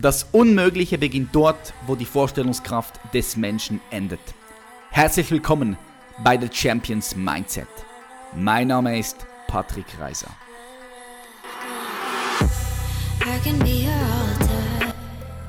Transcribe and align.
Das 0.00 0.28
Unmögliche 0.30 0.96
beginnt 0.96 1.34
dort, 1.34 1.74
wo 1.88 1.96
die 1.96 2.04
Vorstellungskraft 2.04 3.00
des 3.12 3.36
Menschen 3.36 3.80
endet. 3.90 4.20
Herzlich 4.90 5.28
willkommen 5.32 5.76
bei 6.22 6.38
The 6.38 6.46
Champions 6.52 7.16
Mindset. 7.16 7.66
Mein 8.32 8.68
Name 8.68 8.96
ist 8.96 9.26
Patrick 9.48 9.86
Reiser. 9.98 10.30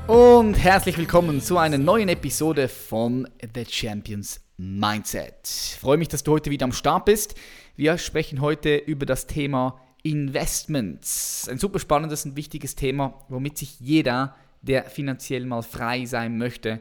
Und 0.08 0.54
herzlich 0.54 0.98
willkommen 0.98 1.40
zu 1.40 1.56
einer 1.56 1.78
neuen 1.78 2.08
Episode 2.08 2.66
von 2.66 3.28
The 3.54 3.64
Champions 3.64 4.40
Mindset. 4.56 5.36
Ich 5.44 5.78
freue 5.80 5.96
mich, 5.96 6.08
dass 6.08 6.24
du 6.24 6.32
heute 6.32 6.50
wieder 6.50 6.64
am 6.64 6.72
Start 6.72 7.04
bist. 7.04 7.36
Wir 7.76 7.98
sprechen 7.98 8.40
heute 8.40 8.78
über 8.78 9.06
das 9.06 9.28
Thema 9.28 9.80
Investments. 10.02 11.48
Ein 11.48 11.58
super 11.58 11.78
spannendes 11.78 12.24
und 12.24 12.36
wichtiges 12.36 12.74
Thema, 12.74 13.24
womit 13.28 13.58
sich 13.58 13.80
jeder, 13.80 14.34
der 14.62 14.84
finanziell 14.84 15.44
mal 15.46 15.62
frei 15.62 16.04
sein 16.06 16.38
möchte, 16.38 16.80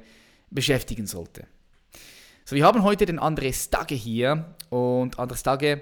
beschäftigen 0.49 1.05
sollte. 1.05 1.45
So, 2.45 2.55
wir 2.55 2.65
haben 2.65 2.83
heute 2.83 3.05
den 3.05 3.19
André 3.19 3.53
Stagge 3.53 3.95
hier 3.95 4.55
und 4.69 5.17
André 5.19 5.37
Stagge 5.37 5.81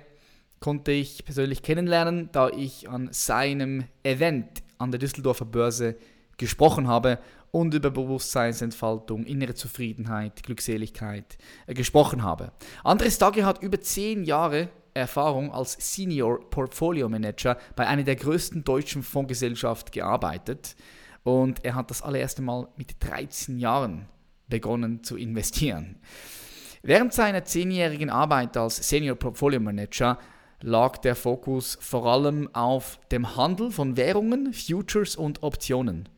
konnte 0.60 0.92
ich 0.92 1.24
persönlich 1.24 1.62
kennenlernen, 1.62 2.30
da 2.32 2.50
ich 2.50 2.90
an 2.90 3.10
seinem 3.12 3.86
Event 4.04 4.64
an 4.78 4.92
der 4.92 5.00
Düsseldorfer 5.00 5.46
Börse 5.46 5.96
gesprochen 6.38 6.88
habe 6.88 7.20
und 7.52 7.74
über 7.74 7.90
Bewusstseinsentfaltung, 7.90 9.26
innere 9.26 9.56
Zufriedenheit, 9.56 10.44
Glückseligkeit 10.44 11.38
äh, 11.66 11.74
gesprochen 11.74 12.24
habe. 12.24 12.52
André 12.84 13.12
Stagge 13.12 13.46
hat 13.46 13.62
über 13.62 13.80
zehn 13.82 14.24
Jahre 14.24 14.70
Erfahrung 14.98 15.52
als 15.52 15.78
Senior 15.80 16.50
Portfolio 16.50 17.08
Manager 17.10 17.58
bei 17.76 17.88
einer 17.88 18.04
der 18.04 18.16
größten 18.16 18.64
deutschen 18.64 19.04
Fondsgesellschaften 19.04 19.92
gearbeitet 19.92 20.76
und 21.24 21.64
er 21.64 21.76
hat 21.76 21.92
das 21.92 22.02
allererste 22.02 22.42
Mal 22.42 22.68
mit 22.78 22.96
13 23.00 23.60
Jahren 23.60 24.08
begonnen 24.48 25.04
zu 25.04 25.18
investieren. 25.18 25.98
Während 26.82 27.14
seiner 27.14 27.44
zehnjährigen 27.44 28.10
Arbeit 28.10 28.56
als 28.56 28.78
Senior 28.88 29.16
Portfolio 29.16 29.60
Manager 29.60 30.20
lag 30.62 30.98
der 30.98 31.16
Fokus 31.16 31.78
vor 31.82 32.06
allem 32.06 32.54
auf 32.54 33.00
dem 33.12 33.36
Handel 33.36 33.72
von 33.72 33.98
Währungen, 33.98 34.54
Futures 34.54 35.16
und 35.16 35.44
Optionen. 35.44 36.10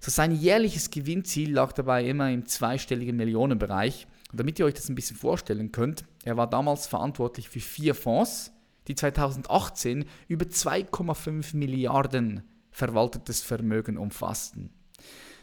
So 0.00 0.10
sein 0.10 0.32
jährliches 0.32 0.90
Gewinnziel 0.90 1.52
lag 1.52 1.72
dabei 1.72 2.04
immer 2.04 2.30
im 2.30 2.46
zweistelligen 2.46 3.16
Millionenbereich 3.16 4.06
und 4.30 4.40
damit 4.40 4.58
ihr 4.58 4.66
euch 4.66 4.74
das 4.74 4.88
ein 4.88 4.94
bisschen 4.94 5.16
vorstellen 5.16 5.72
könnt, 5.72 6.04
er 6.26 6.36
war 6.36 6.50
damals 6.50 6.88
verantwortlich 6.88 7.48
für 7.48 7.60
vier 7.60 7.94
Fonds, 7.94 8.50
die 8.88 8.96
2018 8.96 10.04
über 10.26 10.46
2,5 10.46 11.56
Milliarden 11.56 12.42
verwaltetes 12.72 13.42
Vermögen 13.42 13.96
umfassten. 13.96 14.70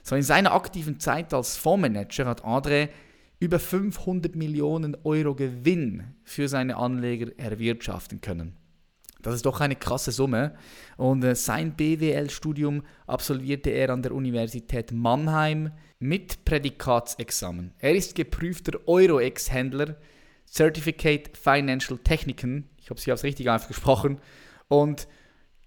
So 0.04 0.18
in 0.18 0.24
seiner 0.24 0.52
aktiven 0.52 1.00
Zeit 1.00 1.34
als 1.34 1.56
Fondsmanager 1.56 2.26
hat 2.26 2.44
Adre 2.44 2.90
über 3.40 3.60
500 3.60 4.36
Millionen 4.36 4.98
Euro 5.06 5.36
Gewinn 5.36 6.16
für 6.26 6.50
seine 6.50 6.76
Anleger 6.76 7.32
erwirtschaften 7.38 8.20
können. 8.20 8.58
Das 9.22 9.36
ist 9.36 9.46
doch 9.46 9.62
eine 9.62 9.78
krasse 9.78 10.12
Summe. 10.12 10.54
Und 10.98 11.24
äh, 11.24 11.34
sein 11.34 11.78
BWL-Studium 11.78 12.84
absolvierte 13.08 13.70
er 13.70 13.90
an 13.92 14.02
der 14.02 14.14
Universität 14.14 14.92
Mannheim 14.92 15.72
mit 16.00 16.44
Prädikatsexamen. 16.44 17.72
Er 17.80 17.96
ist 17.96 18.16
geprüfter 18.16 18.86
Euro-Ex-Händler, 18.86 19.96
Certificate 20.54 21.36
Financial 21.36 21.98
Techniken, 21.98 22.70
ich 22.78 22.92
habe 22.92 23.00
es 23.00 23.24
richtig 23.24 23.50
ausgesprochen, 23.50 24.20
und 24.68 25.08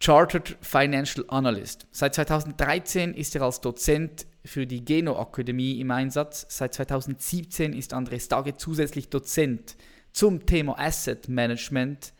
Chartered 0.01 0.57
Financial 0.61 1.25
Analyst. 1.29 1.89
Seit 1.91 2.15
2013 2.15 3.15
ist 3.15 3.35
er 3.35 3.43
als 3.43 3.61
Dozent 3.61 4.27
für 4.45 4.67
die 4.67 4.85
Geno 4.85 5.19
Akademie 5.19 5.81
im 5.81 5.91
Einsatz. 5.91 6.47
Seit 6.49 6.75
2017 6.75 7.73
ist 7.73 7.95
André 7.95 8.21
Stage 8.21 8.59
zusätzlich 8.59 9.09
Dozent 9.09 9.77
zum 10.13 10.47
Thema 10.47 10.79
Asset 10.79 11.29
Management 11.29 12.13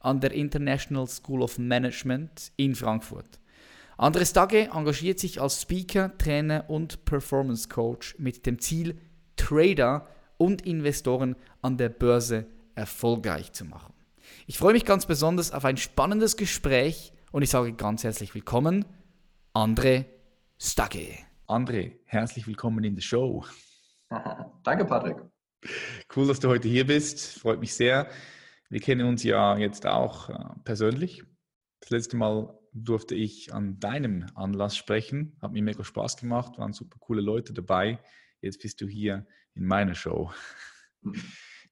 an 0.00 0.20
der 0.20 0.32
International 0.32 1.06
School 1.06 1.42
of 1.42 1.58
Management 1.58 2.50
in 2.56 2.74
Frankfurt. 2.74 3.38
Andres 3.96 4.32
Dage 4.32 4.70
engagiert 4.74 5.20
sich 5.20 5.40
als 5.40 5.62
Speaker, 5.62 6.16
Trainer 6.18 6.64
und 6.68 7.04
Performance 7.04 7.68
Coach 7.68 8.16
mit 8.18 8.44
dem 8.46 8.58
Ziel, 8.58 8.98
Trader 9.36 10.08
und 10.38 10.64
Investoren 10.66 11.36
an 11.60 11.76
der 11.76 11.90
Börse 11.90 12.46
erfolgreich 12.74 13.52
zu 13.52 13.64
machen. 13.64 13.92
Ich 14.46 14.58
freue 14.58 14.72
mich 14.72 14.84
ganz 14.84 15.06
besonders 15.06 15.52
auf 15.52 15.64
ein 15.64 15.76
spannendes 15.76 16.36
Gespräch 16.36 17.12
und 17.32 17.42
ich 17.42 17.50
sage 17.50 17.72
ganz 17.74 18.04
herzlich 18.04 18.34
willkommen, 18.34 18.84
André 19.54 20.06
Stage. 20.60 21.18
André, 21.46 21.92
herzlich 22.04 22.46
willkommen 22.46 22.84
in 22.84 22.94
der 22.94 23.02
Show. 23.02 23.44
Danke, 24.62 24.84
Patrick. 24.84 25.16
Cool, 26.14 26.28
dass 26.28 26.40
du 26.40 26.48
heute 26.48 26.68
hier 26.68 26.86
bist. 26.86 27.38
Freut 27.40 27.60
mich 27.60 27.74
sehr. 27.74 28.08
Wir 28.70 28.80
kennen 28.80 29.06
uns 29.06 29.22
ja 29.22 29.56
jetzt 29.56 29.86
auch 29.86 30.28
äh, 30.28 30.34
persönlich. 30.64 31.24
Das 31.80 31.90
letzte 31.90 32.16
Mal 32.16 32.58
durfte 32.72 33.14
ich 33.14 33.52
an 33.52 33.80
deinem 33.80 34.26
Anlass 34.34 34.76
sprechen. 34.76 35.36
Hat 35.40 35.52
mir 35.52 35.62
mega 35.62 35.82
Spaß 35.82 36.16
gemacht, 36.16 36.58
waren 36.58 36.72
super 36.72 36.98
coole 37.00 37.22
Leute 37.22 37.52
dabei. 37.52 37.98
Jetzt 38.40 38.60
bist 38.62 38.80
du 38.80 38.86
hier 38.86 39.26
in 39.54 39.66
meiner 39.66 39.94
Show. 39.94 40.30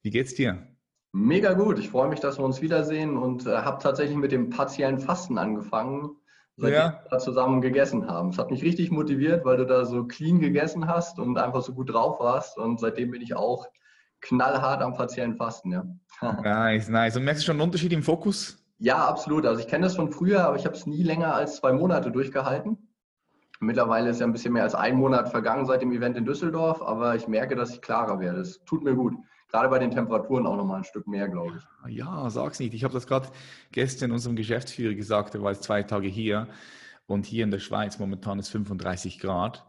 Wie 0.02 0.10
geht's 0.10 0.34
dir? 0.34 0.66
Mega 1.12 1.54
gut. 1.54 1.78
Ich 1.78 1.88
freue 1.88 2.08
mich, 2.08 2.20
dass 2.20 2.38
wir 2.38 2.44
uns 2.44 2.60
wiedersehen 2.60 3.16
und 3.16 3.46
äh, 3.46 3.56
habe 3.56 3.82
tatsächlich 3.82 4.16
mit 4.16 4.32
dem 4.32 4.50
partiellen 4.50 4.98
Fasten 4.98 5.38
angefangen, 5.38 6.10
seitdem 6.56 6.78
ja. 6.78 7.02
wir 7.08 7.18
zusammen 7.18 7.60
gegessen 7.60 8.06
haben. 8.06 8.30
Es 8.30 8.38
hat 8.38 8.50
mich 8.50 8.62
richtig 8.62 8.90
motiviert, 8.90 9.44
weil 9.44 9.56
du 9.56 9.64
da 9.64 9.84
so 9.84 10.04
clean 10.04 10.40
gegessen 10.40 10.86
hast 10.88 11.18
und 11.18 11.38
einfach 11.38 11.62
so 11.62 11.72
gut 11.72 11.92
drauf 11.92 12.20
warst. 12.20 12.58
Und 12.58 12.80
seitdem 12.80 13.12
bin 13.12 13.22
ich 13.22 13.34
auch 13.34 13.66
knallhart 14.20 14.82
am 14.82 14.94
partiellen 14.94 15.36
Fasten. 15.36 15.72
Ja. 15.72 15.86
nice, 16.42 16.88
nice. 16.88 17.16
Und 17.16 17.24
merkst 17.24 17.42
du 17.42 17.46
schon 17.46 17.56
einen 17.56 17.62
Unterschied 17.62 17.92
im 17.92 18.02
Fokus? 18.02 18.62
Ja, 18.78 19.06
absolut. 19.06 19.46
Also 19.46 19.60
ich 19.60 19.68
kenne 19.68 19.86
das 19.86 19.96
von 19.96 20.12
früher, 20.12 20.44
aber 20.44 20.56
ich 20.56 20.66
habe 20.66 20.76
es 20.76 20.86
nie 20.86 21.02
länger 21.02 21.34
als 21.34 21.56
zwei 21.56 21.72
Monate 21.72 22.10
durchgehalten. 22.10 22.85
Mittlerweile 23.60 24.10
ist 24.10 24.20
ja 24.20 24.26
ein 24.26 24.32
bisschen 24.32 24.52
mehr 24.52 24.62
als 24.62 24.74
ein 24.74 24.96
Monat 24.96 25.28
vergangen 25.28 25.66
seit 25.66 25.82
dem 25.82 25.92
Event 25.92 26.16
in 26.16 26.24
Düsseldorf, 26.24 26.82
aber 26.82 27.16
ich 27.16 27.28
merke, 27.28 27.56
dass 27.56 27.70
ich 27.70 27.80
klarer 27.80 28.20
werde. 28.20 28.40
Es 28.40 28.62
tut 28.64 28.84
mir 28.84 28.94
gut. 28.94 29.14
Gerade 29.48 29.68
bei 29.68 29.78
den 29.78 29.90
Temperaturen 29.90 30.46
auch 30.46 30.56
nochmal 30.56 30.78
ein 30.78 30.84
Stück 30.84 31.06
mehr, 31.06 31.28
glaube 31.28 31.58
ich. 31.58 31.96
Ja, 31.96 32.28
sag's 32.30 32.58
nicht. 32.58 32.74
Ich 32.74 32.84
habe 32.84 32.94
das 32.94 33.06
gerade 33.06 33.28
gestern 33.72 34.12
unserem 34.12 34.36
Geschäftsführer 34.36 34.94
gesagt, 34.94 35.34
der 35.34 35.42
war 35.42 35.52
jetzt 35.52 35.62
zwei 35.62 35.82
Tage 35.82 36.08
hier 36.08 36.48
und 37.06 37.26
hier 37.26 37.44
in 37.44 37.50
der 37.50 37.60
Schweiz 37.60 37.98
momentan 37.98 38.38
ist 38.38 38.48
35 38.48 39.20
Grad. 39.20 39.64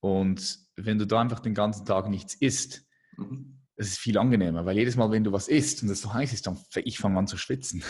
Und 0.00 0.58
wenn 0.76 0.98
du 0.98 1.06
da 1.06 1.20
einfach 1.20 1.40
den 1.40 1.54
ganzen 1.54 1.84
Tag 1.84 2.08
nichts 2.08 2.34
isst, 2.34 2.86
mhm 3.16 3.60
es 3.80 3.92
ist 3.92 3.98
viel 3.98 4.18
angenehmer, 4.18 4.66
weil 4.66 4.76
jedes 4.76 4.96
Mal, 4.96 5.10
wenn 5.10 5.24
du 5.24 5.32
was 5.32 5.48
isst 5.48 5.82
und 5.82 5.88
es 5.88 6.02
so 6.02 6.12
heiß 6.12 6.34
ist, 6.34 6.46
dann 6.46 6.58
ich 6.84 6.98
fange 6.98 7.18
an 7.18 7.26
zu 7.26 7.38
schwitzen. 7.38 7.82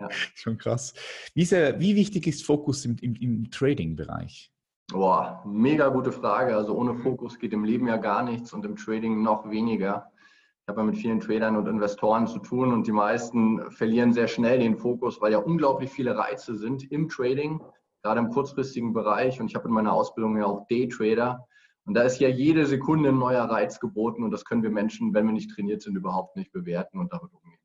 Ja. 0.00 0.08
Schon 0.34 0.58
krass. 0.58 0.94
Wie, 1.32 1.44
sehr, 1.44 1.78
wie, 1.78 1.94
wichtig 1.94 2.26
ist 2.26 2.44
Fokus 2.44 2.84
im, 2.84 2.96
im, 3.00 3.14
im 3.14 3.50
Trading-Bereich? 3.50 4.51
Boah, 4.92 5.42
mega 5.46 5.88
gute 5.88 6.12
Frage. 6.12 6.54
Also 6.54 6.74
ohne 6.74 6.94
Fokus 6.94 7.38
geht 7.38 7.54
im 7.54 7.64
Leben 7.64 7.88
ja 7.88 7.96
gar 7.96 8.22
nichts 8.22 8.52
und 8.52 8.66
im 8.66 8.76
Trading 8.76 9.22
noch 9.22 9.48
weniger. 9.48 10.12
Ich 10.60 10.68
habe 10.68 10.82
ja 10.82 10.86
mit 10.86 10.98
vielen 10.98 11.18
Tradern 11.18 11.56
und 11.56 11.66
Investoren 11.66 12.26
zu 12.26 12.40
tun 12.40 12.74
und 12.74 12.86
die 12.86 12.92
meisten 12.92 13.70
verlieren 13.70 14.12
sehr 14.12 14.28
schnell 14.28 14.58
den 14.58 14.76
Fokus, 14.76 15.18
weil 15.22 15.32
ja 15.32 15.38
unglaublich 15.38 15.90
viele 15.90 16.18
Reize 16.18 16.56
sind 16.58 16.92
im 16.92 17.08
Trading, 17.08 17.62
gerade 18.02 18.20
im 18.20 18.28
kurzfristigen 18.28 18.92
Bereich. 18.92 19.40
Und 19.40 19.46
ich 19.46 19.54
habe 19.54 19.66
in 19.66 19.72
meiner 19.72 19.94
Ausbildung 19.94 20.36
ja 20.36 20.44
auch 20.44 20.66
Daytrader. 20.68 21.46
Und 21.86 21.94
da 21.94 22.02
ist 22.02 22.20
ja 22.20 22.28
jede 22.28 22.66
Sekunde 22.66 23.08
ein 23.08 23.18
neuer 23.18 23.44
Reiz 23.44 23.80
geboten 23.80 24.22
und 24.22 24.30
das 24.30 24.44
können 24.44 24.62
wir 24.62 24.70
Menschen, 24.70 25.14
wenn 25.14 25.24
wir 25.24 25.32
nicht 25.32 25.52
trainiert 25.52 25.80
sind, 25.80 25.96
überhaupt 25.96 26.36
nicht 26.36 26.52
bewerten 26.52 26.98
und 26.98 27.10
damit 27.14 27.32
umgehen. 27.32 27.61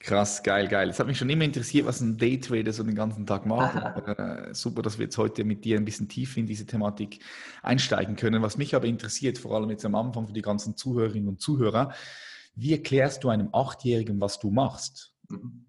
Krass, 0.00 0.42
geil, 0.42 0.66
geil. 0.66 0.88
Es 0.88 0.98
hat 0.98 1.06
mich 1.06 1.18
schon 1.18 1.28
immer 1.28 1.44
interessiert, 1.44 1.84
was 1.84 2.00
ein 2.00 2.16
Daytrader 2.16 2.72
so 2.72 2.82
den 2.82 2.94
ganzen 2.94 3.26
Tag 3.26 3.44
macht. 3.44 3.76
äh, 4.18 4.54
super, 4.54 4.80
dass 4.80 4.98
wir 4.98 5.04
jetzt 5.04 5.18
heute 5.18 5.44
mit 5.44 5.64
dir 5.64 5.76
ein 5.76 5.84
bisschen 5.84 6.08
tiefer 6.08 6.38
in 6.38 6.46
diese 6.46 6.64
Thematik 6.64 7.22
einsteigen 7.62 8.16
können. 8.16 8.42
Was 8.42 8.56
mich 8.56 8.74
aber 8.74 8.86
interessiert, 8.86 9.36
vor 9.36 9.54
allem 9.54 9.68
jetzt 9.68 9.84
am 9.84 9.94
Anfang 9.94 10.26
für 10.26 10.32
die 10.32 10.40
ganzen 10.40 10.74
Zuhörerinnen 10.74 11.28
und 11.28 11.42
Zuhörer, 11.42 11.92
wie 12.54 12.72
erklärst 12.72 13.24
du 13.24 13.28
einem 13.28 13.50
Achtjährigen, 13.52 14.20
was 14.20 14.38
du 14.38 14.50
machst? 14.50 15.14
Mhm. 15.28 15.66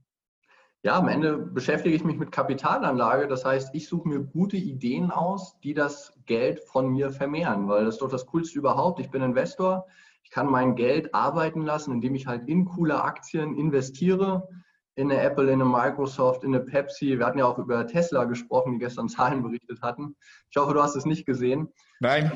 Ja, 0.84 0.98
am 0.98 1.10
Ende 1.10 1.38
beschäftige 1.38 1.96
ich 1.96 2.04
mich 2.04 2.18
mit 2.18 2.32
Kapitalanlage. 2.32 3.28
Das 3.28 3.46
heißt, 3.46 3.76
ich 3.76 3.88
suche 3.88 4.08
mir 4.08 4.20
gute 4.22 4.58
Ideen 4.58 5.12
aus, 5.12 5.60
die 5.60 5.76
das 5.76 6.14
Geld 6.26 6.60
von 6.62 6.90
mir 6.90 7.12
vermehren, 7.12 7.68
weil 7.68 7.86
das 7.86 7.96
ist 7.96 8.02
doch 8.02 8.10
das 8.10 8.26
Coolste 8.26 8.58
überhaupt. 8.58 9.00
Ich 9.00 9.12
bin 9.12 9.22
Investor. 9.22 9.86
Ich 10.24 10.30
kann 10.30 10.50
mein 10.50 10.76
Geld 10.76 11.14
arbeiten 11.14 11.62
lassen, 11.62 11.94
indem 11.94 12.16
ich 12.16 12.28
halt 12.28 12.48
in 12.48 12.66
coole 12.66 13.04
Aktien 13.04 13.56
investiere. 13.56 14.48
In 14.96 15.10
eine 15.10 15.22
Apple, 15.22 15.52
in 15.52 15.62
eine 15.62 15.66
Microsoft, 15.66 16.44
in 16.44 16.54
eine 16.54 16.64
Pepsi. 16.64 17.18
Wir 17.18 17.26
hatten 17.26 17.40
ja 17.40 17.46
auch 17.46 17.58
über 17.58 17.88
Tesla 17.88 18.26
gesprochen, 18.26 18.74
die 18.74 18.80
gestern 18.80 19.10
Zahlen 19.10 19.42
berichtet 19.42 19.82
hatten. 19.82 20.16
Ich 20.50 20.58
hoffe, 20.58 20.74
du 20.74 20.82
hast 20.82 20.96
es 20.96 21.06
nicht 21.06 21.26
gesehen. 21.26 21.70
Nein. 22.00 22.32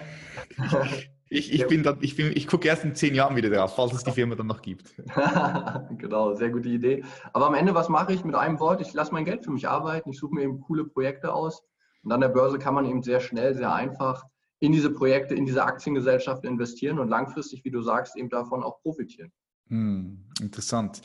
Ich, 1.27 1.51
ich, 1.51 1.67
bin 1.67 1.81
dann, 1.81 1.97
ich, 2.01 2.15
bin, 2.15 2.31
ich 2.35 2.47
gucke 2.47 2.67
erst 2.67 2.83
in 2.83 2.93
zehn 2.93 3.15
Jahren 3.15 3.35
wieder 3.35 3.49
drauf, 3.49 3.75
falls 3.75 3.93
es 3.93 4.03
die 4.03 4.11
Firma 4.11 4.35
dann 4.35 4.45
noch 4.45 4.61
gibt. 4.61 4.93
genau, 5.97 6.35
sehr 6.35 6.51
gute 6.51 6.69
Idee. 6.69 7.03
Aber 7.33 7.47
am 7.47 7.55
Ende, 7.55 7.73
was 7.73 7.89
mache 7.89 8.13
ich 8.13 8.23
mit 8.23 8.35
einem 8.35 8.59
Wort? 8.59 8.79
Ich 8.79 8.93
lasse 8.93 9.11
mein 9.11 9.25
Geld 9.25 9.43
für 9.43 9.51
mich 9.51 9.67
arbeiten, 9.67 10.11
ich 10.11 10.19
suche 10.19 10.35
mir 10.35 10.43
eben 10.43 10.61
coole 10.61 10.85
Projekte 10.85 11.33
aus. 11.33 11.63
Und 12.03 12.11
an 12.11 12.21
der 12.21 12.29
Börse 12.29 12.59
kann 12.59 12.75
man 12.75 12.85
eben 12.85 13.01
sehr 13.01 13.19
schnell, 13.19 13.55
sehr 13.55 13.73
einfach 13.73 14.23
in 14.59 14.71
diese 14.71 14.89
Projekte, 14.89 15.35
in 15.35 15.45
diese 15.45 15.63
Aktiengesellschaften 15.63 16.49
investieren 16.49 16.99
und 16.99 17.09
langfristig, 17.09 17.63
wie 17.65 17.71
du 17.71 17.81
sagst, 17.81 18.15
eben 18.15 18.29
davon 18.29 18.63
auch 18.63 18.81
profitieren. 18.81 19.31
Hm, 19.67 20.23
interessant. 20.41 21.01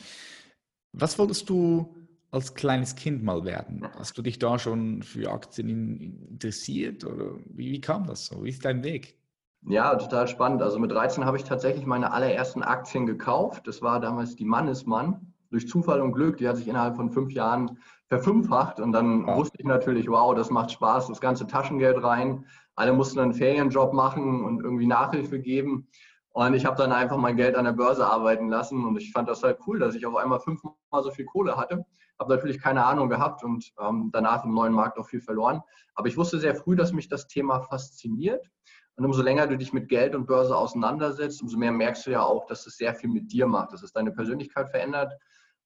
Was 0.93 1.17
wolltest 1.17 1.49
du 1.49 1.95
als 2.31 2.53
kleines 2.53 2.95
Kind 2.95 3.23
mal 3.23 3.43
werden? 3.43 3.87
Hast 3.95 4.17
du 4.17 4.21
dich 4.21 4.39
da 4.39 4.57
schon 4.57 5.03
für 5.03 5.31
Aktien 5.31 5.99
interessiert 6.29 7.03
oder 7.05 7.35
wie, 7.45 7.71
wie 7.71 7.81
kam 7.81 8.05
das 8.05 8.25
so? 8.25 8.43
Wie 8.43 8.49
ist 8.49 8.63
dein 8.63 8.83
Weg? 8.83 9.17
Ja, 9.67 9.95
total 9.95 10.27
spannend. 10.27 10.61
Also 10.61 10.79
mit 10.79 10.91
13 10.91 11.25
habe 11.25 11.37
ich 11.37 11.43
tatsächlich 11.43 11.85
meine 11.85 12.11
allerersten 12.13 12.63
Aktien 12.63 13.05
gekauft. 13.05 13.67
Das 13.67 13.81
war 13.81 13.99
damals 13.99 14.35
die 14.35 14.45
Mannesmann. 14.45 15.33
Durch 15.51 15.67
Zufall 15.67 16.01
und 16.01 16.13
Glück, 16.13 16.37
die 16.37 16.47
hat 16.47 16.57
sich 16.57 16.67
innerhalb 16.67 16.95
von 16.95 17.11
fünf 17.11 17.31
Jahren 17.31 17.77
verfünffacht. 18.11 18.81
Und 18.81 18.91
dann 18.91 19.25
wow. 19.25 19.37
wusste 19.37 19.57
ich 19.57 19.65
natürlich, 19.65 20.09
wow, 20.09 20.35
das 20.35 20.49
macht 20.49 20.71
Spaß, 20.71 21.07
das 21.07 21.21
ganze 21.21 21.47
Taschengeld 21.47 22.03
rein. 22.03 22.45
Alle 22.75 22.91
mussten 22.91 23.19
einen 23.19 23.33
Ferienjob 23.33 23.93
machen 23.93 24.43
und 24.43 24.61
irgendwie 24.61 24.85
Nachhilfe 24.85 25.39
geben. 25.39 25.87
Und 26.33 26.53
ich 26.53 26.65
habe 26.65 26.75
dann 26.75 26.91
einfach 26.91 27.15
mein 27.15 27.37
Geld 27.37 27.55
an 27.55 27.63
der 27.63 27.71
Börse 27.71 28.05
arbeiten 28.05 28.49
lassen. 28.49 28.85
Und 28.85 28.97
ich 28.97 29.13
fand 29.13 29.29
das 29.29 29.43
halt 29.43 29.59
cool, 29.65 29.79
dass 29.79 29.95
ich 29.95 30.05
auf 30.05 30.17
einmal 30.17 30.41
fünfmal 30.41 30.73
so 31.01 31.09
viel 31.11 31.23
Kohle 31.23 31.55
hatte. 31.55 31.85
Habe 32.19 32.35
natürlich 32.35 32.61
keine 32.61 32.83
Ahnung 32.85 33.07
gehabt 33.07 33.45
und 33.45 33.71
ähm, 33.79 34.09
danach 34.11 34.43
im 34.43 34.53
neuen 34.53 34.73
Markt 34.73 34.97
auch 34.99 35.07
viel 35.07 35.21
verloren. 35.21 35.61
Aber 35.95 36.09
ich 36.09 36.17
wusste 36.17 36.37
sehr 36.37 36.53
früh, 36.53 36.75
dass 36.75 36.91
mich 36.91 37.07
das 37.07 37.27
Thema 37.27 37.61
fasziniert. 37.61 38.45
Und 38.97 39.05
umso 39.05 39.21
länger 39.21 39.47
du 39.47 39.57
dich 39.57 39.71
mit 39.71 39.87
Geld 39.87 40.15
und 40.15 40.27
Börse 40.27 40.55
auseinandersetzt, 40.55 41.41
umso 41.41 41.57
mehr 41.57 41.71
merkst 41.71 42.05
du 42.05 42.11
ja 42.11 42.23
auch, 42.23 42.45
dass 42.47 42.67
es 42.67 42.75
sehr 42.75 42.93
viel 42.93 43.09
mit 43.09 43.31
dir 43.31 43.47
macht, 43.47 43.71
dass 43.71 43.83
es 43.83 43.93
deine 43.93 44.11
Persönlichkeit 44.11 44.69
verändert 44.69 45.13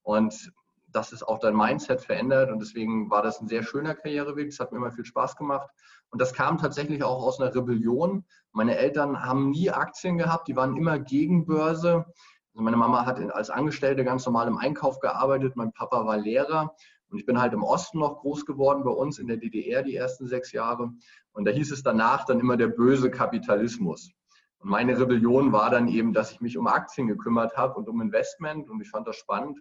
und 0.04 0.54
dass 0.96 1.12
es 1.12 1.24
auch 1.24 1.40
dein 1.40 1.56
Mindset 1.56 2.02
verändert. 2.02 2.50
Und 2.50 2.60
deswegen 2.60 3.10
war 3.10 3.22
das 3.22 3.42
ein 3.42 3.48
sehr 3.48 3.64
schöner 3.64 3.96
Karriereweg. 3.96 4.48
Es 4.48 4.60
hat 4.60 4.72
mir 4.72 4.78
immer 4.78 4.92
viel 4.92 5.04
Spaß 5.04 5.36
gemacht. 5.36 5.70
Und 6.10 6.22
das 6.22 6.34
kam 6.34 6.58
tatsächlich 6.58 7.04
auch 7.04 7.22
aus 7.22 7.42
einer 7.42 7.54
Rebellion. 7.54 8.24
Meine 8.54 8.78
Eltern 8.78 9.22
haben 9.22 9.50
nie 9.50 9.70
Aktien 9.70 10.18
gehabt, 10.18 10.48
die 10.48 10.56
waren 10.56 10.78
immer 10.78 10.98
gegen 10.98 11.46
Börse. 11.46 12.06
Also 12.54 12.64
meine 12.64 12.78
Mama 12.78 13.06
hat 13.06 13.20
als 13.32 13.50
Angestellte 13.50 14.06
ganz 14.06 14.26
normal 14.26 14.48
im 14.48 14.58
Einkauf 14.58 15.00
gearbeitet, 15.00 15.58
mein 15.58 15.74
Papa 15.74 16.06
war 16.06 16.18
Lehrer. 16.18 16.74
Und 17.10 17.20
ich 17.20 17.26
bin 17.26 17.42
halt 17.42 17.52
im 17.52 17.64
Osten 17.64 18.00
noch 18.00 18.22
groß 18.22 18.46
geworden 18.46 18.86
bei 18.86 18.92
uns 18.92 19.20
in 19.20 19.28
der 19.28 19.38
DDR 19.38 19.84
die 19.84 19.96
ersten 19.96 20.28
sechs 20.28 20.54
Jahre. 20.54 20.92
Und 21.34 21.46
da 21.46 21.52
hieß 21.52 21.72
es 21.72 21.84
danach 21.84 22.24
dann 22.24 22.40
immer 22.40 22.56
der 22.56 22.68
böse 22.68 23.12
Kapitalismus. 23.12 24.12
Und 24.60 24.70
meine 24.70 24.98
Rebellion 24.98 25.52
war 25.52 25.70
dann 25.70 25.90
eben, 25.90 26.14
dass 26.14 26.32
ich 26.32 26.40
mich 26.40 26.58
um 26.58 26.68
Aktien 26.68 27.08
gekümmert 27.08 27.58
habe 27.58 27.74
und 27.76 27.90
um 27.90 28.02
Investment. 28.02 28.70
Und 28.70 28.80
ich 28.80 28.90
fand 28.90 29.06
das 29.06 29.18
spannend 29.18 29.60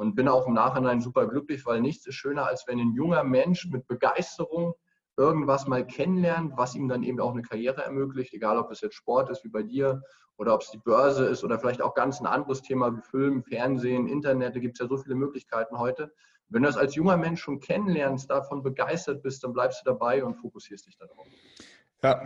und 0.00 0.14
bin 0.14 0.28
auch 0.28 0.46
im 0.46 0.54
Nachhinein 0.54 1.02
super 1.02 1.26
glücklich, 1.26 1.66
weil 1.66 1.82
nichts 1.82 2.06
ist 2.06 2.14
schöner, 2.14 2.46
als 2.46 2.64
wenn 2.66 2.80
ein 2.80 2.94
junger 2.94 3.22
Mensch 3.22 3.68
mit 3.70 3.86
Begeisterung 3.86 4.72
irgendwas 5.18 5.66
mal 5.66 5.86
kennenlernt, 5.86 6.54
was 6.56 6.74
ihm 6.74 6.88
dann 6.88 7.02
eben 7.02 7.20
auch 7.20 7.32
eine 7.32 7.42
Karriere 7.42 7.84
ermöglicht, 7.84 8.32
egal 8.32 8.56
ob 8.56 8.70
es 8.70 8.80
jetzt 8.80 8.94
Sport 8.94 9.28
ist 9.28 9.44
wie 9.44 9.50
bei 9.50 9.62
dir 9.62 10.00
oder 10.38 10.54
ob 10.54 10.62
es 10.62 10.70
die 10.70 10.78
Börse 10.78 11.26
ist 11.26 11.44
oder 11.44 11.58
vielleicht 11.58 11.82
auch 11.82 11.92
ganz 11.92 12.18
ein 12.18 12.26
anderes 12.26 12.62
Thema 12.62 12.96
wie 12.96 13.02
Film, 13.02 13.42
Fernsehen, 13.42 14.08
Internet, 14.08 14.56
da 14.56 14.60
gibt 14.60 14.76
es 14.76 14.80
ja 14.80 14.88
so 14.88 14.96
viele 14.96 15.16
Möglichkeiten 15.16 15.78
heute. 15.78 16.10
Wenn 16.48 16.62
du 16.62 16.68
das 16.68 16.78
als 16.78 16.94
junger 16.94 17.18
Mensch 17.18 17.42
schon 17.42 17.60
kennenlernst, 17.60 18.30
davon 18.30 18.62
begeistert 18.62 19.22
bist, 19.22 19.44
dann 19.44 19.52
bleibst 19.52 19.82
du 19.82 19.84
dabei 19.84 20.24
und 20.24 20.36
fokussierst 20.36 20.86
dich 20.86 20.96
darauf. 20.96 21.26
Ja, 22.02 22.24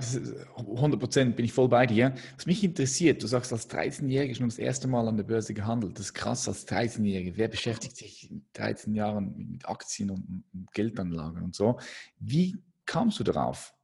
100 0.56 1.00
Prozent 1.00 1.36
bin 1.36 1.44
ich 1.44 1.52
voll 1.52 1.68
bei 1.68 1.86
dir. 1.86 2.14
Was 2.36 2.46
mich 2.46 2.62
interessiert, 2.62 3.22
du 3.22 3.26
sagst, 3.26 3.52
als 3.52 3.68
13-Jähriger 3.68 4.36
schon 4.36 4.48
das 4.48 4.58
erste 4.58 4.86
Mal 4.86 5.08
an 5.08 5.16
der 5.16 5.24
Börse 5.24 5.52
gehandelt. 5.52 5.98
Das 5.98 6.06
ist 6.06 6.14
krass 6.14 6.46
als 6.46 6.68
13-Jähriger. 6.68 7.32
Wer 7.36 7.48
beschäftigt 7.48 7.96
sich 7.96 8.30
in 8.30 8.46
13 8.52 8.94
Jahren 8.94 9.34
mit 9.50 9.68
Aktien 9.68 10.10
und 10.10 10.44
Geldanlagen 10.72 11.42
und 11.42 11.56
so? 11.56 11.80
Wie 12.20 12.56
kamst 12.86 13.18
du 13.18 13.24
darauf? 13.24 13.74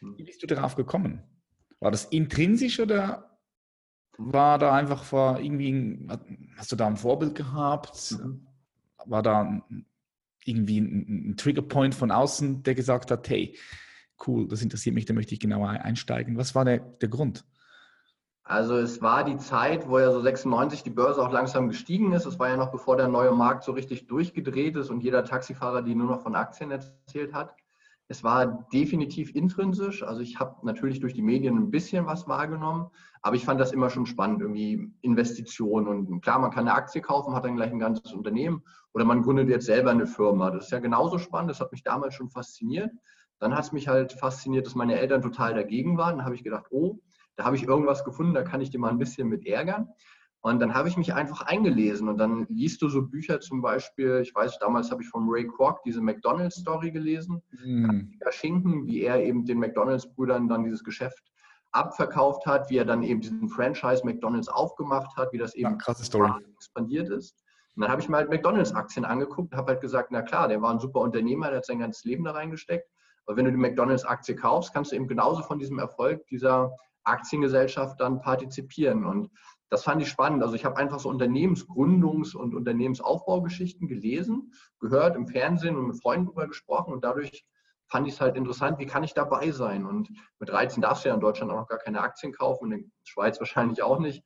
Wie 0.00 0.22
bist 0.22 0.42
du 0.42 0.46
darauf 0.46 0.76
gekommen? 0.76 1.22
War 1.80 1.90
das 1.90 2.04
intrinsisch 2.04 2.78
oder 2.78 3.38
war 4.18 4.58
da 4.58 4.72
einfach 4.74 5.02
vor 5.02 5.40
irgendwie, 5.40 6.06
hast 6.56 6.70
du 6.70 6.76
da 6.76 6.86
ein 6.86 6.96
Vorbild 6.96 7.34
gehabt? 7.34 8.12
Mhm. 8.12 8.46
War 9.06 9.22
da 9.22 9.62
irgendwie 10.44 10.80
ein, 10.80 11.30
ein 11.30 11.36
Triggerpoint 11.36 11.94
von 11.94 12.10
außen, 12.10 12.62
der 12.62 12.74
gesagt 12.74 13.10
hat, 13.10 13.28
hey, 13.28 13.56
cool, 14.26 14.48
das 14.48 14.62
interessiert 14.62 14.94
mich, 14.94 15.06
da 15.06 15.14
möchte 15.14 15.34
ich 15.34 15.40
genauer 15.40 15.68
einsteigen. 15.68 16.36
Was 16.36 16.54
war 16.54 16.64
der, 16.64 16.78
der 16.78 17.08
Grund? 17.08 17.44
Also 18.50 18.76
es 18.78 19.00
war 19.00 19.22
die 19.22 19.36
Zeit, 19.36 19.88
wo 19.88 20.00
ja 20.00 20.10
so 20.10 20.20
96 20.20 20.82
die 20.82 20.90
Börse 20.90 21.22
auch 21.22 21.30
langsam 21.30 21.68
gestiegen 21.68 22.12
ist. 22.12 22.26
Es 22.26 22.38
war 22.38 22.48
ja 22.48 22.56
noch 22.56 22.72
bevor 22.72 22.96
der 22.96 23.06
neue 23.06 23.30
Markt 23.30 23.62
so 23.62 23.70
richtig 23.70 24.08
durchgedreht 24.08 24.76
ist 24.76 24.90
und 24.90 25.04
jeder 25.04 25.24
Taxifahrer 25.24 25.82
die 25.82 25.94
nur 25.94 26.08
noch 26.08 26.22
von 26.22 26.34
Aktien 26.34 26.72
erzählt 26.72 27.32
hat. 27.32 27.54
Es 28.08 28.24
war 28.24 28.66
definitiv 28.72 29.36
intrinsisch. 29.36 30.02
Also 30.02 30.20
ich 30.20 30.40
habe 30.40 30.66
natürlich 30.66 30.98
durch 30.98 31.14
die 31.14 31.22
Medien 31.22 31.56
ein 31.56 31.70
bisschen 31.70 32.06
was 32.06 32.26
wahrgenommen, 32.26 32.90
aber 33.22 33.36
ich 33.36 33.44
fand 33.44 33.60
das 33.60 33.70
immer 33.70 33.88
schon 33.88 34.04
spannend, 34.04 34.40
irgendwie 34.42 34.92
Investitionen. 35.02 35.86
Und 35.86 36.20
klar, 36.20 36.40
man 36.40 36.50
kann 36.50 36.66
eine 36.66 36.74
Aktie 36.74 37.02
kaufen, 37.02 37.34
hat 37.34 37.44
dann 37.44 37.54
gleich 37.54 37.70
ein 37.70 37.78
ganzes 37.78 38.12
Unternehmen 38.12 38.64
oder 38.94 39.04
man 39.04 39.22
gründet 39.22 39.48
jetzt 39.48 39.66
selber 39.66 39.92
eine 39.92 40.08
Firma. 40.08 40.50
Das 40.50 40.64
ist 40.64 40.72
ja 40.72 40.80
genauso 40.80 41.18
spannend. 41.18 41.50
Das 41.50 41.60
hat 41.60 41.70
mich 41.70 41.84
damals 41.84 42.14
schon 42.14 42.30
fasziniert. 42.30 42.90
Dann 43.40 43.54
hat 43.54 43.64
es 43.64 43.72
mich 43.72 43.88
halt 43.88 44.12
fasziniert, 44.12 44.66
dass 44.66 44.74
meine 44.74 44.98
Eltern 44.98 45.22
total 45.22 45.54
dagegen 45.54 45.98
waren. 45.98 46.18
Dann 46.18 46.24
habe 46.24 46.34
ich 46.34 46.44
gedacht, 46.44 46.66
oh, 46.70 46.98
da 47.36 47.44
habe 47.44 47.56
ich 47.56 47.64
irgendwas 47.64 48.04
gefunden, 48.04 48.34
da 48.34 48.42
kann 48.42 48.60
ich 48.60 48.70
die 48.70 48.78
mal 48.78 48.90
ein 48.90 48.98
bisschen 48.98 49.28
mit 49.28 49.46
ärgern. 49.46 49.88
Und 50.42 50.60
dann 50.60 50.74
habe 50.74 50.88
ich 50.88 50.96
mich 50.96 51.12
einfach 51.12 51.42
eingelesen 51.42 52.08
und 52.08 52.16
dann 52.16 52.46
liest 52.48 52.80
du 52.80 52.88
so 52.88 53.02
Bücher 53.02 53.40
zum 53.40 53.60
Beispiel, 53.60 54.20
ich 54.22 54.34
weiß, 54.34 54.58
damals 54.58 54.90
habe 54.90 55.02
ich 55.02 55.08
von 55.08 55.26
Ray 55.28 55.46
Kroc 55.46 55.82
diese 55.84 56.00
McDonalds-Story 56.00 56.92
gelesen, 56.92 57.42
mm. 57.62 58.12
Schinken, 58.30 58.86
wie 58.86 59.02
er 59.02 59.22
eben 59.22 59.44
den 59.44 59.58
McDonalds-Brüdern 59.58 60.48
dann 60.48 60.64
dieses 60.64 60.82
Geschäft 60.82 61.22
abverkauft 61.72 62.46
hat, 62.46 62.70
wie 62.70 62.78
er 62.78 62.86
dann 62.86 63.02
eben 63.02 63.20
diesen 63.20 63.50
Franchise 63.50 64.04
McDonalds 64.04 64.48
aufgemacht 64.48 65.14
hat, 65.16 65.30
wie 65.32 65.38
das 65.38 65.54
eben 65.54 65.78
ja, 65.78 66.38
expandiert 66.54 67.10
ist. 67.10 67.36
Und 67.76 67.82
dann 67.82 67.90
habe 67.90 68.00
ich 68.00 68.08
mir 68.08 68.16
halt 68.16 68.30
McDonalds-Aktien 68.30 69.04
angeguckt 69.04 69.52
und 69.52 69.58
habe 69.58 69.72
halt 69.72 69.80
gesagt, 69.80 70.10
na 70.10 70.22
klar, 70.22 70.48
der 70.48 70.60
war 70.62 70.72
ein 70.72 70.80
super 70.80 71.00
Unternehmer, 71.00 71.48
der 71.48 71.58
hat 71.58 71.66
sein 71.66 71.78
ganzes 71.78 72.04
Leben 72.04 72.24
da 72.24 72.32
reingesteckt. 72.32 72.88
Aber 73.26 73.36
wenn 73.36 73.44
du 73.44 73.52
die 73.52 73.58
McDonalds-Aktie 73.58 74.36
kaufst, 74.36 74.72
kannst 74.72 74.92
du 74.92 74.96
eben 74.96 75.08
genauso 75.08 75.42
von 75.42 75.58
diesem 75.58 75.78
Erfolg 75.78 76.26
dieser 76.28 76.76
Aktiengesellschaft 77.04 78.00
dann 78.00 78.20
partizipieren. 78.20 79.04
Und 79.04 79.30
das 79.68 79.84
fand 79.84 80.02
ich 80.02 80.08
spannend. 80.08 80.42
Also 80.42 80.54
ich 80.54 80.64
habe 80.64 80.76
einfach 80.76 80.98
so 80.98 81.08
Unternehmensgründungs- 81.08 82.36
und 82.36 82.54
Unternehmensaufbaugeschichten 82.54 83.88
gelesen, 83.88 84.52
gehört 84.80 85.16
im 85.16 85.26
Fernsehen 85.28 85.76
und 85.76 85.86
mit 85.86 86.00
Freunden 86.00 86.26
darüber 86.26 86.48
gesprochen 86.48 86.92
und 86.92 87.04
dadurch 87.04 87.46
fand 87.90 88.06
ich 88.06 88.14
es 88.14 88.20
halt 88.20 88.36
interessant, 88.36 88.78
wie 88.78 88.86
kann 88.86 89.02
ich 89.02 89.14
dabei 89.14 89.50
sein? 89.50 89.84
Und 89.84 90.10
mit 90.38 90.48
13 90.48 90.80
darfst 90.80 91.04
du 91.04 91.08
ja 91.08 91.14
in 91.14 91.20
Deutschland 91.20 91.50
auch 91.50 91.56
noch 91.56 91.68
gar 91.68 91.78
keine 91.78 92.00
Aktien 92.00 92.32
kaufen, 92.32 92.70
in 92.70 92.80
der 92.82 92.88
Schweiz 93.04 93.40
wahrscheinlich 93.40 93.82
auch 93.82 93.98
nicht. 93.98 94.22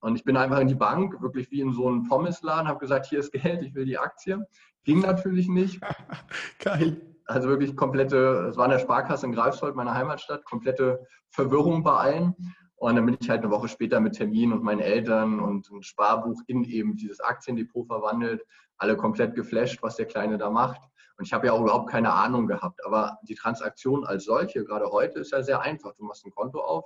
Und 0.00 0.16
ich 0.16 0.24
bin 0.24 0.36
einfach 0.36 0.58
in 0.58 0.68
die 0.68 0.74
Bank, 0.74 1.22
wirklich 1.22 1.50
wie 1.50 1.60
in 1.60 1.72
so 1.72 1.86
einen 1.88 2.08
Pommesladen, 2.08 2.68
habe 2.68 2.80
gesagt, 2.80 3.06
hier 3.06 3.20
ist 3.20 3.32
Geld, 3.32 3.62
ich 3.62 3.74
will 3.74 3.86
die 3.86 3.98
Aktie. 3.98 4.44
Ging 4.82 5.00
natürlich 5.00 5.48
nicht. 5.48 5.80
Geil. 6.58 7.13
Also 7.26 7.48
wirklich 7.48 7.74
komplette, 7.76 8.48
es 8.50 8.56
war 8.56 8.66
in 8.66 8.72
der 8.72 8.78
Sparkasse 8.78 9.26
in 9.26 9.32
Greifswald, 9.32 9.76
meiner 9.76 9.94
Heimatstadt, 9.94 10.44
komplette 10.44 11.06
Verwirrung 11.30 11.82
bei 11.82 11.92
allen. 11.92 12.34
Und 12.76 12.96
dann 12.96 13.06
bin 13.06 13.16
ich 13.18 13.30
halt 13.30 13.42
eine 13.42 13.50
Woche 13.50 13.68
später 13.68 14.00
mit 14.00 14.14
Termin 14.14 14.52
und 14.52 14.62
meinen 14.62 14.80
Eltern 14.80 15.40
und 15.40 15.70
ein 15.70 15.82
Sparbuch 15.82 16.42
in 16.48 16.64
eben 16.64 16.96
dieses 16.96 17.20
Aktiendepot 17.20 17.86
verwandelt. 17.86 18.44
Alle 18.76 18.96
komplett 18.96 19.34
geflasht, 19.34 19.82
was 19.82 19.96
der 19.96 20.06
Kleine 20.06 20.36
da 20.36 20.50
macht. 20.50 20.82
Und 21.16 21.24
ich 21.24 21.32
habe 21.32 21.46
ja 21.46 21.52
auch 21.52 21.60
überhaupt 21.60 21.88
keine 21.88 22.12
Ahnung 22.12 22.46
gehabt. 22.46 22.84
Aber 22.84 23.18
die 23.22 23.36
Transaktion 23.36 24.04
als 24.04 24.24
solche, 24.24 24.64
gerade 24.64 24.90
heute, 24.90 25.20
ist 25.20 25.32
ja 25.32 25.42
sehr 25.42 25.60
einfach. 25.60 25.94
Du 25.94 26.04
machst 26.04 26.26
ein 26.26 26.32
Konto 26.32 26.60
auf, 26.60 26.84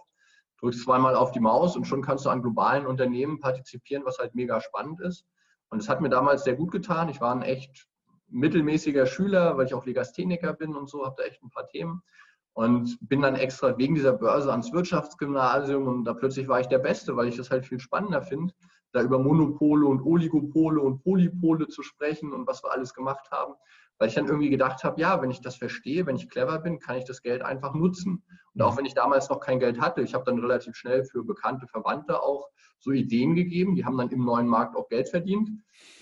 drückst 0.61 0.85
zweimal 0.85 1.17
auf 1.17 1.33
die 1.33 1.41
Maus 1.41 1.77
und 1.77 1.87
schon 1.87 2.03
kannst 2.03 2.27
du 2.27 2.31
an 2.31 2.43
globalen 2.43 2.87
Unternehmen 2.87 3.41
partizipieren, 3.41 4.05
was 4.05 4.19
halt 4.19 4.35
mega 4.35 4.61
spannend 4.61 5.01
ist. 5.01 5.25
Und 5.71 5.81
es 5.81 5.89
hat 5.89 6.01
mir 6.01 6.11
damals 6.11 6.45
sehr 6.45 6.55
gut 6.55 6.71
getan. 6.71 7.09
Ich 7.09 7.21
war 7.21 7.35
ein 7.35 7.43
echt 7.43 7.89
mittelmäßiger 8.29 9.07
Schüler, 9.07 9.57
weil 9.57 9.67
ich 9.67 9.75
auch 9.75 9.87
Legastheniker 9.87 10.53
bin 10.53 10.75
und 10.75 10.89
so, 10.89 11.05
habe 11.05 11.17
da 11.19 11.25
echt 11.25 11.43
ein 11.43 11.51
paar 11.51 11.69
Themen 11.69 12.03
und 12.53 12.99
bin 13.01 13.23
dann 13.23 13.37
extra 13.37 13.77
wegen 13.79 13.95
dieser 13.95 14.13
Börse 14.13 14.51
ans 14.51 14.73
Wirtschaftsgymnasium 14.73 15.87
und 15.87 16.05
da 16.05 16.15
plötzlich 16.15 16.49
war 16.49 16.61
ich 16.61 16.67
der 16.67 16.79
Beste, 16.79 17.17
weil 17.17 17.29
ich 17.29 17.37
das 17.37 17.51
halt 17.51 17.67
viel 17.67 17.81
spannender 17.81 18.23
finde, 18.23 18.55
da 18.93 19.03
über 19.03 19.19
Monopole 19.19 19.87
und 19.87 20.03
Oligopole 20.03 20.81
und 20.81 21.03
Polypole 21.03 21.69
zu 21.69 21.83
sprechen 21.83 22.33
und 22.33 22.47
was 22.47 22.63
wir 22.63 22.73
alles 22.73 22.95
gemacht 22.95 23.31
haben 23.31 23.55
weil 23.99 24.09
ich 24.09 24.15
dann 24.15 24.27
irgendwie 24.27 24.49
gedacht 24.49 24.85
habe, 24.85 25.01
ja, 25.01 25.21
wenn 25.21 25.31
ich 25.31 25.41
das 25.41 25.57
verstehe, 25.57 26.07
wenn 26.07 26.17
ich 26.17 26.31
clever 26.31 26.61
bin, 26.61 26.79
kann 26.79 26.97
ich 26.97 27.05
das 27.05 27.21
Geld 27.21 27.43
einfach 27.43 27.75
nutzen. 27.75 28.23
Und 28.55 28.63
auch 28.63 28.77
wenn 28.77 28.85
ich 28.85 28.95
damals 28.95 29.29
noch 29.29 29.41
kein 29.41 29.59
Geld 29.59 29.81
hatte, 29.81 30.03
ich 30.03 30.15
habe 30.15 30.25
dann 30.25 30.39
relativ 30.39 30.77
schnell 30.77 31.05
für 31.05 31.25
bekannte 31.25 31.67
Verwandte 31.67 32.23
auch 32.23 32.49
so 32.79 32.93
Ideen 32.93 33.35
gegeben, 33.35 33.75
die 33.75 33.85
haben 33.85 33.99
dann 33.99 34.11
im 34.11 34.25
neuen 34.25 34.47
Markt 34.47 34.77
auch 34.77 34.89
Geld 34.89 35.09
verdient. 35.09 35.51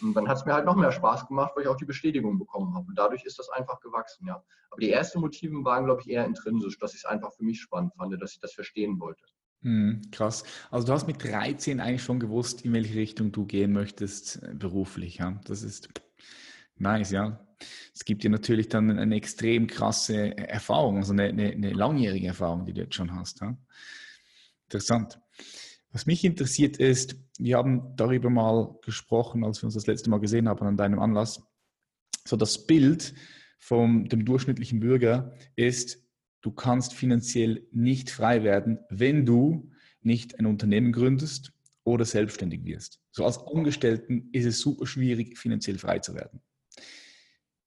Und 0.02 0.14
dann 0.14 0.28
hat 0.28 0.38
es 0.38 0.44
mir 0.44 0.54
halt 0.54 0.66
noch 0.66 0.76
mehr 0.76 0.92
Spaß 0.92 1.26
gemacht, 1.26 1.52
weil 1.54 1.64
ich 1.64 1.68
auch 1.68 1.76
die 1.76 1.84
Bestätigung 1.84 2.38
bekommen 2.38 2.74
habe. 2.74 2.86
Und 2.86 2.98
dadurch 2.98 3.24
ist 3.24 3.38
das 3.38 3.48
einfach 3.50 3.80
gewachsen, 3.80 4.26
ja. 4.26 4.42
Aber 4.70 4.80
die 4.80 4.90
ersten 4.90 5.20
Motive 5.20 5.64
waren, 5.64 5.84
glaube 5.84 6.02
ich, 6.02 6.10
eher 6.10 6.24
intrinsisch, 6.24 6.78
dass 6.78 6.92
ich 6.92 7.00
es 7.00 7.04
einfach 7.04 7.32
für 7.32 7.44
mich 7.44 7.60
spannend 7.60 7.94
fand, 7.94 8.20
dass 8.20 8.32
ich 8.32 8.40
das 8.40 8.52
verstehen 8.52 9.00
wollte. 9.00 9.22
Hm, 9.62 10.02
krass. 10.12 10.44
Also 10.70 10.86
du 10.86 10.92
hast 10.92 11.06
mit 11.06 11.22
13 11.22 11.80
eigentlich 11.80 12.02
schon 12.02 12.20
gewusst, 12.20 12.64
in 12.64 12.72
welche 12.72 12.94
Richtung 12.94 13.32
du 13.32 13.46
gehen 13.46 13.72
möchtest 13.72 14.42
äh, 14.42 14.54
beruflich. 14.54 15.18
Ja? 15.18 15.40
Das 15.44 15.62
ist 15.62 15.88
nice, 16.76 17.10
ja 17.10 17.40
Es 17.94 18.04
gibt 18.04 18.22
dir 18.22 18.30
natürlich 18.30 18.68
dann 18.68 18.98
eine 18.98 19.16
extrem 19.16 19.66
krasse 19.66 20.36
Erfahrung, 20.36 20.98
also 20.98 21.12
eine, 21.12 21.24
eine, 21.24 21.50
eine 21.52 21.72
langjährige 21.72 22.28
Erfahrung, 22.28 22.66
die 22.66 22.74
du 22.74 22.82
jetzt 22.82 22.94
schon 22.94 23.14
hast. 23.14 23.40
Ja? 23.40 23.56
Interessant. 24.64 25.18
Was 25.96 26.04
mich 26.04 26.24
interessiert 26.24 26.76
ist, 26.76 27.16
wir 27.38 27.56
haben 27.56 27.96
darüber 27.96 28.28
mal 28.28 28.78
gesprochen, 28.84 29.44
als 29.44 29.62
wir 29.62 29.64
uns 29.64 29.72
das 29.72 29.86
letzte 29.86 30.10
Mal 30.10 30.20
gesehen 30.20 30.46
haben 30.46 30.66
an 30.66 30.76
deinem 30.76 30.98
Anlass. 30.98 31.42
So 32.26 32.36
das 32.36 32.66
Bild 32.66 33.14
von 33.58 34.04
dem 34.04 34.26
durchschnittlichen 34.26 34.78
Bürger 34.78 35.32
ist, 35.54 36.06
du 36.42 36.50
kannst 36.50 36.92
finanziell 36.92 37.66
nicht 37.72 38.10
frei 38.10 38.44
werden, 38.44 38.78
wenn 38.90 39.24
du 39.24 39.70
nicht 40.02 40.38
ein 40.38 40.44
Unternehmen 40.44 40.92
gründest 40.92 41.54
oder 41.82 42.04
selbstständig 42.04 42.66
wirst. 42.66 43.00
So 43.10 43.24
als 43.24 43.38
Angestellten 43.38 44.28
ist 44.32 44.44
es 44.44 44.60
super 44.60 44.86
schwierig, 44.86 45.38
finanziell 45.38 45.78
frei 45.78 46.00
zu 46.00 46.14
werden. 46.14 46.42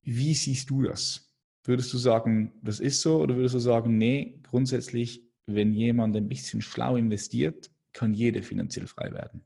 Wie 0.04 0.36
siehst 0.36 0.70
du 0.70 0.84
das? 0.84 1.34
Würdest 1.64 1.92
du 1.94 1.98
sagen, 1.98 2.54
das 2.62 2.80
ist 2.80 3.02
so 3.02 3.24
oder 3.24 3.36
würdest 3.36 3.56
du 3.56 3.60
sagen, 3.60 3.98
nee, 3.98 4.40
grundsätzlich, 4.44 5.24
wenn 5.48 5.74
jemand 5.74 6.16
ein 6.16 6.30
bisschen 6.30 6.62
schlau 6.62 6.96
investiert, 6.96 7.72
kann 8.00 8.14
jeder 8.14 8.42
finanziell 8.42 8.88
frei 8.88 9.12
werden? 9.12 9.46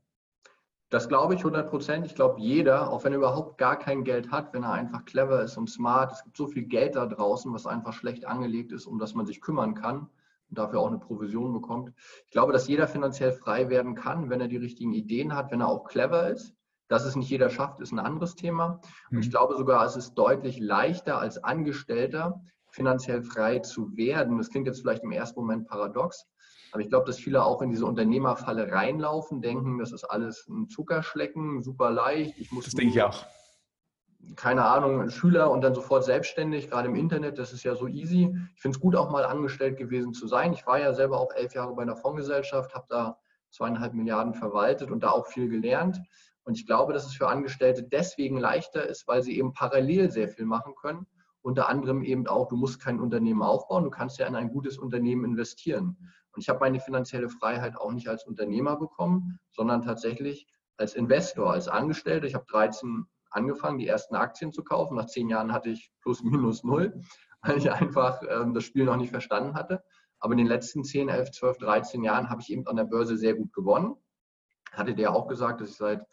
Das 0.88 1.08
glaube 1.08 1.34
ich 1.34 1.40
100 1.40 1.68
Prozent. 1.68 2.06
Ich 2.06 2.14
glaube, 2.14 2.40
jeder, 2.40 2.88
auch 2.92 3.02
wenn 3.02 3.12
er 3.12 3.18
überhaupt 3.18 3.58
gar 3.58 3.76
kein 3.76 4.04
Geld 4.04 4.30
hat, 4.30 4.54
wenn 4.54 4.62
er 4.62 4.72
einfach 4.72 5.04
clever 5.04 5.42
ist 5.42 5.56
und 5.56 5.68
smart, 5.68 6.12
es 6.12 6.22
gibt 6.22 6.36
so 6.36 6.46
viel 6.46 6.64
Geld 6.66 6.94
da 6.94 7.06
draußen, 7.06 7.52
was 7.52 7.66
einfach 7.66 7.92
schlecht 7.92 8.26
angelegt 8.26 8.70
ist, 8.70 8.86
um 8.86 9.00
das 9.00 9.14
man 9.14 9.26
sich 9.26 9.40
kümmern 9.40 9.74
kann 9.74 10.08
und 10.50 10.58
dafür 10.58 10.78
auch 10.78 10.86
eine 10.86 11.00
Provision 11.00 11.52
bekommt. 11.52 11.92
Ich 12.26 12.30
glaube, 12.30 12.52
dass 12.52 12.68
jeder 12.68 12.86
finanziell 12.86 13.32
frei 13.32 13.70
werden 13.70 13.96
kann, 13.96 14.30
wenn 14.30 14.40
er 14.40 14.46
die 14.46 14.56
richtigen 14.56 14.92
Ideen 14.92 15.34
hat, 15.34 15.50
wenn 15.50 15.62
er 15.62 15.68
auch 15.68 15.84
clever 15.88 16.28
ist. 16.28 16.54
Dass 16.86 17.04
es 17.04 17.16
nicht 17.16 17.30
jeder 17.30 17.50
schafft, 17.50 17.80
ist 17.80 17.90
ein 17.90 17.98
anderes 17.98 18.36
Thema. 18.36 18.80
Und 19.10 19.18
ich 19.18 19.26
mhm. 19.26 19.30
glaube 19.32 19.56
sogar, 19.56 19.84
es 19.84 19.96
ist 19.96 20.14
deutlich 20.14 20.60
leichter 20.60 21.18
als 21.18 21.42
Angestellter 21.42 22.40
finanziell 22.70 23.24
frei 23.24 23.58
zu 23.58 23.96
werden. 23.96 24.38
Das 24.38 24.50
klingt 24.50 24.68
jetzt 24.68 24.82
vielleicht 24.82 25.02
im 25.02 25.10
ersten 25.10 25.40
Moment 25.40 25.66
paradox, 25.66 26.28
aber 26.74 26.82
ich 26.82 26.88
glaube, 26.88 27.06
dass 27.06 27.18
viele 27.18 27.44
auch 27.44 27.62
in 27.62 27.70
diese 27.70 27.86
Unternehmerfalle 27.86 28.72
reinlaufen, 28.72 29.40
denken, 29.40 29.78
das 29.78 29.92
ist 29.92 30.02
alles 30.02 30.48
ein 30.48 30.68
Zuckerschlecken, 30.68 31.62
super 31.62 31.92
leicht. 31.92 32.36
Ich 32.36 32.50
muss 32.50 32.64
das 32.64 32.74
denke 32.74 32.94
ich 32.94 33.00
auch. 33.00 33.24
Keine 34.34 34.64
Ahnung, 34.64 35.08
Schüler 35.08 35.52
und 35.52 35.60
dann 35.60 35.76
sofort 35.76 36.02
selbstständig, 36.02 36.68
gerade 36.68 36.88
im 36.88 36.96
Internet, 36.96 37.38
das 37.38 37.52
ist 37.52 37.62
ja 37.62 37.76
so 37.76 37.86
easy. 37.86 38.34
Ich 38.56 38.60
finde 38.60 38.76
es 38.76 38.80
gut, 38.80 38.96
auch 38.96 39.08
mal 39.08 39.24
angestellt 39.24 39.76
gewesen 39.76 40.14
zu 40.14 40.26
sein. 40.26 40.52
Ich 40.52 40.66
war 40.66 40.80
ja 40.80 40.92
selber 40.94 41.20
auch 41.20 41.32
elf 41.36 41.54
Jahre 41.54 41.76
bei 41.76 41.82
einer 41.82 41.94
Fondsgesellschaft, 41.94 42.74
habe 42.74 42.86
da 42.88 43.18
zweieinhalb 43.50 43.94
Milliarden 43.94 44.34
verwaltet 44.34 44.90
und 44.90 45.04
da 45.04 45.10
auch 45.10 45.28
viel 45.28 45.48
gelernt. 45.48 46.00
Und 46.42 46.58
ich 46.58 46.66
glaube, 46.66 46.92
dass 46.92 47.06
es 47.06 47.14
für 47.14 47.28
Angestellte 47.28 47.84
deswegen 47.84 48.36
leichter 48.36 48.84
ist, 48.84 49.06
weil 49.06 49.22
sie 49.22 49.38
eben 49.38 49.52
parallel 49.52 50.10
sehr 50.10 50.28
viel 50.28 50.44
machen 50.44 50.74
können. 50.74 51.06
Unter 51.40 51.68
anderem 51.68 52.02
eben 52.02 52.26
auch, 52.26 52.48
du 52.48 52.56
musst 52.56 52.80
kein 52.80 52.98
Unternehmen 52.98 53.42
aufbauen, 53.42 53.84
du 53.84 53.90
kannst 53.90 54.18
ja 54.18 54.26
in 54.26 54.34
ein 54.34 54.48
gutes 54.48 54.76
Unternehmen 54.76 55.24
investieren. 55.24 55.98
Und 56.34 56.42
ich 56.42 56.48
habe 56.48 56.60
meine 56.60 56.80
finanzielle 56.80 57.28
Freiheit 57.28 57.76
auch 57.76 57.92
nicht 57.92 58.08
als 58.08 58.26
Unternehmer 58.26 58.76
bekommen, 58.76 59.38
sondern 59.52 59.82
tatsächlich 59.82 60.46
als 60.76 60.94
Investor, 60.94 61.52
als 61.52 61.68
Angestellter. 61.68 62.26
Ich 62.26 62.34
habe 62.34 62.46
13 62.48 63.06
angefangen, 63.30 63.78
die 63.78 63.86
ersten 63.86 64.16
Aktien 64.16 64.52
zu 64.52 64.64
kaufen. 64.64 64.96
Nach 64.96 65.06
zehn 65.06 65.28
Jahren 65.28 65.52
hatte 65.52 65.70
ich 65.70 65.92
plus 66.02 66.22
minus 66.22 66.64
null, 66.64 67.00
weil 67.42 67.58
ich 67.58 67.70
einfach 67.70 68.22
ähm, 68.28 68.54
das 68.54 68.64
Spiel 68.64 68.84
noch 68.84 68.96
nicht 68.96 69.10
verstanden 69.10 69.54
hatte. 69.54 69.82
Aber 70.18 70.32
in 70.32 70.38
den 70.38 70.46
letzten 70.46 70.84
10, 70.84 71.08
11, 71.08 71.32
12, 71.32 71.58
13 71.58 72.02
Jahren 72.02 72.30
habe 72.30 72.40
ich 72.40 72.50
eben 72.50 72.66
an 72.66 72.76
der 72.76 72.84
Börse 72.84 73.16
sehr 73.16 73.34
gut 73.34 73.52
gewonnen. 73.52 73.96
Hatte 74.72 74.94
der 74.94 75.14
auch 75.14 75.28
gesagt, 75.28 75.60
dass 75.60 75.70
ich 75.70 75.76
seit 75.76 76.04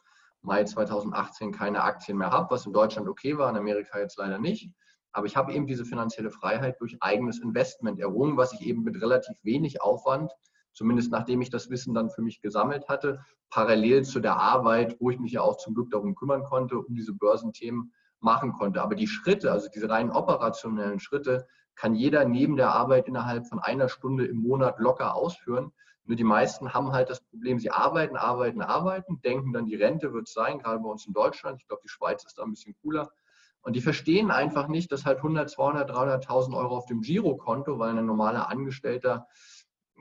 Mai 0.41 0.63
2018 0.63 1.51
keine 1.51 1.83
Aktien 1.83 2.17
mehr 2.17 2.31
habe, 2.31 2.51
was 2.51 2.65
in 2.65 2.73
Deutschland 2.73 3.07
okay 3.07 3.37
war, 3.37 3.49
in 3.49 3.57
Amerika 3.57 3.99
jetzt 3.99 4.17
leider 4.17 4.39
nicht. 4.39 4.71
Aber 5.11 5.25
ich 5.25 5.35
habe 5.35 5.53
eben 5.53 5.67
diese 5.67 5.85
finanzielle 5.85 6.31
Freiheit 6.31 6.79
durch 6.79 6.97
eigenes 7.01 7.39
Investment 7.39 7.99
errungen, 7.99 8.37
was 8.37 8.53
ich 8.53 8.61
eben 8.61 8.83
mit 8.83 9.01
relativ 9.01 9.37
wenig 9.43 9.81
Aufwand, 9.81 10.31
zumindest 10.73 11.11
nachdem 11.11 11.41
ich 11.41 11.49
das 11.49 11.69
Wissen 11.69 11.93
dann 11.93 12.09
für 12.09 12.21
mich 12.21 12.41
gesammelt 12.41 12.87
hatte, 12.87 13.23
parallel 13.49 14.03
zu 14.03 14.19
der 14.19 14.37
Arbeit, 14.37 14.97
wo 14.99 15.09
ich 15.09 15.19
mich 15.19 15.33
ja 15.33 15.41
auch 15.41 15.57
zum 15.57 15.73
Glück 15.73 15.91
darum 15.91 16.15
kümmern 16.15 16.43
konnte, 16.43 16.79
um 16.79 16.95
diese 16.95 17.13
Börsenthemen 17.13 17.91
machen 18.21 18.53
konnte. 18.53 18.81
Aber 18.81 18.95
die 18.95 19.07
Schritte, 19.07 19.51
also 19.51 19.67
diese 19.73 19.89
rein 19.89 20.11
operationellen 20.11 20.99
Schritte, 20.99 21.47
kann 21.75 21.95
jeder 21.95 22.25
neben 22.25 22.55
der 22.55 22.73
Arbeit 22.73 23.07
innerhalb 23.07 23.47
von 23.47 23.59
einer 23.59 23.89
Stunde 23.89 24.25
im 24.25 24.37
Monat 24.37 24.79
locker 24.79 25.15
ausführen. 25.15 25.71
Nur 26.05 26.15
die 26.15 26.23
meisten 26.23 26.73
haben 26.73 26.91
halt 26.91 27.09
das 27.09 27.21
Problem, 27.21 27.59
sie 27.59 27.71
arbeiten, 27.71 28.15
arbeiten, 28.15 28.61
arbeiten, 28.61 29.21
denken 29.21 29.53
dann, 29.53 29.65
die 29.65 29.75
Rente 29.75 30.13
wird 30.13 30.27
es 30.27 30.33
sein, 30.33 30.59
gerade 30.59 30.79
bei 30.79 30.89
uns 30.89 31.05
in 31.05 31.13
Deutschland. 31.13 31.59
Ich 31.61 31.67
glaube, 31.67 31.81
die 31.83 31.89
Schweiz 31.89 32.23
ist 32.25 32.37
da 32.37 32.43
ein 32.43 32.51
bisschen 32.51 32.75
cooler. 32.81 33.09
Und 33.61 33.75
die 33.75 33.81
verstehen 33.81 34.31
einfach 34.31 34.67
nicht, 34.67 34.91
dass 34.91 35.05
halt 35.05 35.17
100, 35.17 35.49
200, 35.49 35.91
300.000 35.91 36.55
Euro 36.57 36.77
auf 36.77 36.87
dem 36.87 37.01
Girokonto, 37.01 37.77
weil 37.77 37.97
ein 37.97 38.05
normaler 38.05 38.49
Angestellter 38.49 39.27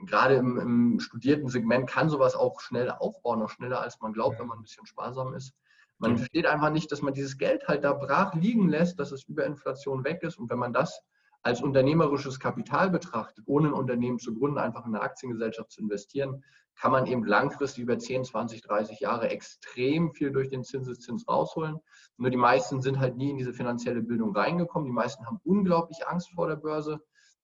gerade 0.05 0.35
im, 0.35 0.57
im, 0.57 0.99
studierten 0.99 1.47
Segment 1.47 1.87
kann 1.87 2.09
sowas 2.09 2.35
auch 2.35 2.59
schnell 2.59 2.89
aufbauen, 2.89 3.39
noch 3.39 3.49
schneller 3.51 3.81
als 3.81 3.99
man 4.01 4.13
glaubt, 4.13 4.39
wenn 4.39 4.47
man 4.47 4.57
ein 4.59 4.63
bisschen 4.63 4.85
sparsam 4.85 5.33
ist. 5.33 5.53
Man 5.99 6.17
versteht 6.17 6.47
einfach 6.47 6.71
nicht, 6.71 6.91
dass 6.91 7.03
man 7.03 7.13
dieses 7.13 7.37
Geld 7.37 7.67
halt 7.67 7.83
da 7.83 7.93
brach 7.93 8.33
liegen 8.33 8.67
lässt, 8.67 8.99
dass 8.99 9.11
es 9.11 9.23
über 9.25 9.45
Inflation 9.45 10.03
weg 10.03 10.23
ist. 10.23 10.39
Und 10.39 10.49
wenn 10.49 10.57
man 10.57 10.73
das 10.73 10.99
als 11.43 11.61
unternehmerisches 11.61 12.39
Kapital 12.39 12.89
betrachtet, 12.89 13.43
ohne 13.47 13.67
ein 13.67 13.73
Unternehmen 13.73 14.17
zu 14.17 14.33
gründen, 14.33 14.57
einfach 14.57 14.87
in 14.87 14.95
eine 14.95 15.03
Aktiengesellschaft 15.03 15.71
zu 15.71 15.81
investieren, 15.81 16.43
kann 16.81 16.91
man 16.91 17.05
eben 17.05 17.23
langfristig 17.23 17.83
über 17.83 17.99
10, 17.99 18.23
20, 18.23 18.63
30 18.63 18.99
Jahre 19.01 19.29
extrem 19.29 20.13
viel 20.13 20.31
durch 20.31 20.49
den 20.49 20.63
Zinseszins 20.63 21.27
rausholen. 21.27 21.77
Nur 22.17 22.31
die 22.31 22.37
meisten 22.37 22.81
sind 22.81 22.99
halt 22.99 23.17
nie 23.17 23.29
in 23.29 23.37
diese 23.37 23.53
finanzielle 23.53 24.01
Bildung 24.01 24.35
reingekommen. 24.35 24.87
Die 24.87 24.91
meisten 24.91 25.23
haben 25.27 25.39
unglaublich 25.43 26.07
Angst 26.07 26.31
vor 26.33 26.47
der 26.47 26.55
Börse. 26.55 26.99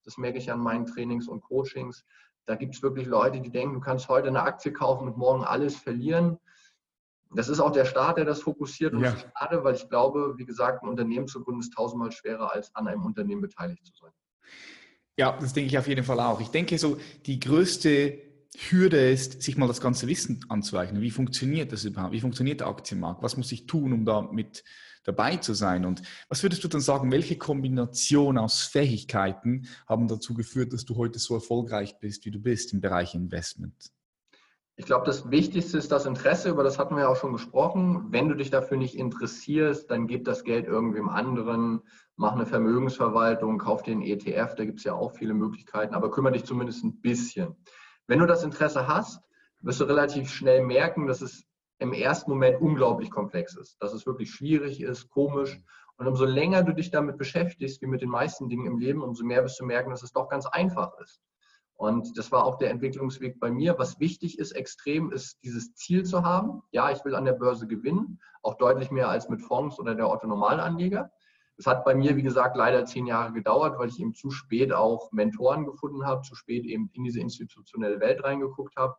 Das 0.05 0.17
merke 0.17 0.39
ich 0.39 0.51
an 0.51 0.59
meinen 0.59 0.87
Trainings 0.87 1.27
und 1.27 1.41
Coachings. 1.41 2.03
Da 2.47 2.55
gibt 2.55 2.73
es 2.73 2.81
wirklich 2.81 3.05
Leute, 3.05 3.39
die 3.39 3.51
denken, 3.51 3.75
du 3.75 3.79
kannst 3.79 4.09
heute 4.09 4.27
eine 4.27 4.41
Aktie 4.41 4.73
kaufen 4.73 5.07
und 5.07 5.17
morgen 5.17 5.43
alles 5.43 5.75
verlieren. 5.75 6.39
Das 7.29 7.47
ist 7.47 7.59
auch 7.59 7.71
der 7.71 7.85
Staat, 7.85 8.17
der 8.17 8.25
das 8.25 8.41
fokussiert 8.41 8.93
und 8.93 9.01
ja. 9.01 9.11
das 9.11 9.23
ist 9.23 9.29
schade, 9.37 9.63
weil 9.63 9.75
ich 9.75 9.87
glaube, 9.87 10.33
wie 10.37 10.45
gesagt, 10.45 10.81
ein 10.81 10.89
Unternehmen 10.89 11.27
zu 11.27 11.43
gründen 11.43 11.59
ist 11.59 11.73
tausendmal 11.73 12.11
schwerer, 12.11 12.55
als 12.55 12.73
an 12.73 12.87
einem 12.87 13.05
Unternehmen 13.05 13.41
beteiligt 13.41 13.85
zu 13.85 13.93
sein. 14.01 14.11
Ja, 15.19 15.37
das 15.39 15.53
denke 15.53 15.67
ich 15.67 15.77
auf 15.77 15.87
jeden 15.87 16.03
Fall 16.03 16.19
auch. 16.19 16.39
Ich 16.39 16.49
denke 16.49 16.77
so, 16.79 16.97
die 17.25 17.39
größte 17.39 18.26
Hürde 18.55 19.09
ist, 19.11 19.41
sich 19.41 19.57
mal 19.57 19.67
das 19.67 19.81
ganze 19.81 20.07
Wissen 20.07 20.45
anzueignen. 20.49 21.01
Wie 21.01 21.11
funktioniert 21.11 21.71
das 21.71 21.85
überhaupt? 21.85 22.13
Wie 22.13 22.21
funktioniert 22.21 22.61
der 22.61 22.67
Aktienmarkt? 22.67 23.23
Was 23.23 23.37
muss 23.37 23.51
ich 23.51 23.65
tun, 23.65 23.93
um 23.93 24.05
da 24.05 24.21
mit 24.21 24.63
dabei 25.03 25.37
zu 25.37 25.53
sein? 25.53 25.85
Und 25.85 26.01
was 26.29 26.43
würdest 26.43 26.63
du 26.63 26.67
dann 26.67 26.81
sagen, 26.81 27.11
welche 27.11 27.37
Kombination 27.37 28.37
aus 28.37 28.61
Fähigkeiten 28.61 29.67
haben 29.87 30.07
dazu 30.07 30.33
geführt, 30.33 30.73
dass 30.73 30.85
du 30.85 30.95
heute 30.95 31.19
so 31.19 31.35
erfolgreich 31.35 31.99
bist, 31.99 32.25
wie 32.25 32.31
du 32.31 32.39
bist 32.39 32.73
im 32.73 32.81
Bereich 32.81 33.15
Investment? 33.15 33.91
Ich 34.79 34.85
glaube, 34.85 35.07
das 35.07 35.31
Wichtigste 35.31 35.79
ist 35.79 35.91
das 35.91 36.05
Interesse, 36.05 36.49
über 36.49 36.63
das 36.63 36.77
hatten 36.77 36.95
wir 36.95 37.01
ja 37.01 37.07
auch 37.07 37.15
schon 37.15 37.33
gesprochen. 37.33 38.11
Wenn 38.11 38.29
du 38.29 38.35
dich 38.35 38.51
dafür 38.51 38.77
nicht 38.77 38.95
interessierst, 38.95 39.89
dann 39.89 40.05
gib 40.05 40.23
das 40.23 40.43
Geld 40.43 40.67
irgendwem 40.67 41.09
anderen, 41.09 41.81
mach 42.15 42.33
eine 42.33 42.45
Vermögensverwaltung, 42.45 43.57
kauf 43.57 43.87
einen 43.87 44.03
ETF, 44.03 44.53
da 44.55 44.65
gibt 44.65 44.77
es 44.77 44.83
ja 44.83 44.93
auch 44.93 45.13
viele 45.13 45.33
Möglichkeiten, 45.33 45.95
aber 45.95 46.11
kümmere 46.11 46.33
dich 46.33 46.43
zumindest 46.43 46.83
ein 46.83 47.01
bisschen. 47.01 47.55
Wenn 48.07 48.19
du 48.19 48.25
das 48.25 48.43
Interesse 48.43 48.87
hast, 48.87 49.21
wirst 49.61 49.81
du 49.81 49.83
relativ 49.83 50.29
schnell 50.29 50.63
merken, 50.63 51.07
dass 51.07 51.21
es 51.21 51.45
im 51.79 51.93
ersten 51.93 52.31
Moment 52.31 52.59
unglaublich 52.61 53.11
komplex 53.11 53.55
ist, 53.55 53.77
dass 53.81 53.93
es 53.93 54.05
wirklich 54.05 54.31
schwierig 54.31 54.81
ist, 54.81 55.09
komisch. 55.09 55.59
Und 55.97 56.07
umso 56.07 56.25
länger 56.25 56.63
du 56.63 56.73
dich 56.73 56.89
damit 56.89 57.17
beschäftigst, 57.17 57.81
wie 57.81 57.87
mit 57.87 58.01
den 58.01 58.09
meisten 58.09 58.49
Dingen 58.49 58.65
im 58.65 58.77
Leben, 58.77 59.01
umso 59.01 59.23
mehr 59.23 59.43
wirst 59.43 59.59
du 59.59 59.65
merken, 59.65 59.89
dass 59.89 60.03
es 60.03 60.11
doch 60.11 60.29
ganz 60.29 60.45
einfach 60.45 60.97
ist. 60.99 61.21
Und 61.75 62.17
das 62.17 62.31
war 62.31 62.43
auch 62.43 62.57
der 62.57 62.71
Entwicklungsweg 62.71 63.39
bei 63.39 63.51
mir. 63.51 63.77
Was 63.77 63.99
wichtig 63.99 64.39
ist, 64.39 64.53
extrem, 64.53 65.11
ist 65.11 65.37
dieses 65.43 65.75
Ziel 65.75 66.03
zu 66.03 66.23
haben. 66.23 66.63
Ja, 66.71 66.89
ich 66.91 67.05
will 67.05 67.13
an 67.13 67.25
der 67.25 67.33
Börse 67.33 67.67
gewinnen, 67.67 68.19
auch 68.41 68.55
deutlich 68.55 68.89
mehr 68.89 69.09
als 69.09 69.29
mit 69.29 69.41
Fonds 69.41 69.79
oder 69.79 69.93
der 69.93 70.09
Otto-Normalanleger. 70.09 71.11
Es 71.57 71.65
hat 71.65 71.85
bei 71.85 71.95
mir, 71.95 72.15
wie 72.15 72.23
gesagt, 72.23 72.55
leider 72.55 72.85
zehn 72.85 73.07
Jahre 73.07 73.33
gedauert, 73.33 73.79
weil 73.79 73.89
ich 73.89 73.99
eben 73.99 74.13
zu 74.13 74.29
spät 74.29 74.71
auch 74.71 75.11
Mentoren 75.11 75.65
gefunden 75.65 76.05
habe, 76.05 76.21
zu 76.21 76.35
spät 76.35 76.65
eben 76.65 76.89
in 76.93 77.03
diese 77.03 77.19
institutionelle 77.19 77.99
Welt 77.99 78.23
reingeguckt 78.23 78.75
habe. 78.75 78.95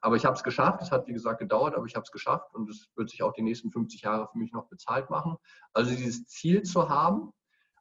Aber 0.00 0.16
ich 0.16 0.26
habe 0.26 0.36
es 0.36 0.42
geschafft. 0.42 0.82
Es 0.82 0.90
hat, 0.90 1.06
wie 1.06 1.14
gesagt, 1.14 1.38
gedauert, 1.38 1.74
aber 1.74 1.86
ich 1.86 1.94
habe 1.94 2.04
es 2.04 2.12
geschafft 2.12 2.54
und 2.54 2.68
es 2.68 2.90
wird 2.94 3.08
sich 3.08 3.22
auch 3.22 3.32
die 3.32 3.42
nächsten 3.42 3.70
50 3.70 4.02
Jahre 4.02 4.28
für 4.30 4.36
mich 4.36 4.52
noch 4.52 4.66
bezahlt 4.66 5.08
machen. 5.08 5.36
Also 5.72 5.90
dieses 5.92 6.26
Ziel 6.26 6.62
zu 6.62 6.90
haben, 6.90 7.32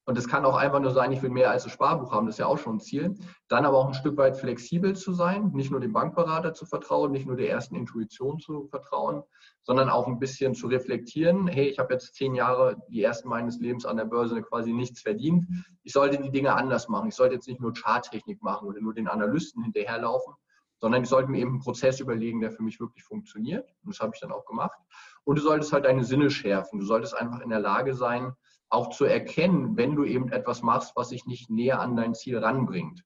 und 0.06 0.18
es 0.18 0.28
kann 0.28 0.44
auch 0.44 0.58
einfach 0.58 0.82
nur 0.82 0.92
sein, 0.92 1.14
ich 1.14 1.22
will 1.22 1.30
mehr 1.30 1.52
als 1.52 1.64
ein 1.64 1.70
Sparbuch 1.70 2.12
haben, 2.12 2.26
das 2.26 2.36
ist 2.36 2.40
ja 2.40 2.48
auch 2.48 2.58
schon 2.58 2.76
ein 2.76 2.80
Ziel. 2.82 3.16
Dann 3.48 3.66
aber 3.66 3.78
auch 3.78 3.88
ein 3.88 3.94
Stück 3.94 4.18
weit 4.18 4.36
flexibel 4.36 4.96
zu 4.96 5.14
sein, 5.14 5.52
nicht 5.54 5.72
nur 5.72 5.80
dem 5.80 5.94
Bankberater 5.94 6.54
zu 6.54 6.66
vertrauen, 6.66 7.12
nicht 7.12 7.26
nur 7.26 7.38
der 7.38 7.50
ersten 7.50 7.76
Intuition 7.76 8.38
zu 8.40 8.68
vertrauen, 8.68 9.24
sondern 9.64 9.90
auch 9.90 10.08
ein 10.08 10.20
bisschen 10.20 10.56
zu 10.56 10.68
reflektieren. 10.68 11.48
Hey, 11.48 11.70
ich 11.70 11.80
habe 11.80 11.94
jetzt 11.94 12.16
zehn 12.16 12.36
Jahre, 12.36 12.82
die 12.90 13.02
ersten 13.02 13.30
meines 13.30 13.60
Lebens 13.60 13.86
an 13.86 13.96
der 13.96 14.06
Börse 14.06 14.42
quasi 14.42 14.74
nichts 14.74 15.02
verdient. 15.02 15.46
Ich 15.84 15.94
sollte 15.94 16.22
die 16.22 16.32
Dinge 16.32 16.54
anders 16.54 16.90
machen. 16.90 17.08
Ich 17.08 17.16
sollte 17.16 17.36
jetzt 17.36 17.48
nicht 17.48 17.62
nur 17.62 17.74
Charttechnik 17.74 18.44
machen 18.44 18.68
oder 18.68 18.82
nur 18.82 18.94
den 18.94 19.08
Analysten 19.08 19.64
hinterherlaufen, 19.64 20.34
sondern 20.80 21.04
ich 21.04 21.10
sollte 21.10 21.32
mir 21.32 21.40
eben 21.40 21.52
einen 21.52 21.60
Prozess 21.60 22.02
überlegen, 22.02 22.42
der 22.42 22.52
für 22.52 22.62
mich 22.62 22.78
wirklich 22.82 23.06
funktioniert. 23.06 23.70
Und 23.86 23.94
das 23.94 24.02
habe 24.02 24.12
ich 24.14 24.20
dann 24.20 24.34
auch 24.34 24.46
gemacht. 24.46 24.78
Und 25.24 25.38
du 25.38 25.42
solltest 25.42 25.72
halt 25.72 25.86
deine 25.86 26.04
Sinne 26.04 26.30
schärfen. 26.30 26.80
Du 26.80 26.86
solltest 26.86 27.16
einfach 27.16 27.40
in 27.40 27.50
der 27.50 27.62
Lage 27.62 27.94
sein, 27.94 28.34
auch 28.74 28.90
zu 28.90 29.06
erkennen, 29.06 29.78
wenn 29.78 29.96
du 29.96 30.04
eben 30.04 30.32
etwas 30.32 30.64
machst, 30.64 30.96
was 30.96 31.10
sich 31.10 31.26
nicht 31.26 31.50
näher 31.50 31.80
an 31.80 31.96
dein 31.96 32.16
Ziel 32.16 32.40
ranbringt. 32.40 33.04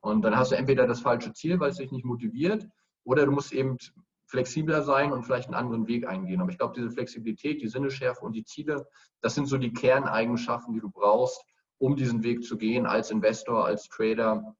Und 0.00 0.22
dann 0.22 0.36
hast 0.36 0.52
du 0.52 0.56
entweder 0.56 0.86
das 0.86 1.00
falsche 1.00 1.32
Ziel, 1.32 1.58
weil 1.58 1.70
es 1.70 1.78
dich 1.78 1.90
nicht 1.90 2.04
motiviert, 2.04 2.68
oder 3.04 3.24
du 3.24 3.32
musst 3.32 3.52
eben 3.52 3.78
flexibler 4.26 4.82
sein 4.82 5.12
und 5.12 5.24
vielleicht 5.24 5.46
einen 5.46 5.54
anderen 5.54 5.86
Weg 5.88 6.06
eingehen. 6.06 6.42
Aber 6.42 6.50
ich 6.50 6.58
glaube, 6.58 6.74
diese 6.76 6.90
Flexibilität, 6.90 7.62
die 7.62 7.68
Sinneschärfe 7.68 8.20
und 8.24 8.34
die 8.34 8.44
Ziele, 8.44 8.86
das 9.22 9.34
sind 9.34 9.46
so 9.46 9.56
die 9.56 9.72
Kerneigenschaften, 9.72 10.74
die 10.74 10.80
du 10.80 10.90
brauchst, 10.90 11.42
um 11.78 11.96
diesen 11.96 12.22
Weg 12.22 12.44
zu 12.44 12.58
gehen 12.58 12.84
als 12.84 13.10
Investor, 13.10 13.64
als 13.64 13.88
Trader 13.88 14.54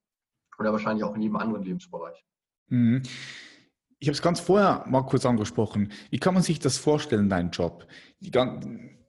oder 0.59 0.73
wahrscheinlich 0.73 1.05
auch 1.05 1.15
in 1.15 1.21
jedem 1.21 1.37
anderen 1.37 1.63
Lebensbereich. 1.63 2.25
Mhm. 2.69 3.03
Ich 3.99 4.09
habe 4.09 4.15
es 4.15 4.23
ganz 4.23 4.41
vorher 4.41 4.85
mal 4.89 5.03
kurz 5.03 5.27
angesprochen. 5.27 5.93
Wie 6.11 6.19
kann 6.19 6.33
man 6.33 6.43
sich 6.43 6.59
das 6.59 6.79
vorstellen, 6.79 7.29
dein 7.29 7.51
Job? 7.51 7.87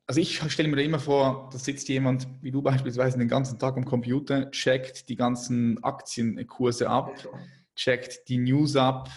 Also 0.10 0.22
ich 0.22 0.40
stelle 0.52 0.68
mir 0.70 0.78
da 0.78 0.82
immer 0.82 0.98
vor, 0.98 1.52
da 1.52 1.60
sitzt 1.60 1.88
jemand, 1.88 2.28
wie 2.42 2.50
du 2.50 2.64
beispielsweise, 2.64 3.20
den 3.20 3.28
ganzen 3.28 3.60
Tag 3.60 3.78
am 3.78 3.86
Computer, 3.86 4.50
checkt 4.50 5.08
die 5.08 5.16
ganzen 5.16 5.84
Aktienkurse 5.84 6.90
ab, 6.90 7.14
checkt 7.76 8.28
die 8.28 8.40
News 8.40 8.76
ab, 8.76 9.08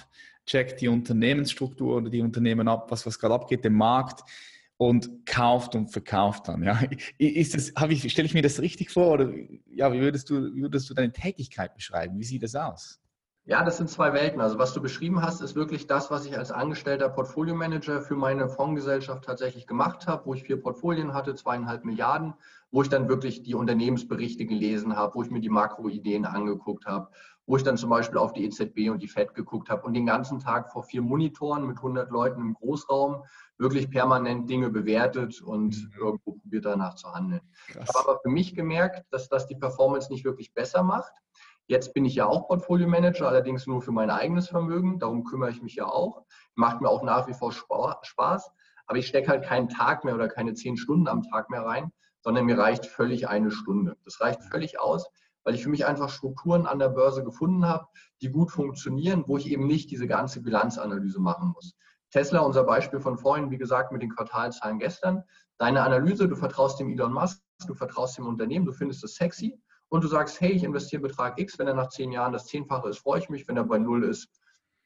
checkt 0.44 0.82
die 0.82 0.88
Unternehmensstruktur 0.88 1.96
oder 1.96 2.10
die 2.10 2.20
Unternehmen 2.20 2.68
ab, 2.68 2.90
was, 2.90 3.06
was 3.06 3.18
gerade 3.18 3.32
abgeht, 3.32 3.64
den 3.64 3.72
Markt 3.72 4.20
und 4.76 5.24
kauft 5.24 5.74
und 5.76 5.88
verkauft 5.88 6.48
dann. 6.48 6.62
Ja. 6.62 6.78
Ist 7.16 7.54
das, 7.54 7.72
ich, 7.88 8.12
stelle 8.12 8.26
ich 8.26 8.34
mir 8.34 8.42
das 8.42 8.60
richtig 8.60 8.90
vor 8.90 9.12
oder 9.12 9.32
ja, 9.70 9.90
wie 9.94 10.00
würdest 10.00 10.28
du, 10.28 10.54
wie 10.54 10.60
würdest 10.60 10.90
du 10.90 10.94
deine 10.94 11.10
Tätigkeit 11.10 11.74
beschreiben? 11.74 12.18
Wie 12.18 12.24
sieht 12.24 12.42
das 12.42 12.54
aus? 12.54 13.00
Ja, 13.44 13.64
das 13.64 13.76
sind 13.76 13.90
zwei 13.90 14.12
Welten. 14.12 14.40
Also 14.40 14.58
was 14.60 14.72
du 14.72 14.80
beschrieben 14.80 15.20
hast, 15.20 15.40
ist 15.40 15.56
wirklich 15.56 15.88
das, 15.88 16.12
was 16.12 16.24
ich 16.26 16.38
als 16.38 16.52
angestellter 16.52 17.08
Portfolio-Manager 17.08 18.00
für 18.00 18.14
meine 18.14 18.48
Fondsgesellschaft 18.48 19.24
tatsächlich 19.24 19.66
gemacht 19.66 20.06
habe, 20.06 20.26
wo 20.26 20.34
ich 20.34 20.44
vier 20.44 20.60
Portfolien 20.60 21.12
hatte, 21.12 21.34
zweieinhalb 21.34 21.84
Milliarden, 21.84 22.34
wo 22.70 22.82
ich 22.82 22.88
dann 22.88 23.08
wirklich 23.08 23.42
die 23.42 23.56
Unternehmensberichte 23.56 24.46
gelesen 24.46 24.94
habe, 24.94 25.16
wo 25.16 25.24
ich 25.24 25.30
mir 25.30 25.40
die 25.40 25.48
Makroideen 25.48 26.24
angeguckt 26.24 26.86
habe, 26.86 27.08
wo 27.44 27.56
ich 27.56 27.64
dann 27.64 27.76
zum 27.76 27.90
Beispiel 27.90 28.18
auf 28.18 28.32
die 28.32 28.44
EZB 28.44 28.90
und 28.90 29.02
die 29.02 29.08
FED 29.08 29.34
geguckt 29.34 29.70
habe 29.70 29.82
und 29.86 29.94
den 29.94 30.06
ganzen 30.06 30.38
Tag 30.38 30.70
vor 30.70 30.84
vier 30.84 31.02
Monitoren 31.02 31.66
mit 31.66 31.78
100 31.78 32.12
Leuten 32.12 32.40
im 32.40 32.54
Großraum 32.54 33.24
wirklich 33.58 33.90
permanent 33.90 34.48
Dinge 34.48 34.70
bewertet 34.70 35.42
und 35.42 35.76
mhm. 35.76 35.90
irgendwo 35.98 36.32
probiert 36.34 36.64
danach 36.64 36.94
zu 36.94 37.12
handeln. 37.12 37.42
Krass. 37.66 37.88
Ich 37.90 37.96
habe 37.96 38.08
aber 38.08 38.20
für 38.20 38.30
mich 38.30 38.54
gemerkt, 38.54 39.04
dass 39.10 39.28
das 39.28 39.48
die 39.48 39.56
Performance 39.56 40.12
nicht 40.12 40.24
wirklich 40.24 40.54
besser 40.54 40.84
macht 40.84 41.12
Jetzt 41.72 41.94
bin 41.94 42.04
ich 42.04 42.16
ja 42.16 42.26
auch 42.26 42.48
Portfolio-Manager, 42.48 43.26
allerdings 43.26 43.66
nur 43.66 43.80
für 43.80 43.92
mein 43.92 44.10
eigenes 44.10 44.46
Vermögen. 44.46 44.98
Darum 44.98 45.24
kümmere 45.24 45.48
ich 45.48 45.62
mich 45.62 45.74
ja 45.74 45.86
auch. 45.86 46.22
Macht 46.54 46.82
mir 46.82 46.88
auch 46.90 47.02
nach 47.02 47.26
wie 47.28 47.32
vor 47.32 47.50
Spaß. 47.50 48.50
Aber 48.84 48.98
ich 48.98 49.06
stecke 49.06 49.30
halt 49.30 49.42
keinen 49.42 49.70
Tag 49.70 50.04
mehr 50.04 50.14
oder 50.14 50.28
keine 50.28 50.52
zehn 50.52 50.76
Stunden 50.76 51.08
am 51.08 51.22
Tag 51.22 51.48
mehr 51.48 51.64
rein, 51.64 51.90
sondern 52.20 52.44
mir 52.44 52.58
reicht 52.58 52.84
völlig 52.84 53.26
eine 53.26 53.50
Stunde. 53.50 53.96
Das 54.04 54.20
reicht 54.20 54.42
völlig 54.42 54.80
aus, 54.80 55.08
weil 55.44 55.54
ich 55.54 55.62
für 55.62 55.70
mich 55.70 55.86
einfach 55.86 56.10
Strukturen 56.10 56.66
an 56.66 56.78
der 56.78 56.90
Börse 56.90 57.24
gefunden 57.24 57.64
habe, 57.64 57.86
die 58.20 58.28
gut 58.28 58.50
funktionieren, 58.50 59.24
wo 59.26 59.38
ich 59.38 59.50
eben 59.50 59.66
nicht 59.66 59.90
diese 59.90 60.06
ganze 60.06 60.42
Bilanzanalyse 60.42 61.20
machen 61.22 61.52
muss. 61.54 61.74
Tesla, 62.10 62.40
unser 62.40 62.64
Beispiel 62.64 63.00
von 63.00 63.16
vorhin, 63.16 63.50
wie 63.50 63.56
gesagt, 63.56 63.92
mit 63.92 64.02
den 64.02 64.10
Quartalzahlen 64.10 64.78
gestern. 64.78 65.24
Deine 65.56 65.80
Analyse, 65.84 66.28
du 66.28 66.36
vertraust 66.36 66.78
dem 66.80 66.90
Elon 66.90 67.14
Musk, 67.14 67.40
du 67.66 67.72
vertraust 67.72 68.18
dem 68.18 68.26
Unternehmen, 68.26 68.66
du 68.66 68.72
findest 68.72 69.02
es 69.04 69.14
sexy 69.14 69.58
und 69.92 70.02
du 70.02 70.08
sagst, 70.08 70.40
hey, 70.40 70.52
ich 70.52 70.64
investiere 70.64 71.02
Betrag 71.02 71.38
X, 71.38 71.58
wenn 71.58 71.68
er 71.68 71.74
nach 71.74 71.90
zehn 71.90 72.12
Jahren 72.12 72.32
das 72.32 72.46
Zehnfache 72.46 72.88
ist, 72.88 73.00
freue 73.00 73.18
ich 73.18 73.28
mich, 73.28 73.46
wenn 73.46 73.58
er 73.58 73.64
bei 73.64 73.76
Null 73.76 74.04
ist, 74.04 74.26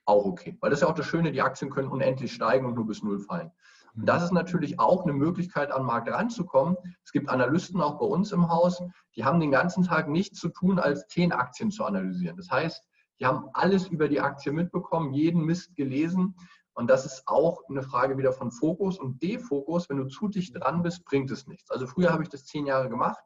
auch 0.04 0.25
okay. 0.25 0.56
Weil 0.60 0.70
das 0.70 0.80
ist 0.80 0.82
ja 0.82 0.88
auch 0.88 0.96
das 0.96 1.06
Schöne, 1.06 1.30
die 1.30 1.42
Aktien 1.42 1.70
können 1.70 1.88
unendlich 1.88 2.32
steigen 2.32 2.66
und 2.66 2.75
nur 2.75 2.88
bis 2.88 3.04
Null 3.04 3.20
fallen. 3.20 3.52
Und 3.94 4.06
das 4.06 4.25
ist 4.25 4.32
natürlich 4.32 4.80
auch 4.80 5.04
eine 5.04 5.12
Möglichkeit, 5.12 5.70
an 5.70 5.82
den 5.82 5.86
Markt 5.86 6.10
ranzukommen. 6.10 6.76
Es 7.04 7.12
gibt 7.12 7.28
Analysten 7.28 7.80
auch 7.80 8.00
bei 8.00 8.04
uns 8.04 8.32
im 8.32 8.48
Haus, 8.48 8.82
die 9.14 9.25
haben 9.25 9.38
den 9.38 9.52
ganzen 9.52 9.84
Tag 9.84 10.08
nichts 10.08 10.40
zu 10.40 10.48
tun, 10.48 10.80
als 10.80 11.06
zehn 11.06 11.30
Aktien 11.30 11.70
zu 11.70 11.84
analysieren. 11.84 12.36
Das 12.36 12.50
heißt, 12.50 12.82
die 13.20 13.26
haben 13.26 13.48
alles 13.52 13.86
über 13.86 14.08
die 14.08 14.20
Aktie 14.20 14.50
mitbekommen, 14.50 15.14
jeden 15.14 15.44
Mist 15.44 15.76
gelesen. 15.76 16.34
Und 16.75 16.90
das 16.90 17.06
ist 17.06 17.22
auch 17.26 17.62
eine 17.68 17.84
Frage 17.84 18.19
wieder 18.19 18.32
von 18.32 18.50
Fokus 18.50 18.99
und 18.99 19.23
Defokus. 19.23 19.88
Wenn 19.88 19.99
du 19.99 20.06
zu 20.06 20.26
dicht 20.26 20.60
dran 20.60 20.82
bist, 20.82 21.04
bringt 21.04 21.30
es 21.30 21.47
nichts. 21.47 21.71
Also 21.71 21.86
früher 21.86 22.12
habe 22.12 22.25
ich 22.25 22.28
das 22.28 22.45
zehn 22.45 22.66
Jahre 22.66 22.88
gemacht. 22.88 23.23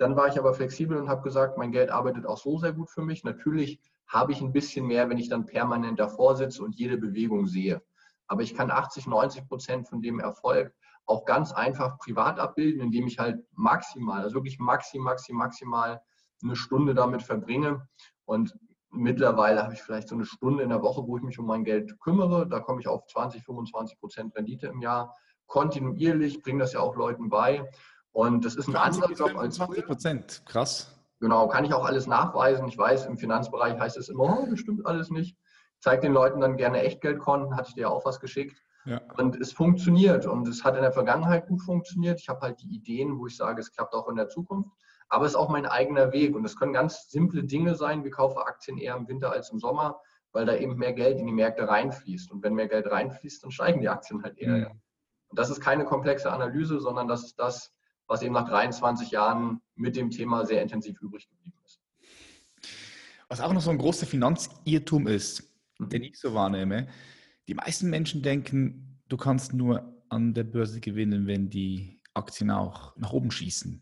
Dann 0.00 0.16
war 0.16 0.28
ich 0.28 0.38
aber 0.38 0.54
flexibel 0.54 0.96
und 0.96 1.10
habe 1.10 1.20
gesagt, 1.20 1.58
mein 1.58 1.72
Geld 1.72 1.90
arbeitet 1.90 2.24
auch 2.24 2.38
so 2.38 2.56
sehr 2.56 2.72
gut 2.72 2.88
für 2.88 3.02
mich. 3.02 3.22
Natürlich 3.22 3.78
habe 4.08 4.32
ich 4.32 4.40
ein 4.40 4.50
bisschen 4.50 4.86
mehr, 4.86 5.10
wenn 5.10 5.18
ich 5.18 5.28
dann 5.28 5.44
permanent 5.44 6.00
davor 6.00 6.36
sitze 6.36 6.64
und 6.64 6.74
jede 6.74 6.96
Bewegung 6.96 7.46
sehe. 7.46 7.82
Aber 8.26 8.40
ich 8.40 8.54
kann 8.54 8.70
80, 8.70 9.06
90 9.06 9.46
Prozent 9.46 9.88
von 9.88 10.00
dem 10.00 10.18
Erfolg 10.18 10.72
auch 11.04 11.26
ganz 11.26 11.52
einfach 11.52 11.98
privat 11.98 12.38
abbilden, 12.38 12.80
indem 12.80 13.08
ich 13.08 13.18
halt 13.18 13.44
maximal, 13.52 14.22
also 14.22 14.36
wirklich 14.36 14.58
maximal, 14.58 15.12
maximal, 15.12 15.48
maximal 15.48 16.02
eine 16.42 16.56
Stunde 16.56 16.94
damit 16.94 17.22
verbringe. 17.22 17.86
Und 18.24 18.58
mittlerweile 18.88 19.62
habe 19.62 19.74
ich 19.74 19.82
vielleicht 19.82 20.08
so 20.08 20.14
eine 20.14 20.24
Stunde 20.24 20.62
in 20.62 20.70
der 20.70 20.80
Woche, 20.80 21.06
wo 21.06 21.18
ich 21.18 21.22
mich 21.22 21.38
um 21.38 21.44
mein 21.44 21.64
Geld 21.64 22.00
kümmere. 22.00 22.48
Da 22.48 22.60
komme 22.60 22.80
ich 22.80 22.88
auf 22.88 23.04
20, 23.04 23.42
25 23.44 24.00
Prozent 24.00 24.34
Rendite 24.34 24.68
im 24.68 24.80
Jahr. 24.80 25.14
Kontinuierlich, 25.46 26.40
bringe 26.40 26.60
das 26.60 26.72
ja 26.72 26.80
auch 26.80 26.96
Leuten 26.96 27.28
bei. 27.28 27.68
Und 28.12 28.44
das 28.44 28.56
ist 28.56 28.68
ein 28.68 28.76
anderer 28.76 29.12
Job 29.12 29.36
als 29.36 29.56
20 29.56 29.86
Prozent, 29.86 30.42
krass. 30.46 30.96
Genau, 31.20 31.48
kann 31.48 31.64
ich 31.64 31.74
auch 31.74 31.84
alles 31.84 32.06
nachweisen. 32.06 32.66
Ich 32.66 32.78
weiß, 32.78 33.06
im 33.06 33.18
Finanzbereich 33.18 33.78
heißt 33.78 33.96
es 33.98 34.08
immer, 34.08 34.40
oh, 34.40 34.46
das 34.48 34.58
stimmt 34.58 34.86
alles 34.86 35.10
nicht. 35.10 35.36
Ich 35.74 35.80
zeige 35.80 36.02
den 36.02 36.12
Leuten 36.12 36.40
dann 36.40 36.56
gerne 36.56 36.80
Echtgeldkonten, 36.80 37.56
hatte 37.56 37.68
ich 37.68 37.74
dir 37.74 37.82
ja 37.82 37.88
auch 37.88 38.04
was 38.04 38.20
geschickt. 38.20 38.62
Ja. 38.86 39.00
Und 39.18 39.36
es 39.36 39.52
funktioniert 39.52 40.26
und 40.26 40.48
es 40.48 40.64
hat 40.64 40.76
in 40.76 40.82
der 40.82 40.92
Vergangenheit 40.92 41.46
gut 41.46 41.62
funktioniert. 41.62 42.18
Ich 42.20 42.28
habe 42.28 42.40
halt 42.40 42.60
die 42.62 42.74
Ideen, 42.74 43.18
wo 43.18 43.26
ich 43.26 43.36
sage, 43.36 43.60
es 43.60 43.72
klappt 43.72 43.94
auch 43.94 44.08
in 44.08 44.16
der 44.16 44.28
Zukunft. 44.28 44.70
Aber 45.10 45.26
es 45.26 45.32
ist 45.32 45.36
auch 45.36 45.50
mein 45.50 45.66
eigener 45.66 46.12
Weg 46.12 46.34
und 46.34 46.44
es 46.44 46.56
können 46.56 46.72
ganz 46.72 47.10
simple 47.10 47.44
Dinge 47.44 47.74
sein. 47.74 48.04
Wir 48.04 48.10
kaufen 48.10 48.38
Aktien 48.38 48.78
eher 48.78 48.96
im 48.96 49.08
Winter 49.08 49.30
als 49.30 49.50
im 49.50 49.58
Sommer, 49.58 50.00
weil 50.32 50.46
da 50.46 50.54
eben 50.54 50.76
mehr 50.76 50.92
Geld 50.92 51.18
in 51.18 51.26
die 51.26 51.32
Märkte 51.32 51.68
reinfließt. 51.68 52.30
Und 52.30 52.42
wenn 52.42 52.54
mehr 52.54 52.68
Geld 52.68 52.90
reinfließt, 52.90 53.42
dann 53.44 53.50
steigen 53.50 53.80
die 53.80 53.88
Aktien 53.88 54.22
halt 54.22 54.38
eher. 54.38 54.70
Mhm. 54.70 54.80
Und 55.28 55.38
das 55.38 55.50
ist 55.50 55.60
keine 55.60 55.84
komplexe 55.84 56.32
Analyse, 56.32 56.80
sondern 56.80 57.08
das 57.08 57.24
ist 57.24 57.38
das, 57.38 57.74
was 58.10 58.22
eben 58.22 58.34
nach 58.34 58.48
23 58.48 59.12
Jahren 59.12 59.60
mit 59.76 59.94
dem 59.94 60.10
Thema 60.10 60.44
sehr 60.44 60.60
intensiv 60.60 61.00
übrig 61.00 61.28
geblieben 61.28 61.56
ist. 61.64 61.80
Was 63.28 63.40
auch 63.40 63.52
noch 63.52 63.60
so 63.60 63.70
ein 63.70 63.78
großer 63.78 64.04
Finanzirrtum 64.04 65.06
ist, 65.06 65.54
mhm. 65.78 65.88
den 65.90 66.02
ich 66.02 66.18
so 66.18 66.34
wahrnehme, 66.34 66.88
die 67.46 67.54
meisten 67.54 67.88
Menschen 67.88 68.20
denken, 68.20 69.00
du 69.08 69.16
kannst 69.16 69.54
nur 69.54 70.02
an 70.08 70.34
der 70.34 70.42
Börse 70.42 70.80
gewinnen, 70.80 71.28
wenn 71.28 71.50
die 71.50 72.00
Aktien 72.12 72.50
auch 72.50 72.96
nach 72.96 73.12
oben 73.12 73.30
schießen. 73.30 73.80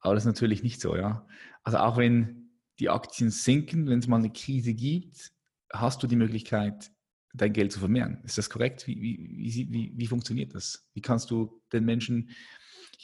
Aber 0.00 0.14
das 0.14 0.24
ist 0.24 0.28
natürlich 0.28 0.64
nicht 0.64 0.80
so, 0.80 0.96
ja. 0.96 1.24
Also 1.62 1.78
auch 1.78 1.96
wenn 1.96 2.50
die 2.80 2.90
Aktien 2.90 3.30
sinken, 3.30 3.88
wenn 3.88 4.00
es 4.00 4.08
mal 4.08 4.16
eine 4.16 4.32
Krise 4.32 4.74
gibt, 4.74 5.30
hast 5.72 6.02
du 6.02 6.08
die 6.08 6.16
Möglichkeit, 6.16 6.90
dein 7.34 7.52
Geld 7.52 7.70
zu 7.70 7.78
vermehren. 7.78 8.20
Ist 8.24 8.36
das 8.36 8.50
korrekt? 8.50 8.88
Wie, 8.88 9.00
wie, 9.00 9.68
wie, 9.70 9.92
wie 9.94 10.06
funktioniert 10.08 10.56
das? 10.56 10.88
Wie 10.94 11.02
kannst 11.02 11.30
du 11.30 11.62
den 11.72 11.84
Menschen 11.84 12.30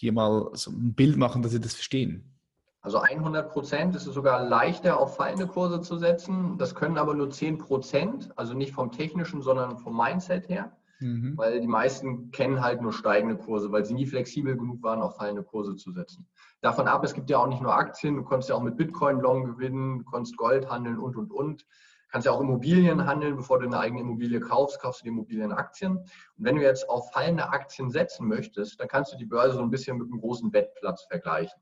hier 0.04 0.12
mal 0.12 0.50
so 0.52 0.70
ein 0.70 0.92
Bild 0.92 1.16
machen, 1.16 1.40
dass 1.40 1.52
Sie 1.52 1.60
das 1.60 1.74
verstehen. 1.74 2.30
Also 2.82 2.98
100 2.98 3.50
Prozent 3.50 3.96
ist 3.96 4.06
es 4.06 4.12
sogar 4.12 4.46
leichter, 4.46 5.00
auf 5.00 5.16
fallende 5.16 5.46
Kurse 5.46 5.80
zu 5.80 5.96
setzen. 5.96 6.58
Das 6.58 6.74
können 6.74 6.98
aber 6.98 7.14
nur 7.14 7.30
10 7.30 7.56
Prozent, 7.56 8.30
also 8.36 8.52
nicht 8.52 8.72
vom 8.72 8.92
technischen, 8.92 9.40
sondern 9.40 9.78
vom 9.78 9.96
Mindset 9.96 10.50
her. 10.50 10.76
Mhm. 11.00 11.32
Weil 11.38 11.62
die 11.62 11.66
meisten 11.66 12.30
kennen 12.30 12.60
halt 12.60 12.82
nur 12.82 12.92
steigende 12.92 13.38
Kurse, 13.38 13.72
weil 13.72 13.86
sie 13.86 13.94
nie 13.94 14.04
flexibel 14.06 14.54
genug 14.58 14.82
waren, 14.82 15.00
auf 15.00 15.16
fallende 15.16 15.42
Kurse 15.42 15.76
zu 15.76 15.92
setzen. 15.92 16.26
Davon 16.60 16.86
ab, 16.86 17.02
es 17.02 17.14
gibt 17.14 17.30
ja 17.30 17.38
auch 17.38 17.48
nicht 17.48 17.62
nur 17.62 17.74
Aktien, 17.74 18.16
du 18.16 18.22
konntest 18.22 18.50
ja 18.50 18.56
auch 18.56 18.62
mit 18.62 18.76
Bitcoin 18.76 19.18
Long 19.20 19.44
gewinnen, 19.44 20.00
du 20.00 20.04
konntest 20.04 20.36
Gold 20.36 20.68
handeln 20.68 20.98
und, 20.98 21.16
und, 21.16 21.32
und 21.32 21.64
kannst 22.14 22.26
ja 22.26 22.32
auch 22.32 22.40
Immobilien 22.40 23.06
handeln, 23.06 23.34
bevor 23.34 23.58
du 23.58 23.66
eine 23.66 23.76
eigene 23.76 24.02
Immobilie 24.02 24.38
kaufst, 24.38 24.80
kaufst 24.80 25.00
du 25.00 25.02
die 25.02 25.08
Immobilienaktien. 25.08 25.96
Und 25.96 26.08
wenn 26.36 26.54
du 26.54 26.62
jetzt 26.62 26.88
auf 26.88 27.10
fallende 27.10 27.48
Aktien 27.48 27.90
setzen 27.90 28.28
möchtest, 28.28 28.78
dann 28.78 28.86
kannst 28.86 29.12
du 29.12 29.16
die 29.16 29.26
Börse 29.26 29.56
so 29.56 29.62
ein 29.62 29.70
bisschen 29.70 29.98
mit 29.98 30.06
einem 30.06 30.20
großen 30.20 30.52
Wettplatz 30.52 31.06
vergleichen. 31.10 31.60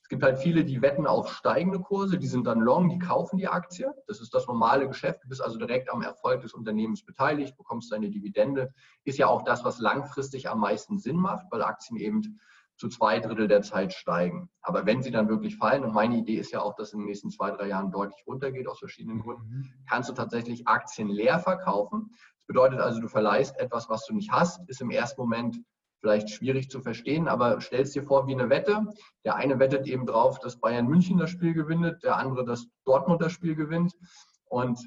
Es 0.00 0.08
gibt 0.08 0.22
halt 0.22 0.38
viele, 0.38 0.64
die 0.64 0.82
wetten 0.82 1.08
auf 1.08 1.32
steigende 1.32 1.80
Kurse, 1.80 2.16
die 2.16 2.28
sind 2.28 2.46
dann 2.46 2.60
long, 2.60 2.88
die 2.88 3.00
kaufen 3.00 3.38
die 3.38 3.48
Aktie. 3.48 3.92
Das 4.06 4.20
ist 4.20 4.32
das 4.32 4.46
normale 4.46 4.86
Geschäft. 4.86 5.24
Du 5.24 5.28
bist 5.30 5.42
also 5.42 5.58
direkt 5.58 5.90
am 5.90 6.02
Erfolg 6.02 6.42
des 6.42 6.54
Unternehmens 6.54 7.04
beteiligt, 7.04 7.56
bekommst 7.56 7.90
deine 7.90 8.08
Dividende. 8.08 8.72
Ist 9.02 9.18
ja 9.18 9.26
auch 9.26 9.42
das, 9.42 9.64
was 9.64 9.80
langfristig 9.80 10.48
am 10.48 10.60
meisten 10.60 11.00
Sinn 11.00 11.16
macht, 11.16 11.46
weil 11.50 11.62
Aktien 11.62 11.98
eben 11.98 12.38
zu 12.78 12.88
zwei 12.88 13.18
Drittel 13.18 13.48
der 13.48 13.62
Zeit 13.62 13.92
steigen. 13.92 14.48
Aber 14.62 14.86
wenn 14.86 15.02
sie 15.02 15.10
dann 15.10 15.28
wirklich 15.28 15.56
fallen, 15.56 15.84
und 15.84 15.92
meine 15.92 16.16
Idee 16.16 16.36
ist 16.36 16.52
ja 16.52 16.62
auch, 16.62 16.74
dass 16.76 16.92
in 16.92 17.00
den 17.00 17.06
nächsten 17.06 17.30
zwei, 17.30 17.50
drei 17.50 17.66
Jahren 17.66 17.90
deutlich 17.90 18.24
runtergeht 18.26 18.68
aus 18.68 18.78
verschiedenen 18.78 19.20
Gründen, 19.20 19.48
mhm. 19.48 19.84
kannst 19.88 20.08
du 20.08 20.14
tatsächlich 20.14 20.66
Aktien 20.68 21.08
leer 21.08 21.40
verkaufen. 21.40 22.10
Das 22.36 22.46
bedeutet 22.46 22.78
also, 22.78 23.00
du 23.00 23.08
verleihst 23.08 23.58
etwas, 23.58 23.88
was 23.88 24.06
du 24.06 24.14
nicht 24.14 24.30
hast, 24.30 24.66
ist 24.68 24.80
im 24.80 24.90
ersten 24.90 25.20
Moment 25.20 25.60
vielleicht 26.00 26.30
schwierig 26.30 26.70
zu 26.70 26.80
verstehen, 26.80 27.26
aber 27.26 27.60
stellst 27.60 27.96
dir 27.96 28.04
vor 28.04 28.28
wie 28.28 28.34
eine 28.34 28.48
Wette. 28.48 28.86
Der 29.24 29.34
eine 29.34 29.58
wettet 29.58 29.88
eben 29.88 30.06
drauf, 30.06 30.38
dass 30.38 30.60
Bayern 30.60 30.86
München 30.86 31.18
das 31.18 31.30
Spiel 31.30 31.54
gewinnt, 31.54 32.02
der 32.04 32.16
andere 32.16 32.44
das 32.44 32.68
Dortmund 32.84 33.20
das 33.20 33.32
Spiel 33.32 33.56
gewinnt. 33.56 33.92
Und 34.44 34.78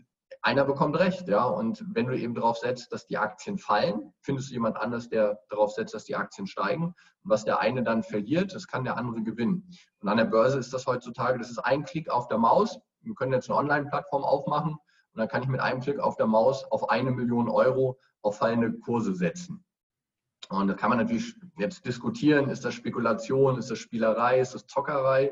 einer 0.41 0.65
bekommt 0.65 0.97
recht, 0.97 1.27
ja. 1.27 1.43
Und 1.43 1.83
wenn 1.93 2.07
du 2.07 2.17
eben 2.17 2.33
darauf 2.33 2.57
setzt, 2.57 2.91
dass 2.91 3.05
die 3.05 3.17
Aktien 3.17 3.57
fallen, 3.57 4.13
findest 4.21 4.49
du 4.49 4.53
jemand 4.53 4.77
anders, 4.77 5.09
der 5.09 5.39
darauf 5.49 5.71
setzt, 5.71 5.93
dass 5.93 6.05
die 6.05 6.15
Aktien 6.15 6.47
steigen. 6.47 6.85
Und 6.85 6.95
was 7.23 7.45
der 7.45 7.59
eine 7.59 7.83
dann 7.83 8.03
verliert, 8.03 8.53
das 8.55 8.67
kann 8.67 8.83
der 8.83 8.97
andere 8.97 9.21
gewinnen. 9.21 9.69
Und 9.99 10.09
an 10.09 10.17
der 10.17 10.25
Börse 10.25 10.57
ist 10.57 10.73
das 10.73 10.87
heutzutage, 10.87 11.37
das 11.37 11.51
ist 11.51 11.59
ein 11.59 11.83
Klick 11.83 12.09
auf 12.09 12.27
der 12.27 12.39
Maus. 12.39 12.79
Wir 13.01 13.13
können 13.13 13.33
jetzt 13.33 13.49
eine 13.49 13.59
Online-Plattform 13.59 14.23
aufmachen 14.23 14.73
und 14.73 15.19
dann 15.19 15.27
kann 15.27 15.43
ich 15.43 15.49
mit 15.49 15.59
einem 15.59 15.81
Klick 15.81 15.99
auf 15.99 16.15
der 16.15 16.27
Maus 16.27 16.63
auf 16.65 16.89
eine 16.89 17.11
Million 17.11 17.49
Euro 17.49 17.99
auf 18.21 18.37
fallende 18.37 18.73
Kurse 18.79 19.13
setzen. 19.13 19.63
Und 20.49 20.67
da 20.67 20.73
kann 20.73 20.89
man 20.89 20.99
natürlich 20.99 21.35
jetzt 21.57 21.85
diskutieren, 21.85 22.49
ist 22.49 22.65
das 22.65 22.73
Spekulation, 22.73 23.57
ist 23.57 23.71
das 23.71 23.79
Spielerei, 23.79 24.39
ist 24.39 24.53
das 24.53 24.65
Zockerei? 24.65 25.31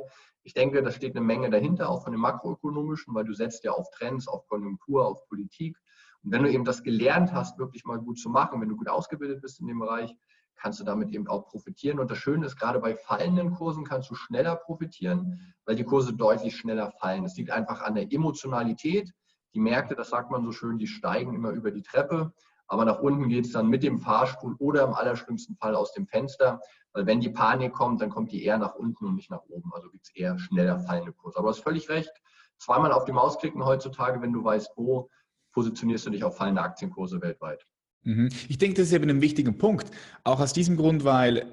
Ich 0.50 0.56
denke, 0.56 0.82
da 0.82 0.90
steht 0.90 1.16
eine 1.16 1.24
Menge 1.24 1.52
dahinter, 1.52 1.90
auch 1.90 2.02
von 2.02 2.12
dem 2.12 2.22
makroökonomischen, 2.22 3.14
weil 3.14 3.24
du 3.24 3.34
setzt 3.34 3.64
ja 3.66 3.72
auf 3.72 3.92
Trends, 3.92 4.28
auf 4.28 4.48
Konjunktur, 4.48 5.06
auf 5.06 5.28
Politik. 5.28 5.78
Und 6.24 6.32
wenn 6.32 6.42
du 6.42 6.50
eben 6.50 6.66
das 6.66 6.82
gelernt 6.82 7.32
hast, 7.34 7.60
wirklich 7.60 7.86
mal 7.86 8.00
gut 8.00 8.18
zu 8.18 8.32
machen, 8.32 8.60
wenn 8.60 8.68
du 8.68 8.76
gut 8.76 8.90
ausgebildet 8.90 9.44
bist 9.44 9.60
in 9.60 9.68
dem 9.68 9.78
Bereich, 9.78 10.12
kannst 10.56 10.80
du 10.80 10.84
damit 10.84 11.12
eben 11.12 11.28
auch 11.28 11.46
profitieren. 11.50 12.00
Und 12.00 12.10
das 12.10 12.18
Schöne 12.18 12.48
ist, 12.48 12.56
gerade 12.56 12.80
bei 12.80 12.96
fallenden 12.96 13.52
Kursen 13.54 13.84
kannst 13.84 14.10
du 14.10 14.16
schneller 14.16 14.56
profitieren, 14.56 15.54
weil 15.66 15.76
die 15.76 15.84
Kurse 15.84 16.14
deutlich 16.16 16.58
schneller 16.58 16.90
fallen. 17.00 17.22
Das 17.22 17.38
liegt 17.38 17.52
einfach 17.52 17.84
an 17.84 17.94
der 17.94 18.12
Emotionalität. 18.12 19.14
Die 19.54 19.60
Märkte, 19.60 19.94
das 19.94 20.10
sagt 20.10 20.32
man 20.32 20.44
so 20.44 20.52
schön, 20.52 20.80
die 20.80 20.88
steigen 20.88 21.36
immer 21.36 21.52
über 21.52 21.70
die 21.70 21.84
Treppe. 21.84 22.34
Aber 22.70 22.86
nach 22.86 23.00
unten 23.00 23.28
geht 23.28 23.46
es 23.46 23.52
dann 23.52 23.68
mit 23.68 23.84
dem 23.84 23.98
Fahrstuhl 23.98 24.56
oder 24.60 24.84
im 24.84 24.94
allerschlimmsten 24.94 25.58
Fall 25.58 25.76
aus 25.76 25.92
dem 25.92 26.08
Fenster. 26.08 26.62
Weil 26.94 27.06
wenn 27.06 27.20
die 27.20 27.30
Panik 27.30 27.74
kommt, 27.74 28.02
dann 28.02 28.10
kommt 28.10 28.32
die 28.32 28.44
eher 28.44 28.58
nach 28.58 28.76
unten 28.76 29.06
und 29.06 29.16
nicht 29.16 29.30
nach 29.30 29.44
oben. 29.50 29.72
Also 29.74 29.90
gibt 29.90 30.06
es 30.06 30.16
eher 30.16 30.38
schneller 30.40 30.80
fallende 30.80 31.12
Kurse. 31.12 31.38
Aber 31.38 31.48
du 31.48 31.56
hast 31.56 31.64
völlig 31.64 31.90
recht. 31.90 32.12
Zweimal 32.58 32.92
auf 32.92 33.06
die 33.06 33.12
Maus 33.12 33.40
klicken 33.40 33.66
heutzutage, 33.66 34.22
wenn 34.22 34.34
du 34.34 34.44
weißt, 34.44 34.72
wo 34.76 35.10
positionierst 35.52 36.06
du 36.06 36.10
dich 36.12 36.24
auf 36.24 36.38
fallende 36.38 36.62
Aktienkurse 36.62 37.22
weltweit. 37.22 37.66
Mhm. 38.04 38.30
Ich 38.48 38.58
denke, 38.58 38.78
das 38.78 38.88
ist 38.88 38.94
eben 38.94 39.10
ein 39.10 39.22
wichtiger 39.22 39.52
Punkt. 39.52 39.90
Auch 40.24 40.40
aus 40.40 40.54
diesem 40.54 40.78
Grund, 40.78 41.04
weil 41.04 41.48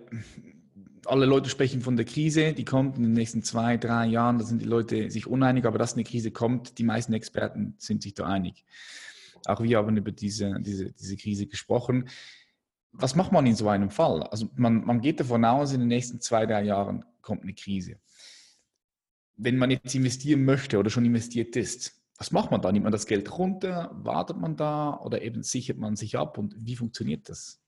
alle 1.07 1.27
Leute 1.27 1.49
sprechen 1.49 1.81
von 1.81 1.97
der 1.97 2.05
Krise, 2.05 2.53
die 2.53 2.65
kommt 2.65 2.97
in 2.97 3.05
den 3.05 3.13
nächsten 3.13 3.43
zwei, 3.43 3.77
drei 3.77 4.07
Jahren. 4.07 4.39
Da 4.39 4.45
sind 4.45 4.61
die 4.61 4.67
Leute 4.67 5.11
sich 5.11 5.27
uneinig, 5.27 5.65
aber 5.65 5.79
dass 5.79 5.95
eine 5.95 6.05
Krise 6.05 6.31
kommt, 6.31 6.79
die 6.79 6.85
meisten 6.85 7.13
Experten 7.13 7.75
sind 7.79 8.03
sich 8.03 8.15
da 8.15 8.27
einig. 8.27 8.65
Auch 9.49 9.63
wir 9.63 9.79
haben 9.79 9.97
über 9.97 10.13
diese, 10.13 10.61
diese, 10.61 10.93
diese 10.93 11.17
Krise 11.17 11.47
gesprochen. 11.47 12.09
Was 12.93 13.15
macht 13.15 13.33
man 13.33 13.47
in 13.47 13.55
so 13.55 13.69
einem 13.69 13.91
Fall? 13.91 14.23
Also 14.25 14.49
man, 14.57 14.85
man 14.85 15.01
geht 15.01 15.21
davon 15.21 15.45
aus, 15.45 15.73
in 15.73 15.81
den 15.81 15.89
nächsten 15.89 16.21
zwei, 16.21 16.47
drei 16.47 16.63
Jahren 16.63 17.05
kommt 17.21 17.43
eine 17.43 17.55
Krise. 17.55 17.99
Wenn 19.37 19.59
man 19.59 19.71
jetzt 19.71 19.95
investieren 19.95 20.45
möchte 20.45 20.79
oder 20.79 20.89
schon 20.89 21.05
investiert 21.05 21.57
ist, 21.57 22.01
was 22.19 22.33
macht 22.33 22.51
man 22.51 22.63
da? 22.63 22.73
Nimmt 22.73 22.85
man 22.85 22.93
das 22.93 23.07
Geld 23.07 23.37
runter? 23.37 23.91
Wartet 23.93 24.39
man 24.39 24.57
da 24.57 24.99
oder 25.01 25.21
eben 25.21 25.43
sichert 25.43 25.77
man 25.77 25.97
sich 25.97 26.17
ab? 26.17 26.39
Und 26.39 26.55
wie 26.59 26.77
funktioniert 26.77 27.29
das? 27.29 27.61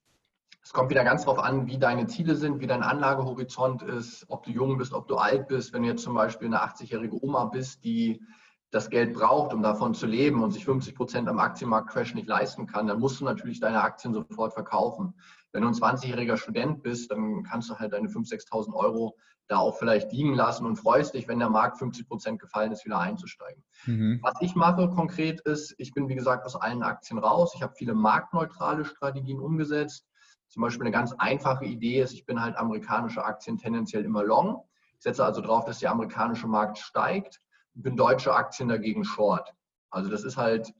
Es 0.63 0.73
kommt 0.73 0.89
wieder 0.89 1.03
ganz 1.03 1.23
darauf 1.23 1.39
an, 1.39 1.67
wie 1.67 1.77
deine 1.77 2.07
Ziele 2.07 2.35
sind, 2.35 2.59
wie 2.59 2.67
dein 2.67 2.83
Anlagehorizont 2.83 3.81
ist, 3.83 4.25
ob 4.27 4.43
du 4.43 4.51
jung 4.51 4.77
bist, 4.77 4.93
ob 4.93 5.07
du 5.07 5.17
alt 5.17 5.47
bist. 5.47 5.73
Wenn 5.73 5.83
du 5.83 5.89
jetzt 5.89 6.03
zum 6.03 6.15
Beispiel 6.15 6.47
eine 6.47 6.63
80-jährige 6.63 7.23
Oma 7.23 7.45
bist, 7.45 7.83
die 7.83 8.21
das 8.71 8.89
Geld 8.89 9.13
braucht, 9.13 9.53
um 9.53 9.63
davon 9.63 9.93
zu 9.93 10.05
leben 10.05 10.43
und 10.43 10.51
sich 10.51 10.65
50 10.65 10.95
Prozent 10.95 11.27
am 11.27 11.39
Aktienmarkt-Crash 11.39 12.13
nicht 12.13 12.27
leisten 12.27 12.67
kann, 12.67 12.87
dann 12.87 12.99
musst 12.99 13.19
du 13.19 13.25
natürlich 13.25 13.59
deine 13.59 13.81
Aktien 13.81 14.13
sofort 14.13 14.53
verkaufen. 14.53 15.15
Wenn 15.51 15.63
du 15.63 15.69
ein 15.69 15.73
20-jähriger 15.73 16.37
Student 16.37 16.83
bist, 16.83 17.09
dann 17.09 17.43
kannst 17.43 17.69
du 17.69 17.75
halt 17.75 17.93
deine 17.93 18.07
5.000, 18.07 18.47
6.000 18.51 18.73
Euro 18.73 19.17
da 19.47 19.57
auch 19.57 19.79
vielleicht 19.79 20.11
liegen 20.11 20.35
lassen 20.35 20.67
und 20.67 20.75
freust 20.75 21.15
dich, 21.15 21.27
wenn 21.27 21.39
der 21.39 21.49
Markt 21.49 21.79
50 21.79 22.07
Prozent 22.07 22.39
gefallen 22.39 22.71
ist, 22.71 22.85
wieder 22.85 22.99
einzusteigen. 22.99 23.63
Mhm. 23.85 24.19
Was 24.21 24.35
ich 24.41 24.53
mache 24.53 24.87
konkret 24.89 25.41
ist, 25.41 25.73
ich 25.79 25.91
bin 25.91 26.07
wie 26.07 26.15
gesagt 26.15 26.45
aus 26.45 26.55
allen 26.55 26.83
Aktien 26.83 27.17
raus. 27.17 27.53
Ich 27.55 27.63
habe 27.63 27.73
viele 27.75 27.95
marktneutrale 27.95 28.85
Strategien 28.85 29.39
umgesetzt. 29.39 30.05
Zum 30.49 30.61
Beispiel 30.61 30.83
eine 30.83 30.91
ganz 30.91 31.13
einfache 31.17 31.65
Idee 31.65 32.01
ist, 32.01 32.13
ich 32.13 32.25
bin 32.25 32.39
halt 32.39 32.57
amerikanische 32.57 33.25
Aktien 33.25 33.57
tendenziell 33.57 34.05
immer 34.05 34.23
long. 34.23 34.63
Ich 34.97 35.03
setze 35.03 35.25
also 35.25 35.41
darauf, 35.41 35.65
dass 35.65 35.79
der 35.79 35.91
amerikanische 35.91 36.47
Markt 36.47 36.77
steigt 36.77 37.41
bin 37.83 37.95
deutsche 37.95 38.33
Aktien 38.33 38.69
dagegen 38.69 39.03
short. 39.03 39.53
Also 39.89 40.09
das 40.09 40.23
ist 40.23 40.37
halt 40.37 40.73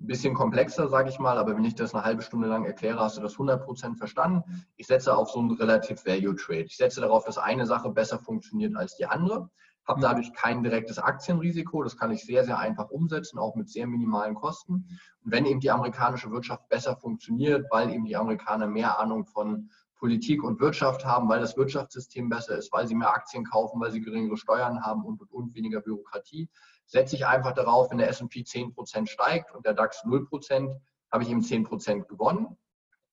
ein 0.00 0.06
bisschen 0.06 0.34
komplexer, 0.34 0.88
sage 0.88 1.08
ich 1.08 1.18
mal, 1.18 1.38
aber 1.38 1.56
wenn 1.56 1.64
ich 1.64 1.74
das 1.74 1.94
eine 1.94 2.04
halbe 2.04 2.22
Stunde 2.22 2.48
lang 2.48 2.64
erkläre, 2.64 3.00
hast 3.00 3.16
du 3.16 3.22
das 3.22 3.36
100% 3.36 3.96
verstanden. 3.96 4.66
Ich 4.76 4.86
setze 4.86 5.16
auf 5.16 5.30
so 5.30 5.38
einen 5.38 5.52
Relative 5.52 6.04
Value 6.04 6.34
Trade. 6.34 6.64
Ich 6.64 6.76
setze 6.76 7.00
darauf, 7.00 7.24
dass 7.24 7.38
eine 7.38 7.66
Sache 7.66 7.90
besser 7.90 8.18
funktioniert 8.18 8.76
als 8.76 8.96
die 8.96 9.06
andere, 9.06 9.50
habe 9.86 9.98
mhm. 9.98 10.02
dadurch 10.02 10.32
kein 10.32 10.62
direktes 10.62 10.98
Aktienrisiko. 10.98 11.82
Das 11.82 11.96
kann 11.96 12.10
ich 12.10 12.24
sehr, 12.24 12.44
sehr 12.44 12.58
einfach 12.58 12.90
umsetzen, 12.90 13.38
auch 13.38 13.54
mit 13.54 13.68
sehr 13.70 13.86
minimalen 13.86 14.34
Kosten. 14.34 14.86
Und 15.24 15.32
wenn 15.32 15.46
eben 15.46 15.60
die 15.60 15.70
amerikanische 15.70 16.30
Wirtschaft 16.30 16.68
besser 16.68 16.96
funktioniert, 16.96 17.66
weil 17.70 17.90
eben 17.90 18.04
die 18.04 18.16
Amerikaner 18.16 18.66
mehr 18.66 18.98
Ahnung 18.98 19.24
von 19.26 19.70
Politik 20.04 20.44
und 20.44 20.60
Wirtschaft 20.60 21.06
haben, 21.06 21.30
weil 21.30 21.40
das 21.40 21.56
Wirtschaftssystem 21.56 22.28
besser 22.28 22.58
ist, 22.58 22.70
weil 22.74 22.86
sie 22.86 22.94
mehr 22.94 23.14
Aktien 23.14 23.42
kaufen, 23.42 23.80
weil 23.80 23.90
sie 23.90 24.02
geringere 24.02 24.36
Steuern 24.36 24.84
haben 24.84 25.02
und, 25.02 25.18
und, 25.22 25.32
und 25.32 25.54
weniger 25.54 25.80
Bürokratie. 25.80 26.50
Setze 26.84 27.16
ich 27.16 27.24
einfach 27.24 27.54
darauf, 27.54 27.90
wenn 27.90 27.96
der 27.96 28.10
S&P 28.10 28.40
10% 28.40 29.06
steigt 29.06 29.54
und 29.54 29.64
der 29.64 29.72
DAX 29.72 30.04
0%, 30.04 30.78
habe 31.10 31.22
ich 31.22 31.30
eben 31.30 31.40
10% 31.40 32.04
gewonnen. 32.04 32.48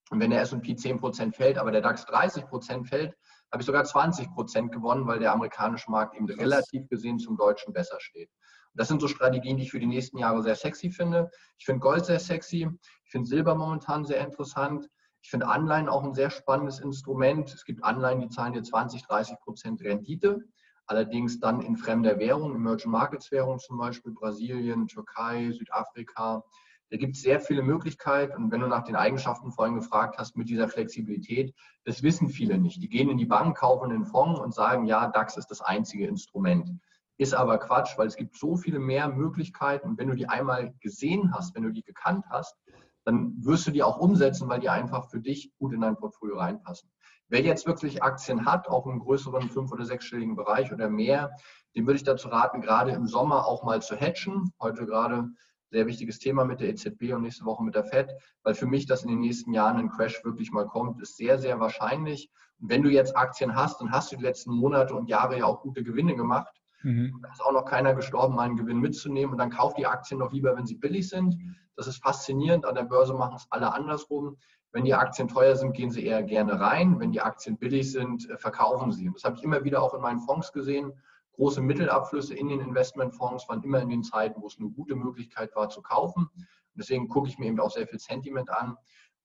Und 0.09 0.19
wenn 0.19 0.31
der 0.31 0.41
S&P 0.41 0.73
10% 0.73 1.33
fällt, 1.33 1.57
aber 1.57 1.71
der 1.71 1.79
DAX 1.79 2.05
30% 2.05 2.83
fällt, 2.83 3.15
habe 3.53 3.61
ich 3.61 3.65
sogar 3.65 3.85
20% 3.85 4.67
gewonnen, 4.71 5.07
weil 5.07 5.19
der 5.19 5.31
amerikanische 5.31 5.89
Markt 5.89 6.17
eben 6.17 6.29
relativ 6.29 6.89
gesehen 6.89 7.19
zum 7.19 7.37
deutschen 7.37 7.71
besser 7.71 8.01
steht. 8.01 8.29
Und 8.73 8.81
das 8.81 8.89
sind 8.89 8.99
so 8.99 9.07
Strategien, 9.07 9.55
die 9.55 9.63
ich 9.63 9.71
für 9.71 9.79
die 9.79 9.85
nächsten 9.85 10.17
Jahre 10.17 10.43
sehr 10.43 10.55
sexy 10.55 10.91
finde. 10.91 11.31
Ich 11.57 11.63
finde 11.63 11.79
Gold 11.79 12.05
sehr 12.05 12.19
sexy. 12.19 12.69
Ich 13.05 13.11
finde 13.11 13.29
Silber 13.29 13.55
momentan 13.55 14.03
sehr 14.03 14.19
interessant. 14.19 14.89
Ich 15.23 15.29
finde 15.29 15.47
Anleihen 15.47 15.87
auch 15.87 16.03
ein 16.03 16.13
sehr 16.13 16.29
spannendes 16.29 16.79
Instrument. 16.79 17.53
Es 17.53 17.63
gibt 17.63 17.83
Anleihen, 17.83 18.21
die 18.21 18.29
zahlen 18.29 18.53
dir 18.53 18.63
20, 18.63 19.03
30 19.03 19.39
Prozent 19.39 19.81
Rendite, 19.81 20.43
allerdings 20.87 21.39
dann 21.39 21.61
in 21.61 21.77
fremder 21.77 22.17
Währung, 22.17 22.55
Emerging 22.55 22.91
Markets 22.91 23.31
Währung 23.31 23.59
zum 23.59 23.77
Beispiel, 23.77 24.13
Brasilien, 24.13 24.87
Türkei, 24.87 25.51
Südafrika. 25.51 26.43
Da 26.89 26.97
gibt 26.97 27.15
es 27.15 27.21
sehr 27.21 27.39
viele 27.39 27.61
Möglichkeiten. 27.61 28.43
Und 28.43 28.51
wenn 28.51 28.59
du 28.59 28.67
nach 28.67 28.83
den 28.83 28.97
Eigenschaften 28.97 29.51
vorhin 29.51 29.75
gefragt 29.75 30.17
hast 30.17 30.35
mit 30.35 30.49
dieser 30.49 30.67
Flexibilität, 30.67 31.55
das 31.85 32.03
wissen 32.03 32.27
viele 32.27 32.57
nicht. 32.57 32.81
Die 32.81 32.89
gehen 32.89 33.09
in 33.09 33.17
die 33.17 33.25
Bank, 33.25 33.57
kaufen 33.57 33.91
einen 33.91 34.05
Fonds 34.05 34.41
und 34.41 34.53
sagen, 34.53 34.85
ja, 34.85 35.07
DAX 35.07 35.37
ist 35.37 35.47
das 35.47 35.61
einzige 35.61 36.07
Instrument. 36.07 36.69
Ist 37.17 37.33
aber 37.33 37.59
Quatsch, 37.59 37.97
weil 37.97 38.07
es 38.07 38.17
gibt 38.17 38.35
so 38.35 38.57
viele 38.57 38.79
mehr 38.79 39.07
Möglichkeiten. 39.07 39.89
Und 39.89 39.99
wenn 39.99 40.09
du 40.09 40.15
die 40.15 40.27
einmal 40.27 40.73
gesehen 40.81 41.31
hast, 41.33 41.55
wenn 41.55 41.63
du 41.63 41.71
die 41.71 41.83
gekannt 41.83 42.25
hast, 42.29 42.57
dann 43.03 43.33
wirst 43.43 43.67
du 43.67 43.71
die 43.71 43.83
auch 43.83 43.97
umsetzen, 43.97 44.47
weil 44.49 44.59
die 44.59 44.69
einfach 44.69 45.09
für 45.09 45.19
dich 45.19 45.51
gut 45.57 45.73
in 45.73 45.81
dein 45.81 45.97
Portfolio 45.97 46.37
reinpassen. 46.37 46.89
Wer 47.27 47.41
jetzt 47.41 47.65
wirklich 47.65 48.03
Aktien 48.03 48.45
hat, 48.45 48.67
auch 48.67 48.85
im 48.85 48.99
größeren 48.99 49.49
fünf- 49.49 49.71
oder 49.71 49.85
sechsstelligen 49.85 50.35
Bereich 50.35 50.71
oder 50.73 50.89
mehr, 50.89 51.31
dem 51.75 51.87
würde 51.87 51.95
ich 51.95 52.03
dazu 52.03 52.27
raten, 52.27 52.61
gerade 52.61 52.91
im 52.91 53.07
Sommer 53.07 53.45
auch 53.45 53.63
mal 53.63 53.81
zu 53.81 53.95
hatchen. 53.95 54.51
Heute 54.59 54.85
gerade 54.85 55.29
sehr 55.71 55.87
wichtiges 55.87 56.19
Thema 56.19 56.43
mit 56.43 56.59
der 56.59 56.69
EZB 56.69 57.13
und 57.13 57.21
nächste 57.21 57.45
Woche 57.45 57.63
mit 57.63 57.75
der 57.75 57.85
FED, 57.85 58.11
weil 58.43 58.53
für 58.53 58.65
mich, 58.65 58.85
dass 58.85 59.03
in 59.03 59.09
den 59.09 59.21
nächsten 59.21 59.53
Jahren 59.53 59.77
ein 59.77 59.89
Crash 59.89 60.23
wirklich 60.25 60.51
mal 60.51 60.67
kommt, 60.67 61.01
ist 61.01 61.15
sehr, 61.15 61.39
sehr 61.39 61.59
wahrscheinlich. 61.59 62.29
Und 62.59 62.69
wenn 62.69 62.83
du 62.83 62.89
jetzt 62.89 63.15
Aktien 63.15 63.55
hast, 63.55 63.79
dann 63.79 63.91
hast 63.91 64.11
du 64.11 64.17
die 64.17 64.23
letzten 64.23 64.53
Monate 64.53 64.93
und 64.93 65.07
Jahre 65.07 65.37
ja 65.37 65.45
auch 65.45 65.61
gute 65.61 65.83
Gewinne 65.83 66.15
gemacht. 66.15 66.60
Mhm. 66.83 67.19
Da 67.21 67.31
ist 67.31 67.41
auch 67.41 67.51
noch 67.51 67.65
keiner 67.65 67.93
gestorben, 67.93 68.35
meinen 68.35 68.55
Gewinn 68.55 68.79
mitzunehmen. 68.79 69.33
Und 69.33 69.37
dann 69.37 69.49
kauft 69.49 69.77
die 69.77 69.87
Aktien 69.87 70.19
noch 70.19 70.31
lieber, 70.31 70.55
wenn 70.55 70.65
sie 70.65 70.75
billig 70.75 71.09
sind. 71.09 71.37
Das 71.75 71.87
ist 71.87 72.01
faszinierend. 72.03 72.65
An 72.65 72.75
der 72.75 72.83
Börse 72.83 73.13
machen 73.13 73.35
es 73.35 73.47
alle 73.49 73.73
andersrum. 73.73 74.37
Wenn 74.71 74.85
die 74.85 74.93
Aktien 74.93 75.27
teuer 75.27 75.55
sind, 75.55 75.73
gehen 75.73 75.91
sie 75.91 76.05
eher 76.05 76.23
gerne 76.23 76.59
rein. 76.59 76.99
Wenn 76.99 77.11
die 77.11 77.21
Aktien 77.21 77.57
billig 77.57 77.91
sind, 77.91 78.29
äh, 78.29 78.37
verkaufen 78.37 78.91
sie. 78.91 79.07
Und 79.07 79.15
das 79.15 79.23
habe 79.23 79.35
ich 79.35 79.43
immer 79.43 79.63
wieder 79.63 79.81
auch 79.81 79.93
in 79.93 80.01
meinen 80.01 80.21
Fonds 80.21 80.53
gesehen. 80.53 80.93
Große 81.33 81.61
Mittelabflüsse 81.61 82.35
in 82.35 82.49
den 82.49 82.59
Investmentfonds 82.59 83.47
waren 83.49 83.63
immer 83.63 83.81
in 83.81 83.89
den 83.89 84.03
Zeiten, 84.03 84.41
wo 84.41 84.47
es 84.47 84.57
eine 84.59 84.69
gute 84.69 84.95
Möglichkeit 84.95 85.55
war 85.55 85.69
zu 85.69 85.81
kaufen. 85.81 86.29
Und 86.33 86.77
deswegen 86.77 87.07
gucke 87.07 87.27
ich 87.27 87.37
mir 87.37 87.47
eben 87.47 87.59
auch 87.59 87.71
sehr 87.71 87.87
viel 87.87 87.99
Sentiment 87.99 88.49
an. 88.49 88.77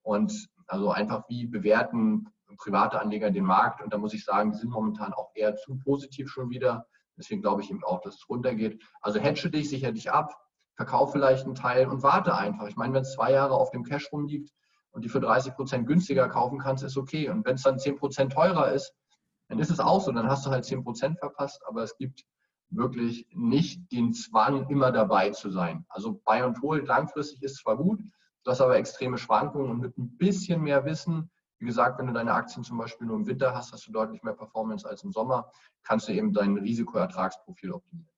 Und 0.03 0.49
also 0.66 0.90
einfach, 0.90 1.25
wie 1.29 1.47
bewerten 1.47 2.29
private 2.57 3.01
Anleger 3.01 3.31
den 3.31 3.45
Markt. 3.45 3.83
Und 3.83 3.92
da 3.92 3.99
muss 3.99 4.14
ich 4.14 4.25
sagen, 4.25 4.53
die 4.53 4.59
sind 4.59 4.71
momentan 4.71 5.12
auch 5.12 5.31
eher 5.35 5.57
zu 5.57 5.77
positiv 5.79 6.29
schon 6.29 6.51
wieder. 6.51 6.87
Deswegen 7.16 7.42
glaube 7.42 7.62
ich 7.62 7.70
eben 7.70 7.83
auch, 7.85 8.00
dass 8.00 8.16
es 8.16 8.29
runtergeht. 8.29 8.83
Also 9.00 9.18
hedge 9.18 9.50
dich, 9.50 9.68
sicher 9.68 9.92
dich 9.92 10.11
ab, 10.11 10.37
verkauf 10.74 11.12
vielleicht 11.12 11.44
einen 11.44 11.55
Teil 11.55 11.88
und 11.88 12.02
warte 12.02 12.35
einfach. 12.35 12.68
Ich 12.68 12.76
meine, 12.76 12.94
wenn 12.94 13.02
es 13.02 13.12
zwei 13.12 13.33
Jahre 13.33 13.55
auf 13.55 13.70
dem 13.70 13.85
Cash 13.85 14.12
rumliegt 14.12 14.52
und 14.90 15.05
die 15.05 15.09
für 15.09 15.20
30 15.20 15.55
Prozent 15.55 15.87
günstiger 15.87 16.29
kaufen 16.29 16.59
kannst, 16.59 16.85
ist 16.85 16.96
okay. 16.96 17.29
Und 17.29 17.44
wenn 17.46 17.55
es 17.55 17.62
dann 17.62 17.79
10 17.79 17.96
Prozent 17.96 18.33
teurer 18.33 18.72
ist, 18.72 18.94
dann 19.48 19.59
ist 19.59 19.70
es 19.70 19.81
auch 19.81 20.00
so. 20.00 20.12
Dann 20.12 20.29
hast 20.29 20.44
du 20.46 20.50
halt 20.50 20.64
10 20.64 20.85
Prozent 20.85 21.18
verpasst. 21.18 21.62
Aber 21.66 21.83
es 21.83 21.96
gibt 21.96 22.24
wirklich 22.70 23.26
nicht 23.33 23.90
den 23.92 24.12
Zwang, 24.12 24.68
immer 24.68 24.92
dabei 24.92 25.31
zu 25.31 25.50
sein. 25.50 25.87
Also 25.88 26.20
Buy 26.24 26.42
und 26.42 26.61
Hold 26.62 26.87
langfristig 26.87 27.42
ist 27.42 27.59
zwar 27.59 27.76
gut, 27.76 28.00
du 28.44 28.50
hast 28.50 28.61
aber 28.61 28.76
extreme 28.76 29.18
Schwankungen 29.18 29.70
und 29.70 29.81
mit 29.81 29.96
ein 29.96 30.16
bisschen 30.16 30.62
mehr 30.62 30.85
Wissen 30.85 31.31
wie 31.59 31.66
gesagt, 31.66 31.99
wenn 31.99 32.07
du 32.07 32.12
deine 32.12 32.33
Aktien 32.33 32.64
zum 32.64 32.79
Beispiel 32.79 33.07
nur 33.07 33.16
im 33.16 33.27
Winter 33.27 33.55
hast, 33.55 33.73
hast 33.73 33.87
du 33.87 33.92
deutlich 33.92 34.23
mehr 34.23 34.35
Performance 34.35 34.88
als 34.88 35.03
im 35.05 35.12
Sommer, 35.12 35.51
kannst 35.83 36.09
du 36.09 36.12
eben 36.12 36.33
dein 36.33 36.57
Risikoertragsprofil 36.59 37.73
optimieren. 37.73 38.11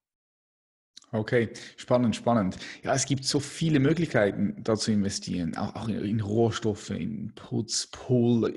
Okay, 1.11 1.51
spannend, 1.77 2.16
spannend. 2.16 2.59
Ja, 2.83 2.94
es 2.94 3.07
gibt 3.07 3.24
so 3.24 3.40
viele 3.40 3.81
Möglichkeiten, 3.81 4.62
da 4.62 4.77
zu 4.77 4.92
investieren, 4.92 5.57
auch, 5.57 5.74
auch 5.74 5.88
in, 5.88 6.05
in, 6.05 6.20
Rohstoffe, 6.20 6.90
in 6.90 7.33
Putz, 7.35 7.87
Pool. 7.87 8.53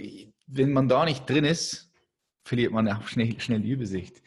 Wenn 0.47 0.73
man 0.73 0.89
da 0.89 1.05
nicht 1.05 1.29
drin 1.29 1.45
ist, 1.45 1.89
verliert 2.43 2.73
man 2.73 2.89
auch 2.89 3.07
schnell, 3.07 3.39
schnell 3.39 3.61
die 3.61 3.69
Übersicht. 3.69 4.21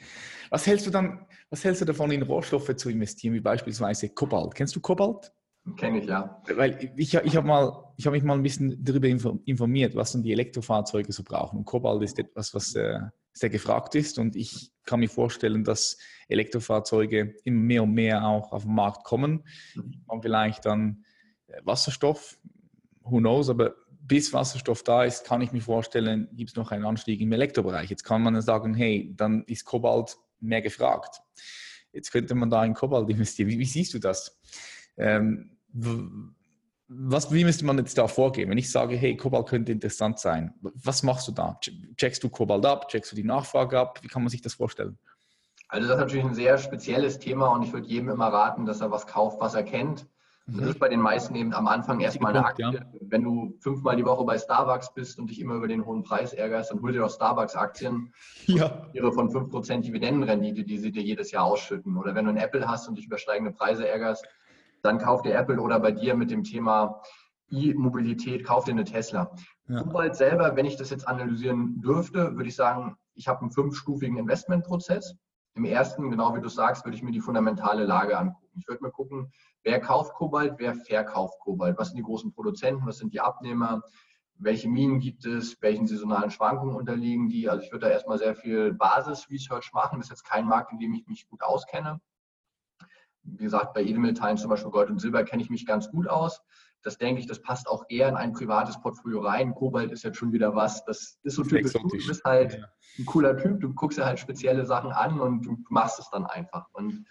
Was 0.48 0.66
hältst 0.66 0.86
du 0.86 0.90
dann, 0.90 1.26
was 1.50 1.64
hältst 1.64 1.82
du 1.82 1.84
davon, 1.84 2.12
in 2.12 2.22
Rohstoffe 2.22 2.74
zu 2.76 2.88
investieren, 2.88 3.34
wie 3.34 3.40
beispielsweise 3.40 4.08
Kobalt? 4.08 4.54
Kennst 4.54 4.74
du 4.74 4.80
Kobalt? 4.80 5.30
Kenne 5.76 6.00
ich, 6.00 6.06
ja. 6.06 6.42
Weil 6.54 6.92
ich, 6.96 7.14
ich 7.14 7.36
habe 7.36 7.50
hab 7.50 8.12
mich 8.12 8.22
mal 8.22 8.34
ein 8.34 8.42
bisschen 8.42 8.84
darüber 8.84 9.08
informiert, 9.08 9.94
was 9.96 10.12
dann 10.12 10.22
die 10.22 10.32
Elektrofahrzeuge 10.32 11.10
so 11.10 11.22
brauchen. 11.22 11.58
Und 11.58 11.64
Kobalt 11.64 12.02
ist 12.02 12.18
etwas, 12.18 12.54
was 12.54 12.74
äh, 12.74 13.00
sehr 13.32 13.48
gefragt 13.48 13.94
ist. 13.94 14.18
Und 14.18 14.36
ich 14.36 14.72
kann 14.84 15.00
mir 15.00 15.08
vorstellen, 15.08 15.64
dass 15.64 15.96
Elektrofahrzeuge 16.28 17.34
immer 17.44 17.60
mehr 17.60 17.82
und 17.82 17.92
mehr 17.92 18.26
auch 18.26 18.52
auf 18.52 18.64
den 18.64 18.74
Markt 18.74 19.04
kommen. 19.04 19.44
Und 20.06 20.22
vielleicht 20.22 20.66
dann 20.66 21.04
äh, 21.46 21.60
Wasserstoff, 21.64 22.38
who 23.02 23.18
knows, 23.18 23.48
aber 23.48 23.74
bis 24.06 24.34
Wasserstoff 24.34 24.82
da 24.82 25.04
ist, 25.04 25.24
kann 25.24 25.40
ich 25.40 25.52
mir 25.52 25.62
vorstellen, 25.62 26.28
gibt 26.32 26.50
es 26.50 26.56
noch 26.56 26.72
einen 26.72 26.84
Anstieg 26.84 27.22
im 27.22 27.32
Elektrobereich. 27.32 27.88
Jetzt 27.88 28.04
kann 28.04 28.22
man 28.22 28.34
dann 28.34 28.42
sagen, 28.42 28.74
hey, 28.74 29.14
dann 29.16 29.44
ist 29.44 29.64
Kobalt 29.64 30.18
mehr 30.40 30.60
gefragt. 30.60 31.22
Jetzt 31.90 32.12
könnte 32.12 32.34
man 32.34 32.50
da 32.50 32.62
in 32.64 32.74
Kobalt 32.74 33.08
investieren. 33.08 33.48
Wie, 33.48 33.58
wie 33.58 33.64
siehst 33.64 33.94
du 33.94 33.98
das? 33.98 34.38
Ähm, 34.98 35.53
was, 36.88 37.32
wie 37.32 37.44
müsste 37.44 37.64
man 37.64 37.78
jetzt 37.78 37.98
da 37.98 38.06
vorgehen? 38.06 38.50
Wenn 38.50 38.58
ich 38.58 38.70
sage, 38.70 38.96
hey, 38.96 39.16
Kobalt 39.16 39.48
könnte 39.48 39.72
interessant 39.72 40.18
sein, 40.18 40.54
was 40.60 41.02
machst 41.02 41.26
du 41.28 41.32
da? 41.32 41.58
Checkst 41.96 42.22
du 42.22 42.28
Kobalt 42.28 42.64
ab? 42.64 42.88
Checkst 42.88 43.12
du 43.12 43.16
die 43.16 43.24
Nachfrage 43.24 43.78
ab? 43.78 43.98
Wie 44.02 44.08
kann 44.08 44.22
man 44.22 44.30
sich 44.30 44.42
das 44.42 44.54
vorstellen? 44.54 44.98
Also 45.68 45.88
das 45.88 45.96
ist 45.96 46.00
natürlich 46.00 46.24
ein 46.24 46.34
sehr 46.34 46.58
spezielles 46.58 47.18
Thema 47.18 47.48
und 47.48 47.64
ich 47.64 47.72
würde 47.72 47.88
jedem 47.88 48.10
immer 48.10 48.28
raten, 48.28 48.66
dass 48.66 48.80
er 48.80 48.90
was 48.90 49.06
kauft, 49.06 49.40
was 49.40 49.54
er 49.54 49.64
kennt. 49.64 50.06
Das 50.46 50.56
mhm. 50.56 50.68
ist 50.68 50.78
bei 50.78 50.90
den 50.90 51.00
meisten 51.00 51.34
eben 51.36 51.54
am 51.54 51.66
Anfang 51.66 52.00
erstmal 52.00 52.36
eine 52.36 52.44
Aktie. 52.44 52.70
Ja. 52.70 52.80
Wenn 53.00 53.24
du 53.24 53.56
fünfmal 53.60 53.96
die 53.96 54.04
Woche 54.04 54.24
bei 54.24 54.36
Starbucks 54.36 54.92
bist 54.92 55.18
und 55.18 55.30
dich 55.30 55.40
immer 55.40 55.54
über 55.54 55.68
den 55.68 55.86
hohen 55.86 56.02
Preis 56.02 56.34
ärgerst, 56.34 56.70
dann 56.70 56.82
hol 56.82 56.92
dir 56.92 57.00
doch 57.00 57.10
Starbucks-Aktien. 57.10 58.12
Ja. 58.46 58.86
Ihre 58.92 59.10
von 59.10 59.30
5% 59.30 59.80
Dividendenrendite, 59.80 60.64
die 60.64 60.76
sie 60.76 60.92
dir 60.92 61.02
jedes 61.02 61.30
Jahr 61.30 61.44
ausschütten. 61.44 61.96
Oder 61.96 62.14
wenn 62.14 62.26
du 62.26 62.30
ein 62.30 62.36
Apple 62.36 62.68
hast 62.68 62.88
und 62.88 62.98
dich 62.98 63.06
über 63.06 63.16
steigende 63.16 63.52
Preise 63.52 63.88
ärgerst, 63.88 64.26
dann 64.84 64.98
kauft 64.98 65.24
ihr 65.24 65.34
Apple 65.34 65.60
oder 65.60 65.80
bei 65.80 65.92
dir 65.92 66.14
mit 66.14 66.30
dem 66.30 66.44
Thema 66.44 67.00
E-Mobilität, 67.50 68.44
kauft 68.44 68.68
ihr 68.68 68.74
eine 68.74 68.84
Tesla. 68.84 69.34
Ja. 69.66 69.82
Kobalt 69.82 70.14
selber, 70.14 70.56
wenn 70.56 70.66
ich 70.66 70.76
das 70.76 70.90
jetzt 70.90 71.08
analysieren 71.08 71.80
dürfte, 71.80 72.36
würde 72.36 72.48
ich 72.48 72.56
sagen, 72.56 72.96
ich 73.14 73.26
habe 73.26 73.40
einen 73.40 73.50
fünfstufigen 73.50 74.18
Investmentprozess. 74.18 75.16
Im 75.54 75.64
ersten, 75.64 76.10
genau 76.10 76.36
wie 76.36 76.40
du 76.40 76.48
sagst, 76.48 76.84
würde 76.84 76.96
ich 76.96 77.02
mir 77.02 77.12
die 77.12 77.20
fundamentale 77.20 77.84
Lage 77.84 78.18
angucken. 78.18 78.58
Ich 78.58 78.68
würde 78.68 78.82
mir 78.82 78.90
gucken, 78.90 79.32
wer 79.62 79.80
kauft 79.80 80.14
Kobalt, 80.14 80.54
wer 80.58 80.74
verkauft 80.74 81.38
Kobalt, 81.40 81.78
was 81.78 81.88
sind 81.88 81.96
die 81.96 82.02
großen 82.02 82.32
Produzenten, 82.34 82.86
was 82.86 82.98
sind 82.98 83.14
die 83.14 83.20
Abnehmer, 83.20 83.82
welche 84.36 84.68
Minen 84.68 84.98
gibt 84.98 85.24
es, 85.24 85.62
welchen 85.62 85.86
saisonalen 85.86 86.30
Schwankungen 86.30 86.76
unterliegen 86.76 87.28
die. 87.28 87.48
Also 87.48 87.62
ich 87.62 87.72
würde 87.72 87.86
da 87.86 87.92
erstmal 87.92 88.18
sehr 88.18 88.34
viel 88.34 88.74
Basis-Research 88.74 89.72
machen. 89.72 89.98
Das 89.98 90.06
ist 90.06 90.10
jetzt 90.10 90.24
kein 90.24 90.46
Markt, 90.46 90.72
in 90.72 90.78
dem 90.78 90.92
ich 90.92 91.06
mich 91.06 91.26
gut 91.28 91.42
auskenne 91.42 92.00
wie 93.24 93.44
gesagt, 93.44 93.74
bei 93.74 93.82
Edelmetallen, 93.82 94.36
zum 94.36 94.50
Beispiel 94.50 94.70
Gold 94.70 94.90
und 94.90 95.00
Silber, 95.00 95.24
kenne 95.24 95.42
ich 95.42 95.50
mich 95.50 95.66
ganz 95.66 95.90
gut 95.90 96.08
aus. 96.08 96.42
Das 96.82 96.98
denke 96.98 97.20
ich, 97.20 97.26
das 97.26 97.40
passt 97.40 97.66
auch 97.66 97.84
eher 97.88 98.08
in 98.08 98.16
ein 98.16 98.32
privates 98.32 98.78
Portfolio 98.80 99.20
rein. 99.20 99.54
Kobalt 99.54 99.90
ist 99.90 100.02
jetzt 100.02 100.18
schon 100.18 100.32
wieder 100.32 100.54
was, 100.54 100.84
das 100.84 101.18
ist 101.22 101.36
so 101.36 101.42
typisch. 101.42 101.72
Du 101.72 101.88
bist 101.88 102.24
halt 102.24 102.62
ein 102.98 103.06
cooler 103.06 103.36
Typ, 103.36 103.60
du 103.60 103.72
guckst 103.72 103.98
ja 103.98 104.04
halt 104.04 104.18
spezielle 104.18 104.66
Sachen 104.66 104.92
an 104.92 105.18
und 105.18 105.46
du 105.46 105.56
machst 105.70 105.98
es 105.98 106.10
dann 106.10 106.26
einfach. 106.26 106.66
Und 106.72 107.06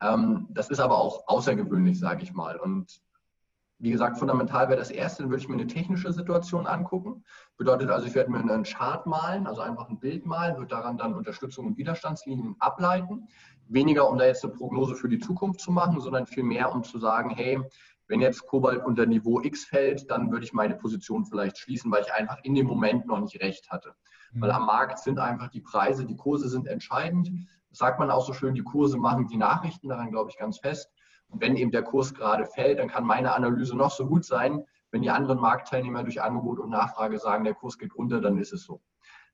ähm, 0.00 0.46
das 0.50 0.70
ist 0.70 0.80
aber 0.80 0.98
auch 0.98 1.24
außergewöhnlich, 1.26 1.98
sage 1.98 2.22
ich 2.22 2.32
mal. 2.32 2.56
Und 2.56 3.02
wie 3.80 3.90
gesagt, 3.90 4.18
fundamental 4.18 4.68
wäre 4.68 4.78
das 4.78 4.90
erste, 4.90 5.22
dann 5.22 5.30
würde 5.30 5.42
ich 5.42 5.48
mir 5.48 5.54
eine 5.54 5.66
technische 5.66 6.12
Situation 6.12 6.66
angucken. 6.66 7.24
Bedeutet 7.56 7.88
also, 7.90 8.06
ich 8.06 8.14
werde 8.14 8.30
mir 8.30 8.38
einen 8.38 8.62
Chart 8.62 9.06
malen, 9.06 9.46
also 9.46 9.62
einfach 9.62 9.88
ein 9.88 9.98
Bild 9.98 10.26
malen, 10.26 10.56
würde 10.56 10.68
daran 10.68 10.98
dann 10.98 11.14
Unterstützung 11.14 11.66
und 11.66 11.78
Widerstandslinien 11.78 12.56
ableiten. 12.58 13.28
Weniger, 13.72 14.08
um 14.08 14.18
da 14.18 14.26
jetzt 14.26 14.44
eine 14.44 14.52
Prognose 14.52 14.96
für 14.96 15.08
die 15.08 15.20
Zukunft 15.20 15.60
zu 15.60 15.70
machen, 15.70 16.00
sondern 16.00 16.26
vielmehr, 16.26 16.72
um 16.72 16.82
zu 16.82 16.98
sagen, 16.98 17.30
hey, 17.30 17.60
wenn 18.08 18.20
jetzt 18.20 18.44
Kobalt 18.46 18.84
unter 18.84 19.06
Niveau 19.06 19.40
X 19.40 19.66
fällt, 19.66 20.10
dann 20.10 20.32
würde 20.32 20.44
ich 20.44 20.52
meine 20.52 20.74
Position 20.74 21.24
vielleicht 21.24 21.58
schließen, 21.58 21.92
weil 21.92 22.02
ich 22.02 22.12
einfach 22.12 22.38
in 22.42 22.56
dem 22.56 22.66
Moment 22.66 23.06
noch 23.06 23.20
nicht 23.20 23.40
recht 23.40 23.70
hatte. 23.70 23.94
Mhm. 24.32 24.42
Weil 24.42 24.50
am 24.50 24.66
Markt 24.66 24.98
sind 24.98 25.20
einfach 25.20 25.48
die 25.48 25.60
Preise, 25.60 26.04
die 26.04 26.16
Kurse 26.16 26.48
sind 26.48 26.66
entscheidend. 26.66 27.30
Das 27.68 27.78
sagt 27.78 28.00
man 28.00 28.10
auch 28.10 28.26
so 28.26 28.32
schön, 28.32 28.54
die 28.54 28.64
Kurse 28.64 28.98
machen 28.98 29.28
die 29.28 29.36
Nachrichten, 29.36 29.88
daran 29.88 30.10
glaube 30.10 30.30
ich 30.30 30.36
ganz 30.36 30.58
fest. 30.58 30.90
Und 31.28 31.40
wenn 31.40 31.54
eben 31.54 31.70
der 31.70 31.84
Kurs 31.84 32.12
gerade 32.12 32.46
fällt, 32.46 32.80
dann 32.80 32.88
kann 32.88 33.04
meine 33.04 33.32
Analyse 33.32 33.76
noch 33.76 33.92
so 33.92 34.04
gut 34.06 34.24
sein. 34.24 34.64
Wenn 34.90 35.02
die 35.02 35.10
anderen 35.10 35.38
Marktteilnehmer 35.38 36.02
durch 36.02 36.20
Angebot 36.20 36.58
und 36.58 36.70
Nachfrage 36.70 37.20
sagen, 37.20 37.44
der 37.44 37.54
Kurs 37.54 37.78
geht 37.78 37.94
runter, 37.94 38.20
dann 38.20 38.36
ist 38.38 38.52
es 38.52 38.64
so. 38.64 38.80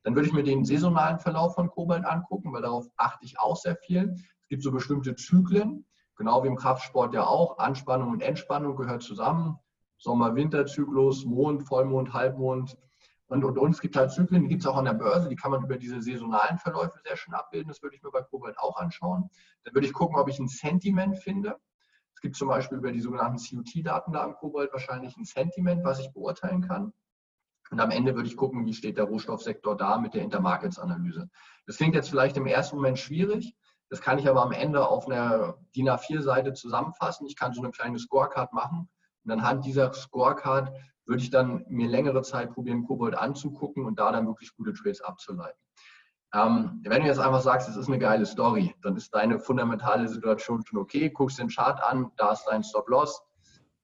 Dann 0.06 0.14
würde 0.14 0.28
ich 0.28 0.32
mir 0.32 0.44
den 0.44 0.64
saisonalen 0.64 1.18
Verlauf 1.18 1.56
von 1.56 1.68
Kobalt 1.68 2.04
angucken, 2.04 2.52
weil 2.52 2.62
darauf 2.62 2.86
achte 2.96 3.24
ich 3.24 3.40
auch 3.40 3.56
sehr 3.56 3.74
viel. 3.74 4.14
Es 4.14 4.46
gibt 4.48 4.62
so 4.62 4.70
bestimmte 4.70 5.16
Zyklen, 5.16 5.84
genau 6.14 6.44
wie 6.44 6.46
im 6.46 6.54
Kraftsport 6.54 7.12
ja 7.12 7.26
auch. 7.26 7.58
Anspannung 7.58 8.10
und 8.10 8.22
Entspannung 8.22 8.76
gehört 8.76 9.02
zusammen. 9.02 9.58
Sommer-Winter-Zyklus, 9.98 11.24
Mond, 11.24 11.64
Vollmond, 11.64 12.12
Halbmond 12.12 12.78
und, 13.26 13.42
und, 13.42 13.58
und. 13.58 13.72
Es 13.72 13.80
gibt 13.80 13.96
halt 13.96 14.12
Zyklen, 14.12 14.44
die 14.44 14.48
gibt 14.48 14.62
es 14.62 14.68
auch 14.68 14.76
an 14.76 14.84
der 14.84 14.94
Börse, 14.94 15.28
die 15.28 15.34
kann 15.34 15.50
man 15.50 15.64
über 15.64 15.76
diese 15.76 16.00
saisonalen 16.00 16.58
Verläufe 16.58 17.00
sehr 17.04 17.16
schön 17.16 17.34
abbilden. 17.34 17.66
Das 17.66 17.82
würde 17.82 17.96
ich 17.96 18.02
mir 18.04 18.12
bei 18.12 18.22
Kobalt 18.22 18.56
auch 18.60 18.76
anschauen. 18.76 19.28
Dann 19.64 19.74
würde 19.74 19.88
ich 19.88 19.92
gucken, 19.92 20.20
ob 20.20 20.28
ich 20.28 20.38
ein 20.38 20.46
Sentiment 20.46 21.18
finde. 21.18 21.56
Es 22.14 22.20
gibt 22.20 22.36
zum 22.36 22.46
Beispiel 22.46 22.78
über 22.78 22.92
die 22.92 23.00
sogenannten 23.00 23.38
COT-Daten 23.38 24.12
da 24.12 24.22
am 24.22 24.36
Kobalt 24.36 24.72
wahrscheinlich 24.72 25.16
ein 25.16 25.24
Sentiment, 25.24 25.82
was 25.82 25.98
ich 25.98 26.12
beurteilen 26.12 26.60
kann. 26.60 26.92
Und 27.70 27.80
am 27.80 27.90
Ende 27.90 28.14
würde 28.14 28.28
ich 28.28 28.36
gucken, 28.36 28.64
wie 28.66 28.74
steht 28.74 28.96
der 28.96 29.04
Rohstoffsektor 29.04 29.76
da 29.76 29.98
mit 29.98 30.14
der 30.14 30.22
Intermarkets-Analyse. 30.22 31.28
Das 31.66 31.76
klingt 31.76 31.94
jetzt 31.94 32.08
vielleicht 32.08 32.36
im 32.36 32.46
ersten 32.46 32.76
Moment 32.76 32.98
schwierig. 32.98 33.56
Das 33.88 34.00
kann 34.00 34.18
ich 34.18 34.28
aber 34.28 34.42
am 34.42 34.52
Ende 34.52 34.86
auf 34.86 35.06
einer 35.06 35.58
DIN 35.74 35.88
A4-Seite 35.88 36.52
zusammenfassen. 36.52 37.26
Ich 37.26 37.36
kann 37.36 37.54
so 37.54 37.62
eine 37.62 37.70
kleine 37.70 37.98
Scorecard 37.98 38.52
machen. 38.52 38.88
Und 39.24 39.30
anhand 39.30 39.64
dieser 39.64 39.92
Scorecard 39.92 40.72
würde 41.06 41.22
ich 41.22 41.30
dann 41.30 41.64
mir 41.68 41.88
längere 41.88 42.22
Zeit 42.22 42.52
probieren, 42.52 42.84
Kobold 42.84 43.16
anzugucken 43.16 43.84
und 43.84 43.98
da 43.98 44.10
dann 44.12 44.26
wirklich 44.26 44.54
gute 44.56 44.74
Trades 44.74 45.00
abzuleiten. 45.00 45.58
Ähm, 46.34 46.82
wenn 46.84 47.02
du 47.02 47.08
jetzt 47.08 47.20
einfach 47.20 47.40
sagst, 47.40 47.68
es 47.68 47.76
ist 47.76 47.86
eine 47.86 47.98
geile 47.98 48.26
Story, 48.26 48.74
dann 48.82 48.96
ist 48.96 49.14
deine 49.14 49.38
fundamentale 49.38 50.08
Situation 50.08 50.64
schon 50.66 50.78
okay, 50.78 51.10
guckst 51.10 51.38
den 51.38 51.48
Chart 51.48 51.80
an, 51.82 52.10
da 52.16 52.32
ist 52.32 52.44
dein 52.44 52.64
Stop-Loss. 52.64 53.22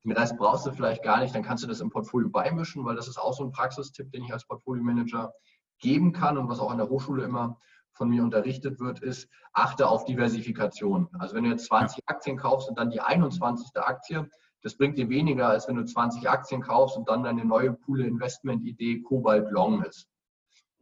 Den 0.05 0.13
Rest 0.13 0.37
brauchst 0.37 0.67
du 0.67 0.73
vielleicht 0.73 1.03
gar 1.03 1.21
nicht, 1.21 1.35
dann 1.35 1.43
kannst 1.43 1.63
du 1.63 1.69
das 1.69 1.81
im 1.81 1.91
Portfolio 1.91 2.29
beimischen, 2.29 2.85
weil 2.85 2.97
das 2.97 3.09
ist 3.09 3.19
auch 3.19 3.35
so 3.35 3.45
ein 3.45 3.53
Praxistipp, 3.53 4.11
den 4.11 4.25
ich 4.25 4.33
als 4.33 4.47
Portfolio-Manager 4.47 5.33
geben 5.79 6.13
kann 6.13 6.39
und 6.39 6.49
was 6.49 6.61
auch 6.61 6.71
an 6.71 6.79
der 6.79 6.89
Hochschule 6.89 7.25
immer 7.25 7.59
von 7.93 8.09
mir 8.09 8.23
unterrichtet 8.23 8.81
wird, 8.81 9.01
ist, 9.01 9.29
achte 9.53 9.89
auf 9.89 10.05
Diversifikation. 10.05 11.09
Also 11.19 11.35
wenn 11.35 11.45
du 11.45 11.51
jetzt 11.51 11.67
20 11.67 12.03
Aktien 12.07 12.37
kaufst 12.37 12.69
und 12.69 12.79
dann 12.79 12.91
die 12.91 13.01
21. 13.01 13.69
Aktie, 13.77 14.29
das 14.63 14.77
bringt 14.77 14.97
dir 14.97 15.09
weniger, 15.09 15.49
als 15.49 15.69
wenn 15.69 15.77
du 15.77 15.85
20 15.85 16.29
Aktien 16.29 16.63
kaufst 16.63 16.97
und 16.97 17.09
dann 17.09 17.23
deine 17.23 17.45
neue 17.45 17.75
coole 17.75 18.07
Investmentidee 18.07 19.03
Kobalt 19.03 19.51
Long 19.51 19.83
ist 19.85 20.09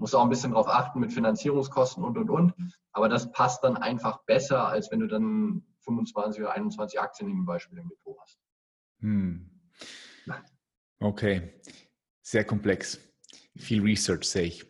muss 0.01 0.15
auch 0.15 0.23
ein 0.23 0.31
bisschen 0.31 0.53
darauf 0.53 0.67
achten 0.67 0.99
mit 0.99 1.13
Finanzierungskosten 1.13 2.03
und, 2.03 2.17
und, 2.17 2.31
und. 2.31 2.55
Aber 2.93 3.09
das 3.09 3.31
passt 3.33 3.63
dann 3.63 3.77
einfach 3.77 4.25
besser, 4.25 4.67
als 4.67 4.91
wenn 4.91 5.01
du 5.01 5.07
dann 5.07 5.63
25 5.81 6.43
oder 6.43 6.53
21 6.53 6.99
Aktien 6.99 7.31
im 7.31 7.45
Beispiel 7.45 7.79
im 7.79 7.89
Depot 7.89 8.17
hast. 8.23 8.40
Hm. 9.01 9.51
Okay, 10.99 11.55
sehr 12.23 12.45
komplex. 12.45 13.01
Viel 13.57 13.83
Research 13.83 14.25
sehe 14.25 14.45
ich. 14.45 14.67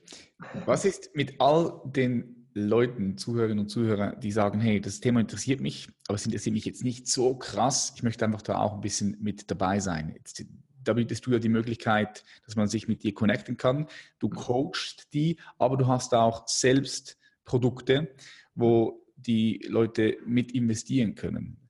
Was 0.64 0.84
ist 0.84 1.14
mit 1.14 1.40
all 1.40 1.82
den 1.84 2.48
Leuten, 2.54 3.16
Zuhörerinnen 3.16 3.60
und 3.60 3.68
Zuhörern, 3.68 4.18
die 4.20 4.32
sagen, 4.32 4.60
hey, 4.60 4.80
das 4.80 5.00
Thema 5.00 5.20
interessiert 5.20 5.60
mich, 5.60 5.88
aber 6.08 6.16
es 6.16 6.24
interessiert 6.24 6.54
mich 6.54 6.64
jetzt 6.64 6.82
nicht 6.82 7.06
so 7.06 7.36
krass. 7.36 7.92
Ich 7.94 8.02
möchte 8.02 8.24
einfach 8.24 8.42
da 8.42 8.58
auch 8.58 8.74
ein 8.74 8.80
bisschen 8.80 9.16
mit 9.20 9.50
dabei 9.50 9.80
sein. 9.80 10.12
Jetzt 10.16 10.44
da 10.82 10.94
bietest 10.94 11.26
du 11.26 11.32
ja 11.32 11.38
die 11.38 11.48
Möglichkeit, 11.48 12.24
dass 12.46 12.56
man 12.56 12.66
sich 12.66 12.88
mit 12.88 13.02
dir 13.02 13.14
connecten 13.14 13.56
kann. 13.56 13.86
Du 14.18 14.28
mhm. 14.28 14.34
coachst 14.34 15.12
die, 15.12 15.38
aber 15.58 15.76
du 15.76 15.86
hast 15.86 16.14
auch 16.14 16.48
selbst 16.48 17.18
Produkte, 17.44 18.14
wo 18.54 19.06
die 19.16 19.64
Leute 19.68 20.16
mit 20.24 20.52
investieren 20.52 21.14
können. 21.14 21.68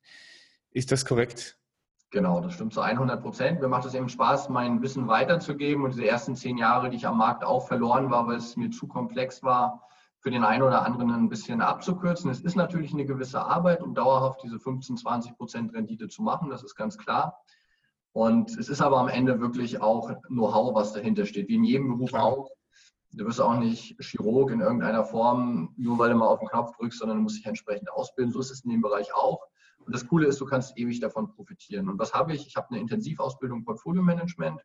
Ist 0.71 0.93
das 0.93 1.05
korrekt? 1.05 1.60
Genau, 2.13 2.41
das 2.41 2.55
stimmt 2.55 2.75
zu 2.75 2.81
100 2.81 3.23
Prozent. 3.23 3.61
Mir 3.61 3.69
macht 3.69 3.85
es 3.85 3.95
eben 3.95 4.09
Spaß, 4.09 4.49
mein 4.49 4.83
Wissen 4.83 5.07
weiterzugeben 5.07 5.85
und 5.85 5.93
diese 5.93 6.09
ersten 6.09 6.35
zehn 6.35 6.59
Jahre, 6.59 6.91
die 6.91 6.97
ich 6.97 7.07
am 7.07 7.19
Markt 7.19 7.45
auch 7.45 7.69
verloren 7.69 8.11
war, 8.11 8.27
weil 8.27 8.37
es 8.37 8.57
mir 8.57 8.71
zu 8.71 8.89
komplex 8.89 9.45
war, 9.45 9.87
für 10.19 10.33
den 10.33 10.43
einen 10.43 10.63
oder 10.63 10.85
anderen 10.85 11.13
ein 11.13 11.29
bisschen 11.29 11.63
abzukürzen. 11.63 12.29
Es 12.31 12.41
ist 12.41 12.57
natürlich 12.57 12.93
eine 12.93 13.07
gewisse 13.07 13.41
Arbeit, 13.41 13.81
um 13.81 13.95
dauerhaft 13.95 14.43
diese 14.43 14.59
15, 14.59 14.97
20 14.97 15.37
Prozent 15.37 15.73
Rendite 15.73 16.09
zu 16.09 16.23
machen, 16.23 16.51
das 16.51 16.65
ist 16.65 16.75
ganz 16.75 16.99
klar. 16.99 17.41
Und 18.13 18.51
es 18.59 18.69
ist 18.69 18.81
aber 18.81 18.99
am 18.99 19.09
Ende 19.09 19.41
wirklich 19.41 19.81
auch 19.81 20.11
Know-how, 20.27 20.75
was 20.75 20.93
dahinter 20.93 21.27
steht, 21.27 21.49
wie 21.49 21.55
in 21.55 21.65
jedem 21.65 21.89
Beruf 21.97 22.13
auch. 22.15 22.51
Du 23.13 23.25
wirst 23.25 23.41
auch 23.41 23.55
nicht 23.55 23.97
Chirurg 24.01 24.51
in 24.51 24.61
irgendeiner 24.61 25.05
Form, 25.05 25.75
nur 25.77 25.99
weil 25.99 26.11
du 26.11 26.17
mal 26.17 26.27
auf 26.27 26.41
den 26.41 26.49
Knopf 26.49 26.77
drückst, 26.77 26.99
sondern 26.99 27.19
du 27.19 27.23
musst 27.23 27.39
dich 27.39 27.47
entsprechend 27.47 27.91
ausbilden. 27.93 28.33
So 28.33 28.41
ist 28.41 28.51
es 28.51 28.65
in 28.65 28.71
dem 28.71 28.83
Bereich 28.83 29.15
auch. 29.15 29.47
Und 29.85 29.95
das 29.95 30.07
Coole 30.07 30.27
ist, 30.27 30.41
du 30.41 30.47
kannst 30.47 30.77
ewig 30.79 31.01
davon 31.01 31.29
profitieren. 31.35 31.89
Und 31.89 31.99
was 31.99 32.13
habe 32.13 32.33
ich? 32.35 32.47
Ich 32.47 32.57
habe 32.57 32.69
eine 32.71 32.81
Intensivausbildung 32.81 33.65
Portfolio 33.65 34.03
Management. 34.03 34.61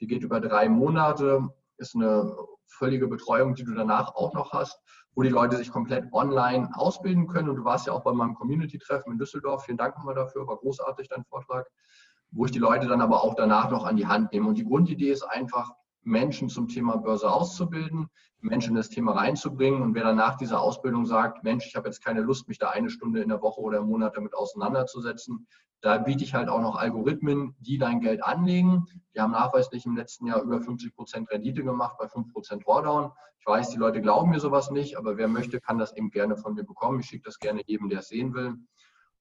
Die 0.00 0.06
geht 0.06 0.22
über 0.22 0.40
drei 0.40 0.68
Monate, 0.68 1.48
ist 1.78 1.94
eine 1.94 2.36
völlige 2.66 3.08
Betreuung, 3.08 3.54
die 3.54 3.64
du 3.64 3.74
danach 3.74 4.14
auch 4.14 4.34
noch 4.34 4.52
hast, 4.52 4.80
wo 5.14 5.22
die 5.22 5.28
Leute 5.28 5.56
sich 5.56 5.70
komplett 5.70 6.12
online 6.12 6.70
ausbilden 6.74 7.26
können. 7.26 7.48
Und 7.48 7.56
du 7.56 7.64
warst 7.64 7.86
ja 7.86 7.92
auch 7.92 8.02
bei 8.02 8.12
meinem 8.12 8.34
Community-Treffen 8.34 9.12
in 9.12 9.18
Düsseldorf. 9.18 9.64
Vielen 9.64 9.78
Dank 9.78 9.96
nochmal 9.96 10.14
dafür, 10.14 10.46
war 10.46 10.56
großartig 10.56 11.08
dein 11.08 11.24
Vortrag. 11.24 11.66
Wo 12.30 12.44
ich 12.44 12.50
die 12.50 12.58
Leute 12.58 12.86
dann 12.88 13.00
aber 13.00 13.22
auch 13.22 13.34
danach 13.34 13.70
noch 13.70 13.84
an 13.84 13.96
die 13.96 14.06
Hand 14.06 14.32
nehme. 14.32 14.48
Und 14.48 14.58
die 14.58 14.64
Grundidee 14.64 15.10
ist 15.10 15.22
einfach, 15.22 15.72
Menschen 16.08 16.48
zum 16.48 16.68
Thema 16.68 16.96
Börse 16.96 17.30
auszubilden, 17.30 18.08
Menschen 18.40 18.70
in 18.70 18.76
das 18.76 18.88
Thema 18.88 19.12
reinzubringen. 19.12 19.82
Und 19.82 19.94
wer 19.94 20.04
dann 20.04 20.16
nach 20.16 20.36
dieser 20.36 20.60
Ausbildung 20.60 21.04
sagt, 21.04 21.44
Mensch, 21.44 21.66
ich 21.66 21.76
habe 21.76 21.88
jetzt 21.88 22.04
keine 22.04 22.20
Lust, 22.22 22.48
mich 22.48 22.58
da 22.58 22.70
eine 22.70 22.90
Stunde 22.90 23.20
in 23.20 23.28
der 23.28 23.42
Woche 23.42 23.60
oder 23.60 23.78
im 23.78 23.86
Monat 23.86 24.16
damit 24.16 24.34
auseinanderzusetzen, 24.34 25.46
da 25.80 25.98
biete 25.98 26.24
ich 26.24 26.34
halt 26.34 26.48
auch 26.48 26.60
noch 26.60 26.74
Algorithmen, 26.74 27.54
die 27.60 27.78
dein 27.78 28.00
Geld 28.00 28.24
anlegen. 28.24 28.86
Die 29.14 29.20
haben 29.20 29.30
nachweislich 29.30 29.86
im 29.86 29.96
letzten 29.96 30.26
Jahr 30.26 30.42
über 30.42 30.60
50 30.60 30.94
Prozent 30.94 31.30
Rendite 31.30 31.62
gemacht 31.62 31.96
bei 31.98 32.08
5 32.08 32.32
Prozent 32.32 32.66
Drawdown. 32.66 33.12
Ich 33.38 33.46
weiß, 33.46 33.70
die 33.70 33.78
Leute 33.78 34.00
glauben 34.00 34.30
mir 34.30 34.40
sowas 34.40 34.72
nicht, 34.72 34.96
aber 34.98 35.16
wer 35.16 35.28
möchte, 35.28 35.60
kann 35.60 35.78
das 35.78 35.96
eben 35.96 36.10
gerne 36.10 36.36
von 36.36 36.54
mir 36.54 36.64
bekommen. 36.64 37.00
Ich 37.00 37.06
schicke 37.06 37.24
das 37.24 37.38
gerne 37.38 37.62
jedem, 37.66 37.88
der 37.88 38.00
es 38.00 38.08
sehen 38.08 38.34
will. 38.34 38.56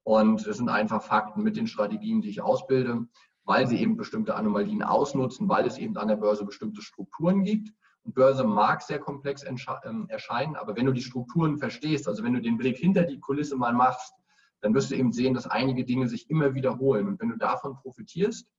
Und 0.03 0.47
es 0.47 0.57
sind 0.57 0.69
einfach 0.69 1.03
Fakten 1.03 1.43
mit 1.43 1.57
den 1.57 1.67
Strategien, 1.67 2.21
die 2.21 2.29
ich 2.29 2.41
ausbilde 2.41 3.07
weil 3.47 3.65
sie 3.65 3.81
eben 3.81 3.95
bestimmte 3.95 4.35
Anomalien 4.35 4.83
ausnutzen, 4.83 5.47
weil 5.47 5.65
es 5.65 5.77
eben 5.77 5.95
an 5.97 6.09
der 6.09 6.17
Börse 6.17 6.43
bestimmte 6.45 6.81
Strukturen 6.81 7.43
gibt. 7.43 7.71
Und 8.03 8.13
Börse 8.13 8.43
mag 8.43 8.81
sehr 8.81 8.99
komplex 8.99 9.45
ähm, 9.45 10.07
erscheinen, 10.09 10.57
aber 10.57 10.75
wenn 10.75 10.85
du 10.85 10.91
die 10.91 11.01
Strukturen 11.01 11.57
verstehst, 11.57 12.09
also 12.09 12.23
wenn 12.23 12.33
du 12.33 12.41
den 12.41 12.57
Blick 12.57 12.77
hinter 12.77 13.03
die 13.03 13.19
Kulisse 13.19 13.55
mal 13.55 13.73
machst, 13.73 14.13
dann 14.59 14.73
wirst 14.73 14.91
du 14.91 14.95
eben 14.95 15.13
sehen, 15.13 15.33
dass 15.33 15.47
einige 15.47 15.85
Dinge 15.85 16.09
sich 16.09 16.29
immer 16.29 16.55
wiederholen. 16.55 17.07
Und 17.07 17.21
wenn 17.21 17.29
du 17.29 17.37
davon 17.37 17.77
profitierst, 17.77 18.49